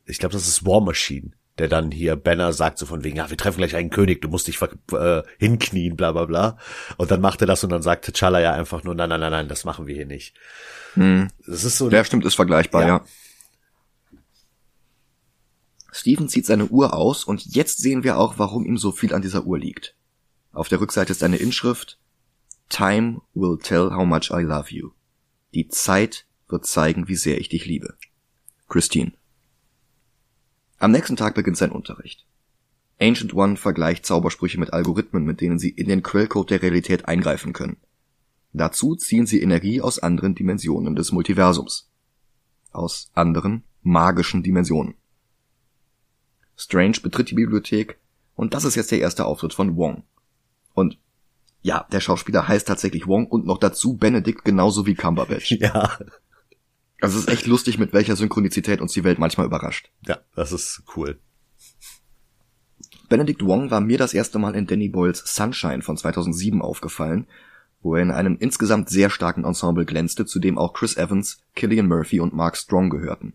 ich 0.06 0.18
glaube, 0.18 0.32
das 0.32 0.48
ist 0.48 0.64
War 0.64 0.80
Machine, 0.80 1.32
der 1.58 1.68
dann 1.68 1.90
hier 1.90 2.16
Banner 2.16 2.52
sagt 2.52 2.78
so 2.78 2.86
von 2.86 3.04
wegen, 3.04 3.16
ja, 3.16 3.30
wir 3.30 3.36
treffen 3.36 3.58
gleich 3.58 3.74
einen 3.74 3.90
König, 3.90 4.20
du 4.20 4.28
musst 4.28 4.46
dich 4.46 4.60
äh, 4.92 5.22
hinknien, 5.38 5.96
bla 5.96 6.12
bla 6.12 6.26
bla. 6.26 6.58
Und 6.96 7.10
dann 7.10 7.20
macht 7.20 7.40
er 7.40 7.46
das 7.46 7.64
und 7.64 7.70
dann 7.70 7.82
sagt 7.82 8.06
T'Challa 8.08 8.40
ja 8.40 8.52
einfach 8.52 8.84
nur, 8.84 8.94
nein, 8.94 9.08
nein, 9.08 9.20
nein, 9.20 9.30
nein, 9.32 9.48
das 9.48 9.64
machen 9.64 9.86
wir 9.86 9.94
hier 9.94 10.06
nicht. 10.06 10.34
Hm. 10.94 11.28
Das 11.46 11.64
ist 11.64 11.78
so, 11.78 11.90
Ja, 11.90 12.04
stimmt, 12.04 12.24
ist 12.24 12.34
vergleichbar, 12.34 12.82
Ja. 12.82 12.88
ja. 12.88 13.04
Steven 15.92 16.28
zieht 16.28 16.44
seine 16.44 16.66
Uhr 16.66 16.92
aus 16.92 17.24
und 17.24 17.46
jetzt 17.46 17.78
sehen 17.78 18.04
wir 18.04 18.18
auch, 18.18 18.34
warum 18.36 18.66
ihm 18.66 18.76
so 18.76 18.92
viel 18.92 19.14
an 19.14 19.22
dieser 19.22 19.44
Uhr 19.46 19.58
liegt. 19.58 19.94
Auf 20.52 20.68
der 20.68 20.80
Rückseite 20.80 21.10
ist 21.12 21.22
eine 21.22 21.36
Inschrift 21.36 21.98
Time 22.68 23.22
will 23.34 23.58
tell 23.58 23.90
how 23.90 24.04
much 24.04 24.30
I 24.30 24.42
love 24.42 24.70
you. 24.70 24.90
Die 25.54 25.68
Zeit 25.68 26.26
wird 26.48 26.66
zeigen, 26.66 27.08
wie 27.08 27.16
sehr 27.16 27.38
ich 27.40 27.48
dich 27.48 27.64
liebe. 27.64 27.96
Christine. 28.68 29.12
Am 30.78 30.90
nächsten 30.90 31.16
Tag 31.16 31.34
beginnt 31.34 31.56
sein 31.56 31.72
Unterricht. 31.72 32.26
Ancient 33.00 33.34
One 33.34 33.56
vergleicht 33.56 34.06
Zaubersprüche 34.06 34.58
mit 34.58 34.72
Algorithmen, 34.72 35.24
mit 35.24 35.40
denen 35.40 35.58
sie 35.58 35.70
in 35.70 35.88
den 35.88 36.02
Quellcode 36.02 36.50
der 36.50 36.62
Realität 36.62 37.06
eingreifen 37.06 37.52
können. 37.52 37.76
Dazu 38.52 38.94
ziehen 38.94 39.26
sie 39.26 39.42
Energie 39.42 39.82
aus 39.82 39.98
anderen 39.98 40.34
Dimensionen 40.34 40.96
des 40.96 41.12
Multiversums. 41.12 41.90
Aus 42.72 43.10
anderen 43.14 43.64
magischen 43.82 44.42
Dimensionen. 44.42 44.94
Strange 46.56 47.00
betritt 47.02 47.30
die 47.30 47.34
Bibliothek 47.34 47.98
und 48.34 48.54
das 48.54 48.64
ist 48.64 48.74
jetzt 48.74 48.90
der 48.90 49.00
erste 49.00 49.26
Auftritt 49.26 49.52
von 49.52 49.76
Wong. 49.76 50.04
Und 50.74 50.98
ja, 51.62 51.86
der 51.90 52.00
Schauspieler 52.00 52.48
heißt 52.48 52.66
tatsächlich 52.66 53.06
Wong 53.06 53.26
und 53.26 53.44
noch 53.44 53.58
dazu 53.58 53.96
Benedict 53.96 54.44
genauso 54.44 54.86
wie 54.86 54.94
Cumberbatch. 54.94 55.52
Ja. 55.60 55.98
Also 57.00 57.18
es 57.18 57.26
ist 57.26 57.32
echt 57.32 57.46
lustig, 57.46 57.78
mit 57.78 57.92
welcher 57.92 58.16
Synchronität 58.16 58.80
uns 58.80 58.92
die 58.92 59.04
Welt 59.04 59.18
manchmal 59.18 59.46
überrascht. 59.46 59.90
Ja, 60.06 60.18
das 60.34 60.52
ist 60.52 60.82
cool. 60.96 61.20
Benedict 63.08 63.44
Wong 63.44 63.70
war 63.70 63.80
mir 63.80 63.98
das 63.98 64.14
erste 64.14 64.38
Mal 64.38 64.54
in 64.54 64.66
Danny 64.66 64.88
Boyles 64.88 65.22
Sunshine 65.26 65.82
von 65.82 65.96
2007 65.96 66.62
aufgefallen, 66.62 67.26
wo 67.80 67.94
er 67.94 68.02
in 68.02 68.10
einem 68.10 68.36
insgesamt 68.38 68.88
sehr 68.88 69.10
starken 69.10 69.44
Ensemble 69.44 69.84
glänzte, 69.84 70.26
zu 70.26 70.40
dem 70.40 70.58
auch 70.58 70.72
Chris 70.72 70.96
Evans, 70.96 71.40
Killian 71.54 71.86
Murphy 71.86 72.20
und 72.20 72.34
Mark 72.34 72.56
Strong 72.56 72.90
gehörten. 72.90 73.34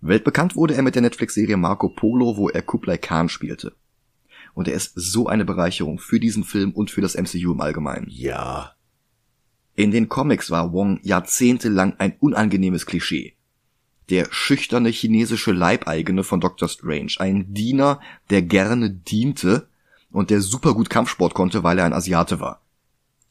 Weltbekannt 0.00 0.56
wurde 0.56 0.74
er 0.74 0.82
mit 0.82 0.94
der 0.94 1.02
Netflix-Serie 1.02 1.56
Marco 1.56 1.88
Polo, 1.88 2.36
wo 2.36 2.48
er 2.48 2.62
Kublai 2.62 2.96
Khan 2.98 3.28
spielte. 3.28 3.74
Und 4.54 4.68
er 4.68 4.74
ist 4.74 4.92
so 4.94 5.26
eine 5.26 5.44
Bereicherung 5.44 5.98
für 5.98 6.20
diesen 6.20 6.44
Film 6.44 6.72
und 6.72 6.90
für 6.90 7.00
das 7.00 7.16
MCU 7.16 7.52
im 7.52 7.60
Allgemeinen. 7.60 8.06
Ja. 8.08 8.74
In 9.80 9.92
den 9.92 10.10
Comics 10.10 10.50
war 10.50 10.74
Wong 10.74 11.00
jahrzehntelang 11.02 11.94
ein 11.96 12.14
unangenehmes 12.20 12.84
Klischee. 12.84 13.32
Der 14.10 14.26
schüchterne 14.30 14.90
chinesische 14.90 15.52
Leibeigene 15.52 16.22
von 16.22 16.38
Doctor 16.38 16.68
Strange, 16.68 17.14
ein 17.16 17.54
Diener, 17.54 17.98
der 18.28 18.42
gerne 18.42 18.90
diente 18.90 19.68
und 20.10 20.28
der 20.28 20.42
super 20.42 20.74
gut 20.74 20.90
Kampfsport 20.90 21.32
konnte, 21.32 21.62
weil 21.62 21.78
er 21.78 21.86
ein 21.86 21.94
Asiate 21.94 22.40
war. 22.40 22.60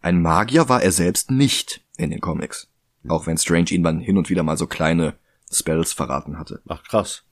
Ein 0.02 0.24
Magier 0.24 0.70
war 0.70 0.82
er 0.82 0.91
selbst 0.91 1.30
nicht 1.30 1.86
in 1.97 2.10
den 2.10 2.20
Comics. 2.20 2.68
Auch 3.08 3.28
wenn 3.28 3.38
Strange 3.38 3.70
ihn 3.70 3.84
dann 3.84 4.00
hin 4.00 4.18
und 4.18 4.32
wieder 4.32 4.41
mal 4.41 4.58
so 4.58 4.66
kleine 4.66 5.14
Spells 5.52 5.93
verraten 5.93 6.39
hatte. 6.39 6.64
Ach 6.68 6.82
krass. 6.82 7.26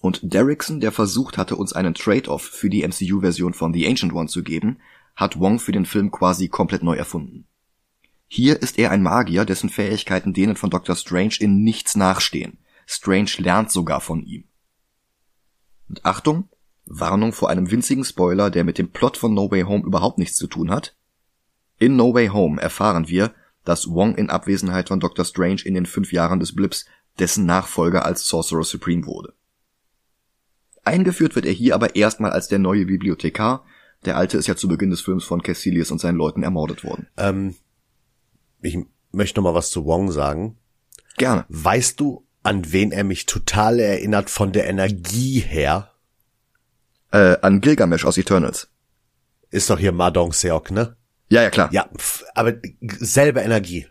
Und 0.00 0.18
Derrickson, 0.34 0.80
der 0.80 0.90
versucht 0.90 1.38
hatte, 1.38 1.54
uns 1.54 1.72
einen 1.74 1.94
Trade-off 1.94 2.42
für 2.42 2.70
die 2.70 2.82
MCU-Version 2.82 3.54
von 3.54 3.72
The 3.72 3.86
Ancient 3.86 4.12
One 4.12 4.26
zu 4.26 4.42
geben, 4.42 4.78
hat 5.16 5.40
Wong 5.40 5.58
für 5.58 5.72
den 5.72 5.86
Film 5.86 6.10
quasi 6.10 6.48
komplett 6.48 6.82
neu 6.82 6.94
erfunden. 6.94 7.46
Hier 8.28 8.60
ist 8.60 8.78
er 8.78 8.90
ein 8.90 9.02
Magier, 9.02 9.44
dessen 9.44 9.70
Fähigkeiten 9.70 10.32
denen 10.32 10.56
von 10.56 10.70
Dr. 10.70 10.94
Strange 10.94 11.36
in 11.40 11.62
nichts 11.62 11.96
nachstehen. 11.96 12.58
Strange 12.86 13.30
lernt 13.38 13.70
sogar 13.70 14.00
von 14.00 14.22
ihm. 14.22 14.44
Und 15.88 16.04
Achtung, 16.04 16.48
Warnung 16.84 17.32
vor 17.32 17.50
einem 17.50 17.70
winzigen 17.70 18.04
Spoiler, 18.04 18.50
der 18.50 18.64
mit 18.64 18.78
dem 18.78 18.90
Plot 18.90 19.16
von 19.16 19.34
No 19.34 19.50
Way 19.50 19.62
Home 19.62 19.84
überhaupt 19.84 20.18
nichts 20.18 20.36
zu 20.36 20.46
tun 20.46 20.70
hat. 20.70 20.96
In 21.78 21.96
No 21.96 22.14
Way 22.14 22.28
Home 22.28 22.60
erfahren 22.60 23.08
wir, 23.08 23.34
dass 23.64 23.90
Wong 23.90 24.14
in 24.14 24.30
Abwesenheit 24.30 24.88
von 24.88 25.00
Dr. 25.00 25.24
Strange 25.24 25.62
in 25.64 25.74
den 25.74 25.86
fünf 25.86 26.12
Jahren 26.12 26.40
des 26.40 26.54
Blips 26.54 26.86
dessen 27.18 27.46
Nachfolger 27.46 28.04
als 28.04 28.26
Sorcerer 28.26 28.64
Supreme 28.64 29.06
wurde. 29.06 29.34
Eingeführt 30.84 31.34
wird 31.34 31.46
er 31.46 31.52
hier 31.52 31.74
aber 31.74 31.96
erstmal 31.96 32.30
als 32.30 32.46
der 32.48 32.60
neue 32.60 32.86
Bibliothekar. 32.86 33.64
Der 34.06 34.16
alte 34.16 34.38
ist 34.38 34.46
ja 34.46 34.56
zu 34.56 34.68
Beginn 34.68 34.90
des 34.90 35.00
Films 35.00 35.24
von 35.24 35.42
Cassilius 35.42 35.90
und 35.90 36.00
seinen 36.00 36.16
Leuten 36.16 36.42
ermordet 36.42 36.84
worden. 36.84 37.08
Ähm, 37.16 37.56
ich 38.62 38.78
möchte 39.12 39.40
noch 39.40 39.44
mal 39.44 39.54
was 39.54 39.70
zu 39.70 39.84
Wong 39.84 40.10
sagen. 40.12 40.58
Gerne. 41.16 41.44
Weißt 41.48 42.00
du, 42.00 42.26
an 42.42 42.72
wen 42.72 42.92
er 42.92 43.04
mich 43.04 43.26
total 43.26 43.80
erinnert 43.80 44.30
von 44.30 44.52
der 44.52 44.68
Energie 44.68 45.40
her? 45.40 45.90
Äh, 47.10 47.36
an 47.42 47.60
Gilgamesh 47.60 48.04
aus 48.04 48.18
Eternals. 48.18 48.68
Ist 49.50 49.70
doch 49.70 49.78
hier 49.78 49.92
Madong 49.92 50.32
Seok, 50.32 50.70
ne? 50.70 50.96
Ja, 51.28 51.42
ja, 51.42 51.50
klar. 51.50 51.68
Ja, 51.72 51.88
aber 52.34 52.54
selbe 52.80 53.40
Energie. 53.40 53.86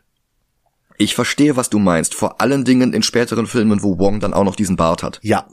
Ich 0.98 1.16
verstehe, 1.16 1.58
was 1.58 1.70
du 1.70 1.80
meinst. 1.80 2.14
Vor 2.14 2.40
allen 2.40 2.64
Dingen 2.64 2.94
in 2.94 3.04
späteren 3.04 3.48
Filmen, 3.48 3.84
wo 3.84 4.00
Wong 4.00 4.22
dann 4.22 4.34
auch 4.34 4.46
noch 4.46 4.56
diesen 4.56 4.78
Bart 4.78 5.04
hat. 5.04 5.20
Ja. 5.22 5.48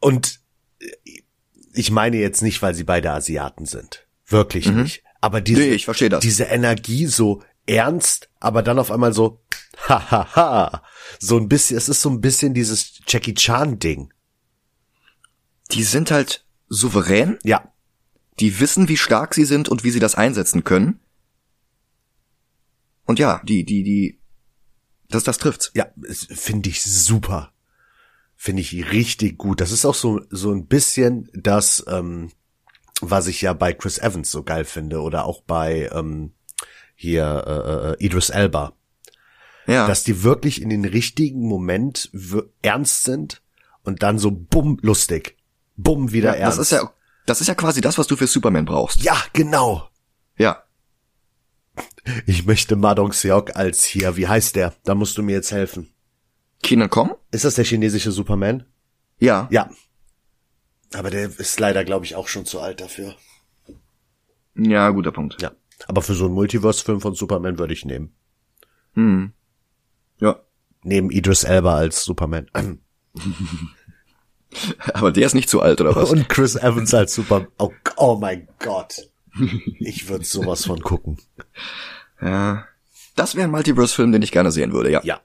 Und 0.00 0.40
ich 1.74 1.90
meine 1.90 2.16
jetzt 2.16 2.42
nicht, 2.42 2.62
weil 2.62 2.74
sie 2.74 2.84
beide 2.84 3.10
Asiaten 3.12 3.66
sind. 3.66 4.06
Wirklich 4.26 4.66
nicht. 4.70 5.02
Aber 5.20 5.40
diese, 5.40 5.60
Nee, 5.60 5.72
ich 5.74 5.84
verstehe 5.84 6.08
das. 6.08 6.20
diese 6.20 6.44
Energie 6.44 7.06
so 7.06 7.42
ernst, 7.66 8.28
aber 8.40 8.62
dann 8.62 8.78
auf 8.78 8.90
einmal 8.90 9.12
so, 9.12 9.40
hahaha. 9.88 10.82
So 11.18 11.36
ein 11.38 11.48
bisschen, 11.48 11.76
es 11.76 11.88
ist 11.88 12.00
so 12.02 12.10
ein 12.10 12.20
bisschen 12.20 12.54
dieses 12.54 13.00
Jackie 13.06 13.34
Chan 13.34 13.78
Ding. 13.78 14.12
Die 15.72 15.82
sind 15.84 16.10
halt 16.10 16.44
souverän, 16.68 17.38
Ja. 17.42 17.72
die 18.40 18.60
wissen, 18.60 18.88
wie 18.88 18.96
stark 18.98 19.34
sie 19.34 19.44
sind 19.46 19.68
und 19.68 19.82
wie 19.84 19.90
sie 19.90 20.00
das 20.00 20.14
einsetzen 20.14 20.64
können. 20.64 21.00
Und 23.06 23.18
ja, 23.18 23.40
die, 23.44 23.64
die, 23.64 23.82
die, 23.82 24.20
das, 25.08 25.24
das 25.24 25.38
trifft's. 25.38 25.70
Ja, 25.74 25.86
finde 26.30 26.68
ich 26.70 26.82
super. 26.82 27.52
Finde 28.44 28.60
ich 28.60 28.92
richtig 28.92 29.38
gut. 29.38 29.62
Das 29.62 29.72
ist 29.72 29.86
auch 29.86 29.94
so, 29.94 30.20
so 30.28 30.52
ein 30.52 30.66
bisschen 30.66 31.30
das, 31.32 31.82
ähm, 31.88 32.30
was 33.00 33.26
ich 33.26 33.40
ja 33.40 33.54
bei 33.54 33.72
Chris 33.72 33.96
Evans 33.96 34.30
so 34.30 34.42
geil 34.42 34.66
finde 34.66 35.00
oder 35.00 35.24
auch 35.24 35.40
bei 35.40 35.88
ähm, 35.90 36.34
hier 36.94 37.96
äh, 37.98 38.04
äh, 38.04 38.04
Idris 38.04 38.28
Elba. 38.28 38.74
Ja. 39.66 39.86
Dass 39.86 40.04
die 40.04 40.24
wirklich 40.24 40.60
in 40.60 40.68
den 40.68 40.84
richtigen 40.84 41.48
Moment 41.48 42.10
ernst 42.60 43.04
sind 43.04 43.40
und 43.82 44.02
dann 44.02 44.18
so 44.18 44.30
bumm 44.30 44.76
lustig. 44.82 45.38
Bumm 45.76 46.12
wieder 46.12 46.38
ja, 46.38 46.44
das 46.44 46.58
ernst. 46.58 46.72
ist 46.72 46.78
ja, 46.78 46.92
das 47.24 47.40
ist 47.40 47.46
ja 47.46 47.54
quasi 47.54 47.80
das, 47.80 47.96
was 47.96 48.08
du 48.08 48.14
für 48.14 48.26
Superman 48.26 48.66
brauchst. 48.66 49.02
ja, 49.02 49.16
genau. 49.32 49.88
Ja. 50.36 50.64
Ich 52.26 52.44
möchte 52.44 52.76
Madong 52.76 53.14
Seok 53.14 53.56
als 53.56 53.84
hier, 53.84 54.18
wie 54.18 54.28
heißt 54.28 54.54
der? 54.54 54.74
Da 54.84 54.94
musst 54.94 55.16
du 55.16 55.22
mir 55.22 55.32
jetzt 55.32 55.50
helfen. 55.50 55.93
Keenan 56.64 56.88
Kong? 56.90 57.14
Ist 57.30 57.44
das 57.44 57.54
der 57.56 57.64
chinesische 57.64 58.10
Superman? 58.10 58.64
Ja. 59.18 59.48
Ja. 59.50 59.70
Aber 60.94 61.10
der 61.10 61.26
ist 61.38 61.60
leider, 61.60 61.84
glaube 61.84 62.06
ich, 62.06 62.16
auch 62.16 62.26
schon 62.26 62.46
zu 62.46 62.58
alt 62.60 62.80
dafür. 62.80 63.14
Ja, 64.56 64.88
guter 64.90 65.12
Punkt. 65.12 65.40
Ja. 65.42 65.52
Aber 65.86 66.00
für 66.02 66.14
so 66.14 66.24
einen 66.24 66.34
Multiverse-Film 66.34 67.00
von 67.00 67.14
Superman 67.14 67.58
würde 67.58 67.74
ich 67.74 67.84
nehmen. 67.84 68.14
Hm. 68.94 69.32
Ja. 70.20 70.40
Neben 70.82 71.10
Idris 71.10 71.44
Elba 71.44 71.76
als 71.76 72.02
Superman. 72.04 72.48
Aber 74.94 75.12
der 75.12 75.26
ist 75.26 75.34
nicht 75.34 75.50
zu 75.50 75.60
alt, 75.60 75.80
oder 75.80 75.94
was? 75.94 76.10
Und 76.12 76.28
Chris 76.28 76.56
Evans 76.56 76.94
als 76.94 77.14
Superman. 77.14 77.48
Oh, 77.58 77.72
oh 77.96 78.16
mein 78.18 78.48
Gott. 78.58 79.10
Ich 79.80 80.08
würde 80.08 80.24
sowas 80.24 80.64
von 80.64 80.80
gucken. 80.80 81.18
ja. 82.22 82.64
Das 83.16 83.34
wäre 83.34 83.44
ein 83.44 83.50
Multiverse-Film, 83.50 84.12
den 84.12 84.22
ich 84.22 84.32
gerne 84.32 84.50
sehen 84.50 84.72
würde, 84.72 84.90
ja. 84.90 85.02
Ja. 85.04 85.20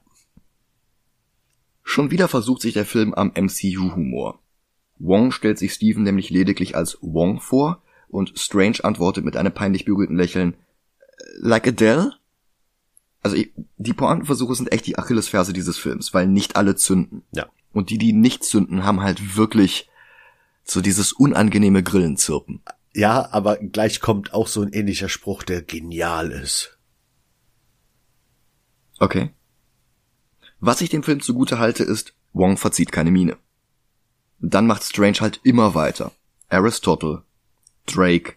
Schon 1.90 2.12
wieder 2.12 2.28
versucht 2.28 2.62
sich 2.62 2.74
der 2.74 2.86
Film 2.86 3.14
am 3.14 3.32
MCU-Humor. 3.34 4.38
Wong 5.00 5.32
stellt 5.32 5.58
sich 5.58 5.72
Steven 5.72 6.04
nämlich 6.04 6.30
lediglich 6.30 6.76
als 6.76 6.96
Wong 7.00 7.40
vor 7.40 7.82
und 8.06 8.38
Strange 8.38 8.84
antwortet 8.84 9.24
mit 9.24 9.36
einem 9.36 9.52
peinlich 9.52 9.86
berührten 9.86 10.14
Lächeln, 10.16 10.54
"Äh, 10.54 11.06
like 11.40 11.66
Adele? 11.66 12.12
Also 13.22 13.34
ich- 13.34 13.50
die 13.76 13.92
Pointenversuche 13.92 14.54
sind 14.54 14.70
echt 14.70 14.86
die 14.86 14.98
Achillesferse 15.00 15.52
dieses 15.52 15.78
Films, 15.78 16.14
weil 16.14 16.28
nicht 16.28 16.54
alle 16.54 16.76
zünden. 16.76 17.24
Ja. 17.32 17.48
Und 17.72 17.90
die, 17.90 17.98
die 17.98 18.12
nicht 18.12 18.44
zünden, 18.44 18.84
haben 18.84 19.00
halt 19.02 19.36
wirklich 19.36 19.90
so 20.62 20.80
dieses 20.80 21.12
unangenehme 21.12 21.82
Grillenzirpen. 21.82 22.60
Ja, 22.94 23.32
aber 23.32 23.56
gleich 23.56 24.00
kommt 24.00 24.32
auch 24.32 24.46
so 24.46 24.62
ein 24.62 24.72
ähnlicher 24.72 25.08
Spruch, 25.08 25.42
der 25.42 25.60
genial 25.62 26.30
ist. 26.30 26.78
Okay. 29.00 29.30
Was 30.60 30.82
ich 30.82 30.90
dem 30.90 31.02
Film 31.02 31.20
zugute 31.20 31.58
halte, 31.58 31.84
ist, 31.84 32.14
Wong 32.32 32.56
verzieht 32.56 32.92
keine 32.92 33.10
Miene. 33.10 33.36
Dann 34.38 34.66
macht 34.66 34.84
Strange 34.84 35.20
halt 35.20 35.40
immer 35.42 35.74
weiter. 35.74 36.12
Aristotle, 36.48 37.22
Drake, 37.86 38.34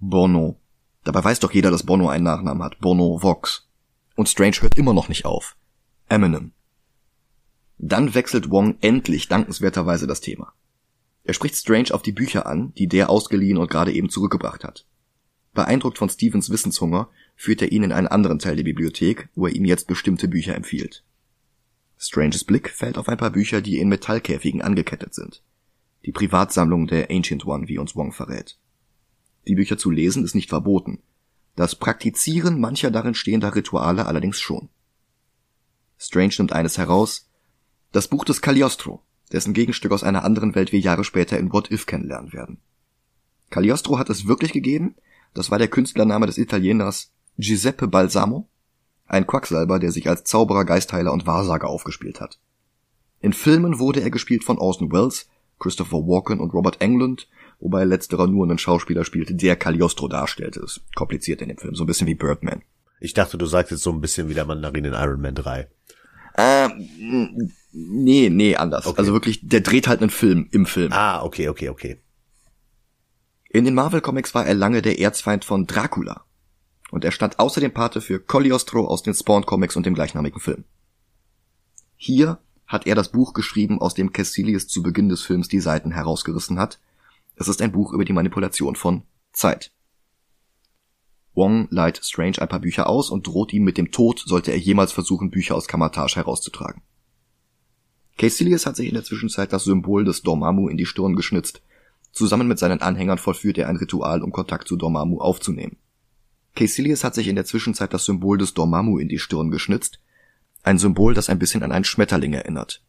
Bono. 0.00 0.56
Dabei 1.04 1.24
weiß 1.24 1.40
doch 1.40 1.52
jeder, 1.52 1.70
dass 1.70 1.84
Bono 1.84 2.08
einen 2.08 2.24
Nachnamen 2.24 2.62
hat. 2.62 2.78
Bono 2.80 3.22
Vox. 3.22 3.66
Und 4.14 4.28
Strange 4.28 4.56
hört 4.60 4.76
immer 4.76 4.92
noch 4.92 5.08
nicht 5.08 5.24
auf. 5.24 5.56
Eminem. 6.08 6.52
Dann 7.78 8.14
wechselt 8.14 8.50
Wong 8.50 8.76
endlich 8.80 9.28
dankenswerterweise 9.28 10.06
das 10.06 10.20
Thema. 10.20 10.52
Er 11.24 11.34
spricht 11.34 11.56
Strange 11.56 11.92
auf 11.92 12.02
die 12.02 12.12
Bücher 12.12 12.46
an, 12.46 12.72
die 12.74 12.88
der 12.88 13.10
ausgeliehen 13.10 13.58
und 13.58 13.70
gerade 13.70 13.92
eben 13.92 14.08
zurückgebracht 14.08 14.64
hat. 14.64 14.86
Beeindruckt 15.52 15.98
von 15.98 16.08
Stevens 16.08 16.50
Wissenshunger 16.50 17.08
führt 17.36 17.62
er 17.62 17.72
ihn 17.72 17.82
in 17.82 17.92
einen 17.92 18.08
anderen 18.08 18.38
Teil 18.38 18.56
der 18.56 18.64
Bibliothek, 18.64 19.28
wo 19.34 19.46
er 19.46 19.54
ihm 19.54 19.64
jetzt 19.64 19.86
bestimmte 19.86 20.28
Bücher 20.28 20.54
empfiehlt. 20.54 21.04
Stranges 21.98 22.44
Blick 22.44 22.70
fällt 22.70 22.96
auf 22.96 23.08
ein 23.08 23.16
paar 23.16 23.30
Bücher, 23.30 23.60
die 23.60 23.78
in 23.78 23.88
Metallkäfigen 23.88 24.62
angekettet 24.62 25.14
sind. 25.14 25.42
Die 26.06 26.12
Privatsammlung 26.12 26.86
der 26.86 27.10
Ancient 27.10 27.44
One, 27.44 27.66
wie 27.66 27.78
uns 27.78 27.96
Wong 27.96 28.12
verrät. 28.12 28.58
Die 29.48 29.56
Bücher 29.56 29.78
zu 29.78 29.90
lesen 29.90 30.24
ist 30.24 30.34
nicht 30.34 30.48
verboten. 30.48 31.02
Das 31.56 31.74
Praktizieren 31.74 32.60
mancher 32.60 32.92
darin 32.92 33.14
stehender 33.14 33.54
Rituale 33.54 34.06
allerdings 34.06 34.38
schon. 34.38 34.68
Strange 35.98 36.34
nimmt 36.38 36.52
eines 36.52 36.78
heraus, 36.78 37.28
das 37.90 38.06
Buch 38.06 38.24
des 38.24 38.40
Cagliostro, 38.42 39.02
dessen 39.32 39.52
Gegenstück 39.52 39.90
aus 39.90 40.04
einer 40.04 40.24
anderen 40.24 40.54
Welt 40.54 40.70
wir 40.70 40.78
Jahre 40.78 41.02
später 41.02 41.38
in 41.38 41.52
What 41.52 41.70
If 41.72 41.86
kennenlernen 41.86 42.32
werden. 42.32 42.60
Cagliostro 43.50 43.98
hat 43.98 44.08
es 44.08 44.28
wirklich 44.28 44.52
gegeben, 44.52 44.94
das 45.34 45.50
war 45.50 45.58
der 45.58 45.68
Künstlername 45.68 46.26
des 46.26 46.38
Italieners 46.38 47.12
Giuseppe 47.38 47.88
Balsamo, 47.88 48.48
ein 49.08 49.26
Quacksalber, 49.26 49.78
der 49.78 49.90
sich 49.90 50.08
als 50.08 50.24
Zauberer, 50.24 50.64
Geistheiler 50.64 51.12
und 51.12 51.26
Wahrsager 51.26 51.68
aufgespielt 51.68 52.20
hat. 52.20 52.38
In 53.20 53.32
Filmen 53.32 53.78
wurde 53.78 54.00
er 54.00 54.10
gespielt 54.10 54.44
von 54.44 54.58
Orson 54.58 54.92
Welles, 54.92 55.28
Christopher 55.58 55.98
Walken 55.98 56.38
und 56.38 56.54
Robert 56.54 56.80
Englund, 56.80 57.28
wobei 57.58 57.84
letzterer 57.84 58.28
nur 58.28 58.46
einen 58.46 58.58
Schauspieler 58.58 59.04
spielte, 59.04 59.34
der 59.34 59.56
Cagliostro 59.56 60.06
darstellte. 60.06 60.60
Ist 60.60 60.82
kompliziert 60.94 61.42
in 61.42 61.48
dem 61.48 61.58
Film, 61.58 61.74
so 61.74 61.84
ein 61.84 61.88
bisschen 61.88 62.06
wie 62.06 62.14
Birdman. 62.14 62.62
Ich 63.00 63.14
dachte, 63.14 63.38
du 63.38 63.46
sagst 63.46 63.72
jetzt 63.72 63.82
so 63.82 63.90
ein 63.90 64.00
bisschen 64.00 64.28
wie 64.28 64.34
der 64.34 64.44
Mandarin 64.44 64.84
in 64.84 64.92
Iron 64.92 65.20
Man 65.20 65.34
3. 65.34 65.68
Äh, 66.34 66.68
nee, 67.72 68.28
nee, 68.30 68.56
anders. 68.56 68.86
Okay. 68.86 68.98
Also 68.98 69.12
wirklich, 69.12 69.48
der 69.48 69.60
dreht 69.60 69.88
halt 69.88 70.00
einen 70.00 70.10
Film 70.10 70.48
im 70.52 70.66
Film. 70.66 70.92
Ah, 70.92 71.22
okay, 71.22 71.48
okay, 71.48 71.68
okay. 71.68 72.00
In 73.50 73.64
den 73.64 73.74
Marvel 73.74 74.00
Comics 74.00 74.34
war 74.34 74.46
er 74.46 74.54
lange 74.54 74.82
der 74.82 75.00
Erzfeind 75.00 75.44
von 75.44 75.66
Dracula. 75.66 76.24
Und 76.90 77.04
er 77.04 77.12
stand 77.12 77.38
außerdem 77.38 77.72
Pate 77.72 78.00
für 78.00 78.18
Cogliostro 78.18 78.86
aus 78.86 79.02
den 79.02 79.14
Spawn 79.14 79.44
Comics 79.44 79.76
und 79.76 79.84
dem 79.84 79.94
gleichnamigen 79.94 80.40
Film. 80.40 80.64
Hier 81.96 82.38
hat 82.66 82.86
er 82.86 82.94
das 82.94 83.10
Buch 83.10 83.32
geschrieben, 83.32 83.80
aus 83.80 83.94
dem 83.94 84.12
Cassilius 84.12 84.68
zu 84.68 84.82
Beginn 84.82 85.08
des 85.08 85.22
Films 85.22 85.48
die 85.48 85.60
Seiten 85.60 85.90
herausgerissen 85.90 86.58
hat. 86.58 86.78
Es 87.36 87.48
ist 87.48 87.60
ein 87.62 87.72
Buch 87.72 87.92
über 87.92 88.04
die 88.04 88.12
Manipulation 88.12 88.76
von 88.76 89.02
Zeit. 89.32 89.72
Wong 91.34 91.68
leiht 91.70 92.04
Strange 92.04 92.40
ein 92.40 92.48
paar 92.48 92.60
Bücher 92.60 92.88
aus 92.88 93.10
und 93.10 93.26
droht 93.26 93.52
ihm 93.52 93.64
mit 93.64 93.78
dem 93.78 93.90
Tod, 93.90 94.22
sollte 94.26 94.50
er 94.50 94.58
jemals 94.58 94.92
versuchen, 94.92 95.30
Bücher 95.30 95.54
aus 95.54 95.68
Kamatage 95.68 96.16
herauszutragen. 96.16 96.82
Caecilius 98.18 98.66
hat 98.66 98.76
sich 98.76 98.88
in 98.88 98.94
der 98.94 99.04
Zwischenzeit 99.04 99.52
das 99.52 99.64
Symbol 99.64 100.04
des 100.04 100.22
Dormammu 100.22 100.68
in 100.68 100.76
die 100.76 100.86
Stirn 100.86 101.14
geschnitzt. 101.14 101.62
Zusammen 102.10 102.48
mit 102.48 102.58
seinen 102.58 102.82
Anhängern 102.82 103.18
vollführt 103.18 103.58
er 103.58 103.68
ein 103.68 103.76
Ritual, 103.76 104.22
um 104.22 104.32
Kontakt 104.32 104.66
zu 104.66 104.76
Dormammu 104.76 105.20
aufzunehmen. 105.20 105.76
Caecilius 106.58 107.04
hat 107.04 107.14
sich 107.14 107.28
in 107.28 107.36
der 107.36 107.44
Zwischenzeit 107.44 107.94
das 107.94 108.04
Symbol 108.04 108.36
des 108.38 108.52
Dormammu 108.54 108.98
in 108.98 109.08
die 109.08 109.18
Stirn 109.18 109.50
geschnitzt, 109.50 110.00
ein 110.62 110.78
Symbol, 110.78 111.14
das 111.14 111.28
ein 111.28 111.38
bisschen 111.38 111.62
an 111.62 111.72
einen 111.72 111.84
Schmetterling 111.84 112.32
erinnert. 112.32 112.82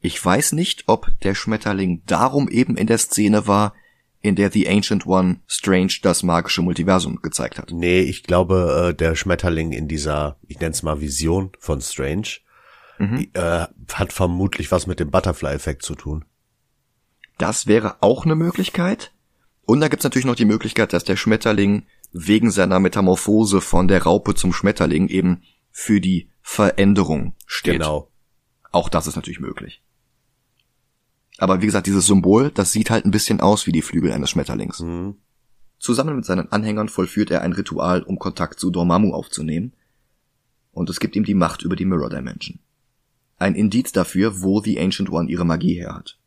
Ich 0.00 0.22
weiß 0.22 0.52
nicht, 0.52 0.84
ob 0.88 1.08
der 1.22 1.34
Schmetterling 1.36 2.02
darum 2.06 2.48
eben 2.48 2.76
in 2.76 2.88
der 2.88 2.98
Szene 2.98 3.46
war, 3.46 3.74
in 4.20 4.34
der 4.34 4.50
The 4.50 4.68
Ancient 4.68 5.06
One 5.06 5.40
Strange 5.46 5.94
das 6.02 6.22
magische 6.24 6.62
Multiversum 6.62 7.20
gezeigt 7.22 7.58
hat. 7.58 7.70
Nee, 7.72 8.00
ich 8.00 8.24
glaube, 8.24 8.88
äh, 8.90 8.94
der 8.94 9.14
Schmetterling 9.14 9.72
in 9.72 9.86
dieser, 9.88 10.36
ich 10.48 10.58
nenne 10.58 10.72
es 10.72 10.82
mal 10.82 11.00
Vision 11.00 11.52
von 11.58 11.80
Strange, 11.80 12.28
Mhm. 12.98 13.28
äh, 13.32 13.66
hat 13.92 14.12
vermutlich 14.12 14.70
was 14.70 14.86
mit 14.86 15.00
dem 15.00 15.10
Butterfly-Effekt 15.10 15.82
zu 15.82 15.94
tun. 15.94 16.24
Das 17.38 17.66
wäre 17.66 17.96
auch 18.00 18.24
eine 18.24 18.36
Möglichkeit. 18.36 19.12
Und 19.64 19.80
da 19.80 19.88
gibt's 19.88 20.04
natürlich 20.04 20.26
noch 20.26 20.36
die 20.36 20.44
Möglichkeit, 20.44 20.92
dass 20.92 21.02
der 21.04 21.16
Schmetterling 21.16 21.84
wegen 22.12 22.50
seiner 22.50 22.78
Metamorphose 22.78 23.60
von 23.60 23.88
der 23.88 24.02
Raupe 24.02 24.34
zum 24.34 24.52
Schmetterling 24.52 25.08
eben 25.08 25.42
für 25.70 26.00
die 26.00 26.30
Veränderung 26.42 27.34
steht. 27.46 27.74
Genau. 27.74 28.10
Auch 28.70 28.88
das 28.88 29.06
ist 29.06 29.16
natürlich 29.16 29.40
möglich. 29.40 29.82
Aber 31.38 31.62
wie 31.62 31.66
gesagt, 31.66 31.86
dieses 31.86 32.06
Symbol, 32.06 32.50
das 32.50 32.72
sieht 32.72 32.90
halt 32.90 33.04
ein 33.04 33.10
bisschen 33.10 33.40
aus 33.40 33.66
wie 33.66 33.72
die 33.72 33.82
Flügel 33.82 34.12
eines 34.12 34.30
Schmetterlings. 34.30 34.80
Mhm. 34.80 35.16
Zusammen 35.78 36.14
mit 36.14 36.24
seinen 36.24 36.52
Anhängern 36.52 36.88
vollführt 36.88 37.30
er 37.30 37.42
ein 37.42 37.52
Ritual, 37.52 38.02
um 38.02 38.18
Kontakt 38.18 38.60
zu 38.60 38.70
Dormammu 38.70 39.12
aufzunehmen. 39.12 39.72
Und 40.70 40.88
es 40.88 41.00
gibt 41.00 41.16
ihm 41.16 41.24
die 41.24 41.34
Macht 41.34 41.62
über 41.62 41.74
die 41.74 41.84
Mirror 41.84 42.10
Dimension. 42.10 42.60
Ein 43.36 43.56
Indiz 43.56 43.90
dafür, 43.90 44.42
wo 44.42 44.60
The 44.60 44.78
Ancient 44.78 45.10
One 45.10 45.28
ihre 45.28 45.44
Magie 45.44 45.74
her 45.74 45.94
hat. 45.94 46.18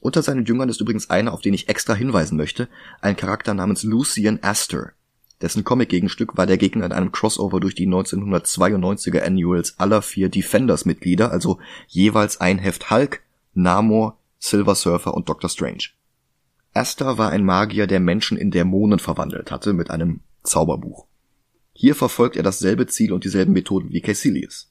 Unter 0.00 0.22
seinen 0.22 0.46
Jüngern 0.46 0.70
ist 0.70 0.80
übrigens 0.80 1.10
einer, 1.10 1.32
auf 1.32 1.42
den 1.42 1.54
ich 1.54 1.68
extra 1.68 1.94
hinweisen 1.94 2.36
möchte, 2.36 2.68
ein 3.02 3.16
Charakter 3.16 3.52
namens 3.54 3.82
Lucian 3.82 4.38
Astor. 4.42 4.92
Dessen 5.42 5.64
Comic-Gegenstück 5.64 6.36
war 6.36 6.46
der 6.46 6.58
Gegner 6.58 6.86
in 6.86 6.92
einem 6.92 7.12
Crossover 7.12 7.60
durch 7.60 7.74
die 7.74 7.86
1992er 7.86 9.20
Annuals 9.20 9.78
aller 9.78 10.02
vier 10.02 10.28
Defenders-Mitglieder, 10.28 11.30
also 11.30 11.58
jeweils 11.86 12.40
ein 12.40 12.58
Heft 12.58 12.90
Hulk, 12.90 13.22
Namor, 13.54 14.18
Silver 14.38 14.74
Surfer 14.74 15.14
und 15.14 15.28
Doctor 15.28 15.48
Strange. 15.48 15.90
Astor 16.72 17.18
war 17.18 17.30
ein 17.30 17.44
Magier, 17.44 17.86
der 17.86 18.00
Menschen 18.00 18.38
in 18.38 18.50
Dämonen 18.50 18.98
verwandelt 18.98 19.50
hatte 19.50 19.72
mit 19.72 19.90
einem 19.90 20.20
Zauberbuch. 20.42 21.06
Hier 21.72 21.94
verfolgt 21.94 22.36
er 22.36 22.42
dasselbe 22.42 22.86
Ziel 22.86 23.12
und 23.12 23.24
dieselben 23.24 23.52
Methoden 23.52 23.90
wie 23.90 24.00
Caecilius. 24.00 24.70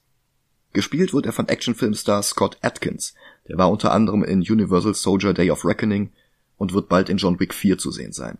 Gespielt 0.72 1.12
wird 1.12 1.26
er 1.26 1.32
von 1.32 1.48
Actionfilmstar 1.48 2.22
Scott 2.22 2.58
Atkins, 2.62 3.14
der 3.48 3.58
war 3.58 3.70
unter 3.70 3.92
anderem 3.92 4.22
in 4.22 4.40
Universal 4.40 4.94
Soldier 4.94 5.34
Day 5.34 5.50
of 5.50 5.64
Reckoning 5.64 6.10
und 6.56 6.72
wird 6.72 6.88
bald 6.88 7.08
in 7.08 7.16
John 7.16 7.40
Wick 7.40 7.54
4 7.54 7.78
zu 7.78 7.90
sehen 7.90 8.12
sein. 8.12 8.38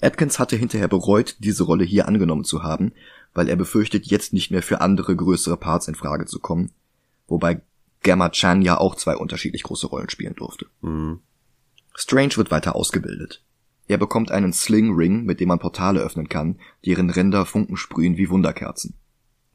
Atkins 0.00 0.38
hatte 0.38 0.56
hinterher 0.56 0.88
bereut, 0.88 1.36
diese 1.38 1.64
Rolle 1.64 1.84
hier 1.84 2.06
angenommen 2.06 2.44
zu 2.44 2.62
haben, 2.62 2.92
weil 3.32 3.48
er 3.48 3.56
befürchtet, 3.56 4.06
jetzt 4.06 4.32
nicht 4.32 4.50
mehr 4.50 4.62
für 4.62 4.80
andere 4.80 5.16
größere 5.16 5.56
Parts 5.56 5.88
in 5.88 5.94
Frage 5.94 6.26
zu 6.26 6.38
kommen, 6.38 6.72
wobei 7.26 7.62
Gamma 8.02 8.28
Chan 8.28 8.62
ja 8.62 8.78
auch 8.78 8.94
zwei 8.94 9.16
unterschiedlich 9.16 9.62
große 9.62 9.86
Rollen 9.86 10.10
spielen 10.10 10.34
durfte. 10.34 10.66
Mhm. 10.82 11.20
Strange 11.94 12.36
wird 12.36 12.50
weiter 12.50 12.76
ausgebildet. 12.76 13.42
Er 13.88 13.98
bekommt 13.98 14.30
einen 14.30 14.52
Sling 14.52 14.94
Ring, 14.94 15.24
mit 15.24 15.40
dem 15.40 15.48
man 15.48 15.58
Portale 15.58 16.00
öffnen 16.00 16.28
kann, 16.28 16.58
deren 16.84 17.08
Ränder 17.08 17.46
Funken 17.46 17.76
sprühen 17.76 18.16
wie 18.16 18.28
Wunderkerzen. 18.28 18.94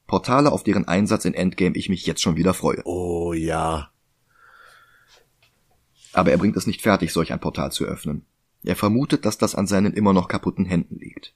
Portale, 0.08 0.52
auf 0.52 0.64
deren 0.64 0.88
Einsatz 0.88 1.26
in 1.26 1.34
Endgame 1.34 1.76
ich 1.76 1.90
mich 1.90 2.06
jetzt 2.06 2.22
schon 2.22 2.36
wieder 2.36 2.54
freue. 2.54 2.82
Oh 2.86 3.34
ja. 3.34 3.91
Aber 6.14 6.32
er 6.32 6.38
bringt 6.38 6.57
es 6.57 6.68
nicht 6.68 6.82
fertig, 6.82 7.14
solch 7.14 7.32
ein 7.32 7.39
Portal 7.39 7.72
zu 7.72 7.86
öffnen. 7.86 8.26
Er 8.64 8.76
vermutet, 8.76 9.26
dass 9.26 9.38
das 9.38 9.55
an 9.55 9.68
seinen 9.68 9.93
immer 9.93 10.14
noch 10.14 10.28
kaputten 10.28 10.66
Händen 10.66 10.99
liegt. 10.99 11.34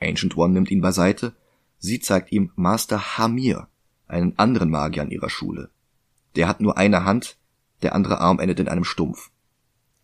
Ancient 0.00 0.36
One 0.36 0.52
nimmt 0.52 0.70
ihn 0.70 0.80
beiseite. 0.80 1.34
Sie 1.78 2.00
zeigt 2.00 2.32
ihm 2.32 2.50
Master 2.56 3.18
Hamir, 3.18 3.68
einen 4.06 4.38
anderen 4.38 4.70
Magier 4.70 5.02
an 5.02 5.10
ihrer 5.10 5.30
Schule. 5.30 5.70
Der 6.36 6.48
hat 6.48 6.60
nur 6.60 6.76
eine 6.76 7.04
Hand, 7.04 7.36
der 7.82 7.94
andere 7.94 8.20
Arm 8.20 8.40
endet 8.40 8.60
in 8.60 8.68
einem 8.68 8.84
Stumpf. 8.84 9.30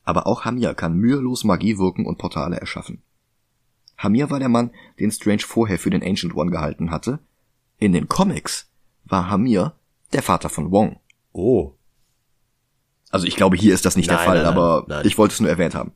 Aber 0.05 0.27
auch 0.27 0.45
Hamir 0.45 0.75
kann 0.75 0.97
mühelos 0.97 1.45
Magie 1.45 1.79
wirken 1.79 2.07
und 2.07 2.19
Portale 2.19 2.57
erschaffen. 2.57 3.03
Hamir 3.97 4.31
war 4.31 4.39
der 4.39 4.49
Mann, 4.49 4.71
den 4.99 5.11
Strange 5.11 5.43
vorher 5.43 5.79
für 5.79 5.91
den 5.91 6.03
Ancient 6.03 6.35
One 6.35 6.51
gehalten 6.51 6.91
hatte. 6.91 7.19
In 7.79 7.93
den 7.93 8.09
Comics 8.09 8.71
war 9.05 9.29
Hamir 9.29 9.75
der 10.13 10.23
Vater 10.23 10.49
von 10.49 10.71
Wong. 10.71 11.01
Oh. 11.33 11.75
Also 13.11 13.27
ich 13.27 13.37
glaube, 13.37 13.57
hier 13.57 13.75
ist 13.75 13.85
das 13.85 13.97
nicht 13.97 14.09
der 14.09 14.17
Nein, 14.19 14.27
Fall, 14.27 14.37
nein, 14.37 14.45
nein, 14.47 14.53
aber 14.55 14.85
nein. 14.89 15.07
ich 15.07 15.19
wollte 15.19 15.35
es 15.35 15.41
nur 15.41 15.51
erwähnt 15.51 15.75
haben. 15.75 15.93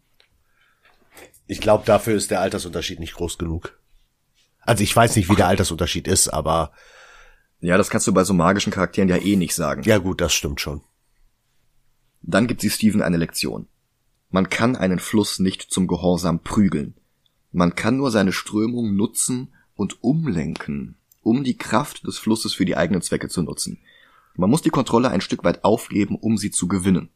Ich 1.47 1.61
glaube, 1.61 1.85
dafür 1.87 2.15
ist 2.15 2.31
der 2.31 2.41
Altersunterschied 2.41 3.01
nicht 3.01 3.15
groß 3.15 3.39
genug. 3.39 3.79
Also 4.61 4.83
ich 4.83 4.95
weiß 4.95 5.15
nicht, 5.17 5.31
wie 5.31 5.37
der 5.37 5.47
Altersunterschied 5.47 6.09
ist, 6.09 6.29
aber 6.29 6.73
Ja, 7.61 7.77
das 7.77 7.91
kannst 7.91 8.07
du 8.07 8.13
bei 8.13 8.25
so 8.25 8.35
magischen 8.35 8.73
Charakteren 8.73 9.09
ja 9.09 9.17
eh 9.17 9.37
nicht 9.37 9.55
sagen. 9.55 9.83
ja 9.85 9.99
gut, 9.99 10.21
das 10.21 10.33
stimmt 10.35 10.61
schon. 10.61 10.81
Dann 12.23 12.47
gibt 12.47 12.63
sie 12.63 12.71
Steven 12.71 13.03
eine 13.03 13.19
Lektion. 13.19 13.69
Man 14.31 14.49
kann 14.49 14.75
einen 14.75 14.99
Fluss 14.99 15.39
nicht 15.39 15.63
zum 15.71 15.87
Gehorsam 15.87 16.41
prügeln. 16.41 16.95
Man 17.53 17.77
kann 17.77 17.99
nur 17.99 18.11
seine 18.11 18.33
Strömung 18.33 18.97
nutzen 18.97 19.55
und 19.77 20.03
umlenken, 20.03 20.97
um 21.23 21.45
die 21.45 21.57
Kraft 21.57 22.07
des 22.07 22.19
Flusses 22.19 22.55
für 22.55 22.65
die 22.65 22.77
eigenen 22.77 23.03
Zwecke 23.03 23.29
zu 23.29 23.43
nutzen. 23.43 23.79
Man 24.37 24.51
muss 24.51 24.63
die 24.63 24.71
Kontrolle 24.71 25.11
ein 25.11 25.21
Stück 25.21 25.45
weit 25.45 25.65
aufgeben, 25.65 26.17
um 26.17 26.37
sie 26.37 26.51
zu 26.51 26.67
gewinnen. 26.67 27.11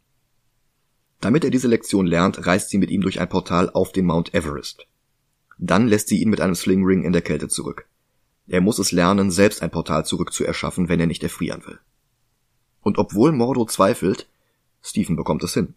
Damit 1.20 1.44
er 1.44 1.50
diese 1.50 1.66
Lektion 1.66 2.06
lernt, 2.06 2.46
reist 2.46 2.70
sie 2.70 2.78
mit 2.78 2.90
ihm 2.90 3.00
durch 3.00 3.20
ein 3.20 3.28
Portal 3.28 3.70
auf 3.70 3.90
den 3.90 4.06
Mount 4.06 4.34
Everest. 4.34 4.86
Dann 5.58 5.88
lässt 5.88 6.08
sie 6.08 6.22
ihn 6.22 6.30
mit 6.30 6.40
einem 6.40 6.54
Sling 6.54 6.84
Ring 6.84 7.02
in 7.02 7.12
der 7.12 7.22
Kälte 7.22 7.48
zurück. 7.48 7.88
Er 8.46 8.60
muss 8.60 8.78
es 8.78 8.92
lernen, 8.92 9.32
selbst 9.32 9.62
ein 9.62 9.70
Portal 9.70 10.06
zurück 10.06 10.32
zu 10.32 10.44
erschaffen, 10.44 10.88
wenn 10.88 11.00
er 11.00 11.06
nicht 11.06 11.22
erfrieren 11.24 11.66
will. 11.66 11.80
Und 12.82 12.98
obwohl 12.98 13.32
Mordo 13.32 13.66
zweifelt, 13.66 14.28
Stephen 14.80 15.16
bekommt 15.16 15.42
es 15.42 15.54
hin. 15.54 15.74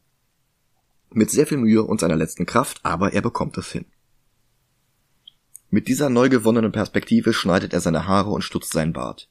Mit 1.10 1.32
sehr 1.32 1.48
viel 1.48 1.58
Mühe 1.58 1.84
und 1.84 2.00
seiner 2.00 2.16
letzten 2.16 2.46
Kraft, 2.46 2.80
aber 2.84 3.14
er 3.14 3.22
bekommt 3.22 3.58
es 3.58 3.72
hin. 3.72 3.86
Mit 5.72 5.88
dieser 5.88 6.10
neu 6.10 6.30
gewonnenen 6.30 6.72
Perspektive 6.72 7.34
schneidet 7.34 7.74
er 7.74 7.82
seine 7.82 8.08
Haare 8.08 8.30
und 8.30 8.44
stutzt 8.44 8.72
seinen 8.72 8.94
Bart. 8.94 9.28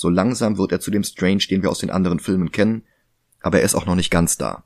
So 0.00 0.08
langsam 0.08 0.58
wird 0.58 0.70
er 0.70 0.78
zu 0.78 0.92
dem 0.92 1.02
Strange, 1.02 1.42
den 1.50 1.64
wir 1.64 1.70
aus 1.70 1.80
den 1.80 1.90
anderen 1.90 2.20
Filmen 2.20 2.52
kennen, 2.52 2.84
aber 3.40 3.58
er 3.58 3.64
ist 3.64 3.74
auch 3.74 3.84
noch 3.84 3.96
nicht 3.96 4.12
ganz 4.12 4.36
da. 4.36 4.62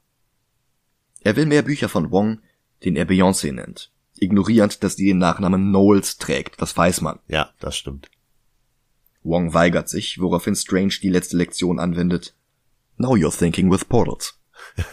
Er 1.23 1.37
will 1.37 1.47
mehr 1.47 1.63
Bücher 1.63 1.89
von 1.89 2.11
Wong, 2.11 2.43
den 2.85 2.97
er 2.97 3.07
Beyoncé 3.09 3.51
nennt, 3.51 3.95
ignorierend, 4.19 4.85
dass 4.85 4.95
die 4.95 5.07
den 5.07 5.17
Nachnamen 5.17 5.71
Knowles 5.71 6.19
trägt, 6.19 6.61
das 6.61 6.77
weiß 6.77 7.01
man. 7.01 7.19
Ja, 7.29 7.49
das 7.61 7.79
stimmt. 7.79 8.11
Wong 9.23 9.55
weigert 9.55 9.89
sich, 9.89 10.21
woraufhin 10.21 10.55
Strange 10.55 10.97
die 11.03 11.09
letzte 11.09 11.39
Lektion 11.39 11.79
anwendet. 11.79 12.35
Now 12.99 13.15
you're 13.15 13.35
thinking 13.35 13.71
with 13.71 13.87
portals. 13.87 14.39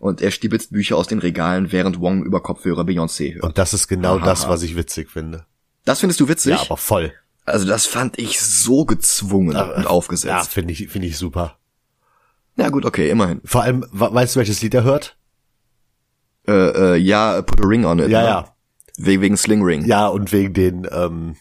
Und 0.00 0.22
er 0.22 0.32
stibitzt 0.32 0.72
Bücher 0.72 0.96
aus 0.96 1.06
den 1.06 1.20
Regalen, 1.20 1.70
während 1.70 2.00
Wong 2.00 2.24
über 2.24 2.42
Kopfhörer 2.42 2.82
Beyoncé 2.82 3.34
hört. 3.34 3.44
Und 3.44 3.58
das 3.58 3.74
ist 3.74 3.86
genau 3.86 4.16
Aha. 4.16 4.24
das, 4.24 4.48
was 4.48 4.62
ich 4.62 4.74
witzig 4.74 5.08
finde. 5.08 5.46
Das 5.84 6.00
findest 6.00 6.18
du 6.18 6.26
witzig? 6.26 6.50
Ja, 6.50 6.60
aber 6.62 6.78
voll. 6.78 7.12
Also 7.44 7.66
das 7.66 7.86
fand 7.86 8.18
ich 8.18 8.40
so 8.40 8.84
gezwungen 8.84 9.48
und 9.48 9.54
Ja, 9.54 9.86
aufgesetzt. 9.86 10.52
finde 10.52 10.72
ich, 10.72 10.88
finde 10.88 11.08
ich 11.08 11.16
super. 11.18 11.58
Ja 12.56 12.68
gut, 12.70 12.84
okay, 12.84 13.10
immerhin. 13.10 13.40
Vor 13.44 13.62
allem, 13.62 13.84
we- 13.92 14.14
weißt 14.14 14.34
du, 14.36 14.38
welches 14.38 14.62
Lied 14.62 14.74
er 14.74 14.84
hört? 14.84 15.16
Äh, 16.46 16.52
äh, 16.52 16.96
ja, 16.96 17.42
put 17.42 17.60
a 17.60 17.66
ring 17.66 17.84
on 17.84 17.98
it. 17.98 18.08
Ja, 18.08 18.20
ne? 18.20 18.26
ja. 18.28 18.54
Wegen, 18.96 19.22
wegen 19.22 19.36
Sling 19.36 19.62
Ring. 19.62 19.84
Ja, 19.86 20.06
und 20.06 20.30
wegen 20.30 20.52
den 20.54 20.86
ähm, 20.90 21.36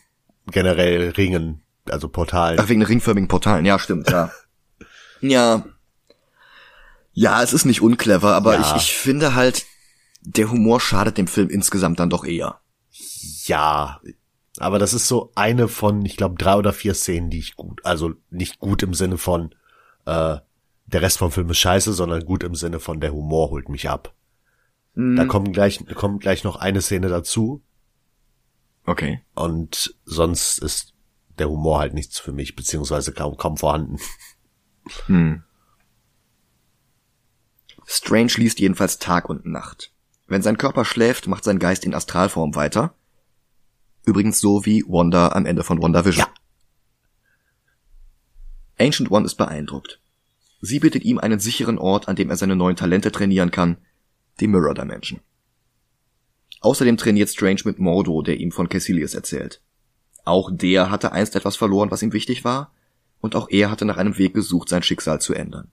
generell 0.47 1.10
Ringen, 1.12 1.62
also 1.89 2.08
Portalen. 2.10 2.60
Ach, 2.60 2.68
wegen 2.68 2.80
den 2.80 2.88
ringförmigen 2.88 3.28
Portalen. 3.28 3.66
Ja, 3.66 3.78
stimmt, 3.78 4.10
ja. 4.10 4.32
ja. 5.22 5.64
Ja, 7.12 7.43
es 7.43 7.54
ist 7.54 7.66
nicht 7.66 7.82
unclever, 7.82 8.34
aber 8.34 8.56
Ja. 8.56 8.76
ich, 8.76 8.84
ich 8.84 8.93
finde 8.97 9.36
halt, 9.36 9.66
der 10.22 10.49
Humor 10.49 10.80
schadet 10.82 11.18
dem 11.20 11.28
Film 11.28 11.49
insgesamt 11.49 11.99
dann 11.99 12.10
doch 12.10 12.26
eher. 12.26 12.60
Ja, 13.45 13.99
aber 14.60 14.80
das 14.80 14.93
ist 14.93 15.08
so 15.08 15.32
eine 15.36 15.68
von, 15.68 16.06
ich 16.06 16.18
glaube, 16.18 16.36
drei 16.38 16.56
oder 16.56 16.74
vier 16.74 16.93
Szenen, 16.93 17.30
die 17.30 17.39
ich 17.39 17.56
gut, 17.56 17.84
also 17.86 18.14
nicht 18.30 18.60
gut 18.60 18.84
im 18.84 18.93
Sinne 18.93 19.18
von, 19.18 19.54
äh, 20.06 20.38
der 20.86 21.01
Rest 21.01 21.18
vom 21.18 21.32
Film 21.32 21.49
ist 21.49 21.60
scheiße, 21.60 21.93
sondern 21.93 22.26
gut 22.26 22.43
im 22.43 22.56
Sinne 22.56 22.80
von, 22.80 22.99
der 22.99 23.14
Humor 23.14 23.49
holt 23.49 23.70
mich 23.70 23.89
ab. 23.89 24.14
Da 24.95 25.26
kommt 25.26 25.54
gleich, 25.54 25.84
kommt 25.95 26.22
gleich 26.22 26.43
noch 26.43 26.56
eine 26.58 26.82
Szene 26.82 27.08
dazu 27.10 27.64
Okay. 28.86 29.22
und 29.34 29.95
sonst 30.06 30.60
ist 30.60 30.93
der 31.39 31.49
Humor 31.49 31.80
halt 31.80 31.95
nichts 31.95 32.20
für 32.20 32.32
mich, 32.32 32.56
beziehungsweise 32.56 33.12
kaum, 33.12 33.38
kaum 33.38 33.58
vorhanden. 33.58 33.97
Strange 37.86 38.34
liest 38.36 38.60
jedenfalls 38.60 38.99
Tag 38.99 39.30
und 39.30 39.45
Nacht. 39.45 39.91
Wenn 40.28 40.41
sein 40.41 40.58
Körper 40.58 40.86
schläft, 40.86 41.28
macht 41.28 41.43
sein 41.43 41.60
Geist 41.60 41.86
in 41.86 41.93
Astralform 41.93 42.56
weiter. 42.56 42.93
Übrigens 44.06 44.39
so 44.39 44.66
wie 44.66 44.84
Wanda 44.88 45.30
am 45.30 45.45
Ende 45.45 45.64
von 45.64 45.82
WandaVision. 45.82 46.26
Ja. 46.26 46.34
Ancient 48.86 49.12
One 49.12 49.26
ist 49.26 49.36
beeindruckt. 49.36 49.99
Sie 50.62 50.80
bittet 50.80 51.04
ihm 51.04 51.20
einen 51.20 51.39
sicheren 51.39 51.78
Ort, 51.78 52.08
an 52.08 52.16
dem 52.16 52.30
er 52.30 52.38
seine 52.38 52.56
neuen 52.56 52.76
Talente 52.76 53.12
trainieren 53.12 53.51
kann, 53.51 53.78
die 54.39 54.47
Mirror 54.47 54.74
Dimension. 54.74 55.20
Außerdem 56.62 56.97
trainiert 56.97 57.30
Strange 57.30 57.62
mit 57.66 57.80
Mordo, 57.80 58.22
der 58.22 58.39
ihm 58.39 58.51
von 58.51 58.70
Caecilius 58.70 59.14
erzählt. 59.14 59.62
Auch 60.24 60.49
der 60.51 60.89
hatte 60.89 61.12
einst 61.12 61.36
etwas 61.36 61.58
verloren, 61.58 61.91
was 61.91 62.01
ihm 62.01 62.14
wichtig 62.14 62.45
war, 62.45 62.74
und 63.20 63.36
auch 63.36 63.49
er 63.49 63.70
hatte 63.70 63.86
nach 63.86 63.97
einem 63.97 64.18
Weg 64.18 64.34
gesucht, 64.34 64.70
sein 64.70 64.84
Schicksal 64.84 65.20
zu 65.20 65.34
ändern. 65.34 65.72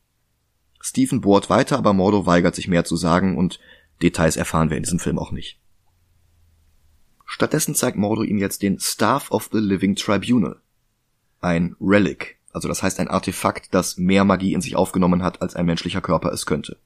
Stephen 0.81 1.21
bohrt 1.21 1.51
weiter, 1.51 1.79
aber 1.79 1.93
Mordo 1.93 2.27
weigert 2.27 2.55
sich 2.55 2.67
mehr 2.67 2.85
zu 2.85 2.97
sagen 2.97 3.37
und 3.37 3.61
Details 4.03 4.37
erfahren 4.37 4.71
wir 4.71 4.77
in 4.77 4.83
diesem 4.83 4.99
Film 4.99 5.19
auch 5.19 5.31
nicht. 5.31 5.60
Stattdessen 7.33 7.77
zeigt 7.77 7.97
Mordo 7.97 8.25
ihm 8.25 8.39
jetzt 8.39 8.61
den 8.61 8.81
Staff 8.81 9.31
of 9.31 9.51
the 9.53 9.61
Living 9.61 9.95
Tribunal. 9.95 10.57
Ein 11.41 11.77
Relic, 11.81 12.41
also 12.53 12.67
das 12.67 12.83
heißt 12.83 12.99
ein 12.99 13.07
Artefakt, 13.07 13.73
das 13.73 13.97
mehr 13.99 14.25
Magie 14.25 14.53
in 14.53 14.61
sich 14.61 14.75
aufgenommen 14.75 15.23
hat, 15.23 15.41
als 15.41 15.55
ein 15.55 15.65
menschlicher 15.65 16.01
Körper 16.01 16.33
es 16.33 16.45
könnte. 16.45 16.77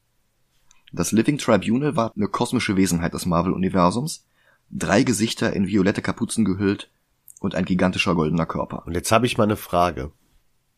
Das 0.93 1.11
Living 1.11 1.39
Tribunal 1.39 1.95
war 1.95 2.13
eine 2.15 2.27
kosmische 2.27 2.77
Wesenheit 2.77 3.15
des 3.15 3.25
Marvel-Universums, 3.25 4.27
drei 4.69 5.01
Gesichter 5.01 5.51
in 5.51 5.65
violette 5.65 6.03
Kapuzen 6.03 6.45
gehüllt 6.45 6.91
und 7.39 7.55
ein 7.55 7.65
gigantischer 7.65 8.13
goldener 8.13 8.45
Körper. 8.45 8.85
Und 8.85 8.93
jetzt 8.93 9.11
habe 9.11 9.25
ich 9.25 9.39
mal 9.39 9.45
eine 9.45 9.57
Frage. 9.57 10.11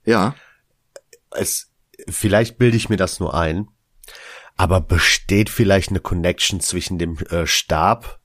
Ja, 0.06 0.34
Es, 1.32 1.74
vielleicht 2.08 2.58
bilde 2.58 2.78
ich 2.78 2.88
mir 2.88 2.96
das 2.96 3.20
nur 3.20 3.36
ein, 3.36 3.68
aber 4.56 4.80
besteht 4.80 5.50
vielleicht 5.50 5.90
eine 5.90 6.00
Connection 6.00 6.62
zwischen 6.62 6.98
dem 6.98 7.18
äh, 7.18 7.46
Stab 7.46 8.22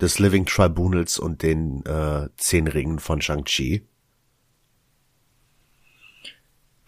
des 0.00 0.18
Living 0.18 0.46
Tribunals 0.46 1.18
und 1.18 1.42
den 1.42 1.84
äh, 1.84 2.28
zehn 2.36 2.68
Ringen 2.68 2.98
von 2.98 3.20
Shang-Chi? 3.20 3.86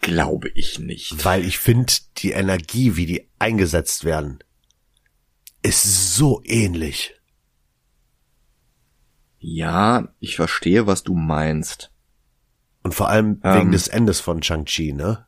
glaube 0.01 0.49
ich 0.49 0.79
nicht. 0.79 1.23
Weil 1.23 1.45
ich 1.45 1.59
finde, 1.59 1.93
die 2.17 2.31
Energie, 2.31 2.95
wie 2.95 3.05
die 3.05 3.29
eingesetzt 3.39 4.03
werden, 4.03 4.39
ist 5.61 6.15
so 6.15 6.41
ähnlich. 6.43 7.13
Ja, 9.37 10.13
ich 10.19 10.35
verstehe, 10.35 10.87
was 10.87 11.03
du 11.03 11.15
meinst. 11.15 11.91
Und 12.83 12.95
vor 12.95 13.09
allem 13.09 13.39
Ähm. 13.43 13.53
wegen 13.55 13.71
des 13.71 13.87
Endes 13.87 14.19
von 14.19 14.41
Shang-Chi, 14.41 14.93
ne? 14.93 15.25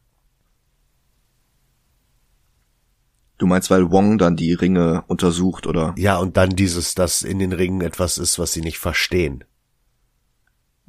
Du 3.38 3.48
meinst, 3.48 3.70
weil 3.70 3.92
Wong 3.92 4.18
dann 4.18 4.36
die 4.36 4.54
Ringe 4.54 5.04
untersucht, 5.08 5.68
oder? 5.68 5.96
Ja, 5.98 6.18
und 6.18 6.38
dann 6.38 6.56
dieses, 6.56 6.96
dass 6.96 7.24
in 7.24 7.40
den 7.40 7.52
Ringen 7.52 7.82
etwas 7.82 8.18
ist, 8.18 8.40
was 8.40 8.54
sie 8.54 8.62
nicht 8.62 8.78
verstehen. 8.78 9.44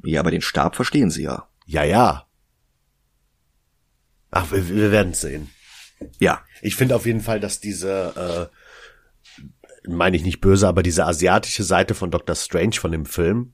Ja, 0.03 0.19
aber 0.19 0.31
den 0.31 0.41
Stab 0.41 0.75
verstehen 0.75 1.09
sie 1.09 1.23
ja. 1.23 1.47
Ja, 1.65 1.83
ja. 1.83 2.27
Ach, 4.29 4.51
wir, 4.51 4.69
wir 4.69 4.91
werden 4.91 5.13
sehen. 5.13 5.49
Ja. 6.19 6.43
Ich 6.61 6.75
finde 6.75 6.95
auf 6.95 7.05
jeden 7.05 7.21
Fall, 7.21 7.39
dass 7.39 7.59
diese, 7.59 8.51
äh, 9.33 9.89
meine 9.89 10.15
ich 10.17 10.23
nicht 10.23 10.41
böse, 10.41 10.67
aber 10.67 10.83
diese 10.83 11.05
asiatische 11.05 11.63
Seite 11.63 11.95
von 11.95 12.11
Doctor 12.11 12.35
Strange 12.35 12.73
von 12.73 12.91
dem 12.91 13.05
Film 13.05 13.53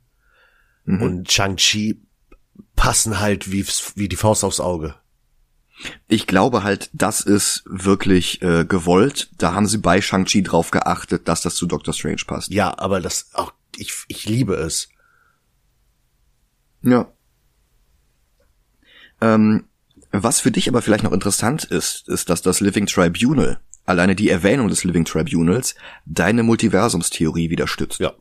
und 0.85 1.31
Shang-Chi 1.31 2.01
passen 2.75 3.19
halt 3.19 3.51
wie, 3.51 3.65
wie 3.95 4.09
die 4.09 4.15
Faust 4.15 4.43
aufs 4.43 4.59
Auge. 4.59 4.95
Ich 6.07 6.27
glaube 6.27 6.63
halt, 6.63 6.89
das 6.93 7.21
ist 7.21 7.63
wirklich 7.65 8.41
äh, 8.41 8.65
gewollt. 8.65 9.29
Da 9.37 9.53
haben 9.53 9.67
sie 9.67 9.77
bei 9.77 10.01
Shang-Chi 10.01 10.43
drauf 10.43 10.71
geachtet, 10.71 11.27
dass 11.27 11.41
das 11.41 11.55
zu 11.55 11.65
Doctor 11.65 11.93
Strange 11.93 12.23
passt. 12.27 12.51
Ja, 12.51 12.77
aber 12.77 12.99
das 12.99 13.29
auch, 13.33 13.53
ich, 13.75 13.93
ich 14.07 14.25
liebe 14.27 14.55
es. 14.55 14.89
Ja. 16.83 17.11
Ähm, 19.21 19.65
was 20.11 20.39
für 20.41 20.51
dich 20.51 20.67
aber 20.67 20.81
vielleicht 20.81 21.03
noch 21.03 21.13
interessant 21.13 21.63
ist, 21.63 22.07
ist, 22.09 22.29
dass 22.29 22.41
das 22.41 22.59
Living 22.59 22.85
Tribunal, 22.85 23.59
alleine 23.85 24.15
die 24.15 24.29
Erwähnung 24.29 24.67
des 24.67 24.83
Living 24.83 25.05
Tribunals, 25.05 25.75
deine 26.05 26.43
Multiversumstheorie 26.43 27.49
wieder 27.49 27.67
stützt. 27.67 27.99
Ja. 27.99 28.13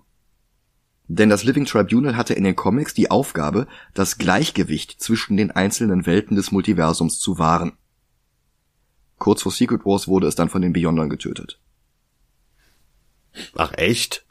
Denn 1.12 1.28
das 1.28 1.42
Living 1.42 1.64
Tribunal 1.64 2.16
hatte 2.16 2.34
in 2.34 2.44
den 2.44 2.54
Comics 2.54 2.94
die 2.94 3.10
Aufgabe, 3.10 3.66
das 3.94 4.16
Gleichgewicht 4.16 5.02
zwischen 5.02 5.36
den 5.36 5.50
einzelnen 5.50 6.06
Welten 6.06 6.36
des 6.36 6.52
Multiversums 6.52 7.18
zu 7.18 7.36
wahren. 7.36 7.72
Kurz 9.18 9.42
vor 9.42 9.50
Secret 9.50 9.84
Wars 9.84 10.06
wurde 10.06 10.28
es 10.28 10.36
dann 10.36 10.48
von 10.48 10.62
den 10.62 10.72
Beyondern 10.72 11.10
getötet. 11.10 11.58
Ach, 13.56 13.72
echt? 13.76 14.24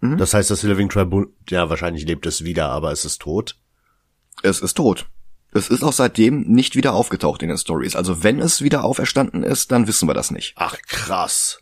Mhm. 0.00 0.18
Das 0.18 0.34
heißt, 0.34 0.50
das 0.50 0.64
Living 0.64 0.88
Tribunal, 0.88 1.30
ja, 1.48 1.70
wahrscheinlich 1.70 2.04
lebt 2.04 2.26
es 2.26 2.42
wieder, 2.42 2.70
aber 2.70 2.90
es 2.90 3.04
ist 3.04 3.22
tot. 3.22 3.60
Es 4.42 4.58
ist 4.58 4.74
tot. 4.74 5.06
Es 5.52 5.68
ist 5.68 5.84
auch 5.84 5.92
seitdem 5.92 6.40
nicht 6.40 6.74
wieder 6.74 6.94
aufgetaucht 6.94 7.44
in 7.44 7.48
den 7.48 7.58
Stories. 7.58 7.94
Also 7.94 8.24
wenn 8.24 8.40
es 8.40 8.60
wieder 8.60 8.82
auferstanden 8.82 9.44
ist, 9.44 9.70
dann 9.70 9.86
wissen 9.86 10.08
wir 10.08 10.14
das 10.14 10.32
nicht. 10.32 10.54
Ach, 10.56 10.76
krass. 10.88 11.61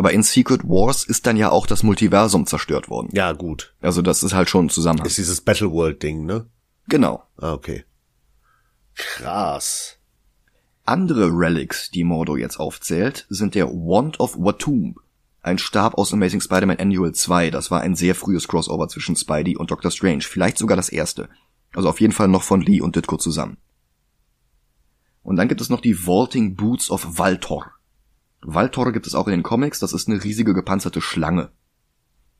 Aber 0.00 0.14
in 0.14 0.22
Secret 0.22 0.64
Wars 0.64 1.04
ist 1.04 1.26
dann 1.26 1.36
ja 1.36 1.50
auch 1.50 1.66
das 1.66 1.82
Multiversum 1.82 2.46
zerstört 2.46 2.88
worden. 2.88 3.10
Ja, 3.12 3.32
gut. 3.32 3.74
Also 3.82 4.00
das 4.00 4.22
ist 4.22 4.32
halt 4.32 4.48
schon 4.48 4.64
ein 4.64 4.70
Zusammenhang. 4.70 5.06
Ist 5.06 5.18
dieses 5.18 5.42
Battleworld-Ding, 5.42 6.24
ne? 6.24 6.46
genau. 6.88 7.22
Ah, 7.36 7.52
okay. 7.52 7.84
Krass. 8.94 9.98
Andere 10.86 11.28
Relics, 11.30 11.90
die 11.90 12.04
Mordo 12.04 12.38
jetzt 12.38 12.58
aufzählt, 12.58 13.26
sind 13.28 13.54
der 13.54 13.68
Wand 13.68 14.20
of 14.20 14.38
Watum, 14.38 14.94
ein 15.42 15.58
Stab 15.58 15.98
aus 15.98 16.14
Amazing 16.14 16.40
Spider-Man 16.40 16.78
Annual 16.78 17.12
2. 17.12 17.50
Das 17.50 17.70
war 17.70 17.82
ein 17.82 17.94
sehr 17.94 18.14
frühes 18.14 18.48
Crossover 18.48 18.88
zwischen 18.88 19.16
Spidey 19.16 19.58
und 19.58 19.70
Doctor 19.70 19.90
Strange, 19.90 20.22
vielleicht 20.22 20.56
sogar 20.56 20.78
das 20.78 20.88
erste. 20.88 21.28
Also 21.74 21.90
auf 21.90 22.00
jeden 22.00 22.14
Fall 22.14 22.28
noch 22.28 22.42
von 22.42 22.62
Lee 22.62 22.80
und 22.80 22.96
Ditko 22.96 23.18
zusammen. 23.18 23.58
Und 25.22 25.36
dann 25.36 25.48
gibt 25.48 25.60
es 25.60 25.68
noch 25.68 25.82
die 25.82 26.06
Vaulting 26.06 26.56
Boots 26.56 26.90
of 26.90 27.18
Valtor. 27.18 27.70
Valtor 28.42 28.92
gibt 28.92 29.06
es 29.06 29.14
auch 29.14 29.26
in 29.26 29.32
den 29.32 29.42
Comics, 29.42 29.78
das 29.78 29.92
ist 29.92 30.08
eine 30.08 30.22
riesige 30.22 30.54
gepanzerte 30.54 31.00
Schlange. 31.00 31.50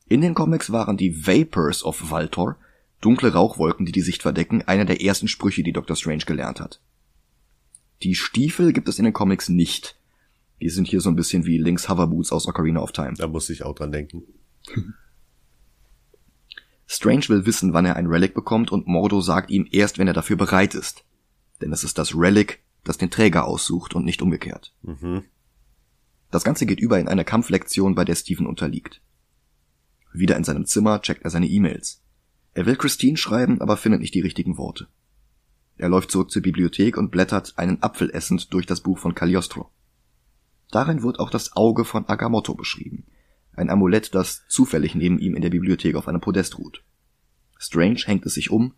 In 0.09 0.21
den 0.21 0.35
Comics 0.35 0.73
waren 0.73 0.97
die 0.97 1.27
Vapors 1.27 1.85
of 1.85 2.11
Valtor, 2.11 2.57
dunkle 3.01 3.33
Rauchwolken, 3.33 3.87
die 3.87 3.93
die 3.93 4.01
Sicht 4.01 4.23
verdecken, 4.23 4.63
einer 4.63 4.85
der 4.85 5.03
ersten 5.03 5.29
Sprüche, 5.29 5.63
die 5.63 5.73
Doctor 5.73 5.97
Strange 5.97 6.25
gelernt 6.25 6.61
hat. 6.61 6.81
Die 8.03 8.15
Stiefel 8.15 8.73
gibt 8.73 8.89
es 8.89 8.99
in 8.99 9.05
den 9.05 9.13
Comics 9.13 9.49
nicht. 9.49 9.97
Die 10.61 10.71
sind 10.71 10.89
hier 10.89 11.01
so 11.01 11.11
ein 11.11 11.17
bisschen 11.17 11.45
wie 11.45 11.59
Link's 11.59 11.89
Hoverboots 11.89 12.33
aus 12.33 12.47
Ocarina 12.47 12.81
of 12.81 12.93
Time. 12.93 13.15
Da 13.17 13.27
muss 13.29 13.51
ich 13.51 13.63
auch 13.63 13.75
dran 13.75 13.93
denken. 13.93 14.25
Strange 16.87 17.29
will 17.29 17.47
wissen, 17.47 17.73
wann 17.73 17.87
er 17.87 17.97
ein 17.97 18.09
Relic 18.09 18.35
bekommt 18.35 18.73
und 18.73 18.89
Mordo 18.89 19.21
sagt 19.21 19.51
ihm 19.51 19.69
erst, 19.71 19.99
wenn 19.99 20.09
er 20.09 20.13
dafür 20.13 20.37
bereit 20.37 20.75
ist. 20.75 21.05
Denn 21.61 21.73
es 21.73 21.85
ist 21.85 21.99
das 21.99 22.17
Relic, 22.17 22.65
das 22.83 22.99
den 22.99 23.11
Träger 23.11 23.45
aussucht 23.45 23.95
und 23.95 24.05
nicht 24.05 24.23
umgekehrt. 24.23 24.75
Mhm. 24.83 25.23
Das 26.31 26.45
Ganze 26.45 26.67
geht 26.67 26.81
über 26.81 26.99
in 26.99 27.09
eine 27.09 27.25
Kampflektion, 27.25 27.95
bei 27.95 28.05
der 28.05 28.15
Stephen 28.15 28.47
unterliegt. 28.47 29.01
Wieder 30.13 30.37
in 30.37 30.45
seinem 30.45 30.67
Zimmer 30.67 31.01
checkt 31.03 31.25
er 31.25 31.31
seine 31.31 31.49
E-Mails. 31.49 32.03
Er 32.55 32.67
will 32.67 32.77
Christine 32.77 33.17
schreiben, 33.17 33.61
aber 33.61 33.77
findet 33.77 34.01
nicht 34.01 34.15
die 34.15 34.21
richtigen 34.21 34.57
Worte. 34.59 34.89
Er 35.77 35.89
läuft 35.89 36.11
zurück 36.11 36.31
zur 36.31 36.43
Bibliothek 36.43 36.97
und 36.97 37.11
blättert 37.11 37.55
einen 37.57 37.83
Apfel 37.83 38.11
essend 38.11 38.53
durch 38.53 38.67
das 38.67 38.81
Buch 38.81 38.99
von 38.99 39.15
Cagliostro. 39.15 39.71
Darin 40.71 41.03
wird 41.03 41.19
auch 41.19 41.31
das 41.31 41.57
Auge 41.57 41.85
von 41.85 42.07
Agamotto 42.07 42.55
beschrieben. 42.55 43.07
Ein 43.55 43.71
Amulett, 43.71 44.15
das 44.15 44.45
zufällig 44.49 44.95
neben 44.95 45.19
ihm 45.19 45.35
in 45.35 45.43
der 45.43 45.51
Bibliothek 45.51 45.97
auf 45.97 46.07
einem 46.07 46.21
Podest 46.21 46.59
ruht. 46.59 46.85
Strange 47.59 48.01
hängt 48.05 48.27
es 48.27 48.35
sich 48.35 48.51
um 48.51 48.75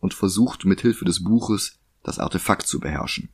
und 0.00 0.14
versucht 0.14 0.64
mit 0.64 0.80
Hilfe 0.80 1.04
des 1.04 1.22
Buches 1.22 1.78
das 2.02 2.18
Artefakt 2.18 2.66
zu 2.66 2.80
beherrschen. 2.80 3.28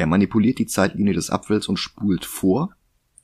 Er 0.00 0.06
manipuliert 0.06 0.58
die 0.58 0.66
Zeitlinie 0.66 1.12
des 1.12 1.28
Apfels 1.28 1.68
und 1.68 1.76
spult 1.76 2.24
vor, 2.24 2.74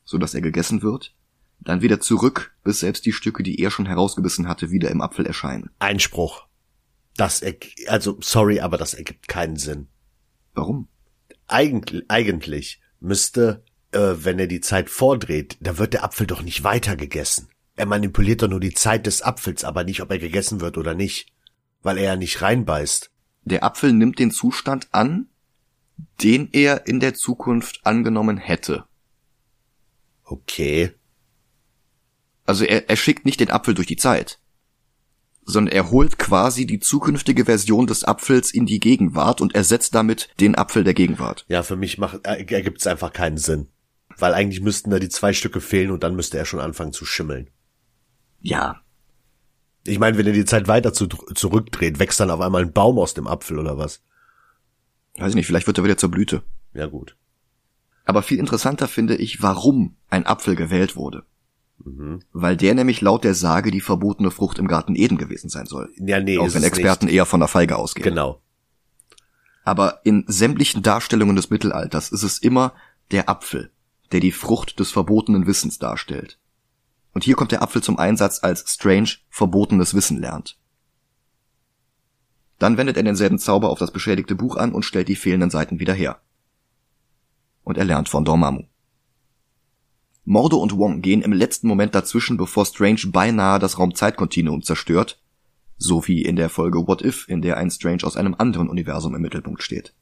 sodass 0.05 0.35
er 0.35 0.43
gegessen 0.43 0.83
wird, 0.83 1.14
dann 1.59 1.81
wieder 1.81 2.01
zurück, 2.01 2.55
bis 2.64 2.81
selbst 2.81 3.07
die 3.07 3.14
Stücke, 3.14 3.43
die 3.43 3.59
er 3.61 3.70
schon 3.70 3.87
herausgebissen 3.87 4.47
hatte, 4.47 4.70
wieder 4.70 4.91
im 4.91 5.01
Apfel 5.01 5.24
erscheinen. 5.24 5.70
Einspruch. 5.79 6.47
Das, 7.16 7.43
also, 7.87 8.18
sorry, 8.20 8.61
aber 8.61 8.77
das 8.77 8.93
ergibt 8.93 9.27
keinen 9.27 9.57
Sinn. 9.57 9.89
Warum? 10.53 10.89
Eigentlich, 11.47 12.05
eigentlich 12.09 12.83
müsste, 13.01 13.64
äh, 13.93 14.12
wenn 14.18 14.39
er 14.39 14.47
die 14.47 14.61
Zeit 14.61 14.91
vordreht, 14.91 15.57
da 15.61 15.79
wird 15.79 15.95
der 15.95 16.05
Apfel 16.05 16.27
doch 16.27 16.43
nicht 16.43 16.62
weiter 16.62 16.95
gegessen. 16.95 17.49
Er 17.77 17.87
manipuliert 17.87 18.43
doch 18.43 18.49
nur 18.49 18.61
die 18.61 18.74
Zeit 18.74 19.07
des 19.07 19.22
Apfels, 19.22 19.64
aber 19.64 19.83
nicht, 19.85 20.03
ob 20.03 20.11
er 20.11 20.18
gegessen 20.18 20.61
wird 20.61 20.77
oder 20.77 20.93
nicht. 20.93 21.33
Weil 21.81 21.97
er 21.97 22.05
ja 22.05 22.16
nicht 22.16 22.43
reinbeißt. 22.43 23.11
Der 23.45 23.64
Apfel 23.64 23.95
nimmt 23.95 24.18
den 24.18 24.31
Zustand 24.31 24.89
an, 24.93 25.31
den 26.23 26.49
er 26.53 26.87
in 26.87 27.01
der 27.01 27.15
Zukunft 27.15 27.81
angenommen 27.85 28.37
hätte. 28.37 28.85
Okay. 30.25 30.93
Also 32.45 32.65
er, 32.65 32.89
er 32.89 32.97
schickt 32.97 33.25
nicht 33.25 33.41
den 33.41 33.51
Apfel 33.51 33.75
durch 33.75 33.87
die 33.87 33.97
Zeit, 33.97 34.39
sondern 35.45 35.75
er 35.75 35.91
holt 35.91 36.19
quasi 36.19 36.67
die 36.67 36.81
zukünftige 36.81 37.45
Version 37.45 37.87
des 37.87 38.05
Apfels 38.05 38.53
in 38.53 38.67
die 38.67 38.81
Gegenwart 38.81 39.41
und 39.41 39.55
ersetzt 39.55 39.95
damit 39.95 40.29
den 40.41 40.57
Apfel 40.57 40.85
der 40.85 40.95
Gegenwart. 40.95 41.45
Ja, 41.49 41.63
für 41.63 41.77
mich 41.77 41.99
macht, 41.99 42.27
äh, 42.27 42.45
ergibt 42.45 42.81
es 42.81 42.87
einfach 42.87 43.13
keinen 43.13 43.39
Sinn. 43.39 43.69
Weil 44.19 44.35
eigentlich 44.35 44.63
müssten 44.63 44.91
da 44.91 44.99
die 44.99 45.09
zwei 45.09 45.33
Stücke 45.33 45.61
fehlen 45.61 45.91
und 45.91 46.03
dann 46.03 46.17
müsste 46.17 46.39
er 46.39 46.47
schon 46.47 46.61
anfangen 46.61 46.93
zu 46.93 47.05
schimmeln. 47.05 47.51
Ja. 48.41 48.81
Ich 49.85 49.99
meine, 49.99 50.17
wenn 50.19 50.27
er 50.27 50.33
die 50.33 50.45
Zeit 50.45 50.69
weiter 50.69 50.93
zu, 50.93 51.07
zurückdreht, 51.07 51.99
wächst 51.99 52.19
dann 52.19 52.31
auf 52.31 52.41
einmal 52.41 52.63
ein 52.63 52.73
Baum 52.73 52.99
aus 52.99 53.15
dem 53.15 53.27
Apfel 53.27 53.59
oder 53.59 53.79
was? 53.79 54.03
Weiß 55.19 55.31
ich 55.31 55.35
nicht, 55.37 55.47
vielleicht 55.47 55.67
wird 55.67 55.79
er 55.79 55.85
wieder 55.85 55.97
zur 55.97 56.11
Blüte. 56.11 56.43
Ja 56.75 56.87
gut. 56.87 57.17
Aber 58.05 58.23
viel 58.23 58.39
interessanter 58.39 58.87
finde 58.89 59.17
ich, 59.17 59.43
warum 59.43 59.97
ein 60.11 60.27
Apfel 60.27 60.57
gewählt 60.57 60.97
wurde. 60.97 61.25
Mhm. 61.85 62.21
Weil 62.33 62.57
der 62.57 62.75
nämlich 62.75 63.01
laut 63.01 63.25
der 63.25 63.35
Sage 63.35 63.71
die 63.71 63.81
verbotene 63.81 64.31
Frucht 64.31 64.59
im 64.59 64.69
Garten 64.69 64.95
Eden 64.95 65.19
gewesen 65.19 65.51
sein 65.51 65.67
soll. 65.67 65.91
Ja, 65.99 66.21
nee, 66.21 66.39
Auch 66.39 66.53
wenn 66.55 66.62
Experten 66.62 67.09
eher 67.09 67.27
von 67.27 67.41
der 67.41 67.49
Feige 67.49 67.77
ausgehen. 67.77 68.05
Genau. 68.05 68.41
Aber 69.64 70.01
in 70.05 70.25
sämtlichen 70.29 70.83
Darstellungen 70.83 71.35
des 71.35 71.51
Mittelalters 71.51 72.12
ist 72.12 72.23
es 72.23 72.39
immer 72.39 72.73
der 73.11 73.29
Apfel, 73.29 73.71
der 74.12 74.21
die 74.21 74.33
Frucht 74.33 74.79
des 74.79 74.93
verbotenen 74.93 75.47
Wissens 75.47 75.79
darstellt. 75.79 76.39
Und 77.12 77.25
hier 77.25 77.35
kommt 77.35 77.51
der 77.51 77.62
Apfel 77.62 77.83
zum 77.83 77.99
Einsatz, 77.99 78.41
als 78.43 78.73
Strange 78.73 79.11
verbotenes 79.29 79.95
Wissen 79.95 80.21
lernt. 80.21 80.59
Dann 82.59 82.77
wendet 82.77 82.97
er 82.97 83.03
denselben 83.03 83.39
Zauber 83.39 83.71
auf 83.71 83.79
das 83.79 83.91
beschädigte 83.91 84.35
Buch 84.35 84.57
an 84.57 84.73
und 84.73 84.85
stellt 84.85 85.09
die 85.09 85.17
fehlenden 85.17 85.51
Seiten 85.51 85.79
wieder 85.79 85.95
her. 85.95 86.21
Und 87.65 87.77
er 87.77 87.85
lernt 87.85 88.09
von 88.09 88.25
Dormammu. 88.25 88.65
Mordo 90.25 90.57
und 90.57 90.77
Wong 90.77 91.03
gehen 91.03 91.23
im 91.23 91.33
letzten 91.33 91.69
Moment 91.69 91.95
dazwischen, 91.95 92.37
bevor 92.37 92.67
Strange 92.67 93.03
beinahe 93.07 93.59
das 93.59 93.79
Raumzeitkontinuum 93.79 94.63
zerstört, 94.63 95.21
so 95.77 96.07
wie 96.09 96.23
in 96.23 96.37
der 96.37 96.49
Folge 96.49 96.87
What 96.89 97.03
If, 97.03 97.29
in 97.29 97.43
der 97.43 97.57
ein 97.59 97.71
Strange 97.71 98.03
aus 98.03 98.17
einem 98.17 98.35
anderen 98.37 98.69
Universum 98.69 99.15
im 99.15 99.23
Mittelpunkt 99.23 99.63
steht. 99.63 99.95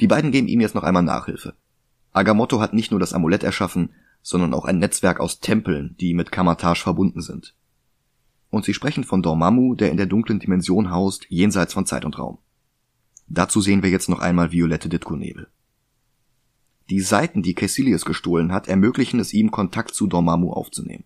Die 0.00 0.06
beiden 0.06 0.30
geben 0.30 0.48
ihm 0.48 0.60
jetzt 0.60 0.74
noch 0.74 0.84
einmal 0.84 1.02
Nachhilfe. 1.02 1.54
Agamotto 2.12 2.60
hat 2.60 2.72
nicht 2.72 2.90
nur 2.90 3.00
das 3.00 3.12
Amulett 3.12 3.42
erschaffen, 3.42 3.90
sondern 4.22 4.54
auch 4.54 4.64
ein 4.64 4.78
Netzwerk 4.78 5.20
aus 5.20 5.40
Tempeln, 5.40 5.96
die 5.98 6.14
mit 6.14 6.30
Kamatage 6.30 6.80
verbunden 6.80 7.20
sind. 7.20 7.54
Und 8.50 8.64
sie 8.64 8.74
sprechen 8.74 9.04
von 9.04 9.22
Dormammu, 9.22 9.74
der 9.74 9.90
in 9.90 9.96
der 9.96 10.06
dunklen 10.06 10.40
Dimension 10.40 10.90
haust, 10.90 11.26
jenseits 11.28 11.72
von 11.72 11.86
Zeit 11.86 12.04
und 12.04 12.18
Raum. 12.18 12.38
Dazu 13.28 13.60
sehen 13.60 13.82
wir 13.84 13.90
jetzt 13.90 14.08
noch 14.08 14.18
einmal 14.18 14.50
violette 14.50 14.88
Ditko-Nebel. 14.88 15.48
Die 16.90 17.00
Seiten, 17.00 17.42
die 17.42 17.54
Caecilius 17.54 18.04
gestohlen 18.04 18.50
hat, 18.50 18.66
ermöglichen 18.66 19.20
es 19.20 19.32
ihm, 19.32 19.52
Kontakt 19.52 19.94
zu 19.94 20.08
Dormammu 20.08 20.52
aufzunehmen. 20.52 21.04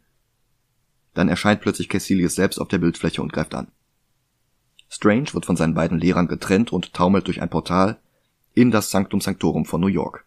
Dann 1.12 1.28
erscheint 1.28 1.60
plötzlich 1.60 1.90
Caecilius 1.90 2.34
selbst 2.34 2.58
auf 2.58 2.68
der 2.68 2.78
Bildfläche 2.78 3.20
und 3.20 3.32
greift 3.32 3.54
an. 3.54 3.68
Strange 4.88 5.34
wird 5.34 5.44
von 5.44 5.56
seinen 5.56 5.74
beiden 5.74 5.98
Lehrern 5.98 6.26
getrennt 6.26 6.72
und 6.72 6.94
taumelt 6.94 7.26
durch 7.26 7.42
ein 7.42 7.50
Portal 7.50 8.00
in 8.54 8.70
das 8.70 8.90
Sanctum 8.90 9.20
Sanctorum 9.20 9.66
von 9.66 9.82
New 9.82 9.88
York. 9.88 10.24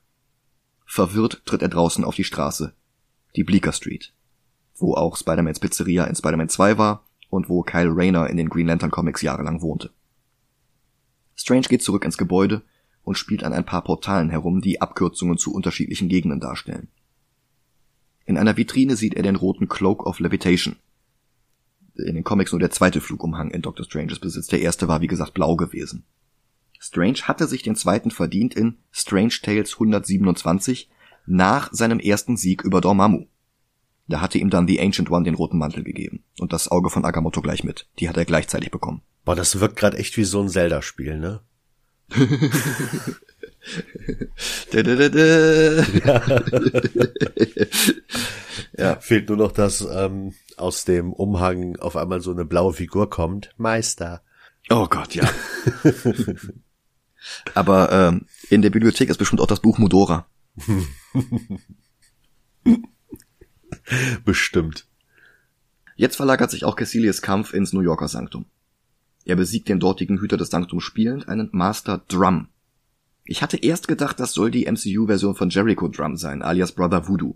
Verwirrt 0.85 1.41
tritt 1.45 1.63
er 1.63 1.69
draußen 1.69 2.03
auf 2.03 2.15
die 2.15 2.23
Straße, 2.23 2.75
die 3.35 3.43
Bleecker 3.43 3.73
Street, 3.73 4.13
wo 4.75 4.93
auch 4.93 5.17
Spider-Mans 5.17 5.59
Pizzeria 5.59 6.03
in 6.03 6.15
Spider-Man 6.15 6.49
2 6.49 6.77
war 6.77 7.06
und 7.29 7.49
wo 7.49 7.63
Kyle 7.63 7.95
Rayner 7.95 8.29
in 8.29 8.37
den 8.37 8.49
Green 8.49 8.67
Lantern 8.67 8.91
Comics 8.91 9.21
jahrelang 9.21 9.61
wohnte. 9.61 9.91
Strange 11.35 11.67
geht 11.69 11.83
zurück 11.83 12.03
ins 12.03 12.17
Gebäude 12.17 12.63
und 13.03 13.17
spielt 13.17 13.43
an 13.43 13.53
ein 13.53 13.65
paar 13.65 13.83
Portalen 13.83 14.29
herum, 14.29 14.61
die 14.61 14.81
Abkürzungen 14.81 15.37
zu 15.37 15.53
unterschiedlichen 15.53 16.09
Gegenden 16.09 16.39
darstellen. 16.39 16.89
In 18.25 18.37
einer 18.37 18.57
Vitrine 18.57 18.95
sieht 18.95 19.13
er 19.13 19.23
den 19.23 19.37
roten 19.37 19.69
Cloak 19.69 20.05
of 20.05 20.19
Levitation. 20.19 20.75
In 21.95 22.15
den 22.15 22.23
Comics 22.23 22.51
nur 22.51 22.59
der 22.59 22.71
zweite 22.71 23.01
Flugumhang 23.01 23.51
in 23.51 23.61
Doctor 23.61 23.85
Stranges 23.85 24.19
Besitz. 24.19 24.47
Der 24.47 24.61
erste 24.61 24.87
war 24.87 25.01
wie 25.01 25.07
gesagt 25.07 25.33
blau 25.33 25.55
gewesen. 25.55 26.03
Strange 26.79 27.19
hatte 27.23 27.47
sich 27.47 27.63
den 27.63 27.75
zweiten 27.75 28.11
verdient 28.11 28.53
in 28.55 28.77
Strange 28.91 29.33
Tales 29.41 29.73
127 29.73 30.89
nach 31.25 31.69
seinem 31.71 31.99
ersten 31.99 32.37
Sieg 32.37 32.63
über 32.63 32.81
Dormammu. 32.81 33.27
Da 34.07 34.21
hatte 34.21 34.37
ihm 34.37 34.49
dann 34.49 34.67
The 34.67 34.79
Ancient 34.79 35.11
One 35.11 35.25
den 35.25 35.35
roten 35.35 35.57
Mantel 35.57 35.83
gegeben 35.83 36.23
und 36.39 36.53
das 36.53 36.69
Auge 36.71 36.89
von 36.89 37.03
Agamotto 37.03 37.41
gleich 37.41 37.63
mit. 37.63 37.87
Die 37.99 38.07
hat 38.07 38.17
er 38.17 38.25
gleichzeitig 38.25 38.71
bekommen. 38.71 39.01
Boah, 39.25 39.35
das 39.35 39.59
wirkt 39.59 39.75
gerade 39.75 39.97
echt 39.97 40.15
wie 40.15 40.23
so 40.23 40.41
ein 40.41 40.49
Zelda-Spiel, 40.49 41.19
ne? 41.19 41.41
da, 44.71 44.81
da, 44.81 45.09
da, 45.09 45.25
ja. 45.25 46.21
ja. 48.77 48.95
Fehlt 49.01 49.27
nur 49.27 49.37
noch, 49.37 49.51
dass 49.51 49.81
ähm, 49.81 50.33
aus 50.55 50.85
dem 50.85 51.11
Umhang 51.11 51.75
auf 51.77 51.97
einmal 51.97 52.21
so 52.21 52.31
eine 52.31 52.45
blaue 52.45 52.73
Figur 52.73 53.09
kommt. 53.09 53.53
Meister. 53.57 54.21
Oh 54.69 54.87
Gott, 54.87 55.15
ja. 55.15 55.29
Aber 57.53 57.91
ähm, 57.91 58.25
in 58.49 58.61
der 58.61 58.69
Bibliothek 58.69 59.09
ist 59.09 59.17
bestimmt 59.17 59.41
auch 59.41 59.47
das 59.47 59.59
Buch 59.59 59.77
Mudora. 59.77 60.27
bestimmt. 64.25 64.87
Jetzt 65.95 66.15
verlagert 66.15 66.51
sich 66.51 66.65
auch 66.65 66.75
Cassilius 66.75 67.21
Kampf 67.21 67.53
ins 67.53 67.73
New 67.73 67.81
Yorker 67.81 68.07
Sanktum. 68.07 68.45
Er 69.25 69.35
besiegt 69.35 69.67
den 69.67 69.79
dortigen 69.79 70.19
Hüter 70.19 70.37
des 70.37 70.49
Sanktums 70.49 70.83
spielend, 70.83 71.27
einen 71.27 71.49
Master 71.51 72.03
Drum. 72.07 72.47
Ich 73.25 73.41
hatte 73.41 73.57
erst 73.57 73.87
gedacht, 73.87 74.19
das 74.19 74.33
soll 74.33 74.51
die 74.51 74.71
MCU-Version 74.71 75.35
von 75.35 75.49
Jericho 75.49 75.89
Drum 75.89 76.15
sein, 76.15 76.41
alias 76.41 76.71
Brother 76.71 77.07
Voodoo. 77.07 77.35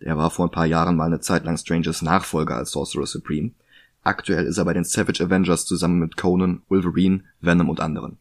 Der 0.00 0.16
war 0.16 0.30
vor 0.30 0.46
ein 0.46 0.52
paar 0.52 0.66
Jahren 0.66 0.96
mal 0.96 1.06
eine 1.06 1.20
Zeit 1.20 1.44
lang 1.44 1.58
Strangers 1.58 2.02
Nachfolger 2.02 2.56
als 2.56 2.70
Sorcerer 2.70 3.06
Supreme. 3.06 3.52
Aktuell 4.02 4.46
ist 4.46 4.58
er 4.58 4.64
bei 4.64 4.72
den 4.72 4.84
Savage 4.84 5.22
Avengers 5.22 5.66
zusammen 5.66 5.98
mit 5.98 6.16
Conan, 6.16 6.62
Wolverine, 6.68 7.24
Venom 7.40 7.68
und 7.68 7.80
anderen. 7.80 8.18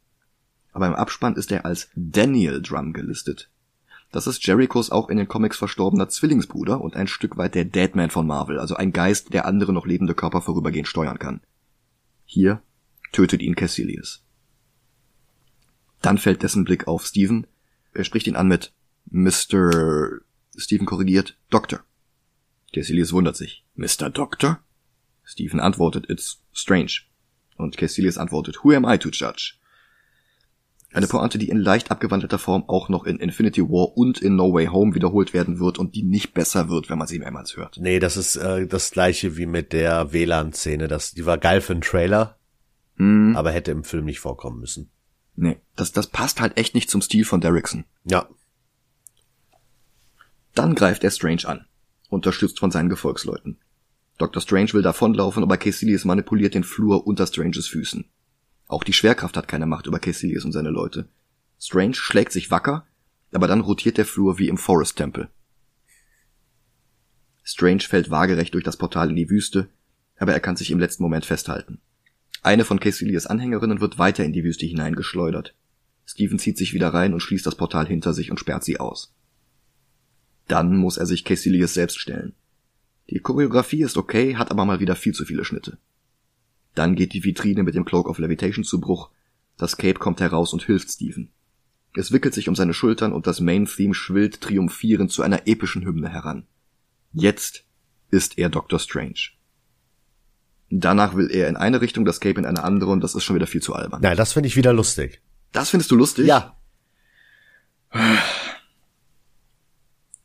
Aber 0.73 0.87
im 0.87 0.95
Abspann 0.95 1.35
ist 1.35 1.51
er 1.51 1.65
als 1.65 1.89
Daniel 1.95 2.61
Drum 2.61 2.93
gelistet. 2.93 3.49
Das 4.11 4.27
ist 4.27 4.45
Jerichos 4.45 4.91
auch 4.91 5.09
in 5.09 5.17
den 5.17 5.27
Comics 5.27 5.57
verstorbener 5.57 6.09
Zwillingsbruder 6.09 6.81
und 6.81 6.95
ein 6.95 7.07
Stück 7.07 7.37
weit 7.37 7.55
der 7.55 7.65
Deadman 7.65 8.09
von 8.09 8.27
Marvel, 8.27 8.59
also 8.59 8.75
ein 8.75 8.91
Geist, 8.91 9.33
der 9.33 9.45
andere 9.45 9.71
noch 9.71 9.85
lebende 9.85 10.13
Körper 10.13 10.41
vorübergehend 10.41 10.87
steuern 10.87 11.17
kann. 11.17 11.41
Hier 12.25 12.61
tötet 13.13 13.41
ihn 13.41 13.55
Cassilius. 13.55 14.23
Dann 16.01 16.17
fällt 16.17 16.43
dessen 16.43 16.65
Blick 16.65 16.87
auf 16.87 17.05
Steven. 17.05 17.47
Er 17.93 18.03
spricht 18.03 18.27
ihn 18.27 18.35
an 18.35 18.47
mit 18.47 18.73
Mr. 19.05 20.19
Steven 20.57 20.85
korrigiert, 20.85 21.37
Doctor. 21.49 21.81
Cassilius 22.73 23.13
wundert 23.13 23.37
sich. 23.37 23.63
Mr. 23.75 24.09
Doctor? 24.09 24.59
Steven 25.23 25.59
antwortet, 25.59 26.09
it's 26.09 26.41
strange. 26.51 27.01
Und 27.55 27.77
Cassilius 27.77 28.17
antwortet, 28.17 28.63
who 28.63 28.71
am 28.73 28.85
I 28.85 28.97
to 28.97 29.09
judge? 29.09 29.55
Eine 30.93 31.07
Pointe, 31.07 31.37
die 31.37 31.49
in 31.49 31.57
leicht 31.57 31.89
abgewandelter 31.89 32.37
Form 32.37 32.65
auch 32.67 32.89
noch 32.89 33.05
in 33.05 33.17
Infinity 33.17 33.61
War 33.61 33.95
und 33.97 34.21
in 34.21 34.35
No 34.35 34.53
Way 34.53 34.67
Home 34.67 34.93
wiederholt 34.93 35.33
werden 35.33 35.59
wird 35.59 35.79
und 35.79 35.95
die 35.95 36.03
nicht 36.03 36.33
besser 36.33 36.67
wird, 36.69 36.89
wenn 36.89 36.97
man 36.97 37.07
sie 37.07 37.19
mehrmals 37.19 37.55
hört. 37.55 37.77
Nee, 37.79 37.99
das 37.99 38.17
ist 38.17 38.35
äh, 38.35 38.67
das 38.67 38.91
gleiche 38.91 39.37
wie 39.37 39.45
mit 39.45 39.71
der 39.71 40.11
WLAN-Szene. 40.11 40.89
Das, 40.89 41.13
die 41.13 41.25
war 41.25 41.37
geil 41.37 41.61
für 41.61 41.73
einen 41.73 41.81
Trailer, 41.81 42.37
hm. 42.97 43.35
aber 43.37 43.51
hätte 43.51 43.71
im 43.71 43.85
Film 43.85 44.03
nicht 44.05 44.19
vorkommen 44.19 44.59
müssen. 44.59 44.89
Nee, 45.35 45.57
das, 45.77 45.93
das 45.93 46.07
passt 46.07 46.41
halt 46.41 46.57
echt 46.57 46.75
nicht 46.75 46.89
zum 46.89 47.01
Stil 47.01 47.23
von 47.23 47.39
Derrickson. 47.39 47.85
Ja. 48.03 48.27
Dann 50.53 50.75
greift 50.75 51.05
er 51.05 51.11
Strange 51.11 51.47
an, 51.47 51.65
unterstützt 52.09 52.59
von 52.59 52.71
seinen 52.71 52.89
Gefolgsleuten. 52.89 53.59
Dr. 54.17 54.41
Strange 54.41 54.73
will 54.73 54.81
davonlaufen, 54.81 55.41
aber 55.41 55.57
Caecilius 55.57 56.03
manipuliert 56.03 56.53
den 56.53 56.65
Flur 56.65 57.07
unter 57.07 57.25
Stranges 57.25 57.67
Füßen. 57.67 58.05
Auch 58.71 58.85
die 58.85 58.93
Schwerkraft 58.93 59.35
hat 59.35 59.49
keine 59.49 59.65
Macht 59.65 59.85
über 59.85 59.99
Caecilius 59.99 60.45
und 60.45 60.53
seine 60.53 60.69
Leute. 60.69 61.09
Strange 61.59 61.95
schlägt 61.95 62.31
sich 62.31 62.51
wacker, 62.51 62.87
aber 63.33 63.45
dann 63.45 63.59
rotiert 63.59 63.97
der 63.97 64.05
Flur 64.05 64.39
wie 64.39 64.47
im 64.47 64.57
Forest 64.57 64.95
Tempel. 64.95 65.27
Strange 67.43 67.81
fällt 67.81 68.11
waagerecht 68.11 68.53
durch 68.53 68.63
das 68.63 68.77
Portal 68.77 69.09
in 69.09 69.17
die 69.17 69.29
Wüste, 69.29 69.67
aber 70.15 70.31
er 70.31 70.39
kann 70.39 70.55
sich 70.55 70.71
im 70.71 70.79
letzten 70.79 71.03
Moment 71.03 71.25
festhalten. 71.25 71.81
Eine 72.43 72.63
von 72.63 72.79
Caecilias 72.79 73.27
Anhängerinnen 73.27 73.81
wird 73.81 73.99
weiter 73.99 74.23
in 74.23 74.31
die 74.31 74.45
Wüste 74.45 74.65
hineingeschleudert. 74.65 75.53
Steven 76.05 76.39
zieht 76.39 76.57
sich 76.57 76.73
wieder 76.73 76.93
rein 76.93 77.13
und 77.13 77.19
schließt 77.19 77.45
das 77.45 77.55
Portal 77.55 77.87
hinter 77.87 78.13
sich 78.13 78.31
und 78.31 78.39
sperrt 78.39 78.63
sie 78.63 78.79
aus. 78.79 79.13
Dann 80.47 80.77
muss 80.77 80.95
er 80.95 81.07
sich 81.07 81.25
Caecilius 81.25 81.73
selbst 81.73 81.99
stellen. 81.99 82.35
Die 83.09 83.19
Choreografie 83.19 83.83
ist 83.83 83.97
okay, 83.97 84.37
hat 84.37 84.49
aber 84.49 84.63
mal 84.63 84.79
wieder 84.79 84.95
viel 84.95 85.13
zu 85.13 85.25
viele 85.25 85.43
Schnitte. 85.43 85.77
Dann 86.75 86.95
geht 86.95 87.13
die 87.13 87.23
Vitrine 87.23 87.63
mit 87.63 87.75
dem 87.75 87.85
Cloak 87.85 88.07
of 88.07 88.17
Levitation 88.17 88.63
zu 88.63 88.79
Bruch. 88.79 89.09
Das 89.57 89.77
Cape 89.77 89.99
kommt 89.99 90.21
heraus 90.21 90.53
und 90.53 90.63
hilft 90.63 90.89
Steven. 90.89 91.29
Es 91.93 92.11
wickelt 92.11 92.33
sich 92.33 92.47
um 92.47 92.55
seine 92.55 92.73
Schultern 92.73 93.11
und 93.11 93.27
das 93.27 93.41
Main-Theme 93.41 93.93
schwillt 93.93 94.39
triumphierend 94.41 95.11
zu 95.11 95.23
einer 95.23 95.47
epischen 95.47 95.85
Hymne 95.85 96.09
heran. 96.09 96.45
Jetzt 97.11 97.65
ist 98.09 98.37
er 98.37 98.49
Dr. 98.49 98.79
Strange. 98.79 99.31
Danach 100.69 101.15
will 101.15 101.29
er 101.29 101.49
in 101.49 101.57
eine 101.57 101.81
Richtung, 101.81 102.05
das 102.05 102.21
Cape 102.21 102.39
in 102.39 102.45
eine 102.45 102.63
andere 102.63 102.91
und 102.91 103.01
das 103.01 103.13
ist 103.13 103.25
schon 103.25 103.35
wieder 103.35 103.47
viel 103.47 103.61
zu 103.61 103.75
albern. 103.75 104.01
Nein, 104.01 104.15
das 104.15 104.31
finde 104.31 104.47
ich 104.47 104.55
wieder 104.55 104.71
lustig. 104.71 105.21
Das 105.51 105.69
findest 105.69 105.91
du 105.91 105.97
lustig? 105.97 106.27
Ja. 106.27 106.55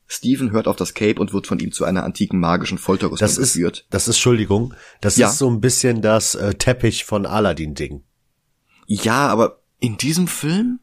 Steven 0.08 0.52
hört 0.52 0.68
auf 0.68 0.76
das 0.76 0.94
Cape 0.94 1.20
und 1.20 1.32
wird 1.32 1.46
von 1.46 1.58
ihm 1.58 1.72
zu 1.72 1.84
einer 1.84 2.04
antiken 2.04 2.38
magischen 2.38 2.78
Folterrüstung 2.78 3.26
Das 3.26 3.38
ist, 3.38 3.54
geführt. 3.54 3.86
das 3.90 4.08
ist, 4.08 4.16
Entschuldigung, 4.16 4.74
das 5.00 5.16
Ja. 5.16 5.28
ist 5.28 5.38
so 5.38 5.50
ein 5.50 5.60
bisschen 5.60 6.00
das 6.02 6.34
äh, 6.34 6.54
Teppich 6.54 7.04
von 7.04 7.26
Aladdin-Ding. 7.26 8.04
Ja, 8.86 9.26
aber 9.28 9.62
in 9.80 9.96
diesem 9.96 10.28
Film? 10.28 10.78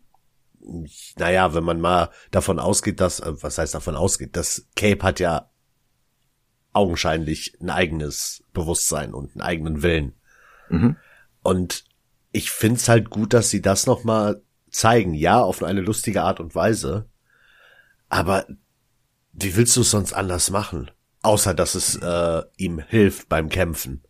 Naja, 1.17 1.53
wenn 1.53 1.63
man 1.63 1.79
mal 1.81 2.09
davon 2.31 2.59
ausgeht, 2.59 2.99
dass, 2.99 3.19
äh, 3.21 3.31
was 3.41 3.57
heißt 3.57 3.73
davon 3.73 3.95
ausgeht, 3.95 4.35
das 4.35 4.67
Cape 4.75 5.03
hat 5.03 5.19
ja 5.19 5.49
augenscheinlich 6.73 7.57
ein 7.61 7.69
eigenes 7.69 8.43
Bewusstsein 8.53 9.13
und 9.13 9.31
einen 9.33 9.41
eigenen 9.41 9.83
Willen. 9.83 10.13
Mhm. 10.69 10.97
Und 11.43 11.85
ich 12.31 12.49
find's 12.51 12.89
halt 12.89 13.09
gut, 13.09 13.33
dass 13.33 13.49
sie 13.49 13.61
das 13.61 13.85
nochmal 13.85 14.41
zeigen. 14.71 15.13
Ja, 15.13 15.41
auf 15.41 15.61
eine 15.61 15.81
lustige 15.81 16.23
Art 16.23 16.39
und 16.39 16.55
Weise. 16.55 17.07
Aber 18.09 18.47
wie 19.33 19.55
willst 19.55 19.75
du 19.75 19.81
es 19.81 19.91
sonst 19.91 20.13
anders 20.13 20.49
machen? 20.49 20.91
Außer, 21.21 21.53
dass 21.53 21.75
es 21.75 21.95
äh, 21.95 22.43
ihm 22.57 22.79
hilft 22.79 23.29
beim 23.29 23.49
Kämpfen. 23.49 24.01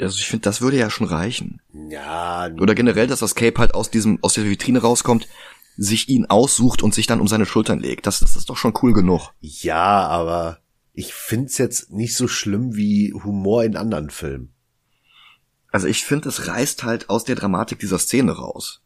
Also 0.00 0.18
ich 0.18 0.26
finde, 0.26 0.44
das 0.44 0.60
würde 0.60 0.78
ja 0.78 0.90
schon 0.90 1.06
reichen. 1.06 1.60
Ja, 1.90 2.48
Oder 2.60 2.74
generell, 2.74 3.06
dass 3.06 3.20
das 3.20 3.34
Cape 3.34 3.58
halt 3.58 3.74
aus 3.74 3.90
diesem, 3.90 4.22
aus 4.22 4.34
der 4.34 4.44
Vitrine 4.44 4.80
rauskommt, 4.80 5.28
sich 5.76 6.08
ihn 6.08 6.26
aussucht 6.26 6.82
und 6.82 6.94
sich 6.94 7.06
dann 7.06 7.20
um 7.20 7.28
seine 7.28 7.46
Schultern 7.46 7.78
legt. 7.78 8.06
Das, 8.06 8.20
das 8.20 8.36
ist 8.36 8.50
doch 8.50 8.56
schon 8.56 8.74
cool 8.82 8.92
genug. 8.92 9.30
ja, 9.40 10.06
aber 10.06 10.58
ich 10.92 11.14
find's 11.14 11.58
jetzt 11.58 11.92
nicht 11.92 12.16
so 12.16 12.26
schlimm 12.26 12.74
wie 12.74 13.12
Humor 13.12 13.62
in 13.62 13.76
anderen 13.76 14.10
Filmen. 14.10 14.52
Also 15.70 15.86
ich 15.86 16.04
finde, 16.04 16.28
es 16.28 16.48
reißt 16.48 16.82
halt 16.82 17.08
aus 17.08 17.24
der 17.24 17.36
Dramatik 17.36 17.78
dieser 17.78 17.98
Szene 18.00 18.32
raus. 18.32 18.82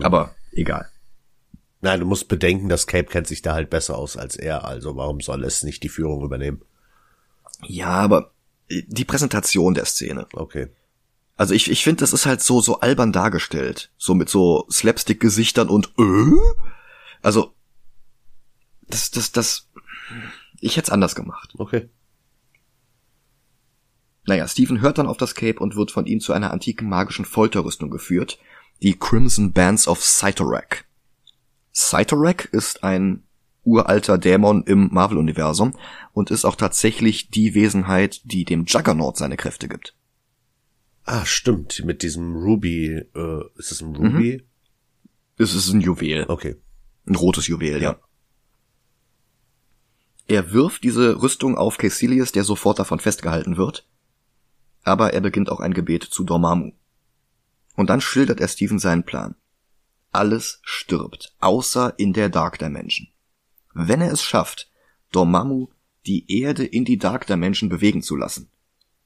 Aber 0.00 0.34
egal. 0.52 0.90
Nein, 1.80 2.00
du 2.00 2.06
musst 2.06 2.28
bedenken, 2.28 2.68
das 2.68 2.86
Cape 2.86 3.08
kennt 3.08 3.28
sich 3.28 3.42
da 3.42 3.54
halt 3.54 3.70
besser 3.70 3.96
aus 3.96 4.16
als 4.16 4.36
er, 4.36 4.64
also 4.64 4.96
warum 4.96 5.20
soll 5.20 5.44
es 5.44 5.62
nicht 5.62 5.82
die 5.82 5.88
Führung 5.88 6.24
übernehmen? 6.24 6.62
Ja, 7.66 7.90
aber 7.90 8.32
die 8.68 9.04
Präsentation 9.04 9.74
der 9.74 9.84
Szene. 9.84 10.26
Okay. 10.32 10.68
Also 11.36 11.54
ich, 11.54 11.70
ich 11.70 11.84
finde, 11.84 12.00
das 12.00 12.12
ist 12.12 12.26
halt 12.26 12.42
so, 12.42 12.60
so 12.60 12.80
albern 12.80 13.12
dargestellt. 13.12 13.90
So 13.96 14.14
mit 14.14 14.28
so 14.28 14.66
Slapstick-Gesichtern 14.70 15.68
und 15.68 15.92
äh? 15.96 16.36
Also, 17.22 17.54
das, 18.88 19.10
das, 19.12 19.32
das, 19.32 19.68
ich 20.60 20.76
hätte 20.76 20.88
es 20.88 20.92
anders 20.92 21.14
gemacht. 21.14 21.54
Okay. 21.56 21.88
Naja, 24.26 24.46
Stephen 24.48 24.80
hört 24.80 24.98
dann 24.98 25.06
auf 25.06 25.16
das 25.16 25.34
Cape 25.34 25.60
und 25.60 25.76
wird 25.76 25.90
von 25.90 26.06
ihm 26.06 26.20
zu 26.20 26.32
einer 26.32 26.50
antiken 26.50 26.88
magischen 26.88 27.24
Folterrüstung 27.24 27.88
geführt, 27.88 28.38
die 28.82 28.98
Crimson 28.98 29.52
Bands 29.52 29.88
of 29.88 30.02
Cytorak. 30.02 30.84
Cytorak 31.78 32.46
ist 32.46 32.82
ein 32.82 33.22
uralter 33.62 34.18
Dämon 34.18 34.64
im 34.64 34.88
Marvel-Universum 34.92 35.76
und 36.12 36.32
ist 36.32 36.44
auch 36.44 36.56
tatsächlich 36.56 37.30
die 37.30 37.54
Wesenheit, 37.54 38.20
die 38.24 38.44
dem 38.44 38.64
Juggernaut 38.64 39.16
seine 39.16 39.36
Kräfte 39.36 39.68
gibt. 39.68 39.94
Ah, 41.04 41.24
stimmt, 41.24 41.84
mit 41.84 42.02
diesem 42.02 42.34
Ruby, 42.34 43.04
äh, 43.14 43.44
ist 43.54 43.70
es 43.70 43.80
ein 43.80 43.94
Ruby? 43.94 44.44
Es 45.36 45.54
ist 45.54 45.72
ein 45.72 45.80
Juwel. 45.80 46.24
Okay. 46.26 46.56
Ein 47.06 47.14
rotes 47.14 47.46
Juwel, 47.46 47.80
ja. 47.80 47.96
Er 50.26 50.50
wirft 50.50 50.82
diese 50.82 51.22
Rüstung 51.22 51.56
auf 51.56 51.78
Caecilius, 51.78 52.32
der 52.32 52.42
sofort 52.42 52.80
davon 52.80 52.98
festgehalten 52.98 53.56
wird. 53.56 53.88
Aber 54.82 55.14
er 55.14 55.20
beginnt 55.20 55.48
auch 55.48 55.60
ein 55.60 55.74
Gebet 55.74 56.02
zu 56.02 56.24
Dormammu. 56.24 56.72
Und 57.76 57.88
dann 57.88 58.00
schildert 58.00 58.40
er 58.40 58.48
Steven 58.48 58.80
seinen 58.80 59.04
Plan. 59.04 59.36
Alles 60.18 60.58
stirbt, 60.64 61.32
außer 61.38 61.94
in 61.96 62.12
der 62.12 62.28
Dark 62.28 62.58
Dimension. 62.58 63.06
Wenn 63.72 64.00
er 64.00 64.10
es 64.10 64.20
schafft, 64.20 64.68
Dormammu 65.12 65.68
die 66.06 66.40
Erde 66.40 66.64
in 66.64 66.84
die 66.84 66.98
Dark 66.98 67.28
Dimension 67.28 67.68
bewegen 67.68 68.02
zu 68.02 68.16
lassen, 68.16 68.50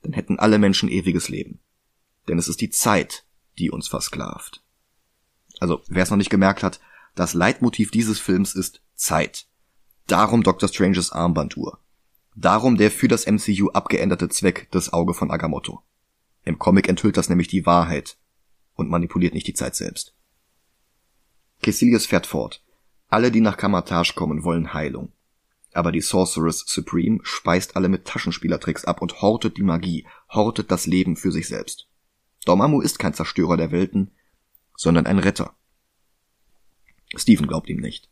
dann 0.01 0.15
hätten 0.15 0.39
alle 0.39 0.59
Menschen 0.59 0.89
ewiges 0.89 1.29
Leben. 1.29 1.61
Denn 2.29 2.39
es 2.39 2.49
ist 2.49 2.63
die 2.63 2.71
Zeit, 2.71 3.27
die 3.59 3.71
uns 3.71 3.89
versklavt. 3.89 4.65
Also, 5.61 5.83
wer 5.87 6.03
es 6.03 6.09
noch 6.09 6.17
nicht 6.17 6.31
gemerkt 6.31 6.63
hat, 6.63 6.81
das 7.15 7.35
Leitmotiv 7.35 7.91
dieses 7.91 8.19
Films 8.19 8.55
ist 8.55 8.81
Zeit. 8.95 9.45
Darum 10.07 10.43
Dr. 10.43 10.71
Stranges 10.71 11.13
Armbanduhr. 11.13 11.79
Darum 12.37 12.79
der 12.79 12.91
für 12.91 13.09
das 13.09 13.27
MCU 13.27 13.69
abgeänderte 13.69 14.31
Zweck 14.31 14.71
des 14.71 14.95
Auge 14.95 15.13
von 15.13 15.31
Agamotto. 15.31 15.83
Im 16.47 16.59
Comic 16.59 16.89
enthüllt 16.89 17.19
das 17.19 17.29
nämlich 17.29 17.49
die 17.49 17.67
Wahrheit 17.67 18.17
und 18.77 18.89
manipuliert 18.89 19.35
nicht 19.35 19.47
die 19.47 19.53
Zeit 19.53 19.77
selbst. 19.77 20.15
Caecilius 21.63 22.07
fährt 22.07 22.27
fort. 22.27 22.63
Alle, 23.09 23.31
die 23.31 23.41
nach 23.41 23.57
Kamatage 23.57 24.15
kommen, 24.15 24.45
wollen 24.45 24.75
Heilung. 24.75 25.13
Aber 25.73 25.93
die 25.93 26.01
Sorceress 26.01 26.65
Supreme 26.67 27.21
speist 27.23 27.77
alle 27.77 27.89
mit 27.89 28.05
Taschenspielertricks 28.05 28.85
ab 28.85 29.01
und 29.01 29.23
hortet 29.23 29.57
die 29.57 29.63
Magie, 29.63 30.07
hortet 30.29 30.71
das 30.71 30.87
Leben 30.87 31.17
für 31.17 31.33
sich 31.33 31.49
selbst. 31.49 31.89
Dormammu 32.45 32.81
ist 32.81 32.99
kein 32.99 33.15
Zerstörer 33.15 33.57
der 33.57 33.71
Welten, 33.71 34.11
sondern 34.77 35.07
ein 35.07 35.19
Retter. 35.19 35.55
Stephen 37.15 37.47
glaubt 37.47 37.69
ihm 37.69 37.81
nicht. 37.81 38.11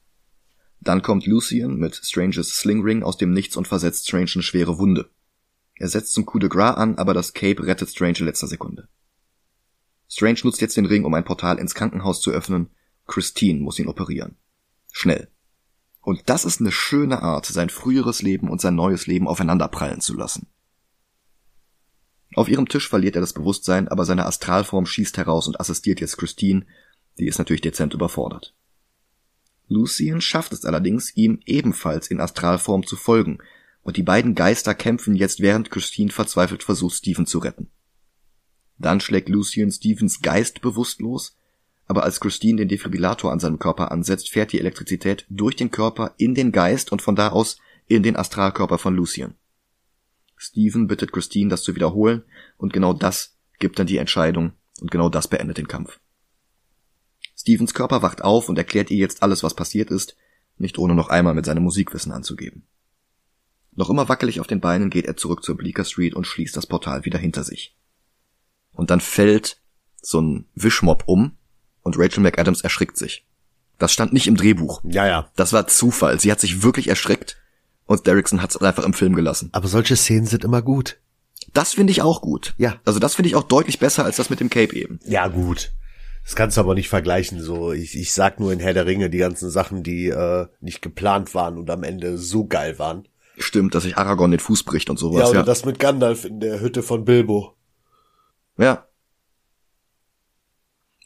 Dann 0.80 1.02
kommt 1.02 1.26
Lucian 1.26 1.76
mit 1.76 1.96
Stranges 1.96 2.56
Slingring 2.56 3.02
aus 3.02 3.18
dem 3.18 3.32
Nichts 3.32 3.56
und 3.56 3.68
versetzt 3.68 4.06
Strange 4.06 4.30
eine 4.34 4.42
schwere 4.42 4.78
Wunde. 4.78 5.10
Er 5.74 5.88
setzt 5.88 6.12
zum 6.12 6.26
Coup 6.26 6.40
de 6.40 6.48
Gras 6.48 6.76
an, 6.76 6.96
aber 6.96 7.14
das 7.14 7.32
Cape 7.32 7.66
rettet 7.66 7.90
Strange 7.90 8.18
in 8.20 8.26
letzter 8.26 8.46
Sekunde. 8.46 8.88
Strange 10.08 10.40
nutzt 10.44 10.60
jetzt 10.60 10.76
den 10.76 10.86
Ring, 10.86 11.04
um 11.04 11.14
ein 11.14 11.24
Portal 11.24 11.58
ins 11.58 11.74
Krankenhaus 11.74 12.20
zu 12.20 12.30
öffnen. 12.30 12.70
Christine 13.10 13.60
muss 13.60 13.78
ihn 13.78 13.88
operieren. 13.88 14.36
Schnell. 14.92 15.28
Und 16.00 16.30
das 16.30 16.44
ist 16.44 16.60
eine 16.60 16.72
schöne 16.72 17.22
Art, 17.22 17.44
sein 17.44 17.68
früheres 17.68 18.22
Leben 18.22 18.48
und 18.48 18.60
sein 18.60 18.76
neues 18.76 19.06
Leben 19.06 19.28
aufeinanderprallen 19.28 20.00
zu 20.00 20.16
lassen. 20.16 20.46
Auf 22.36 22.48
ihrem 22.48 22.68
Tisch 22.68 22.88
verliert 22.88 23.16
er 23.16 23.20
das 23.20 23.32
Bewusstsein, 23.32 23.88
aber 23.88 24.04
seine 24.04 24.26
Astralform 24.26 24.86
schießt 24.86 25.18
heraus 25.18 25.48
und 25.48 25.58
assistiert 25.58 26.00
jetzt 26.00 26.16
Christine, 26.16 26.64
die 27.18 27.26
ist 27.26 27.38
natürlich 27.38 27.60
dezent 27.60 27.92
überfordert. 27.92 28.54
Lucian 29.66 30.20
schafft 30.20 30.52
es 30.52 30.64
allerdings, 30.64 31.16
ihm 31.16 31.40
ebenfalls 31.44 32.08
in 32.08 32.20
Astralform 32.20 32.86
zu 32.86 32.96
folgen, 32.96 33.38
und 33.82 33.96
die 33.96 34.02
beiden 34.02 34.34
Geister 34.34 34.74
kämpfen 34.74 35.16
jetzt, 35.16 35.40
während 35.40 35.70
Christine 35.70 36.12
verzweifelt 36.12 36.62
versucht, 36.62 36.96
Stephen 36.96 37.26
zu 37.26 37.38
retten. 37.38 37.70
Dann 38.78 39.00
schlägt 39.00 39.28
Lucian 39.28 39.72
Stephens 39.72 40.22
Geist 40.22 40.60
bewusstlos, 40.60 41.36
aber 41.90 42.04
als 42.04 42.20
Christine 42.20 42.58
den 42.58 42.68
Defibrillator 42.68 43.32
an 43.32 43.40
seinem 43.40 43.58
Körper 43.58 43.90
ansetzt, 43.90 44.30
fährt 44.30 44.52
die 44.52 44.60
Elektrizität 44.60 45.26
durch 45.28 45.56
den 45.56 45.72
Körper 45.72 46.14
in 46.18 46.36
den 46.36 46.52
Geist 46.52 46.92
und 46.92 47.02
von 47.02 47.16
da 47.16 47.30
aus 47.30 47.58
in 47.88 48.04
den 48.04 48.14
Astralkörper 48.14 48.78
von 48.78 48.94
Lucian. 48.94 49.34
Stephen 50.36 50.86
bittet 50.86 51.10
Christine, 51.10 51.50
das 51.50 51.64
zu 51.64 51.74
wiederholen, 51.74 52.22
und 52.58 52.72
genau 52.72 52.92
das 52.92 53.36
gibt 53.58 53.80
dann 53.80 53.88
die 53.88 53.96
Entscheidung, 53.96 54.52
und 54.80 54.92
genau 54.92 55.08
das 55.08 55.26
beendet 55.26 55.58
den 55.58 55.66
Kampf. 55.66 55.98
Stephens 57.36 57.74
Körper 57.74 58.02
wacht 58.02 58.22
auf 58.22 58.48
und 58.48 58.56
erklärt 58.56 58.92
ihr 58.92 58.98
jetzt 58.98 59.24
alles, 59.24 59.42
was 59.42 59.54
passiert 59.54 59.90
ist, 59.90 60.16
nicht 60.58 60.78
ohne 60.78 60.94
noch 60.94 61.08
einmal 61.08 61.34
mit 61.34 61.46
seinem 61.46 61.64
Musikwissen 61.64 62.12
anzugeben. 62.12 62.68
Noch 63.72 63.90
immer 63.90 64.08
wackelig 64.08 64.38
auf 64.38 64.46
den 64.46 64.60
Beinen 64.60 64.90
geht 64.90 65.06
er 65.06 65.16
zurück 65.16 65.42
zur 65.42 65.56
Bleecker 65.56 65.84
Street 65.84 66.14
und 66.14 66.24
schließt 66.24 66.56
das 66.56 66.68
Portal 66.68 67.04
wieder 67.04 67.18
hinter 67.18 67.42
sich. 67.42 67.76
Und 68.70 68.90
dann 68.90 69.00
fällt 69.00 69.60
so 70.00 70.20
ein 70.20 70.46
Wischmob 70.54 71.02
um 71.06 71.36
und 71.82 71.98
Rachel 71.98 72.22
McAdams 72.22 72.60
erschrickt 72.62 72.96
sich. 72.96 73.26
Das 73.78 73.92
stand 73.92 74.12
nicht 74.12 74.26
im 74.26 74.36
Drehbuch. 74.36 74.80
Ja, 74.84 75.06
ja. 75.06 75.30
Das 75.36 75.52
war 75.52 75.66
Zufall. 75.66 76.20
Sie 76.20 76.30
hat 76.30 76.40
sich 76.40 76.62
wirklich 76.62 76.88
erschreckt 76.88 77.38
und 77.86 78.06
Derrickson 78.06 78.42
hat 78.42 78.50
es 78.50 78.56
einfach 78.60 78.84
im 78.84 78.92
Film 78.92 79.14
gelassen. 79.14 79.48
Aber 79.52 79.68
solche 79.68 79.96
Szenen 79.96 80.26
sind 80.26 80.44
immer 80.44 80.60
gut. 80.62 80.98
Das 81.54 81.72
finde 81.74 81.90
ich 81.92 82.02
auch 82.02 82.20
gut. 82.20 82.54
Ja. 82.58 82.76
Also 82.84 82.98
das 83.00 83.14
finde 83.14 83.28
ich 83.28 83.36
auch 83.36 83.42
deutlich 83.44 83.78
besser 83.78 84.04
als 84.04 84.16
das 84.16 84.28
mit 84.30 84.40
dem 84.40 84.50
Cape 84.50 84.76
eben. 84.76 85.00
Ja, 85.06 85.28
gut. 85.28 85.72
Das 86.22 86.36
kannst 86.36 86.58
du 86.58 86.60
aber 86.60 86.74
nicht 86.74 86.90
vergleichen. 86.90 87.40
So, 87.40 87.72
ich, 87.72 87.96
ich 87.98 88.12
sag 88.12 88.38
nur 88.38 88.52
in 88.52 88.60
Herr 88.60 88.74
der 88.74 88.84
Ringe 88.86 89.08
die 89.08 89.18
ganzen 89.18 89.48
Sachen, 89.50 89.82
die 89.82 90.08
äh, 90.08 90.46
nicht 90.60 90.82
geplant 90.82 91.34
waren 91.34 91.56
und 91.56 91.70
am 91.70 91.82
Ende 91.82 92.18
so 92.18 92.46
geil 92.46 92.78
waren. 92.78 93.08
Stimmt, 93.38 93.74
dass 93.74 93.84
sich 93.84 93.96
Aragorn 93.96 94.30
den 94.30 94.38
Fuß 94.40 94.64
bricht 94.64 94.90
und 94.90 94.96
Ja, 94.96 95.00
sowas. 95.00 95.30
oder 95.30 95.38
Ja, 95.40 95.44
das 95.46 95.64
mit 95.64 95.78
Gandalf 95.78 96.26
in 96.26 96.38
der 96.40 96.60
Hütte 96.60 96.82
von 96.82 97.06
Bilbo. 97.06 97.56
ja. 98.58 98.86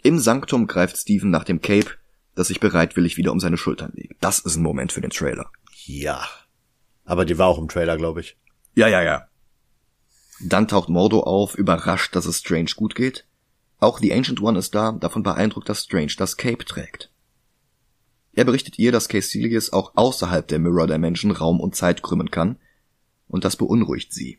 Im 0.04 0.18
Sanktum 0.18 0.66
greift 0.66 0.98
Stephen 0.98 1.30
nach 1.30 1.44
dem 1.44 1.62
Cape, 1.62 1.92
das 2.34 2.48
sich 2.48 2.60
bereitwillig 2.60 3.16
wieder 3.16 3.32
um 3.32 3.40
seine 3.40 3.56
Schultern 3.56 3.90
legt. 3.94 4.22
Das 4.22 4.38
ist 4.38 4.56
ein 4.56 4.62
Moment 4.62 4.92
für 4.92 5.00
den 5.00 5.08
Trailer. 5.08 5.50
Ja. 5.86 6.28
Aber 7.06 7.24
die 7.24 7.38
war 7.38 7.46
auch 7.46 7.58
im 7.58 7.68
Trailer, 7.68 7.96
glaube 7.96 8.20
ich. 8.20 8.36
Ja, 8.74 8.86
ja, 8.86 9.02
ja. 9.02 9.28
Dann 10.42 10.68
taucht 10.68 10.90
Mordo 10.90 11.20
auf, 11.20 11.54
überrascht, 11.54 12.14
dass 12.14 12.26
es 12.26 12.40
Strange 12.40 12.72
gut 12.76 12.94
geht. 12.94 13.26
Auch 13.78 13.98
The 13.98 14.12
Ancient 14.12 14.42
One 14.42 14.58
ist 14.58 14.74
da, 14.74 14.92
davon 14.92 15.22
beeindruckt, 15.22 15.70
dass 15.70 15.84
Strange 15.84 16.12
das 16.18 16.36
Cape 16.36 16.66
trägt. 16.66 17.10
Er 18.34 18.44
berichtet 18.44 18.78
ihr, 18.78 18.92
dass 18.92 19.08
Caecilius 19.08 19.72
auch 19.72 19.92
außerhalb 19.94 20.46
der 20.46 20.58
Mirror 20.58 20.86
Dimension 20.86 21.30
Raum 21.30 21.60
und 21.60 21.76
Zeit 21.76 22.02
krümmen 22.02 22.30
kann, 22.30 22.58
und 23.26 23.46
das 23.46 23.56
beunruhigt 23.56 24.12
sie. 24.12 24.38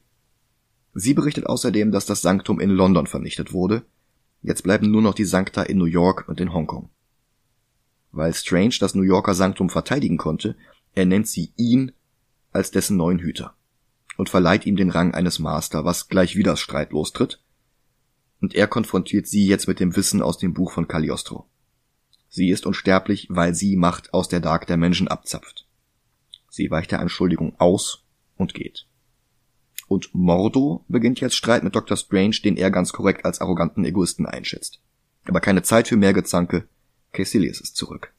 Sie 0.94 1.16
berichtet 1.16 1.48
außerdem, 1.48 1.92
dass 1.92 2.06
das 2.06 2.22
Sanktum 2.22 2.60
in 2.60 2.70
London 2.70 3.08
vernichtet 3.08 3.52
wurde. 3.52 3.84
Jetzt 4.46 4.62
bleiben 4.62 4.92
nur 4.92 5.02
noch 5.02 5.16
die 5.16 5.26
Sankta 5.26 5.64
in 5.64 5.80
New 5.80 5.86
York 5.86 6.30
und 6.30 6.40
in 6.40 6.54
Hongkong. 6.54 6.90
Weil 8.12 8.32
Strange 8.32 8.76
das 8.80 8.94
New 8.94 9.02
Yorker 9.02 9.34
Sanktum 9.34 9.72
verteidigen 9.72 10.18
konnte, 10.18 10.56
ernennt 10.94 11.28
sie 11.28 11.52
ihn 11.56 11.94
als 12.52 12.70
dessen 12.70 12.96
neuen 12.96 13.18
Hüter 13.18 13.56
und 14.18 14.30
verleiht 14.30 14.68
ihm 14.68 14.76
den 14.76 14.92
Rang 14.92 15.16
eines 15.16 15.40
Master, 15.40 15.84
was 15.84 16.10
gleich 16.10 16.36
wieder 16.36 16.58
Streit 16.58 16.92
lostritt. 16.92 17.42
Und 18.40 18.54
er 18.54 18.68
konfrontiert 18.68 19.26
sie 19.26 19.48
jetzt 19.48 19.68
mit 19.68 19.80
dem 19.80 19.96
Wissen 19.96 20.22
aus 20.22 20.38
dem 20.38 20.54
Buch 20.54 20.72
von 20.72 20.88
Cagliostro. 20.88 21.50
Sie 22.30 22.50
ist 22.50 22.68
unsterblich, 22.68 23.26
weil 23.32 23.56
sie 23.56 23.76
Macht 23.76 24.14
aus 24.14 24.28
der 24.28 24.42
Dark 24.42 24.68
der 24.68 24.78
Menschen 24.78 25.08
abzapft. 25.08 25.68
Sie 26.52 26.70
weicht 26.70 26.92
der 26.92 27.00
Anschuldigung 27.00 27.60
aus 27.60 28.04
und 28.38 28.54
geht. 28.54 28.86
Und 29.88 30.14
Mordo 30.14 30.84
beginnt 30.88 31.22
jetzt 31.22 31.36
Streit 31.36 31.64
mit 31.64 31.76
Dr. 31.76 31.96
Strange, 31.96 32.38
den 32.44 32.58
er 32.58 32.72
ganz 32.72 32.92
korrekt 32.92 33.26
als 33.26 33.42
arroganten 33.42 33.86
Egoisten 33.86 34.26
einschätzt. 34.26 34.80
Aber 35.26 35.40
keine 35.40 35.62
Zeit 35.62 35.88
für 35.88 35.98
mehr 35.98 36.14
Gezanke. 36.14 36.68
Caecilius 37.12 37.62
ist 37.62 37.76
zurück. 37.76 38.14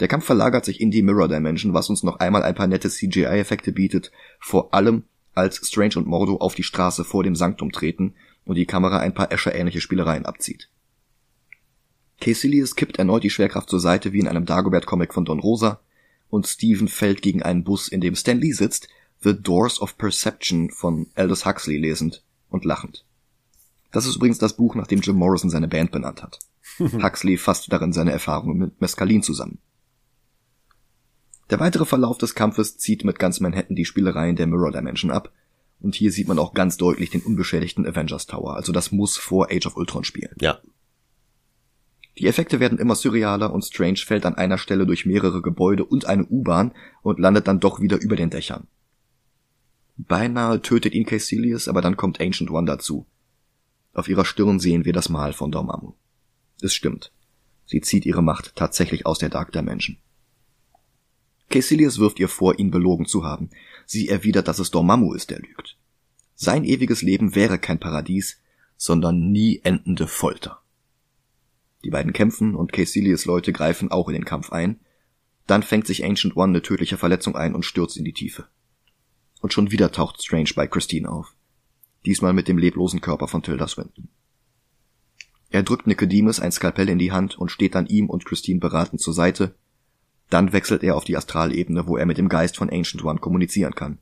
Der 0.00 0.08
Kampf 0.08 0.24
verlagert 0.24 0.64
sich 0.64 0.80
in 0.80 0.90
die 0.90 1.02
Mirror 1.02 1.28
Dimension, 1.28 1.74
was 1.74 1.90
uns 1.90 2.02
noch 2.02 2.20
einmal 2.20 2.42
ein 2.42 2.54
paar 2.54 2.66
nette 2.66 2.88
CGI-Effekte 2.88 3.72
bietet, 3.72 4.12
vor 4.38 4.72
allem 4.72 5.04
als 5.34 5.66
Strange 5.66 5.94
und 5.96 6.06
Mordo 6.06 6.36
auf 6.36 6.54
die 6.54 6.62
Straße 6.62 7.04
vor 7.04 7.24
dem 7.24 7.36
Sanktum 7.36 7.72
treten 7.72 8.14
und 8.44 8.56
die 8.56 8.66
Kamera 8.66 8.98
ein 8.98 9.14
paar 9.14 9.32
Escher-ähnliche 9.32 9.80
Spielereien 9.80 10.26
abzieht. 10.26 10.70
Caecilius 12.20 12.74
kippt 12.74 12.98
erneut 12.98 13.22
die 13.22 13.30
Schwerkraft 13.30 13.70
zur 13.70 13.80
Seite 13.80 14.12
wie 14.12 14.20
in 14.20 14.28
einem 14.28 14.46
Dagobert-Comic 14.46 15.14
von 15.14 15.24
Don 15.24 15.38
Rosa 15.38 15.80
und 16.28 16.46
Steven 16.46 16.88
fällt 16.88 17.22
gegen 17.22 17.42
einen 17.42 17.64
Bus, 17.64 17.88
in 17.88 18.00
dem 18.00 18.14
Stan 18.14 18.38
Lee 18.38 18.52
sitzt, 18.52 18.88
The 19.20 19.40
Doors 19.40 19.80
of 19.80 19.98
Perception 19.98 20.70
von 20.70 21.06
Aldous 21.14 21.44
Huxley 21.44 21.76
lesend 21.76 22.22
und 22.50 22.64
lachend. 22.64 23.04
Das 23.90 24.06
ist 24.06 24.16
übrigens 24.16 24.38
das 24.38 24.56
Buch, 24.56 24.74
nach 24.74 24.86
dem 24.86 25.00
Jim 25.00 25.16
Morrison 25.16 25.50
seine 25.50 25.68
Band 25.68 25.90
benannt 25.90 26.22
hat. 26.22 26.38
Huxley 26.78 27.36
fasst 27.36 27.72
darin 27.72 27.92
seine 27.92 28.12
Erfahrungen 28.12 28.58
mit 28.58 28.80
Mescalin 28.80 29.22
zusammen. 29.22 29.58
Der 31.50 31.60
weitere 31.60 31.86
Verlauf 31.86 32.18
des 32.18 32.34
Kampfes 32.34 32.76
zieht 32.76 33.04
mit 33.04 33.18
ganz 33.18 33.40
Manhattan 33.40 33.74
die 33.74 33.86
Spielereien 33.86 34.36
der 34.36 34.46
Mirror 34.46 34.72
Dimension 34.72 35.10
ab, 35.10 35.32
und 35.80 35.94
hier 35.94 36.12
sieht 36.12 36.28
man 36.28 36.38
auch 36.38 36.54
ganz 36.54 36.76
deutlich 36.76 37.10
den 37.10 37.22
unbeschädigten 37.22 37.86
Avengers 37.86 38.26
Tower, 38.26 38.56
also 38.56 38.72
das 38.72 38.92
muss 38.92 39.16
vor 39.16 39.48
Age 39.50 39.66
of 39.66 39.76
Ultron 39.76 40.04
spielen. 40.04 40.34
Ja. 40.40 40.58
Die 42.18 42.26
Effekte 42.26 42.58
werden 42.58 42.78
immer 42.78 42.96
surrealer 42.96 43.52
und 43.52 43.64
Strange 43.64 43.98
fällt 43.98 44.26
an 44.26 44.34
einer 44.34 44.58
Stelle 44.58 44.86
durch 44.86 45.06
mehrere 45.06 45.40
Gebäude 45.40 45.84
und 45.84 46.04
eine 46.04 46.26
U-Bahn 46.26 46.72
und 47.02 47.20
landet 47.20 47.46
dann 47.46 47.60
doch 47.60 47.80
wieder 47.80 48.00
über 48.00 48.16
den 48.16 48.30
Dächern. 48.30 48.66
Beinahe 49.98 50.62
tötet 50.62 50.94
ihn 50.94 51.04
Caecilius, 51.04 51.66
aber 51.66 51.82
dann 51.82 51.96
kommt 51.96 52.20
Ancient 52.20 52.50
One 52.50 52.66
dazu. 52.66 53.06
Auf 53.92 54.08
ihrer 54.08 54.24
Stirn 54.24 54.60
sehen 54.60 54.84
wir 54.84 54.92
das 54.92 55.08
Mal 55.08 55.32
von 55.32 55.50
Dormammu. 55.50 55.94
Es 56.62 56.72
stimmt. 56.72 57.12
Sie 57.66 57.80
zieht 57.80 58.06
ihre 58.06 58.22
Macht 58.22 58.54
tatsächlich 58.54 59.06
aus 59.06 59.18
der 59.18 59.28
Dark 59.28 59.52
Dimension. 59.52 59.98
Caecilius 61.50 61.98
wirft 61.98 62.20
ihr 62.20 62.28
vor, 62.28 62.58
ihn 62.58 62.70
belogen 62.70 63.06
zu 63.06 63.24
haben. 63.24 63.50
Sie 63.86 64.08
erwidert, 64.08 64.46
dass 64.46 64.60
es 64.60 64.70
Dormammu 64.70 65.14
ist, 65.14 65.30
der 65.30 65.40
lügt. 65.40 65.76
Sein 66.36 66.64
ewiges 66.64 67.02
Leben 67.02 67.34
wäre 67.34 67.58
kein 67.58 67.80
Paradies, 67.80 68.40
sondern 68.76 69.32
nie 69.32 69.60
endende 69.64 70.06
Folter. 70.06 70.62
Die 71.84 71.90
beiden 71.90 72.12
kämpfen 72.12 72.54
und 72.54 72.72
Caecilius 72.72 73.24
Leute 73.24 73.52
greifen 73.52 73.90
auch 73.90 74.08
in 74.08 74.14
den 74.14 74.24
Kampf 74.24 74.52
ein. 74.52 74.78
Dann 75.46 75.64
fängt 75.64 75.86
sich 75.86 76.04
Ancient 76.04 76.36
One 76.36 76.52
eine 76.52 76.62
tödliche 76.62 76.98
Verletzung 76.98 77.34
ein 77.34 77.54
und 77.54 77.64
stürzt 77.64 77.96
in 77.96 78.04
die 78.04 78.12
Tiefe. 78.12 78.46
Und 79.40 79.52
schon 79.52 79.70
wieder 79.70 79.92
taucht 79.92 80.22
Strange 80.22 80.50
bei 80.54 80.66
Christine 80.66 81.08
auf. 81.08 81.34
Diesmal 82.04 82.32
mit 82.32 82.48
dem 82.48 82.58
leblosen 82.58 83.00
Körper 83.00 83.28
von 83.28 83.42
Tilda 83.42 83.68
Swinton. 83.68 84.08
Er 85.50 85.62
drückt 85.62 85.86
Nicodemus 85.86 86.40
ein 86.40 86.52
Skalpell 86.52 86.88
in 86.88 86.98
die 86.98 87.12
Hand 87.12 87.38
und 87.38 87.50
steht 87.50 87.74
dann 87.74 87.86
ihm 87.86 88.10
und 88.10 88.24
Christine 88.24 88.60
beratend 88.60 89.00
zur 89.00 89.14
Seite, 89.14 89.54
dann 90.30 90.52
wechselt 90.52 90.82
er 90.82 90.96
auf 90.96 91.04
die 91.04 91.16
Astralebene, 91.16 91.86
wo 91.86 91.96
er 91.96 92.06
mit 92.06 92.18
dem 92.18 92.28
Geist 92.28 92.56
von 92.56 92.68
Ancient 92.70 93.02
One 93.02 93.18
kommunizieren 93.18 93.74
kann. 93.74 93.98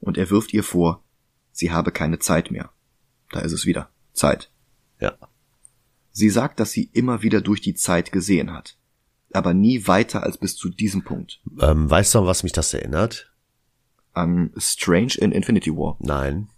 Und 0.00 0.18
er 0.18 0.30
wirft 0.30 0.52
ihr 0.52 0.64
vor, 0.64 1.04
sie 1.52 1.70
habe 1.70 1.92
keine 1.92 2.18
Zeit 2.18 2.50
mehr. 2.50 2.70
Da 3.30 3.40
ist 3.40 3.52
es 3.52 3.64
wieder. 3.64 3.90
Zeit. 4.12 4.50
Ja. 5.00 5.16
Sie 6.10 6.30
sagt, 6.30 6.58
dass 6.60 6.72
sie 6.72 6.90
immer 6.92 7.22
wieder 7.22 7.40
durch 7.40 7.60
die 7.60 7.74
Zeit 7.74 8.10
gesehen 8.10 8.52
hat. 8.52 8.76
Aber 9.32 9.54
nie 9.54 9.86
weiter 9.86 10.22
als 10.22 10.38
bis 10.38 10.56
zu 10.56 10.68
diesem 10.68 11.04
Punkt. 11.04 11.40
Ähm, 11.60 11.88
weißt 11.88 12.14
du, 12.14 12.26
was 12.26 12.42
mich 12.42 12.52
das 12.52 12.72
erinnert? 12.72 13.32
An 14.16 14.50
Strange 14.56 15.14
in 15.18 15.30
Infinity 15.32 15.70
War. 15.70 15.96
Nein. 16.00 16.48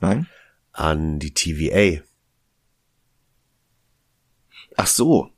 Nein? 0.00 0.26
An 0.72 1.18
die 1.18 1.34
TVA. 1.34 2.02
Ach 4.76 4.86
so. 4.86 5.30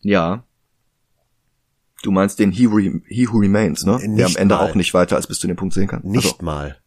Ja. 0.00 0.44
Du 2.02 2.12
meinst 2.12 2.38
den 2.38 2.52
He, 2.52 2.66
Re 2.66 3.00
He 3.08 3.28
Who 3.28 3.38
Remains, 3.38 3.84
ne? 3.84 3.96
Nicht 3.96 4.18
Der 4.18 4.26
am 4.26 4.36
Ende 4.36 4.54
mal. 4.54 4.70
auch 4.70 4.74
nicht 4.76 4.94
weiter 4.94 5.16
als 5.16 5.26
bis 5.26 5.40
zu 5.40 5.48
dem 5.48 5.56
Punkt 5.56 5.74
sehen 5.74 5.88
kann. 5.88 6.02
Nicht 6.04 6.24
Also, 6.34 6.44
mal. 6.44 6.80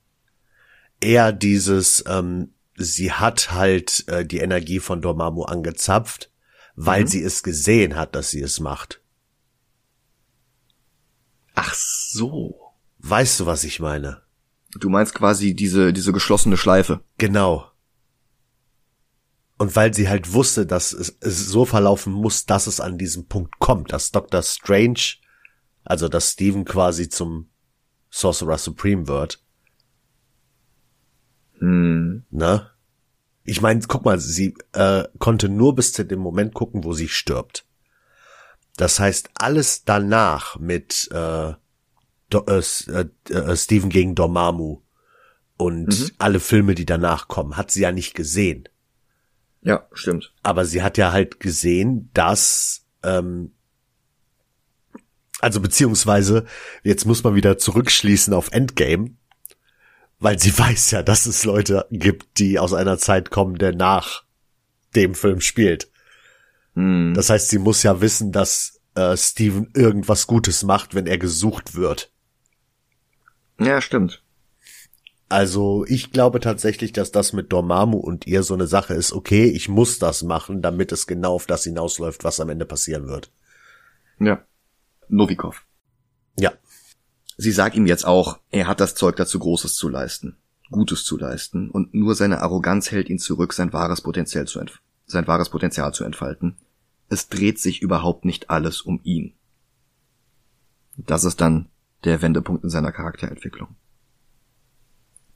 Eher 1.01 1.33
dieses, 1.33 2.03
ähm, 2.07 2.53
sie 2.77 3.11
hat 3.11 3.51
halt 3.51 4.07
äh, 4.07 4.25
die 4.25 4.37
Energie 4.39 4.79
von 4.79 5.01
Dormammu 5.01 5.43
angezapft, 5.43 6.31
weil 6.75 7.01
Mhm. 7.03 7.07
sie 7.07 7.21
es 7.23 7.43
gesehen 7.43 7.95
hat, 7.97 8.15
dass 8.15 8.29
sie 8.31 8.41
es 8.41 8.59
macht. 8.61 9.01
ach 11.53 11.73
so. 11.73 12.60
Weißt 13.03 13.39
du, 13.39 13.45
was 13.45 13.63
ich 13.63 13.79
meine? 13.79 14.21
Du 14.79 14.89
meinst 14.89 15.13
quasi 15.13 15.53
diese, 15.55 15.91
diese 15.91 16.13
geschlossene 16.13 16.57
Schleife. 16.57 17.01
Genau. 17.17 17.69
Und 19.57 19.75
weil 19.75 19.93
sie 19.93 20.07
halt 20.07 20.33
wusste, 20.33 20.65
dass 20.65 20.93
es, 20.93 21.17
es 21.19 21.47
so 21.47 21.65
verlaufen 21.65 22.13
muss, 22.13 22.45
dass 22.45 22.67
es 22.67 22.79
an 22.79 22.97
diesem 22.97 23.27
Punkt 23.27 23.59
kommt, 23.59 23.91
dass 23.91 24.11
Dr. 24.11 24.41
Strange, 24.41 25.17
also 25.83 26.07
dass 26.07 26.31
Steven 26.31 26.65
quasi 26.65 27.09
zum 27.09 27.49
Sorcerer 28.09 28.57
Supreme 28.57 29.07
wird, 29.07 29.43
Hm. 31.61 32.23
ne? 32.31 32.71
Ich 33.43 33.61
meine, 33.61 33.81
guck 33.87 34.03
mal, 34.03 34.19
sie 34.19 34.55
äh, 34.73 35.03
konnte 35.19 35.47
nur 35.47 35.75
bis 35.75 35.93
zu 35.93 36.03
dem 36.03 36.19
Moment 36.19 36.53
gucken, 36.53 36.83
wo 36.83 36.93
sie 36.93 37.07
stirbt. 37.07 37.65
Das 38.77 38.99
heißt, 38.99 39.29
alles 39.35 39.83
danach 39.83 40.57
mit 40.57 41.09
äh, 41.11 41.53
Do 42.31 42.45
äh, 42.47 42.61
äh, 42.91 43.05
äh, 43.33 43.55
Steven 43.55 43.89
gegen 43.89 44.15
Dormammu 44.15 44.81
und 45.57 45.87
Mhm. 45.87 46.11
alle 46.17 46.39
Filme, 46.39 46.73
die 46.75 46.85
danach 46.85 47.27
kommen, 47.27 47.57
hat 47.57 47.69
sie 47.71 47.81
ja 47.81 47.91
nicht 47.91 48.15
gesehen. 48.15 48.67
Ja, 49.61 49.85
stimmt. 49.93 50.33
Aber 50.41 50.65
sie 50.65 50.81
hat 50.81 50.97
ja 50.97 51.11
halt 51.11 51.39
gesehen, 51.39 52.09
dass 52.13 52.85
ähm, 53.03 53.51
also 55.39 55.59
beziehungsweise 55.59 56.45
jetzt 56.83 57.05
muss 57.05 57.23
man 57.23 57.35
wieder 57.35 57.57
zurückschließen 57.57 58.33
auf 58.33 58.51
Endgame, 58.51 59.11
weil 60.19 60.39
sie 60.39 60.57
weiß 60.57 60.91
ja, 60.91 61.03
dass 61.03 61.25
es 61.25 61.43
Leute 61.45 61.85
gibt, 61.91 62.39
die 62.39 62.57
aus 62.59 62.73
einer 62.73 62.97
Zeit 62.97 63.29
kommen, 63.31 63.55
der 63.57 63.75
nach 63.75 64.23
dem 64.95 65.15
Film 65.15 65.41
spielt. 65.41 65.89
Hm. 66.75 67.13
Das 67.15 67.29
heißt, 67.29 67.49
sie 67.49 67.59
muss 67.59 67.83
ja 67.83 68.01
wissen, 68.01 68.31
dass 68.31 68.79
äh, 68.95 69.15
Steven 69.17 69.69
irgendwas 69.75 70.27
Gutes 70.27 70.63
macht, 70.63 70.95
wenn 70.95 71.07
er 71.07 71.17
gesucht 71.17 71.75
wird. 71.75 72.11
Ja, 73.61 73.81
stimmt. 73.81 74.23
Also 75.29 75.85
ich 75.87 76.11
glaube 76.11 76.39
tatsächlich, 76.41 76.91
dass 76.91 77.11
das 77.11 77.31
mit 77.31 77.53
Dormammu 77.53 77.97
und 77.97 78.27
ihr 78.27 78.43
so 78.43 78.53
eine 78.53 78.67
Sache 78.67 78.93
ist, 78.93 79.13
okay, 79.13 79.45
ich 79.45 79.69
muss 79.69 79.97
das 79.97 80.23
machen, 80.23 80.61
damit 80.61 80.91
es 80.91 81.07
genau 81.07 81.33
auf 81.35 81.45
das 81.45 81.63
hinausläuft, 81.63 82.23
was 82.23 82.39
am 82.39 82.49
Ende 82.49 82.65
passieren 82.65 83.07
wird. 83.07 83.31
Ja. 84.19 84.43
Novikov. 85.07 85.65
Ja, 86.37 86.51
Sie 87.41 87.51
sagt 87.51 87.75
ihm 87.75 87.87
jetzt 87.87 88.05
auch, 88.05 88.37
er 88.51 88.67
hat 88.67 88.79
das 88.79 88.93
Zeug 88.93 89.15
dazu 89.15 89.39
Großes 89.39 89.73
zu 89.73 89.89
leisten, 89.89 90.37
Gutes 90.69 91.03
zu 91.03 91.17
leisten, 91.17 91.71
und 91.71 91.91
nur 91.91 92.13
seine 92.13 92.41
Arroganz 92.41 92.91
hält 92.91 93.09
ihn 93.09 93.17
zurück, 93.17 93.53
sein 93.53 93.73
wahres 93.73 94.01
Potenzial 94.01 94.45
zu, 94.45 94.63
sein 95.07 95.25
wahres 95.25 95.49
Potenzial 95.49 95.91
zu 95.91 96.03
entfalten. 96.03 96.57
Es 97.09 97.29
dreht 97.29 97.57
sich 97.57 97.81
überhaupt 97.81 98.25
nicht 98.25 98.51
alles 98.51 98.81
um 98.81 98.99
ihn. 99.01 99.33
Das 100.97 101.23
ist 101.23 101.41
dann 101.41 101.70
der 102.03 102.21
Wendepunkt 102.21 102.63
in 102.63 102.69
seiner 102.69 102.91
Charakterentwicklung. 102.91 103.75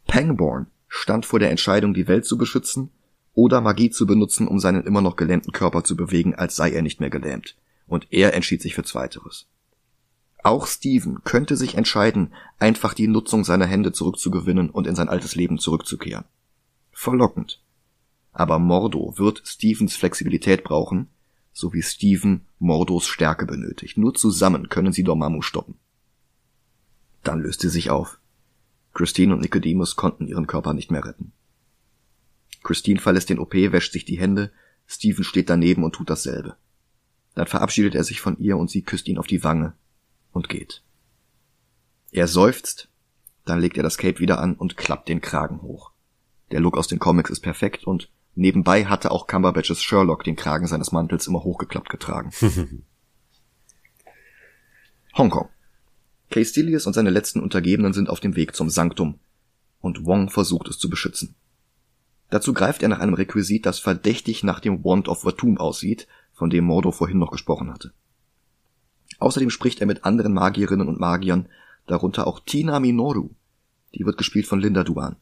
Pangborn 0.08 0.68
stand 0.88 1.26
vor 1.26 1.40
der 1.40 1.52
Entscheidung, 1.52 1.94
die 1.94 2.08
Welt 2.08 2.26
zu 2.26 2.38
beschützen 2.38 2.92
oder 3.34 3.62
Magie 3.62 3.90
zu 3.90 4.06
benutzen, 4.06 4.48
um 4.48 4.60
seinen 4.60 4.86
immer 4.86 5.02
noch 5.02 5.16
gelähmten 5.16 5.52
Körper 5.52 5.84
zu 5.84 5.96
bewegen, 5.96 6.36
als 6.36 6.56
sei 6.56 6.72
er 6.72 6.82
nicht 6.82 7.00
mehr 7.00 7.10
gelähmt. 7.10 7.56
und 7.88 8.08
er 8.12 8.34
entschied 8.34 8.64
sich 8.64 8.74
für 8.74 8.84
Zweiteres. 8.84 9.48
Auch 10.44 10.68
Steven 10.68 11.24
könnte 11.24 11.56
sich 11.56 11.76
entscheiden, 11.76 12.34
einfach 12.60 12.94
die 12.94 13.08
Nutzung 13.08 13.44
seiner 13.44 13.66
Hände 13.66 13.92
zurückzugewinnen 13.92 14.70
und 14.70 14.88
in 14.88 14.96
sein 14.96 15.10
altes 15.10 15.36
Leben 15.36 15.58
zurückzukehren. 15.58 16.26
Verlockend. 16.92 17.62
Aber 18.32 18.60
Mordo 18.60 19.14
wird 19.18 19.42
Stevens 19.46 19.96
Flexibilität 19.96 20.64
brauchen, 20.64 21.08
so 21.52 21.74
wie 21.74 21.82
Steven 21.82 22.42
Mordos 22.60 23.08
Stärke 23.08 23.46
benötigt. 23.46 23.98
Nur 23.98 24.14
zusammen 24.14 24.70
können 24.70 24.94
sie 24.94 25.04
Dormammu 25.04 25.42
stoppen. 25.42 25.76
Dann 27.26 27.42
löst 27.42 27.60
sie 27.60 27.70
sich 27.70 27.90
auf. 27.90 28.20
Christine 28.94 29.34
und 29.34 29.42
Nicodemus 29.42 29.98
konnten 29.98 30.28
ihren 30.28 30.48
Körper 30.48 30.74
nicht 30.74 30.92
mehr 30.92 31.04
retten. 31.04 31.34
Christine 32.64 33.02
verlässt 33.02 33.30
den 33.30 33.40
OP, 33.40 33.54
wäscht 33.54 33.92
sich 33.92 34.06
die 34.06 34.20
Hände, 34.20 34.52
Steven 34.88 35.24
steht 35.24 35.50
daneben 35.50 35.84
und 35.84 35.94
tut 35.94 36.10
dasselbe. 36.10 36.56
Dann 37.34 37.48
verabschiedet 37.48 37.96
er 37.96 38.04
sich 38.04 38.22
von 38.22 38.38
ihr 38.38 38.58
und 38.58 38.70
sie 38.70 38.84
küsst 38.84 39.08
ihn 39.08 39.18
auf 39.18 39.28
die 39.28 39.44
Wange 39.44 39.74
und 40.32 40.50
geht. 40.50 40.84
Er 42.12 42.28
seufzt, 42.28 42.90
dann 43.44 43.60
legt 43.60 43.76
er 43.76 43.84
das 43.84 43.98
Cape 43.98 44.20
wieder 44.20 44.40
an 44.40 44.54
und 44.54 44.78
klappt 44.78 45.10
den 45.10 45.20
Kragen 45.20 45.62
hoch. 45.64 45.92
Der 46.52 46.60
Look 46.60 46.78
aus 46.78 46.88
den 46.88 47.00
Comics 47.00 47.32
ist 47.32 47.42
perfekt 47.42 47.86
und 47.86 48.12
nebenbei 48.36 48.86
hatte 48.86 49.10
auch 49.10 49.26
Cumberbatches 49.26 49.82
Sherlock 49.82 50.24
den 50.24 50.36
Kragen 50.36 50.68
seines 50.68 50.92
Mantels 50.92 51.26
immer 51.26 51.44
hochgeklappt 51.44 51.90
getragen. 51.90 52.32
Hongkong. 55.18 55.50
Castilius 56.30 56.88
und 56.88 56.94
seine 56.94 57.12
letzten 57.12 57.40
Untergebenen 57.40 57.94
sind 57.94 58.10
auf 58.10 58.20
dem 58.20 58.36
Weg 58.36 58.56
zum 58.56 58.70
Sanktum 58.70 59.20
und 59.86 60.06
Wong 60.06 60.30
versucht 60.30 60.68
es 60.68 60.80
zu 60.80 60.90
beschützen. 60.90 61.36
Dazu 62.32 62.54
greift 62.54 62.82
er 62.82 62.90
nach 62.90 63.00
einem 63.00 63.14
Requisit, 63.14 63.66
das 63.66 63.80
verdächtig 63.80 64.44
nach 64.44 64.60
dem 64.60 64.84
Wand 64.84 65.08
of 65.08 65.26
Watum 65.26 65.58
aussieht, 65.58 66.08
von 66.34 66.50
dem 66.50 66.66
Mordo 66.66 66.92
vorhin 66.92 67.20
noch 67.20 67.32
gesprochen 67.32 67.72
hatte. 67.72 67.94
Außerdem 69.20 69.50
spricht 69.50 69.80
er 69.80 69.88
mit 69.88 70.04
anderen 70.04 70.34
Magierinnen 70.34 70.88
und 70.88 71.00
Magiern, 71.00 71.48
darunter 71.86 72.26
auch 72.28 72.40
Tina 72.40 72.80
Minoru. 72.80 73.30
Die 73.94 74.06
wird 74.06 74.18
gespielt 74.18 74.48
von 74.48 74.60
Linda 74.60 74.84
Duan. 74.84 75.16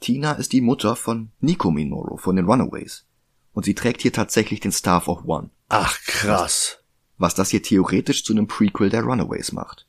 Tina 0.00 0.32
ist 0.32 0.52
die 0.52 0.60
Mutter 0.60 0.96
von 0.96 1.30
Nico 1.40 1.70
Minoru 1.70 2.16
von 2.16 2.36
den 2.36 2.44
Runaways. 2.44 3.06
Und 3.52 3.64
sie 3.64 3.74
trägt 3.74 4.02
hier 4.02 4.12
tatsächlich 4.12 4.60
den 4.60 4.72
Staff 4.72 5.08
of 5.08 5.24
One. 5.24 5.50
Ach, 5.68 5.98
krass. 6.02 6.80
Was 7.16 7.34
das 7.34 7.50
hier 7.50 7.62
theoretisch 7.62 8.24
zu 8.24 8.32
einem 8.32 8.48
Prequel 8.48 8.90
der 8.90 9.04
Runaways 9.04 9.52
macht. 9.52 9.83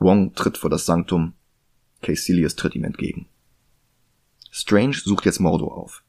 Wong 0.00 0.34
tritt 0.34 0.58
vor 0.58 0.70
das 0.70 0.86
Sanktum, 0.86 1.34
Caecilius 2.02 2.56
tritt 2.56 2.74
ihm 2.74 2.84
entgegen. 2.84 3.28
Strange 4.50 4.96
sucht 4.96 5.26
jetzt 5.26 5.40
Mordo 5.40 5.68
auf. 5.68 6.02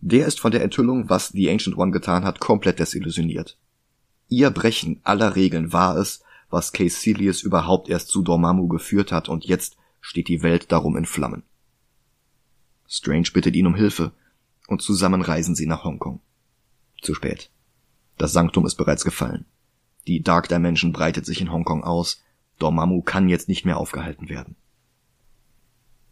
Der 0.00 0.26
ist 0.26 0.40
von 0.40 0.52
der 0.52 0.62
Enthüllung, 0.62 1.10
was 1.10 1.28
The 1.28 1.50
Ancient 1.50 1.76
One 1.76 1.92
getan 1.92 2.24
hat, 2.24 2.40
komplett 2.40 2.78
desillusioniert. 2.78 3.58
Ihr 4.28 4.50
Brechen 4.50 5.00
aller 5.04 5.36
Regeln 5.36 5.72
war 5.72 5.96
es, 5.96 6.22
was 6.50 6.72
Caecilius 6.72 7.42
überhaupt 7.42 7.88
erst 7.88 8.08
zu 8.08 8.22
Dormammu 8.22 8.68
geführt 8.68 9.12
hat 9.12 9.28
und 9.28 9.44
jetzt 9.44 9.76
steht 10.00 10.28
die 10.28 10.42
Welt 10.42 10.72
darum 10.72 10.96
in 10.96 11.06
Flammen. 11.06 11.42
Strange 12.88 13.28
bittet 13.32 13.56
ihn 13.56 13.66
um 13.66 13.74
Hilfe 13.74 14.12
und 14.68 14.82
zusammen 14.82 15.22
reisen 15.22 15.54
sie 15.54 15.66
nach 15.66 15.84
Hongkong. 15.84 16.20
Zu 17.00 17.14
spät. 17.14 17.50
Das 18.18 18.32
Sanktum 18.32 18.66
ist 18.66 18.76
bereits 18.76 19.04
gefallen. 19.04 19.46
Die 20.06 20.22
Dark 20.22 20.48
Dimension 20.48 20.92
breitet 20.92 21.26
sich 21.26 21.40
in 21.40 21.52
Hongkong 21.52 21.84
aus. 21.84 22.22
Dormammu 22.62 23.02
kann 23.02 23.28
jetzt 23.28 23.48
nicht 23.48 23.64
mehr 23.64 23.76
aufgehalten 23.76 24.28
werden. 24.28 24.56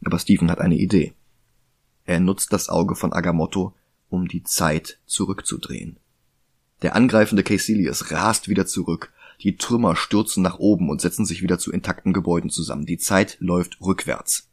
Aber 0.05 0.19
Stephen 0.19 0.51
hat 0.51 0.61
eine 0.61 0.77
Idee. 0.77 1.15
Er 2.05 2.21
nutzt 2.21 2.53
das 2.53 2.69
Auge 2.69 2.97
von 2.97 3.13
Agamotto, 3.13 3.75
um 4.09 4.27
die 4.27 4.43
Zeit 4.43 4.99
zurückzudrehen. 5.07 5.99
Der 6.83 6.97
angreifende 6.97 7.43
Caecilius 7.43 8.11
rast 8.11 8.49
wieder 8.49 8.67
zurück, 8.67 9.13
die 9.43 9.57
Trümmer 9.57 9.97
stürzen 9.97 10.43
nach 10.43 10.59
oben 10.59 10.91
und 10.91 11.01
setzen 11.01 11.25
sich 11.25 11.43
wieder 11.43 11.59
zu 11.59 11.73
intakten 11.73 12.13
Gebäuden 12.13 12.51
zusammen. 12.51 12.87
Die 12.87 12.99
Zeit 12.99 13.37
läuft 13.41 13.81
rückwärts. 13.81 14.49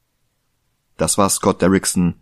Das 0.98 1.18
war 1.18 1.30
Scott 1.30 1.62
Derrickson 1.62 2.16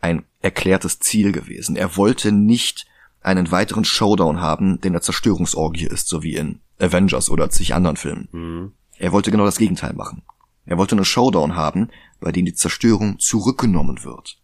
ein 0.00 0.24
erklärtes 0.40 1.00
Ziel 1.00 1.32
gewesen. 1.32 1.76
Er 1.76 1.96
wollte 1.96 2.32
nicht 2.32 2.86
einen 3.20 3.50
weiteren 3.50 3.84
Showdown 3.84 4.40
haben, 4.40 4.80
der 4.80 4.92
eine 4.92 5.00
Zerstörungsorgie 5.00 5.86
ist, 5.86 6.08
so 6.08 6.22
wie 6.22 6.36
in 6.36 6.60
Avengers 6.78 7.30
oder 7.30 7.50
zig 7.50 7.74
anderen 7.74 7.96
Filmen. 7.96 8.28
Mhm. 8.32 8.72
Er 8.98 9.12
wollte 9.12 9.30
genau 9.30 9.44
das 9.44 9.58
Gegenteil 9.58 9.92
machen. 9.94 10.22
Er 10.64 10.76
wollte 10.76 10.94
einen 10.94 11.04
Showdown 11.04 11.56
haben, 11.56 11.90
bei 12.20 12.32
dem 12.32 12.44
die 12.44 12.54
Zerstörung 12.54 13.18
zurückgenommen 13.18 14.04
wird. 14.04 14.38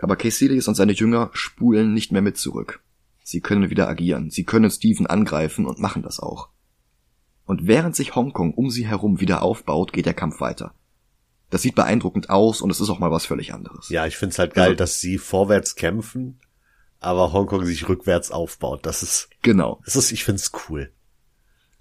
Aber 0.00 0.16
Caecilius 0.16 0.68
und 0.68 0.74
seine 0.74 0.92
Jünger 0.92 1.30
spulen 1.32 1.94
nicht 1.94 2.12
mehr 2.12 2.22
mit 2.22 2.36
zurück. 2.36 2.82
Sie 3.22 3.40
können 3.40 3.70
wieder 3.70 3.88
agieren, 3.88 4.30
sie 4.30 4.44
können 4.44 4.70
Steven 4.70 5.06
angreifen 5.06 5.64
und 5.64 5.78
machen 5.78 6.02
das 6.02 6.20
auch. 6.20 6.50
Und 7.46 7.66
während 7.66 7.96
sich 7.96 8.14
Hongkong 8.14 8.52
um 8.52 8.70
sie 8.70 8.86
herum 8.86 9.20
wieder 9.20 9.42
aufbaut, 9.42 9.92
geht 9.92 10.06
der 10.06 10.14
Kampf 10.14 10.40
weiter. 10.40 10.74
Das 11.50 11.62
sieht 11.62 11.74
beeindruckend 11.74 12.30
aus 12.30 12.60
und 12.60 12.70
es 12.70 12.80
ist 12.80 12.90
auch 12.90 12.98
mal 12.98 13.10
was 13.10 13.26
völlig 13.26 13.54
anderes. 13.54 13.88
Ja, 13.88 14.06
ich 14.06 14.16
find's 14.16 14.38
halt 14.38 14.54
geil, 14.54 14.64
also, 14.64 14.76
dass 14.76 15.00
sie 15.00 15.18
vorwärts 15.18 15.74
kämpfen, 15.74 16.40
aber 17.00 17.32
Hongkong 17.32 17.64
sich 17.64 17.88
rückwärts 17.88 18.30
aufbaut. 18.30 18.84
Das 18.86 19.02
ist 19.02 19.30
genau. 19.42 19.80
Das 19.84 19.96
ist, 19.96 20.12
ich 20.12 20.24
find's 20.24 20.52
cool. 20.68 20.92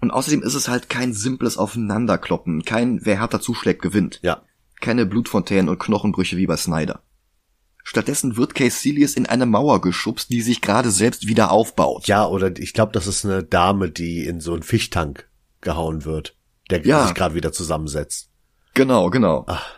Und 0.03 0.11
außerdem 0.11 0.43
ist 0.43 0.53
es 0.53 0.67
halt 0.67 0.89
kein 0.89 1.13
simples 1.13 1.57
Aufeinanderkloppen, 1.57 2.65
kein 2.65 3.05
wer 3.05 3.19
härter 3.19 3.39
zuschlägt 3.39 3.81
gewinnt. 3.81 4.19
Ja. 4.21 4.41
Keine 4.81 5.05
Blutfontänen 5.05 5.69
und 5.69 5.79
Knochenbrüche 5.79 6.35
wie 6.35 6.45
bei 6.45 6.57
Snyder. 6.57 7.03
Stattdessen 7.85 8.35
wird 8.35 8.53
Caecilius 8.53 9.13
in 9.13 9.27
eine 9.27 9.45
Mauer 9.45 9.79
geschubst, 9.79 10.29
die 10.29 10.41
sich 10.41 10.59
gerade 10.59 10.91
selbst 10.91 11.25
wieder 11.25 11.51
aufbaut. 11.51 12.05
Ja, 12.07 12.27
oder 12.27 12.53
ich 12.59 12.73
glaube, 12.73 12.91
das 12.91 13.07
ist 13.07 13.23
eine 13.23 13.43
Dame, 13.43 13.89
die 13.89 14.25
in 14.25 14.41
so 14.41 14.51
einen 14.51 14.63
Fischtank 14.63 15.29
gehauen 15.61 16.03
wird, 16.03 16.35
der 16.69 16.85
ja. 16.85 17.05
sich 17.05 17.15
gerade 17.15 17.35
wieder 17.35 17.53
zusammensetzt. 17.53 18.29
Genau, 18.73 19.09
genau. 19.09 19.45
Ach. 19.47 19.71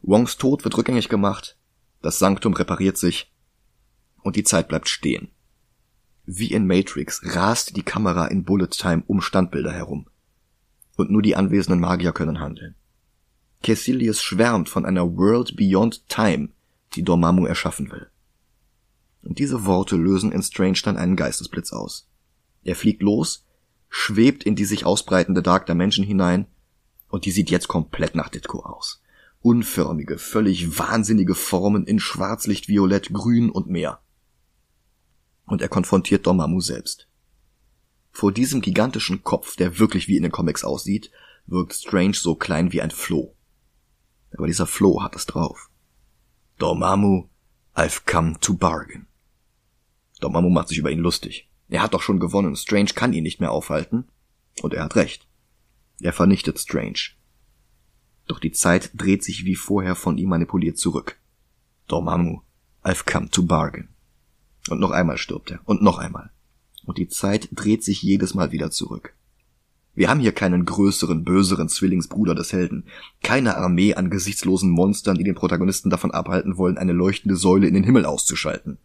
Wongs 0.00 0.38
Tod 0.38 0.64
wird 0.64 0.78
rückgängig 0.78 1.10
gemacht, 1.10 1.58
das 2.00 2.18
Sanktum 2.18 2.54
repariert 2.54 2.96
sich 2.96 3.30
und 4.22 4.36
die 4.36 4.44
Zeit 4.44 4.68
bleibt 4.68 4.88
stehen. 4.88 5.31
Wie 6.34 6.50
in 6.50 6.66
Matrix 6.66 7.20
rast 7.36 7.76
die 7.76 7.82
Kamera 7.82 8.24
in 8.24 8.44
Bullet 8.44 8.68
Time 8.68 9.02
um 9.06 9.20
Standbilder 9.20 9.70
herum. 9.70 10.06
Und 10.96 11.10
nur 11.10 11.20
die 11.20 11.36
anwesenden 11.36 11.78
Magier 11.78 12.12
können 12.12 12.40
handeln. 12.40 12.74
Caecilius 13.62 14.22
schwärmt 14.22 14.70
von 14.70 14.86
einer 14.86 15.14
World 15.14 15.56
Beyond 15.56 16.08
Time, 16.08 16.48
die 16.94 17.02
Dormammu 17.02 17.44
erschaffen 17.44 17.92
will. 17.92 18.08
Und 19.22 19.40
diese 19.40 19.66
Worte 19.66 19.96
lösen 19.96 20.32
in 20.32 20.42
Strange 20.42 20.78
dann 20.82 20.96
einen 20.96 21.16
Geistesblitz 21.16 21.70
aus. 21.74 22.08
Er 22.64 22.76
fliegt 22.76 23.02
los, 23.02 23.44
schwebt 23.90 24.42
in 24.42 24.56
die 24.56 24.64
sich 24.64 24.86
ausbreitende 24.86 25.42
Dark 25.42 25.66
Dimension 25.66 26.06
hinein, 26.06 26.46
und 27.08 27.26
die 27.26 27.30
sieht 27.30 27.50
jetzt 27.50 27.68
komplett 27.68 28.14
nach 28.14 28.30
Ditko 28.30 28.60
aus. 28.60 29.02
Unförmige, 29.42 30.16
völlig 30.16 30.78
wahnsinnige 30.78 31.34
Formen 31.34 31.84
in 31.84 32.00
Schwarzlicht, 32.00 32.68
Violett, 32.68 33.12
Grün 33.12 33.50
und 33.50 33.68
mehr. 33.68 34.00
Und 35.52 35.60
er 35.60 35.68
konfrontiert 35.68 36.26
Dormammu 36.26 36.62
selbst. 36.62 37.06
Vor 38.10 38.32
diesem 38.32 38.62
gigantischen 38.62 39.22
Kopf, 39.22 39.54
der 39.54 39.78
wirklich 39.78 40.08
wie 40.08 40.16
in 40.16 40.22
den 40.22 40.32
Comics 40.32 40.64
aussieht, 40.64 41.10
wirkt 41.44 41.74
Strange 41.74 42.14
so 42.14 42.36
klein 42.36 42.72
wie 42.72 42.80
ein 42.80 42.90
Floh. 42.90 43.36
Aber 44.34 44.46
dieser 44.46 44.66
Flo 44.66 45.02
hat 45.02 45.14
es 45.14 45.26
drauf. 45.26 45.68
Dormammu, 46.56 47.28
I've 47.76 48.06
come 48.06 48.40
to 48.40 48.54
bargain. 48.54 49.08
Dormammu 50.20 50.48
macht 50.48 50.68
sich 50.68 50.78
über 50.78 50.90
ihn 50.90 51.00
lustig. 51.00 51.50
Er 51.68 51.82
hat 51.82 51.92
doch 51.92 52.00
schon 52.00 52.18
gewonnen. 52.18 52.56
Strange 52.56 52.92
kann 52.94 53.12
ihn 53.12 53.22
nicht 53.22 53.40
mehr 53.40 53.52
aufhalten. 53.52 54.08
Und 54.62 54.72
er 54.72 54.84
hat 54.84 54.96
recht. 54.96 55.28
Er 56.00 56.14
vernichtet 56.14 56.58
Strange. 56.60 57.10
Doch 58.26 58.38
die 58.38 58.52
Zeit 58.52 58.90
dreht 58.94 59.22
sich 59.22 59.44
wie 59.44 59.56
vorher 59.56 59.96
von 59.96 60.16
ihm 60.16 60.30
manipuliert 60.30 60.78
zurück. 60.78 61.20
Dormammu, 61.88 62.40
I've 62.82 63.04
come 63.04 63.28
to 63.28 63.42
bargain. 63.42 63.91
Und 64.68 64.80
noch 64.80 64.90
einmal 64.90 65.18
stirbt 65.18 65.50
er. 65.50 65.60
Und 65.64 65.82
noch 65.82 65.98
einmal. 65.98 66.30
Und 66.84 66.98
die 66.98 67.08
Zeit 67.08 67.48
dreht 67.52 67.84
sich 67.84 68.02
jedes 68.02 68.34
Mal 68.34 68.52
wieder 68.52 68.70
zurück. 68.70 69.14
Wir 69.94 70.08
haben 70.08 70.20
hier 70.20 70.32
keinen 70.32 70.64
größeren, 70.64 71.22
böseren 71.22 71.68
Zwillingsbruder 71.68 72.34
des 72.34 72.52
Helden, 72.52 72.86
keine 73.22 73.56
Armee 73.58 73.94
an 73.94 74.08
gesichtslosen 74.08 74.70
Monstern, 74.70 75.18
die 75.18 75.24
den 75.24 75.34
Protagonisten 75.34 75.90
davon 75.90 76.12
abhalten 76.12 76.56
wollen, 76.56 76.78
eine 76.78 76.92
leuchtende 76.92 77.36
Säule 77.36 77.66
in 77.66 77.74
den 77.74 77.84
Himmel 77.84 78.06
auszuschalten. 78.06 78.78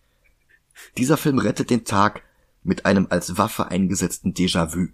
Dieser 0.97 1.15
Film 1.15 1.39
rettet 1.39 1.69
den 1.69 1.85
Tag 1.85 2.23
mit 2.63 2.85
einem 2.85 3.07
als 3.09 3.37
Waffe 3.37 3.69
eingesetzten 3.69 4.33
Déjà-vu. 4.33 4.89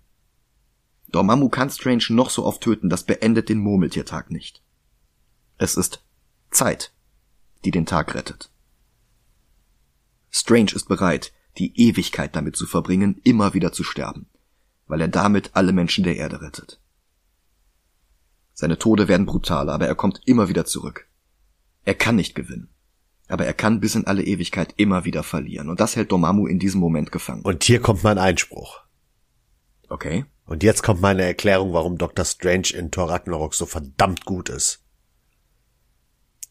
Dormammu 1.12 1.50
kann 1.50 1.72
Strange 1.72 2.06
noch 2.10 2.30
so 2.30 2.46
oft 2.46 2.62
töten, 2.62 2.90
das 2.90 3.04
beendet 3.04 3.50
den 3.50 3.60
Murmeltiertag 3.60 4.30
nicht. 4.30 4.62
Es 5.58 5.76
ist 5.76 6.04
Zeit, 6.52 6.92
die 7.66 7.72
den 7.72 7.88
Tag 7.88 8.14
rettet. 8.14 8.52
Strange 10.34 10.74
ist 10.74 10.90
bereit, 10.90 11.32
die 11.58 11.80
Ewigkeit 11.80 12.36
damit 12.36 12.58
zu 12.58 12.66
verbringen, 12.66 13.22
immer 13.24 13.54
wieder 13.54 13.72
zu 13.72 13.86
sterben 13.86 14.28
weil 14.88 15.02
er 15.02 15.08
damit 15.08 15.52
alle 15.54 15.74
Menschen 15.74 16.04
der 16.04 16.18
Erde 16.18 16.42
rettet. 16.42 16.80
Seine 18.54 18.78
Tode 18.78 19.08
werden 19.08 19.26
brutaler, 19.26 19.74
aber 19.74 19.88
er 19.88 19.96
kommt 19.96 20.22
immer 20.26 20.50
wieder 20.50 20.66
zurück. 20.66 21.08
Er 21.86 21.96
kann 21.96 22.16
nicht 22.16 22.36
gewinnen. 22.36 22.70
Aber 23.28 23.46
er 23.46 23.54
kann 23.54 23.80
bis 23.80 23.96
in 23.96 24.06
alle 24.06 24.24
Ewigkeit 24.24 24.74
immer 24.78 25.06
wieder 25.06 25.24
verlieren. 25.24 25.70
Und 25.70 25.80
das 25.80 25.96
hält 25.96 26.12
Dormammu 26.12 26.46
in 26.46 26.60
diesem 26.60 26.80
Moment 26.80 27.12
gefangen. 27.12 27.42
Und 27.42 27.64
hier 27.64 27.80
kommt 27.80 28.04
mein 28.04 28.18
Einspruch. 28.18 28.82
Okay. 29.90 30.26
Und 30.46 30.62
jetzt 30.62 30.84
kommt 30.84 31.02
meine 31.02 31.24
Erklärung, 31.24 31.74
warum 31.74 31.98
Dr. 31.98 32.26
Strange 32.26 32.70
in 32.74 32.92
Thor 32.92 33.10
Ragnarok 33.10 33.56
so 33.56 33.66
verdammt 33.66 34.26
gut 34.26 34.50
ist. 34.50 34.84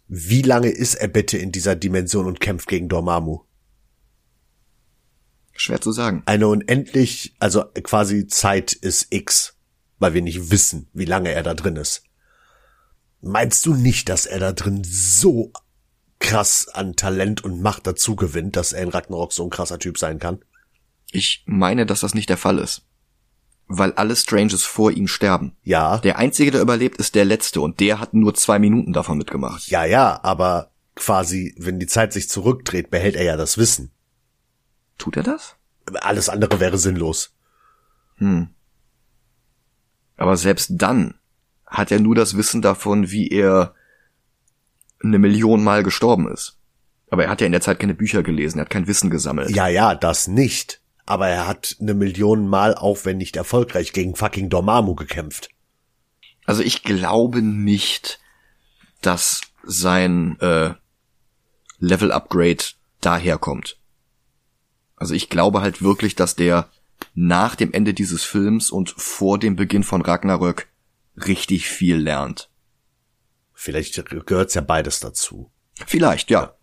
Wie 0.08 0.42
lange 0.42 0.70
ist 0.70 0.94
er 0.94 1.08
bitte 1.08 1.38
in 1.38 1.52
dieser 1.52 1.76
Dimension 1.76 2.26
und 2.26 2.40
kämpft 2.40 2.68
gegen 2.68 2.88
Dormammu? 2.88 3.44
Schwer 5.54 5.80
zu 5.80 5.92
sagen. 5.92 6.22
Eine 6.26 6.48
unendlich, 6.48 7.34
also 7.38 7.64
quasi 7.82 8.26
Zeit 8.26 8.72
ist 8.72 9.08
X, 9.10 9.56
weil 9.98 10.14
wir 10.14 10.22
nicht 10.22 10.50
wissen, 10.50 10.88
wie 10.92 11.04
lange 11.04 11.30
er 11.32 11.42
da 11.42 11.54
drin 11.54 11.76
ist. 11.76 12.04
Meinst 13.20 13.64
du 13.66 13.74
nicht, 13.74 14.08
dass 14.08 14.26
er 14.26 14.40
da 14.40 14.52
drin 14.52 14.82
so 14.84 15.52
krass 16.18 16.68
an 16.68 16.96
Talent 16.96 17.44
und 17.44 17.60
Macht 17.62 17.86
dazu 17.86 18.16
gewinnt, 18.16 18.56
dass 18.56 18.72
er 18.72 18.82
in 18.82 18.88
Ragnarok 18.88 19.32
so 19.32 19.44
ein 19.44 19.50
krasser 19.50 19.78
Typ 19.78 19.98
sein 19.98 20.18
kann? 20.18 20.44
Ich 21.10 21.44
meine, 21.46 21.86
dass 21.86 22.00
das 22.00 22.14
nicht 22.14 22.30
der 22.30 22.36
Fall 22.36 22.58
ist. 22.58 22.82
Weil 23.68 23.92
alle 23.92 24.16
Stranges 24.16 24.64
vor 24.64 24.90
ihm 24.90 25.06
sterben. 25.06 25.56
Ja. 25.62 25.98
Der 25.98 26.18
einzige, 26.18 26.50
der 26.50 26.62
überlebt, 26.62 26.98
ist 26.98 27.14
der 27.14 27.24
letzte 27.24 27.60
und 27.60 27.80
der 27.80 28.00
hat 28.00 28.12
nur 28.12 28.34
zwei 28.34 28.58
Minuten 28.58 28.92
davon 28.92 29.18
mitgemacht. 29.18 29.68
Ja, 29.68 29.84
ja, 29.84 30.18
aber 30.22 30.72
quasi, 30.94 31.54
wenn 31.58 31.78
die 31.78 31.86
Zeit 31.86 32.12
sich 32.12 32.28
zurückdreht, 32.28 32.90
behält 32.90 33.14
er 33.14 33.24
ja 33.24 33.36
das 33.36 33.56
Wissen. 33.58 33.91
Tut 34.98 35.16
er 35.16 35.22
das? 35.22 35.56
Alles 36.00 36.28
andere 36.28 36.60
wäre 36.60 36.78
sinnlos. 36.78 37.34
Hm. 38.16 38.48
Aber 40.16 40.36
selbst 40.36 40.70
dann 40.74 41.14
hat 41.66 41.90
er 41.90 42.00
nur 42.00 42.14
das 42.14 42.36
Wissen 42.36 42.62
davon, 42.62 43.10
wie 43.10 43.28
er 43.28 43.74
eine 45.02 45.18
Million 45.18 45.64
Mal 45.64 45.82
gestorben 45.82 46.30
ist. 46.30 46.58
Aber 47.10 47.24
er 47.24 47.30
hat 47.30 47.40
ja 47.40 47.46
in 47.46 47.52
der 47.52 47.60
Zeit 47.60 47.80
keine 47.80 47.94
Bücher 47.94 48.22
gelesen, 48.22 48.58
er 48.58 48.62
hat 48.62 48.70
kein 48.70 48.86
Wissen 48.86 49.10
gesammelt. 49.10 49.50
Ja, 49.50 49.68
ja, 49.68 49.94
das 49.94 50.28
nicht. 50.28 50.80
Aber 51.04 51.28
er 51.28 51.46
hat 51.46 51.76
eine 51.80 51.94
Million 51.94 52.46
Mal, 52.46 52.74
auch 52.74 53.04
wenn 53.04 53.18
nicht 53.18 53.36
erfolgreich, 53.36 53.92
gegen 53.92 54.14
fucking 54.14 54.48
Dormammu 54.48 54.94
gekämpft. 54.94 55.48
Also 56.44 56.62
ich 56.62 56.84
glaube 56.84 57.42
nicht, 57.42 58.20
dass 59.00 59.42
sein 59.64 60.38
äh, 60.40 60.74
Level-Upgrade 61.78 62.64
daherkommt. 63.00 63.78
Also 65.02 65.14
ich 65.14 65.28
glaube 65.28 65.62
halt 65.62 65.82
wirklich, 65.82 66.14
dass 66.14 66.36
der 66.36 66.70
nach 67.12 67.56
dem 67.56 67.72
Ende 67.72 67.92
dieses 67.92 68.22
Films 68.22 68.70
und 68.70 68.90
vor 68.90 69.36
dem 69.36 69.56
Beginn 69.56 69.82
von 69.82 70.00
Ragnarök 70.00 70.68
richtig 71.16 71.68
viel 71.68 71.96
lernt. 71.96 72.52
Vielleicht 73.52 74.00
gehört's 74.26 74.54
ja 74.54 74.60
beides 74.60 75.00
dazu. 75.00 75.50
Vielleicht, 75.88 76.30
ja. 76.30 76.54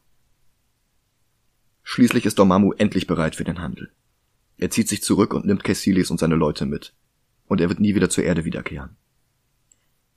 Schließlich 1.84 2.26
ist 2.26 2.40
Dormammu 2.40 2.72
endlich 2.78 3.08
bereit 3.08 3.36
für 3.36 3.44
den 3.44 3.60
Handel. 3.60 3.92
Er 4.56 4.70
zieht 4.70 4.88
sich 4.88 5.04
zurück 5.04 5.34
und 5.34 5.46
nimmt 5.46 5.66
Caecilius 5.66 6.10
und 6.10 6.22
seine 6.22 6.36
Leute 6.36 6.66
mit. 6.66 6.94
Und 7.46 7.60
er 7.60 7.68
wird 7.68 7.82
nie 7.82 7.94
wieder 7.94 8.10
zur 8.10 8.24
Erde 8.24 8.46
wiederkehren. 8.46 8.96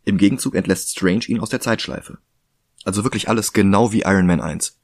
Im 0.05 0.17
Gegenzug 0.17 0.55
entlässt 0.55 0.93
Strange 0.93 1.25
ihn 1.27 1.41
aus 1.41 1.51
der 1.51 1.61
Zeitschleife. 1.61 2.19
Also 2.85 3.03
wirklich 3.03 3.29
alles 3.29 3.53
genau 3.53 3.91
wie 3.91 4.03
Iron 4.03 4.29
Man 4.29 4.41
1. 4.41 4.79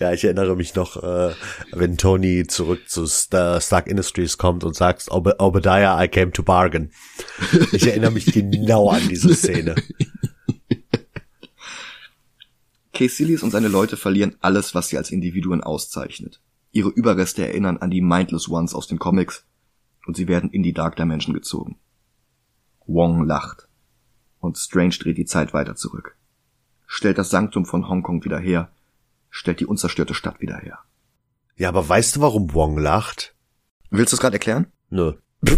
ja, 0.00 0.12
ich 0.12 0.24
erinnere 0.24 0.56
mich 0.56 0.74
noch, 0.74 1.02
äh, 1.02 1.34
wenn 1.72 1.96
Tony 1.96 2.46
zurück 2.46 2.88
zu 2.88 3.06
Star 3.06 3.60
Stark 3.60 3.86
Industries 3.86 4.38
kommt 4.38 4.64
und 4.64 4.74
sagt, 4.74 5.06
Ob 5.10 5.34
Obadiah, 5.38 6.02
I 6.02 6.08
came 6.08 6.32
to 6.32 6.42
bargain. 6.42 6.90
Ich 7.72 7.86
erinnere 7.86 8.10
mich 8.10 8.26
genau 8.26 8.88
an 8.90 9.08
diese 9.08 9.34
Szene. 9.34 9.74
Caecilius 12.92 13.42
und 13.42 13.50
seine 13.50 13.68
Leute 13.68 13.96
verlieren 13.96 14.36
alles, 14.40 14.74
was 14.74 14.88
sie 14.88 14.98
als 14.98 15.10
Individuen 15.10 15.62
auszeichnet. 15.62 16.40
Ihre 16.72 16.90
Überreste 16.90 17.46
erinnern 17.46 17.78
an 17.78 17.90
die 17.90 18.02
Mindless 18.02 18.48
Ones 18.48 18.74
aus 18.74 18.86
den 18.86 18.98
Comics 18.98 19.46
und 20.06 20.16
sie 20.16 20.28
werden 20.28 20.50
in 20.50 20.62
die 20.62 20.74
Dark 20.74 20.96
Dimension 20.96 21.34
gezogen. 21.34 21.78
Wong 22.86 23.24
lacht 23.24 23.68
und 24.40 24.58
Strange 24.58 24.96
dreht 24.98 25.18
die 25.18 25.24
Zeit 25.24 25.52
weiter 25.54 25.76
zurück 25.76 26.16
stellt 26.92 27.18
das 27.18 27.30
Sanktum 27.30 27.66
von 27.66 27.88
Hongkong 27.88 28.24
wieder 28.24 28.40
her, 28.40 28.68
stellt 29.30 29.60
die 29.60 29.66
unzerstörte 29.66 30.12
Stadt 30.12 30.40
wieder 30.40 30.56
her. 30.56 30.80
Ja, 31.56 31.68
aber 31.68 31.88
weißt 31.88 32.16
du, 32.16 32.20
warum 32.20 32.52
Wong 32.52 32.78
lacht? 32.78 33.32
Willst 33.90 34.12
du 34.12 34.16
es 34.16 34.20
gerade 34.20 34.34
erklären? 34.34 34.66
Nö. 34.88 35.12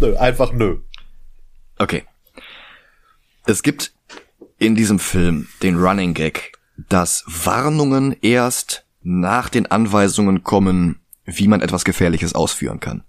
nö, 0.00 0.16
einfach 0.16 0.52
nö. 0.52 0.78
Okay. 1.76 2.06
Es 3.44 3.62
gibt 3.62 3.92
in 4.56 4.74
diesem 4.74 4.98
Film 4.98 5.46
den 5.62 5.78
Running 5.78 6.14
Gag, 6.14 6.52
dass 6.88 7.22
Warnungen 7.26 8.16
erst 8.22 8.86
nach 9.02 9.50
den 9.50 9.66
Anweisungen 9.66 10.42
kommen, 10.42 11.00
wie 11.28 11.48
man 11.48 11.60
etwas 11.60 11.84
Gefährliches 11.84 12.34
ausführen 12.34 12.80
kann. 12.80 13.04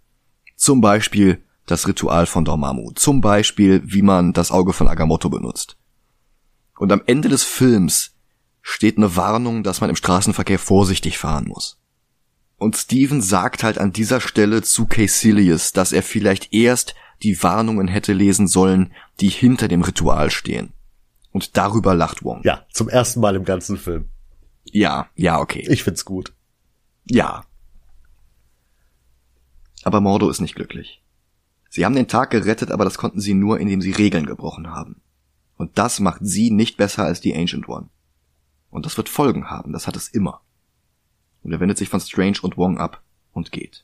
Zum 0.55 0.81
Beispiel 0.81 1.41
das 1.65 1.87
Ritual 1.87 2.25
von 2.25 2.43
Dormammu. 2.43 2.91
Zum 2.95 3.21
Beispiel, 3.21 3.81
wie 3.85 4.01
man 4.01 4.33
das 4.33 4.51
Auge 4.51 4.73
von 4.73 4.87
Agamotto 4.87 5.29
benutzt. 5.29 5.77
Und 6.77 6.91
am 6.91 7.01
Ende 7.05 7.29
des 7.29 7.43
Films 7.43 8.15
steht 8.61 8.97
eine 8.97 9.15
Warnung, 9.15 9.63
dass 9.63 9.79
man 9.79 9.89
im 9.89 9.95
Straßenverkehr 9.95 10.59
vorsichtig 10.59 11.17
fahren 11.17 11.47
muss. 11.47 11.79
Und 12.57 12.75
Steven 12.75 13.21
sagt 13.21 13.63
halt 13.63 13.77
an 13.77 13.93
dieser 13.93 14.19
Stelle 14.19 14.61
zu 14.63 14.85
Caecilius, 14.85 15.71
dass 15.71 15.93
er 15.93 16.03
vielleicht 16.03 16.53
erst 16.53 16.95
die 17.23 17.41
Warnungen 17.41 17.87
hätte 17.87 18.11
lesen 18.11 18.47
sollen, 18.47 18.93
die 19.21 19.29
hinter 19.29 19.69
dem 19.69 19.81
Ritual 19.81 20.29
stehen. 20.29 20.73
Und 21.31 21.55
darüber 21.55 21.95
lacht 21.95 22.23
Wong. 22.23 22.41
Ja, 22.43 22.65
zum 22.71 22.89
ersten 22.89 23.21
Mal 23.21 23.35
im 23.35 23.45
ganzen 23.45 23.77
Film. 23.77 24.09
Ja, 24.65 25.07
ja, 25.15 25.39
okay. 25.39 25.65
Ich 25.69 25.83
find's 25.83 26.03
gut. 26.03 26.33
Ja, 27.05 27.43
aber 29.89 30.01
Mordo 30.01 30.29
ist 30.29 30.39
nicht 30.39 30.53
glücklich. 30.53 31.01
Sie 31.67 31.83
haben 31.83 31.95
den 31.95 32.07
Tag 32.07 32.29
gerettet, 32.29 32.69
aber 32.69 32.83
das 32.83 32.99
konnten 32.99 33.19
sie 33.19 33.33
nur, 33.33 33.59
indem 33.59 33.81
sie 33.81 33.89
Regeln 33.89 34.27
gebrochen 34.27 34.69
haben. 34.69 35.01
Und 35.57 35.79
das 35.79 35.99
macht 35.99 36.19
sie 36.21 36.51
nicht 36.51 36.77
besser 36.77 37.05
als 37.05 37.21
die 37.21 37.35
Ancient 37.35 37.67
One. 37.67 37.89
Und 38.69 38.85
das 38.85 38.97
wird 38.97 39.09
Folgen 39.09 39.49
haben, 39.49 39.73
das 39.73 39.87
hat 39.87 39.95
es 39.95 40.07
immer. 40.07 40.41
Und 41.41 41.53
er 41.53 41.59
wendet 41.59 41.79
sich 41.79 41.89
von 41.89 41.99
Strange 41.99 42.37
und 42.43 42.55
Wong 42.55 42.77
ab 42.77 43.01
und 43.33 43.51
geht. 43.51 43.83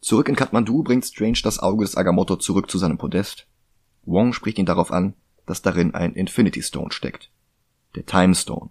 Zurück 0.00 0.28
in 0.28 0.36
Kathmandu 0.36 0.84
bringt 0.84 1.04
Strange 1.04 1.40
das 1.42 1.58
Auge 1.58 1.84
des 1.84 1.96
Agamotto 1.96 2.36
zurück 2.36 2.70
zu 2.70 2.78
seinem 2.78 2.98
Podest. 2.98 3.48
Wong 4.04 4.32
spricht 4.32 4.58
ihn 4.58 4.66
darauf 4.66 4.92
an, 4.92 5.14
dass 5.44 5.60
darin 5.60 5.92
ein 5.92 6.12
Infinity 6.12 6.62
Stone 6.62 6.92
steckt. 6.92 7.32
Der 7.96 8.06
Time 8.06 8.36
Stone. 8.36 8.70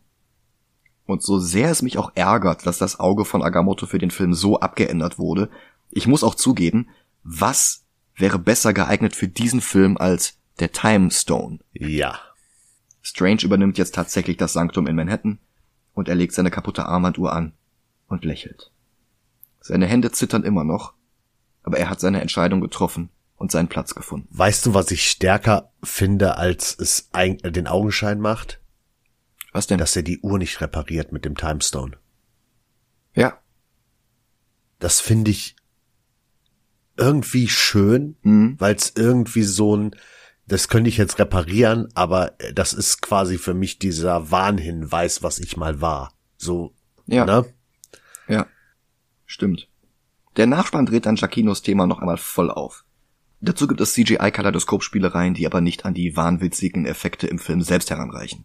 Und 1.06 1.22
so 1.22 1.40
sehr 1.40 1.70
es 1.70 1.82
mich 1.82 1.98
auch 1.98 2.12
ärgert, 2.16 2.66
dass 2.66 2.78
das 2.78 3.00
Auge 3.00 3.26
von 3.26 3.44
Agamotto 3.44 3.86
für 3.86 4.00
den 4.00 4.12
Film 4.12 4.34
so 4.34 4.60
abgeändert 4.60 5.20
wurde, 5.20 5.50
ich 5.92 6.08
muss 6.08 6.24
auch 6.24 6.36
zugeben, 6.36 6.90
was 7.24 7.86
wäre 8.16 8.40
besser 8.40 8.74
geeignet 8.74 9.16
für 9.16 9.28
diesen 9.28 9.62
Film 9.62 9.98
als 9.98 10.38
der 10.60 10.72
Time 10.72 11.12
Stone? 11.12 11.60
Ja. 11.74 12.20
Strange 13.02 13.44
übernimmt 13.44 13.78
jetzt 13.78 13.94
tatsächlich 13.94 14.38
das 14.38 14.54
Sanktum 14.54 14.88
in 14.88 14.96
Manhattan 14.96 15.40
und 15.94 16.10
er 16.10 16.16
legt 16.16 16.34
seine 16.34 16.50
kaputte 16.52 16.86
Armbanduhr 16.86 17.34
an 17.34 17.54
und 18.08 18.26
lächelt. 18.26 18.72
Seine 19.62 19.86
Hände 19.86 20.12
zittern 20.12 20.44
immer 20.44 20.64
noch, 20.64 20.94
aber 21.64 21.78
er 21.78 21.90
hat 21.90 22.00
seine 22.00 22.22
Entscheidung 22.22 22.62
getroffen 22.62 23.10
und 23.38 23.52
seinen 23.52 23.68
Platz 23.68 23.96
gefunden. 23.96 24.28
Weißt 24.32 24.66
du, 24.66 24.74
was 24.74 24.92
ich 24.92 25.10
stärker 25.10 25.72
finde, 25.84 26.38
als 26.38 26.78
es 26.78 27.10
den 27.14 27.68
Augenschein 27.68 28.20
macht? 28.20 28.60
Was 29.56 29.68
denn? 29.68 29.78
Dass 29.78 29.96
er 29.96 30.04
die 30.04 30.20
Uhr 30.20 30.38
nicht 30.38 30.60
repariert 30.60 31.14
mit 31.14 31.24
dem 31.24 31.38
Timestone. 31.38 31.98
Ja. 33.16 33.40
Das 34.80 35.00
finde 35.00 35.32
ich 35.32 35.56
irgendwie 36.98 37.48
schön, 37.48 38.18
mhm. 38.22 38.56
weil 38.60 38.76
es 38.76 38.92
irgendwie 38.98 39.44
so 39.44 39.78
ein, 39.78 39.96
das 40.46 40.68
könnte 40.68 40.90
ich 40.90 40.98
jetzt 40.98 41.20
reparieren, 41.20 41.88
aber 41.94 42.34
das 42.54 42.74
ist 42.74 43.02
quasi 43.02 43.38
für 43.38 43.54
mich 43.54 43.80
dieser 43.80 44.30
Warnhinweis, 44.30 45.24
was 45.24 45.40
ich 45.40 45.56
mal 45.56 45.80
war. 45.80 46.12
So, 46.36 46.76
ja. 47.06 47.24
Ne? 47.24 47.46
Ja. 48.28 48.48
Stimmt. 49.26 49.70
Der 50.36 50.48
Nachspann 50.48 50.86
dreht 50.86 51.06
dann 51.06 51.16
Jakinos 51.16 51.62
Thema 51.62 51.88
noch 51.88 52.00
einmal 52.00 52.18
voll 52.18 52.52
auf. 52.52 52.84
Dazu 53.40 53.68
gibt 53.68 53.80
es 53.80 53.94
CGI-Kaleidoskop-Spielereien, 53.94 55.34
die 55.34 55.46
aber 55.46 55.62
nicht 55.62 55.86
an 55.86 55.94
die 55.94 56.18
wahnwitzigen 56.18 56.86
Effekte 56.86 57.28
im 57.28 57.40
Film 57.40 57.62
selbst 57.62 57.90
heranreichen. 57.90 58.44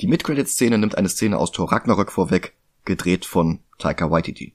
Die 0.00 0.06
Mid-Credit-Szene 0.06 0.78
nimmt 0.78 0.96
eine 0.96 1.08
Szene 1.08 1.38
aus 1.38 1.50
Thor 1.50 1.72
Ragnarök 1.72 2.12
vorweg, 2.12 2.56
gedreht 2.84 3.24
von 3.24 3.60
Taika 3.78 4.10
Waititi. 4.10 4.54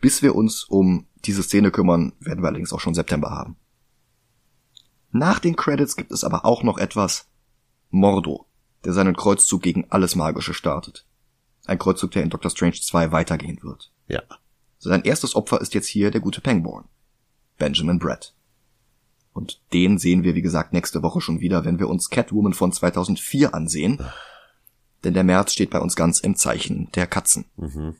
Bis 0.00 0.22
wir 0.22 0.34
uns 0.34 0.64
um 0.64 1.06
diese 1.26 1.42
Szene 1.42 1.70
kümmern, 1.70 2.14
werden 2.20 2.42
wir 2.42 2.48
allerdings 2.48 2.72
auch 2.72 2.80
schon 2.80 2.94
September 2.94 3.30
haben. 3.30 3.56
Nach 5.12 5.38
den 5.40 5.56
Credits 5.56 5.96
gibt 5.96 6.10
es 6.12 6.24
aber 6.24 6.46
auch 6.46 6.62
noch 6.62 6.78
etwas 6.78 7.28
Mordo, 7.90 8.46
der 8.84 8.94
seinen 8.94 9.16
Kreuzzug 9.16 9.60
gegen 9.60 9.90
alles 9.90 10.14
Magische 10.14 10.54
startet. 10.54 11.04
Ein 11.66 11.78
Kreuzzug, 11.78 12.12
der 12.12 12.22
in 12.22 12.30
Doctor 12.30 12.50
Strange 12.50 12.80
2 12.80 13.12
weitergehen 13.12 13.62
wird. 13.62 13.92
Ja. 14.08 14.22
Sein 14.78 15.02
erstes 15.02 15.34
Opfer 15.36 15.60
ist 15.60 15.74
jetzt 15.74 15.88
hier 15.88 16.10
der 16.10 16.22
gute 16.22 16.40
Pangborn. 16.40 16.88
Benjamin 17.58 17.98
Brett. 17.98 18.34
Und 19.32 19.60
den 19.72 19.98
sehen 19.98 20.24
wir, 20.24 20.34
wie 20.34 20.42
gesagt, 20.42 20.72
nächste 20.72 21.02
Woche 21.02 21.20
schon 21.20 21.40
wieder, 21.40 21.64
wenn 21.64 21.78
wir 21.78 21.88
uns 21.88 22.10
Catwoman 22.10 22.52
von 22.52 22.72
2004 22.72 23.54
ansehen. 23.54 24.00
Denn 25.04 25.14
der 25.14 25.24
März 25.24 25.52
steht 25.52 25.70
bei 25.70 25.80
uns 25.80 25.96
ganz 25.96 26.18
im 26.20 26.36
Zeichen 26.36 26.90
der 26.94 27.06
Katzen. 27.06 27.46
Mhm. 27.56 27.94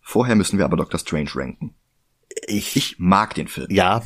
Vorher 0.00 0.34
müssen 0.34 0.58
wir 0.58 0.64
aber 0.64 0.76
Dr. 0.76 0.98
Strange 0.98 1.30
ranken. 1.34 1.74
Ich, 2.46 2.76
Ich 2.76 2.98
mag 2.98 3.34
den 3.34 3.48
Film. 3.48 3.68
ja, 3.70 4.02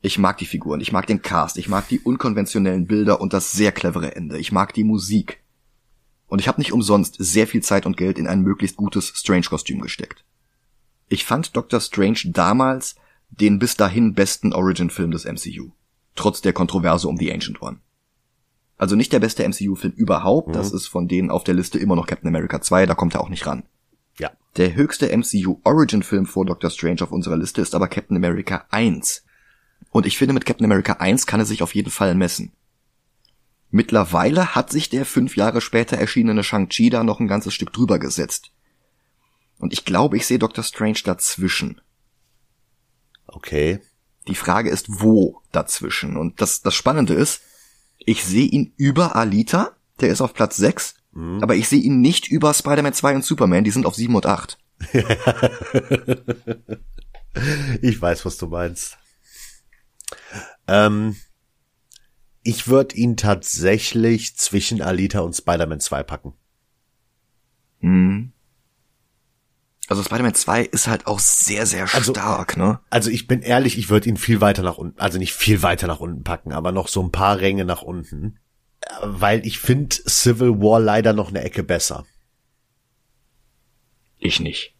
Ich 0.00 0.18
mag 0.18 0.38
die 0.38 0.46
Figuren, 0.46 0.80
ich 0.80 0.92
mag 0.92 1.06
den 1.06 1.20
Cast, 1.20 1.58
ich 1.58 1.68
mag 1.68 1.86
die 1.88 2.00
unkonventionellen 2.00 2.86
Bilder 2.86 3.20
und 3.20 3.34
das 3.34 3.52
sehr 3.52 3.72
clevere 3.72 4.16
Ende. 4.16 4.38
Ich 4.38 4.50
mag 4.52 4.72
die 4.72 4.84
Musik. 4.84 5.42
Und 6.26 6.40
ich 6.40 6.48
habe 6.48 6.60
nicht 6.60 6.72
umsonst 6.72 7.16
sehr 7.18 7.46
viel 7.46 7.62
Zeit 7.62 7.84
und 7.84 7.96
Geld 7.96 8.18
in 8.18 8.26
ein 8.26 8.40
möglichst 8.40 8.76
gutes 8.76 9.12
Strange-Kostüm 9.14 9.80
gesteckt. 9.80 10.24
Ich 11.08 11.24
fand 11.24 11.54
Dr. 11.56 11.80
Strange 11.80 12.20
damals 12.26 12.94
den 13.30 13.58
bis 13.58 13.76
dahin 13.76 14.14
besten 14.14 14.52
Origin-Film 14.52 15.10
des 15.10 15.24
MCU. 15.24 15.70
Trotz 16.14 16.40
der 16.40 16.52
Kontroverse 16.52 17.08
um 17.08 17.16
The 17.16 17.32
Ancient 17.32 17.62
One. 17.62 17.78
Also 18.76 18.96
nicht 18.96 19.12
der 19.12 19.20
beste 19.20 19.46
MCU-Film 19.46 19.92
überhaupt, 19.92 20.56
das 20.56 20.72
ist 20.72 20.86
von 20.86 21.06
denen 21.06 21.30
auf 21.30 21.44
der 21.44 21.54
Liste 21.54 21.78
immer 21.78 21.96
noch 21.96 22.06
Captain 22.06 22.28
America 22.28 22.60
2, 22.60 22.86
da 22.86 22.94
kommt 22.94 23.14
er 23.14 23.20
auch 23.20 23.28
nicht 23.28 23.46
ran. 23.46 23.64
ja. 24.18 24.30
Der 24.56 24.74
höchste 24.74 25.14
MCU 25.16 25.60
Origin 25.64 26.02
Film 26.02 26.26
vor 26.26 26.46
Doctor 26.46 26.70
Strange 26.70 27.02
auf 27.02 27.12
unserer 27.12 27.36
Liste 27.36 27.60
ist 27.60 27.74
aber 27.74 27.88
Captain 27.88 28.16
America 28.16 28.64
1. 28.70 29.24
Und 29.90 30.06
ich 30.06 30.16
finde, 30.18 30.34
mit 30.34 30.46
Captain 30.46 30.64
America 30.64 30.94
1 30.94 31.26
kann 31.26 31.40
er 31.40 31.46
sich 31.46 31.62
auf 31.62 31.74
jeden 31.74 31.90
Fall 31.90 32.14
messen. 32.14 32.52
Mittlerweile 33.70 34.54
hat 34.54 34.70
sich 34.70 34.88
der 34.88 35.04
fünf 35.04 35.36
Jahre 35.36 35.60
später 35.60 35.96
erschienene 35.96 36.42
Shang-Chi 36.42 36.90
da 36.90 37.04
noch 37.04 37.20
ein 37.20 37.28
ganzes 37.28 37.54
Stück 37.54 37.72
drüber 37.72 37.98
gesetzt. 37.98 38.50
Und 39.58 39.72
ich 39.72 39.84
glaube, 39.84 40.16
ich 40.16 40.26
sehe 40.26 40.38
Doctor 40.38 40.64
Strange 40.64 41.00
dazwischen. 41.04 41.80
Okay. 43.32 43.80
Die 44.28 44.34
Frage 44.34 44.70
ist, 44.70 45.00
wo 45.00 45.40
dazwischen? 45.52 46.16
Und 46.16 46.40
das, 46.40 46.62
das 46.62 46.74
Spannende 46.74 47.14
ist, 47.14 47.42
ich 47.98 48.24
sehe 48.24 48.46
ihn 48.46 48.72
über 48.76 49.16
Alita, 49.16 49.76
der 50.00 50.10
ist 50.10 50.20
auf 50.20 50.34
Platz 50.34 50.56
6, 50.56 50.94
aber 51.42 51.56
ich 51.56 51.68
sehe 51.68 51.80
ihn 51.80 52.00
nicht 52.00 52.28
über 52.28 52.54
Spider-Man 52.54 52.94
2 52.94 53.16
und 53.16 53.24
Superman, 53.24 53.64
die 53.64 53.70
sind 53.70 53.86
auf 53.86 53.94
7 53.94 54.14
und 54.14 54.26
8. 54.26 54.58
Ich 57.80 58.00
weiß, 58.02 58.24
was 58.24 58.38
du 58.38 58.48
meinst. 58.48 58.98
Ähm, 60.66 61.16
ich 62.42 62.68
würde 62.68 62.96
ihn 62.96 63.16
tatsächlich 63.16 64.36
zwischen 64.36 64.82
Alita 64.82 65.20
und 65.20 65.34
Spider-Man 65.34 65.80
2 65.80 66.02
packen. 66.02 66.34
Hm. 67.80 68.32
Also 69.90 70.04
Spider-Man 70.04 70.34
2 70.34 70.62
ist 70.62 70.86
halt 70.86 71.08
auch 71.08 71.18
sehr, 71.18 71.66
sehr 71.66 71.92
Also- 71.92 72.12
stark, 72.14 72.56
ne? 72.56 72.78
Also 72.90 73.10
ich 73.10 73.26
bin 73.26 73.42
ehrlich, 73.42 73.76
ich 73.76 73.90
würde 73.90 74.08
ihn 74.08 74.16
viel 74.16 74.40
weiter 74.40 74.62
nach 74.62 74.78
unten, 74.78 74.96
also 75.00 75.18
nicht 75.18 75.32
viel 75.34 75.64
weiter 75.64 75.88
nach 75.88 75.98
unten 75.98 76.22
packen, 76.22 76.52
aber 76.52 76.70
noch 76.70 76.86
so 76.86 77.02
ein 77.02 77.10
paar 77.10 77.40
Ränge 77.40 77.64
nach 77.64 77.82
unten. 77.82 78.38
Weil 79.02 79.44
ich 79.44 79.58
finde 79.58 79.96
Civil 80.08 80.60
War 80.60 80.78
leider 80.78 81.12
noch 81.12 81.30
eine 81.30 81.42
Ecke 81.42 81.64
besser. 81.64 82.06
Ich 84.18 84.38
nicht. 84.38 84.74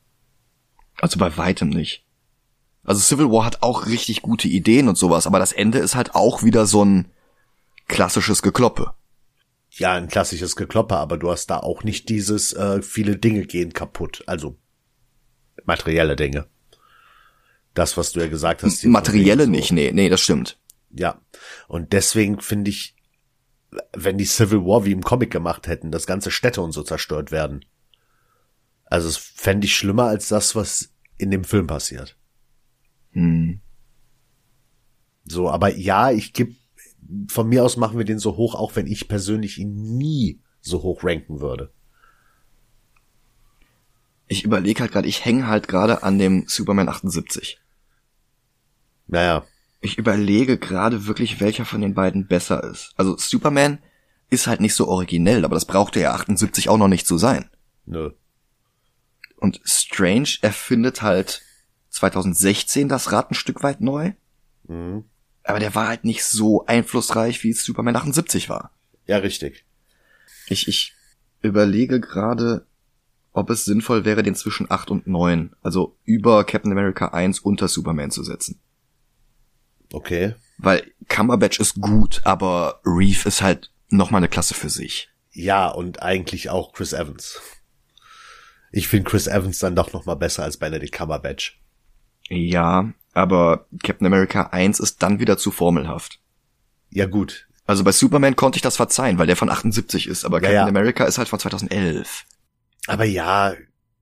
Also 1.00 1.18
bei 1.18 1.36
weitem 1.36 1.70
nicht. 1.70 2.04
Also 2.84 3.00
Civil 3.00 3.32
War 3.32 3.44
hat 3.44 3.62
auch 3.64 3.86
richtig 3.86 4.22
gute 4.22 4.46
Ideen 4.46 4.86
und 4.86 4.96
sowas, 4.96 5.26
aber 5.26 5.40
das 5.40 5.50
Ende 5.52 5.78
ist 5.78 5.96
halt 5.96 6.14
auch 6.14 6.44
wieder 6.44 6.66
so 6.66 6.84
ein 6.84 7.10
klassisches 7.88 8.42
Gekloppe. 8.42 8.94
Ja, 9.70 9.94
ein 9.94 10.06
klassisches 10.06 10.54
Gekloppe, 10.54 10.96
aber 10.96 11.16
du 11.18 11.32
hast 11.32 11.46
da 11.46 11.58
auch 11.58 11.82
nicht 11.82 12.08
dieses 12.08 12.52
äh, 12.52 12.80
viele 12.80 13.16
Dinge 13.16 13.44
gehen 13.46 13.72
kaputt, 13.72 14.22
also 14.28 14.56
materielle 15.64 16.16
Dinge. 16.16 16.46
Das, 17.74 17.96
was 17.96 18.12
du 18.12 18.20
ja 18.20 18.26
gesagt 18.26 18.62
hast. 18.62 18.84
Materielle 18.84 19.44
wegen 19.44 19.52
nicht, 19.52 19.72
nee, 19.72 19.92
nee, 19.92 20.08
das 20.08 20.20
stimmt. 20.20 20.58
Ja. 20.90 21.20
Und 21.68 21.92
deswegen 21.92 22.40
finde 22.40 22.70
ich, 22.70 22.96
wenn 23.92 24.18
die 24.18 24.24
Civil 24.24 24.64
War 24.64 24.84
wie 24.84 24.92
im 24.92 25.02
Comic 25.02 25.30
gemacht 25.30 25.68
hätten, 25.68 25.90
dass 25.90 26.06
ganze 26.06 26.30
Städte 26.30 26.62
und 26.62 26.72
so 26.72 26.82
zerstört 26.82 27.30
werden. 27.30 27.64
Also 28.84 29.08
es 29.08 29.16
fände 29.16 29.66
ich 29.66 29.76
schlimmer 29.76 30.04
als 30.04 30.28
das, 30.28 30.56
was 30.56 30.92
in 31.16 31.30
dem 31.30 31.44
Film 31.44 31.68
passiert. 31.68 32.16
Hm. 33.12 33.60
So, 35.24 35.48
aber 35.48 35.76
ja, 35.76 36.10
ich 36.10 36.32
geb, 36.32 36.56
von 37.28 37.48
mir 37.48 37.64
aus 37.64 37.76
machen 37.76 37.98
wir 37.98 38.04
den 38.04 38.18
so 38.18 38.36
hoch, 38.36 38.56
auch 38.56 38.74
wenn 38.74 38.86
ich 38.86 39.06
persönlich 39.06 39.58
ihn 39.58 39.96
nie 39.96 40.40
so 40.60 40.82
hoch 40.82 41.04
ranken 41.04 41.40
würde. 41.40 41.72
Ich 44.30 44.44
überlege 44.44 44.80
halt 44.80 44.92
gerade, 44.92 45.08
ich 45.08 45.24
hänge 45.24 45.48
halt 45.48 45.66
gerade 45.66 46.04
an 46.04 46.16
dem 46.16 46.44
Superman 46.46 46.88
78. 46.88 47.58
Naja, 49.08 49.44
Ich 49.80 49.98
überlege 49.98 50.56
gerade 50.56 51.06
wirklich, 51.06 51.40
welcher 51.40 51.64
von 51.64 51.80
den 51.80 51.94
beiden 51.94 52.28
besser 52.28 52.62
ist. 52.62 52.92
Also 52.96 53.16
Superman 53.16 53.78
ist 54.28 54.46
halt 54.46 54.60
nicht 54.60 54.74
so 54.76 54.86
originell, 54.86 55.44
aber 55.44 55.54
das 55.56 55.64
brauchte 55.64 55.98
ja 55.98 56.12
78 56.14 56.68
auch 56.68 56.76
noch 56.78 56.86
nicht 56.86 57.06
zu 57.06 57.18
sein. 57.18 57.50
nö. 57.86 58.10
Und 59.36 59.60
Strange 59.64 60.36
erfindet 60.42 61.00
halt 61.02 61.42
2016 61.88 62.88
das 62.88 63.10
Rad 63.10 63.30
ein 63.30 63.34
Stück 63.34 63.62
weit 63.64 63.80
neu. 63.80 64.12
Mhm. 64.68 65.04
Aber 65.42 65.58
der 65.58 65.74
war 65.74 65.88
halt 65.88 66.04
nicht 66.04 66.24
so 66.24 66.66
einflussreich, 66.66 67.42
wie 67.42 67.54
Superman 67.54 67.96
78 67.96 68.48
war. 68.50 68.70
Ja, 69.06 69.16
richtig. 69.16 69.64
Ich, 70.46 70.68
ich 70.68 70.94
überlege 71.42 72.00
gerade, 72.00 72.66
ob 73.32 73.50
es 73.50 73.64
sinnvoll 73.64 74.04
wäre, 74.04 74.22
den 74.22 74.34
zwischen 74.34 74.70
8 74.70 74.90
und 74.90 75.06
9, 75.06 75.54
also 75.62 75.96
über 76.04 76.44
Captain 76.44 76.72
America 76.72 77.08
1 77.08 77.40
unter 77.40 77.68
Superman 77.68 78.10
zu 78.10 78.22
setzen. 78.22 78.60
Okay. 79.92 80.34
Weil 80.58 80.90
Cumberbatch 81.08 81.58
ist 81.60 81.80
gut, 81.80 82.20
aber 82.24 82.80
Reeve 82.84 83.28
ist 83.28 83.42
halt 83.42 83.70
nochmal 83.88 84.20
eine 84.20 84.28
Klasse 84.28 84.54
für 84.54 84.68
sich. 84.70 85.08
Ja, 85.32 85.68
und 85.68 86.02
eigentlich 86.02 86.50
auch 86.50 86.72
Chris 86.72 86.92
Evans. 86.92 87.40
Ich 88.72 88.88
finde 88.88 89.08
Chris 89.10 89.26
Evans 89.26 89.58
dann 89.58 89.74
doch 89.74 89.92
noch 89.92 90.06
mal 90.06 90.14
besser 90.14 90.44
als 90.44 90.56
Benedict 90.56 90.92
Cumberbatch. 90.92 91.60
Ja, 92.28 92.92
aber 93.12 93.66
Captain 93.82 94.06
America 94.06 94.42
1 94.52 94.78
ist 94.80 95.02
dann 95.02 95.18
wieder 95.18 95.38
zu 95.38 95.50
formelhaft. 95.50 96.20
Ja 96.90 97.06
gut, 97.06 97.48
Also 97.66 97.84
bei 97.84 97.92
Superman 97.92 98.34
konnte 98.36 98.56
ich 98.56 98.62
das 98.62 98.76
verzeihen, 98.76 99.18
weil 99.18 99.28
der 99.28 99.36
von 99.36 99.48
78 99.48 100.08
ist, 100.08 100.24
aber 100.24 100.38
Ja, 100.38 100.42
Captain 100.42 100.56
ja. 100.56 100.66
America 100.66 101.04
ist 101.04 101.18
halt 101.18 101.28
von 101.28 101.38
2011. 101.38 102.24
aber 102.90 103.04
ja, 103.04 103.54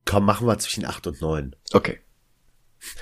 komm, 0.04 0.24
machen 0.24 0.46
wir 0.46 0.58
zwischen 0.58 0.84
acht 0.84 1.06
und 1.06 1.20
neun. 1.20 1.54
Okay. 1.72 2.00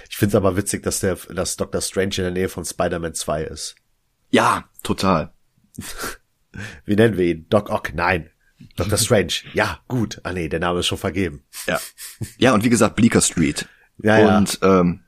Ich 0.08 0.16
find's 0.16 0.34
aber 0.34 0.56
witzig, 0.56 0.82
dass 0.82 1.00
der, 1.00 1.16
dass 1.16 1.56
Doctor 1.56 1.80
Strange 1.80 2.14
in 2.16 2.22
der 2.24 2.30
Nähe 2.30 2.48
von 2.48 2.64
Spider-Man 2.64 3.14
2 3.14 3.44
ist. 3.44 3.76
Ja, 4.30 4.64
total. 4.82 5.32
Wie 6.84 6.96
nennen 6.96 7.16
wir 7.16 7.26
ihn? 7.26 7.46
Doc 7.50 7.68
Ock? 7.70 7.92
Nein. 7.94 8.30
Doctor 8.76 8.96
Strange. 8.96 9.32
Ja, 9.52 9.80
gut. 9.88 10.20
Ah 10.22 10.32
nee, 10.32 10.48
der 10.48 10.60
Name 10.60 10.80
ist 10.80 10.86
schon 10.86 10.96
vergeben. 10.98 11.44
Ja. 11.66 11.78
Ja, 12.38 12.54
und 12.54 12.64
wie 12.64 12.70
gesagt, 12.70 12.96
Bleecker 12.96 13.20
Street. 13.20 13.68
Ja, 14.02 14.18
ja. 14.18 14.38
und 14.38 14.58
ähm, 14.62 15.00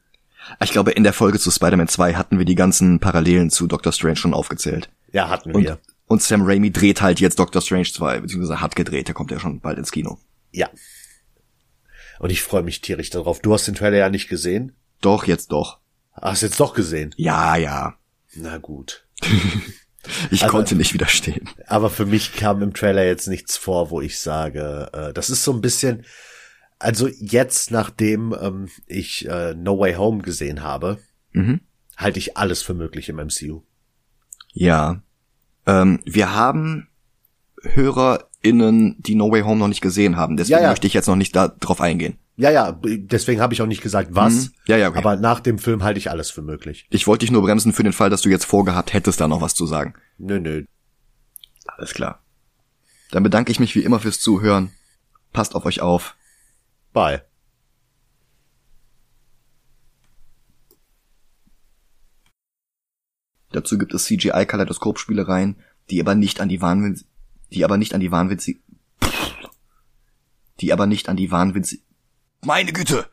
ich 0.63 0.71
glaube, 0.71 0.91
in 0.93 1.03
der 1.05 1.13
Folge 1.15 1.39
zu 1.39 1.51
Spider-Man 1.51 1.89
2 1.89 2.15
hatten 2.15 2.39
wir 2.39 2.45
die 2.45 2.55
ganzen 2.55 3.01
Parallelen 3.01 3.51
zu 3.51 3.67
Doctor 3.67 3.93
Strange 3.93 4.17
schon 4.17 4.35
aufgezählt. 4.35 4.91
Ja, 5.13 5.31
hatten 5.31 5.53
Und, 5.53 5.63
wir. 5.65 5.79
und 6.07 6.23
Sam 6.23 6.43
Raimi 6.43 6.71
dreht 6.71 7.01
halt 7.01 7.21
jetzt 7.21 7.39
Doctor 7.39 7.63
Strange 7.63 7.91
2, 7.91 8.21
beziehungsweise 8.21 8.61
hat 8.61 8.77
gedreht, 8.77 9.09
der 9.09 9.15
kommt 9.15 9.31
ja 9.31 9.41
schon 9.41 9.61
bald 9.61 9.79
ins 9.79 9.91
Kino. 9.93 10.19
Ja. 10.59 10.69
Und 12.19 12.31
ich 12.31 12.43
freue 12.43 12.63
mich 12.65 12.81
tierisch 12.81 13.11
darauf. 13.11 13.41
Du 13.41 13.53
hast 13.55 13.67
den 13.69 13.77
Trailer 13.77 13.99
ja 13.99 14.09
nicht 14.11 14.29
gesehen. 14.29 14.73
Doch, 15.01 15.27
jetzt 15.27 15.53
doch. 15.53 15.79
Hast 16.13 16.43
jetzt 16.43 16.59
doch 16.59 16.75
gesehen. 16.75 17.15
Ja, 17.17 17.55
ja. 17.57 17.95
Na 18.35 18.59
gut. 18.59 19.07
Ich 20.31 20.43
Also- 20.45 20.53
konnte 20.53 20.75
nicht 20.75 20.95
widerstehen. 20.95 21.51
Aber 21.67 21.91
für 21.91 22.07
mich 22.07 22.33
kam 22.33 22.63
im 22.63 22.73
Trailer 22.73 23.05
jetzt 23.05 23.27
nichts 23.27 23.57
vor, 23.59 23.91
wo 23.91 24.01
ich 24.01 24.19
sage, 24.19 24.89
äh, 24.95 25.13
das 25.13 25.29
ist 25.29 25.45
so 25.45 25.53
ein 25.53 25.61
bisschen, 25.61 26.07
also 26.79 27.09
jetzt, 27.09 27.71
nachdem 27.73 28.35
ähm, 28.41 28.71
ich 28.87 29.29
äh, 29.29 29.55
No 29.55 29.79
Way 29.79 29.95
Home 29.95 30.23
gesehen 30.23 30.63
habe, 30.63 30.99
Mhm. 31.33 31.61
halte 31.97 32.19
ich 32.21 32.37
alles 32.39 32.63
für 32.63 32.73
möglich 32.75 33.11
im 33.11 33.17
MCU. 33.19 33.63
Ja. 34.55 35.03
Ähm, 35.67 36.01
wir 36.07 36.33
haben 36.35 36.89
HörerInnen, 38.43 38.97
die 38.98 39.15
No 39.15 39.31
Way 39.31 39.43
Home 39.43 39.59
noch 39.59 39.69
nicht 39.69 39.81
gesehen 39.81 40.16
haben. 40.16 40.36
Deswegen 40.36 40.59
Ja, 40.59 40.62
ja. 40.65 40.69
möchte 40.70 40.86
ich 40.86 40.94
jetzt 40.94 41.06
noch 41.06 41.16
nicht 41.16 41.35
da 41.35 41.48
drauf 41.48 41.81
eingehen. 41.81 42.19
Ja, 42.36 42.51
ja, 42.51 42.73
deswegen 42.85 43.40
habe 43.40 43.52
ich 43.52 43.62
auch 43.62 43.66
nicht 43.66 43.82
gesagt, 43.82 44.10
was. 44.12 44.32
Mhm. 44.47 44.52
Ja, 44.66 44.77
ja, 44.77 44.89
okay. 44.89 44.98
Aber 44.98 45.16
nach 45.16 45.40
dem 45.40 45.59
Film 45.59 45.82
halte 45.82 45.98
ich 45.98 46.10
alles 46.10 46.31
für 46.31 46.43
möglich. 46.43 46.86
Ich 46.90 47.06
wollte 47.09 47.24
dich 47.24 47.32
nur 47.32 47.43
bremsen 47.43 47.73
für 47.73 47.82
den 47.82 47.93
Fall, 47.93 48.10
dass 48.10 48.23
du 48.23 48.28
jetzt 48.28 48.44
vorgehabt 48.44 48.93
hättest, 48.93 49.20
da 49.20 49.27
noch 49.27 49.40
was 49.40 49.55
zu 49.55 49.66
sagen. 49.66 49.94
Nö, 50.19 50.39
nö. 50.39 50.65
Alles 51.66 51.94
klar. 51.94 52.23
Dann 53.10 53.23
bedanke 53.24 53.51
ich 53.51 53.59
mich 53.59 53.74
wie 53.74 53.82
immer 53.82 53.98
fürs 53.98 54.20
Zuhören. 54.20 54.70
Passt 55.32 55.55
auf 55.56 55.65
euch 55.66 55.81
auf. 55.81 56.15
Bye. 56.93 57.23
Dazu 63.51 63.78
gibt 63.78 63.94
es 63.94 64.05
CGI-Kaleidoskop-Spielereien, 64.05 65.56
die 65.90 66.01
aber 66.01 66.15
nicht 66.15 66.40
an 66.40 66.48
die 66.48 66.60
Wahnwitz, 66.60 67.06
die 67.53 67.65
aber 67.65 67.77
nicht 67.77 67.95
an 67.95 68.01
die 68.01 68.11
Wahnwitz, 68.11 68.51
die 70.61 70.73
aber 70.73 70.87
nicht 70.87 71.09
an 71.09 71.16
die 71.16 71.31
Wahnwitz, 71.31 71.77
meine 72.43 72.73
Güte! 72.73 73.09